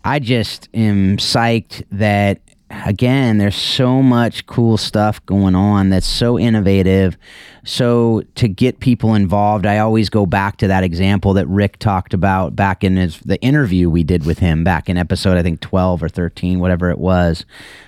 I 0.04 0.20
just 0.20 0.68
am 0.74 1.18
psyched 1.18 1.84
that 1.92 2.42
again, 2.86 3.38
there's 3.38 3.56
so 3.56 4.02
much 4.02 4.46
cool 4.46 4.78
stuff 4.78 5.26
going 5.26 5.56
on 5.56 5.90
that's 5.90 6.06
so 6.06 6.38
innovative. 6.40 7.18
So 7.64 8.24
to 8.36 8.48
get 8.48 8.80
people 8.80 9.16
involved, 9.16 9.66
I 9.66 9.78
always 9.78 10.10
go 10.10 10.26
back 10.26 10.58
to 10.58 10.68
that 10.68 10.84
example 10.84 11.34
that 11.34 11.48
Rick 11.48 11.80
talked 11.80 12.14
about 12.14 12.56
back 12.56 12.84
in 12.84 12.98
his 12.98 13.20
the 13.20 13.42
interview 13.42 13.90
we 13.90 14.04
did 14.04 14.26
with 14.26 14.40
him 14.40 14.64
back 14.64 14.90
in 14.90 14.98
episode 14.98 15.38
I 15.38 15.44
think 15.44 15.62
12 15.62 16.04
or 16.04 16.10
13, 16.10 16.60
whatever 16.60 16.90
it 16.90 17.00
was, 17.00 17.46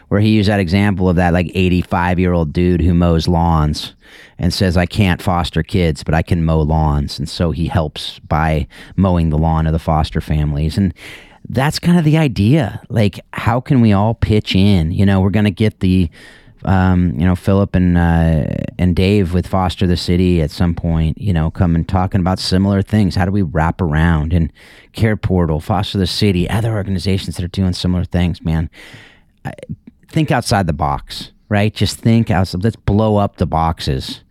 where 0.07 0.21
he 0.21 0.29
used 0.29 0.49
that 0.49 0.59
example 0.59 1.09
of 1.09 1.15
that 1.17 1.33
like 1.33 1.51
85 1.53 2.19
year 2.19 2.33
old 2.33 2.53
dude 2.53 2.81
who 2.81 2.93
mows 2.93 3.27
lawns 3.27 3.93
and 4.37 4.53
says 4.53 4.77
I 4.77 4.85
can't 4.85 5.21
foster 5.21 5.63
kids, 5.63 6.03
but 6.03 6.13
I 6.13 6.21
can 6.21 6.45
mow 6.45 6.61
lawns, 6.61 7.19
and 7.19 7.27
so 7.27 7.51
he 7.51 7.67
helps 7.67 8.19
by 8.19 8.67
mowing 8.95 9.29
the 9.29 9.37
lawn 9.37 9.67
of 9.67 9.73
the 9.73 9.79
foster 9.79 10.21
families 10.21 10.77
and 10.77 10.93
that's 11.49 11.79
kind 11.79 11.97
of 11.97 12.05
the 12.05 12.17
idea. 12.17 12.81
Like, 12.89 13.19
how 13.33 13.59
can 13.59 13.81
we 13.81 13.93
all 13.93 14.13
pitch 14.13 14.55
in? 14.55 14.91
You 14.91 15.05
know, 15.05 15.21
we're 15.21 15.29
going 15.29 15.45
to 15.45 15.51
get 15.51 15.79
the, 15.79 16.09
um, 16.63 17.13
you 17.19 17.25
know, 17.25 17.35
Philip 17.35 17.75
and 17.75 17.97
uh, 17.97 18.45
and 18.79 18.95
Dave 18.95 19.33
with 19.33 19.45
Foster 19.47 19.85
the 19.85 19.97
City 19.97 20.41
at 20.41 20.51
some 20.51 20.73
point. 20.73 21.19
You 21.19 21.33
know, 21.33 21.51
come 21.51 21.75
and 21.75 21.87
talking 21.87 22.21
about 22.21 22.39
similar 22.39 22.81
things. 22.81 23.15
How 23.15 23.25
do 23.25 23.31
we 23.31 23.43
wrap 23.43 23.81
around 23.81 24.33
and 24.33 24.51
Care 24.93 25.17
Portal, 25.17 25.59
Foster 25.59 25.97
the 25.97 26.07
City, 26.07 26.49
other 26.49 26.73
organizations 26.73 27.35
that 27.35 27.45
are 27.45 27.49
doing 27.49 27.73
similar 27.73 28.05
things? 28.05 28.41
Man, 28.43 28.69
I, 29.43 29.53
think 30.09 30.31
outside 30.31 30.65
the 30.65 30.73
box, 30.73 31.31
right? 31.49 31.73
Just 31.73 31.99
think 31.99 32.31
outside. 32.31 32.63
Let's 32.63 32.75
blow 32.75 33.17
up 33.17 33.37
the 33.37 33.45
boxes 33.45 34.23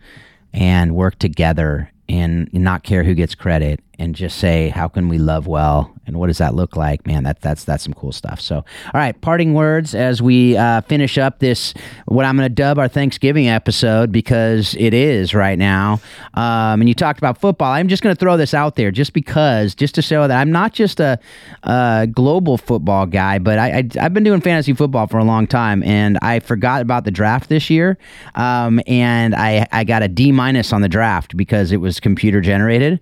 and 0.52 0.94
work 0.94 1.18
together 1.18 1.92
and 2.08 2.52
not 2.52 2.82
care 2.82 3.04
who 3.04 3.14
gets 3.14 3.34
credit 3.34 3.83
and 3.98 4.14
just 4.14 4.38
say 4.38 4.68
how 4.68 4.88
can 4.88 5.08
we 5.08 5.18
love 5.18 5.46
well 5.46 5.92
and 6.06 6.18
what 6.18 6.26
does 6.26 6.38
that 6.38 6.54
look 6.54 6.76
like? 6.76 7.06
Man 7.06 7.24
that, 7.24 7.40
that's 7.40 7.64
that's 7.64 7.84
some 7.84 7.94
cool 7.94 8.12
stuff. 8.12 8.40
So 8.40 8.56
all 8.56 8.64
right 8.94 9.18
parting 9.20 9.54
words 9.54 9.94
as 9.94 10.20
we 10.20 10.56
uh, 10.56 10.82
finish 10.82 11.18
up 11.18 11.38
this 11.38 11.74
what 12.06 12.24
i'm 12.24 12.36
going 12.36 12.48
to 12.48 12.54
dub 12.54 12.78
our 12.78 12.88
thanksgiving 12.88 13.48
episode 13.48 14.12
because 14.12 14.74
it 14.78 14.92
is 14.92 15.34
right 15.34 15.58
now. 15.58 16.00
Um, 16.34 16.80
and 16.80 16.88
you 16.88 16.94
talked 16.94 17.18
about 17.18 17.38
football. 17.38 17.72
I'm 17.72 17.88
just 17.88 18.02
going 18.02 18.14
to 18.14 18.18
throw 18.18 18.36
this 18.36 18.54
out 18.54 18.76
there 18.76 18.90
just 18.90 19.12
because 19.12 19.74
just 19.74 19.94
to 19.94 20.02
show 20.02 20.28
that 20.28 20.40
i'm 20.40 20.52
not 20.52 20.72
just 20.72 21.00
a, 21.00 21.18
a 21.62 22.06
global 22.10 22.58
football 22.58 23.06
guy 23.06 23.38
but 23.38 23.58
I, 23.58 23.88
I, 23.98 24.02
have 24.02 24.14
been 24.14 24.24
doing 24.24 24.40
fantasy 24.40 24.72
football 24.74 25.06
for 25.06 25.18
a 25.18 25.24
long 25.24 25.46
time 25.46 25.82
and 25.82 26.18
i 26.22 26.40
forgot 26.40 26.82
about 26.82 27.04
the 27.04 27.10
draft 27.10 27.48
this 27.48 27.70
year. 27.70 27.96
Um, 28.34 28.80
and 28.86 29.34
I, 29.34 29.66
I 29.72 29.84
got 29.84 30.02
a 30.02 30.08
d 30.08 30.32
minus 30.32 30.72
on 30.72 30.82
the 30.82 30.88
draft 30.88 31.36
because 31.36 31.72
it 31.72 31.78
was 31.78 32.00
computer 32.00 32.40
generated 32.40 33.00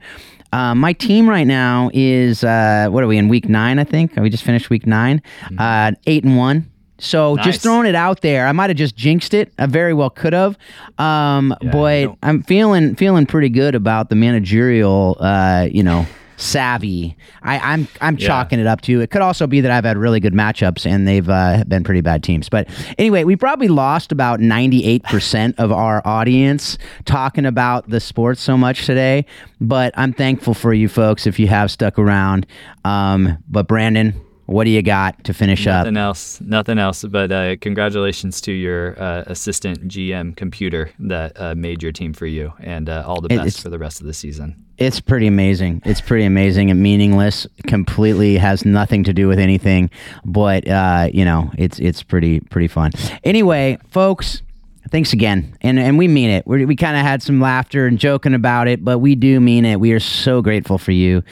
uh, 0.53 0.75
my 0.75 0.93
team 0.93 1.29
right 1.29 1.47
now 1.47 1.91
is 1.93 2.45
uh, 2.45 2.89
what 2.91 3.03
are 3.03 3.07
we 3.07 3.17
in 3.17 3.29
week 3.29 3.49
nine? 3.49 3.79
I 3.79 3.85
think 3.85 4.15
we 4.17 4.31
just 4.31 4.45
finished 4.45 4.71
week 4.71 4.87
9 4.87 5.21
mm-hmm. 5.21 5.59
uh, 5.59 5.93
eight 6.07 6.25
and 6.25 6.37
one. 6.37 6.71
So 6.99 7.35
nice. 7.35 7.45
just 7.45 7.63
throwing 7.63 7.87
it 7.87 7.97
out 7.97 8.21
there, 8.21 8.47
I 8.47 8.53
might 8.53 8.71
have 8.71 8.77
just 8.77 8.95
jinxed 8.95 9.35
it. 9.35 9.53
I 9.59 9.67
very 9.67 9.93
well 9.93 10.11
could 10.11 10.33
have, 10.33 10.57
um, 10.99 11.53
yeah, 11.61 11.71
but 11.73 12.17
I'm 12.23 12.45
feeling 12.45 12.95
feeling 12.95 13.27
pretty 13.27 13.49
good 13.49 13.75
about 13.75 14.09
the 14.09 14.15
managerial, 14.15 15.17
uh, 15.19 15.67
you 15.69 15.83
know, 15.83 16.07
savvy. 16.37 17.17
I, 17.43 17.57
am 17.57 17.63
I'm, 17.63 17.89
I'm 18.01 18.17
yeah. 18.19 18.27
chalking 18.27 18.61
it 18.61 18.67
up 18.67 18.81
to. 18.83 19.01
It 19.01 19.11
could 19.11 19.23
also 19.23 19.47
be 19.47 19.61
that 19.61 19.71
I've 19.71 19.85
had 19.85 19.97
really 19.97 20.21
good 20.21 20.35
matchups 20.35 20.87
and 20.87 21.07
they've 21.07 21.29
uh, 21.29 21.65
been 21.69 21.85
pretty 21.85 22.01
bad 22.01 22.23
teams. 22.23 22.49
But 22.49 22.69
anyway, 22.99 23.25
we 23.25 23.37
probably 23.37 23.69
lost 23.69 24.13
about 24.13 24.41
98 24.41 25.03
percent 25.05 25.59
of 25.59 25.73
our 25.73 26.03
audience 26.07 26.79
talking 27.05 27.47
about 27.47 27.89
the 27.89 28.01
sports 28.01 28.41
so 28.41 28.57
much 28.57 28.87
today. 28.87 29.27
But 29.61 29.95
I'm 29.97 30.13
thankful 30.13 30.55
for 30.55 30.73
you 30.73 30.89
folks 30.89 31.27
if 31.27 31.39
you 31.39 31.49
have 31.49 31.71
stuck 31.71 31.99
around. 31.99 32.47
Um, 32.85 33.39
but 33.49 33.69
Brandon, 33.69 34.21
what 34.53 34.65
do 34.65 34.71
you 34.71 34.83
got 34.83 35.25
to 35.25 35.35
finish 35.35 35.67
nothing 35.67 35.79
up? 35.79 35.85
Nothing 35.85 35.97
else. 35.97 36.41
Nothing 36.41 36.79
else. 36.79 37.05
But 37.05 37.33
uh, 37.33 37.57
congratulations 37.61 38.41
to 38.43 38.53
your 38.53 39.01
uh, 39.01 39.25
assistant 39.27 39.89
GM 39.89 40.37
computer 40.37 40.91
that 41.01 41.33
uh, 41.41 41.55
made 41.55 41.83
your 41.83 41.93
team 41.93 42.13
for 42.13 42.27
you, 42.27 42.53
and 42.61 42.89
uh, 42.89 43.05
all 43.07 43.21
the 43.21 43.29
best 43.29 43.63
for 43.63 43.71
the 43.71 43.79
rest 43.79 44.01
of 44.01 44.07
the 44.07 44.15
season. 44.15 44.65
It's 44.79 45.01
pretty 45.01 45.27
amazing. 45.27 45.83
It's 45.85 46.01
pretty 46.01 46.25
amazing 46.25 46.71
and 46.71 46.83
meaningless. 46.83 47.47
Completely 47.67 48.37
has 48.37 48.65
nothing 48.65 49.05
to 49.05 49.13
do 49.13 49.29
with 49.29 49.39
anything, 49.39 49.91
but 50.25 50.69
uh, 50.69 51.09
you 51.13 51.25
know, 51.25 51.51
it's 51.57 51.79
it's 51.79 52.03
pretty 52.03 52.41
pretty 52.41 52.69
fun. 52.69 52.93
Anyway, 53.25 53.79
folks 53.89 54.43
thanks 54.91 55.13
again 55.13 55.57
and 55.63 55.79
and 55.79 55.97
we 55.97 56.09
mean 56.09 56.29
it 56.29 56.47
We're, 56.47 56.67
we 56.67 56.77
kind 56.77 56.97
of 56.97 57.03
had 57.03 57.23
some 57.23 57.41
laughter 57.41 57.87
and 57.87 57.99
joking 57.99 58.35
about 58.35 58.69
it 58.69 58.85
but 58.85 58.99
we 58.99 59.15
do 59.15 59.41
mean 59.41 59.65
it 59.65 59.79
we 59.79 59.93
are 59.93 60.01
so 60.01 60.43
grateful 60.43 60.77
for 60.77 60.91
you 60.91 61.23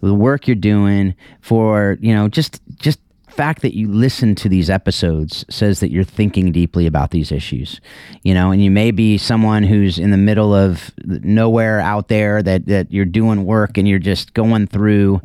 the 0.00 0.14
work 0.14 0.46
you're 0.46 0.54
doing 0.54 1.14
for 1.40 1.96
you 2.00 2.14
know 2.14 2.28
just 2.28 2.60
just 2.76 3.00
fact 3.38 3.62
that 3.62 3.76
you 3.76 3.86
listen 3.86 4.34
to 4.34 4.48
these 4.48 4.68
episodes 4.68 5.44
says 5.48 5.78
that 5.78 5.92
you're 5.92 6.02
thinking 6.02 6.50
deeply 6.50 6.86
about 6.86 7.12
these 7.12 7.30
issues 7.30 7.80
you 8.24 8.34
know 8.34 8.50
and 8.50 8.64
you 8.64 8.68
may 8.70 8.90
be 8.90 9.16
someone 9.16 9.62
who's 9.62 9.96
in 9.96 10.10
the 10.10 10.16
middle 10.16 10.52
of 10.52 10.90
nowhere 11.04 11.78
out 11.78 12.08
there 12.08 12.42
that 12.42 12.66
that 12.66 12.90
you're 12.90 13.04
doing 13.04 13.44
work 13.44 13.78
and 13.78 13.86
you're 13.86 14.00
just 14.00 14.34
going 14.34 14.66
through 14.66 15.22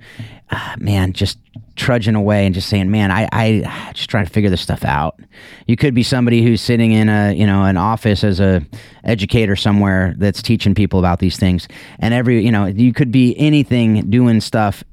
uh, 0.52 0.76
man 0.78 1.12
just 1.12 1.40
trudging 1.76 2.16
away 2.16 2.46
and 2.46 2.54
just 2.54 2.70
saying, 2.70 2.92
"Man, 2.92 3.12
I, 3.12 3.28
I 3.32 3.92
just 3.94 4.10
trying 4.10 4.26
to 4.26 4.32
figure 4.32 4.50
this 4.50 4.62
stuff 4.62 4.86
out." 4.86 5.20
You 5.68 5.76
could 5.76 5.94
be 5.94 6.04
somebody 6.04 6.44
who's 6.44 6.62
sitting 6.62 6.92
in 6.92 7.10
a 7.10 7.34
you 7.34 7.46
know 7.48 7.64
an 7.64 7.78
office 7.78 8.24
as 8.24 8.40
a 8.40 8.62
educator 9.04 9.56
somewhere 9.56 10.14
that's 10.18 10.42
teaching 10.42 10.76
people 10.76 11.00
about 11.00 11.20
these 11.20 11.38
things, 11.38 11.68
and 12.00 12.14
every 12.14 12.44
you 12.44 12.52
know 12.52 12.66
you 12.66 12.94
could 12.94 13.12
be 13.12 13.38
anything 13.38 14.10
doing 14.10 14.42
stuff 14.42 14.84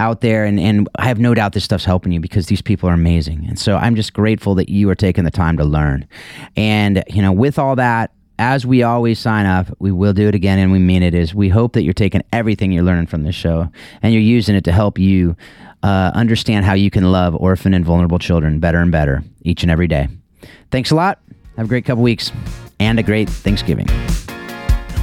out 0.00 0.20
there 0.20 0.44
and, 0.44 0.60
and 0.60 0.88
I 0.96 1.06
have 1.06 1.18
no 1.18 1.34
doubt 1.34 1.52
this 1.52 1.64
stuff's 1.64 1.84
helping 1.84 2.12
you 2.12 2.20
because 2.20 2.46
these 2.46 2.62
people 2.62 2.88
are 2.88 2.94
amazing. 2.94 3.46
And 3.48 3.58
so 3.58 3.76
I'm 3.76 3.96
just 3.96 4.12
grateful 4.12 4.54
that 4.56 4.68
you 4.68 4.88
are 4.90 4.94
taking 4.94 5.24
the 5.24 5.30
time 5.30 5.56
to 5.56 5.64
learn. 5.64 6.06
And, 6.56 7.02
you 7.08 7.22
know, 7.22 7.32
with 7.32 7.58
all 7.58 7.76
that, 7.76 8.12
as 8.38 8.64
we 8.64 8.82
always 8.82 9.18
sign 9.18 9.46
up, 9.46 9.66
we 9.80 9.90
will 9.90 10.12
do 10.12 10.28
it 10.28 10.34
again 10.34 10.58
and 10.58 10.70
we 10.70 10.78
mean 10.78 11.02
it 11.02 11.14
is 11.14 11.34
we 11.34 11.48
hope 11.48 11.72
that 11.72 11.82
you're 11.82 11.92
taking 11.92 12.22
everything 12.32 12.70
you're 12.70 12.84
learning 12.84 13.06
from 13.06 13.24
this 13.24 13.34
show 13.34 13.68
and 14.00 14.12
you're 14.12 14.22
using 14.22 14.54
it 14.54 14.64
to 14.64 14.72
help 14.72 14.98
you 14.98 15.36
uh, 15.82 16.12
understand 16.14 16.64
how 16.64 16.74
you 16.74 16.90
can 16.90 17.10
love 17.10 17.34
orphan 17.34 17.74
and 17.74 17.84
vulnerable 17.84 18.18
children 18.18 18.60
better 18.60 18.78
and 18.78 18.92
better 18.92 19.24
each 19.42 19.62
and 19.62 19.70
every 19.70 19.88
day. 19.88 20.08
Thanks 20.70 20.90
a 20.90 20.94
lot. 20.94 21.18
Have 21.56 21.66
a 21.66 21.68
great 21.68 21.84
couple 21.84 22.04
weeks 22.04 22.30
and 22.78 22.98
a 22.98 23.02
great 23.02 23.28
Thanksgiving. 23.28 23.88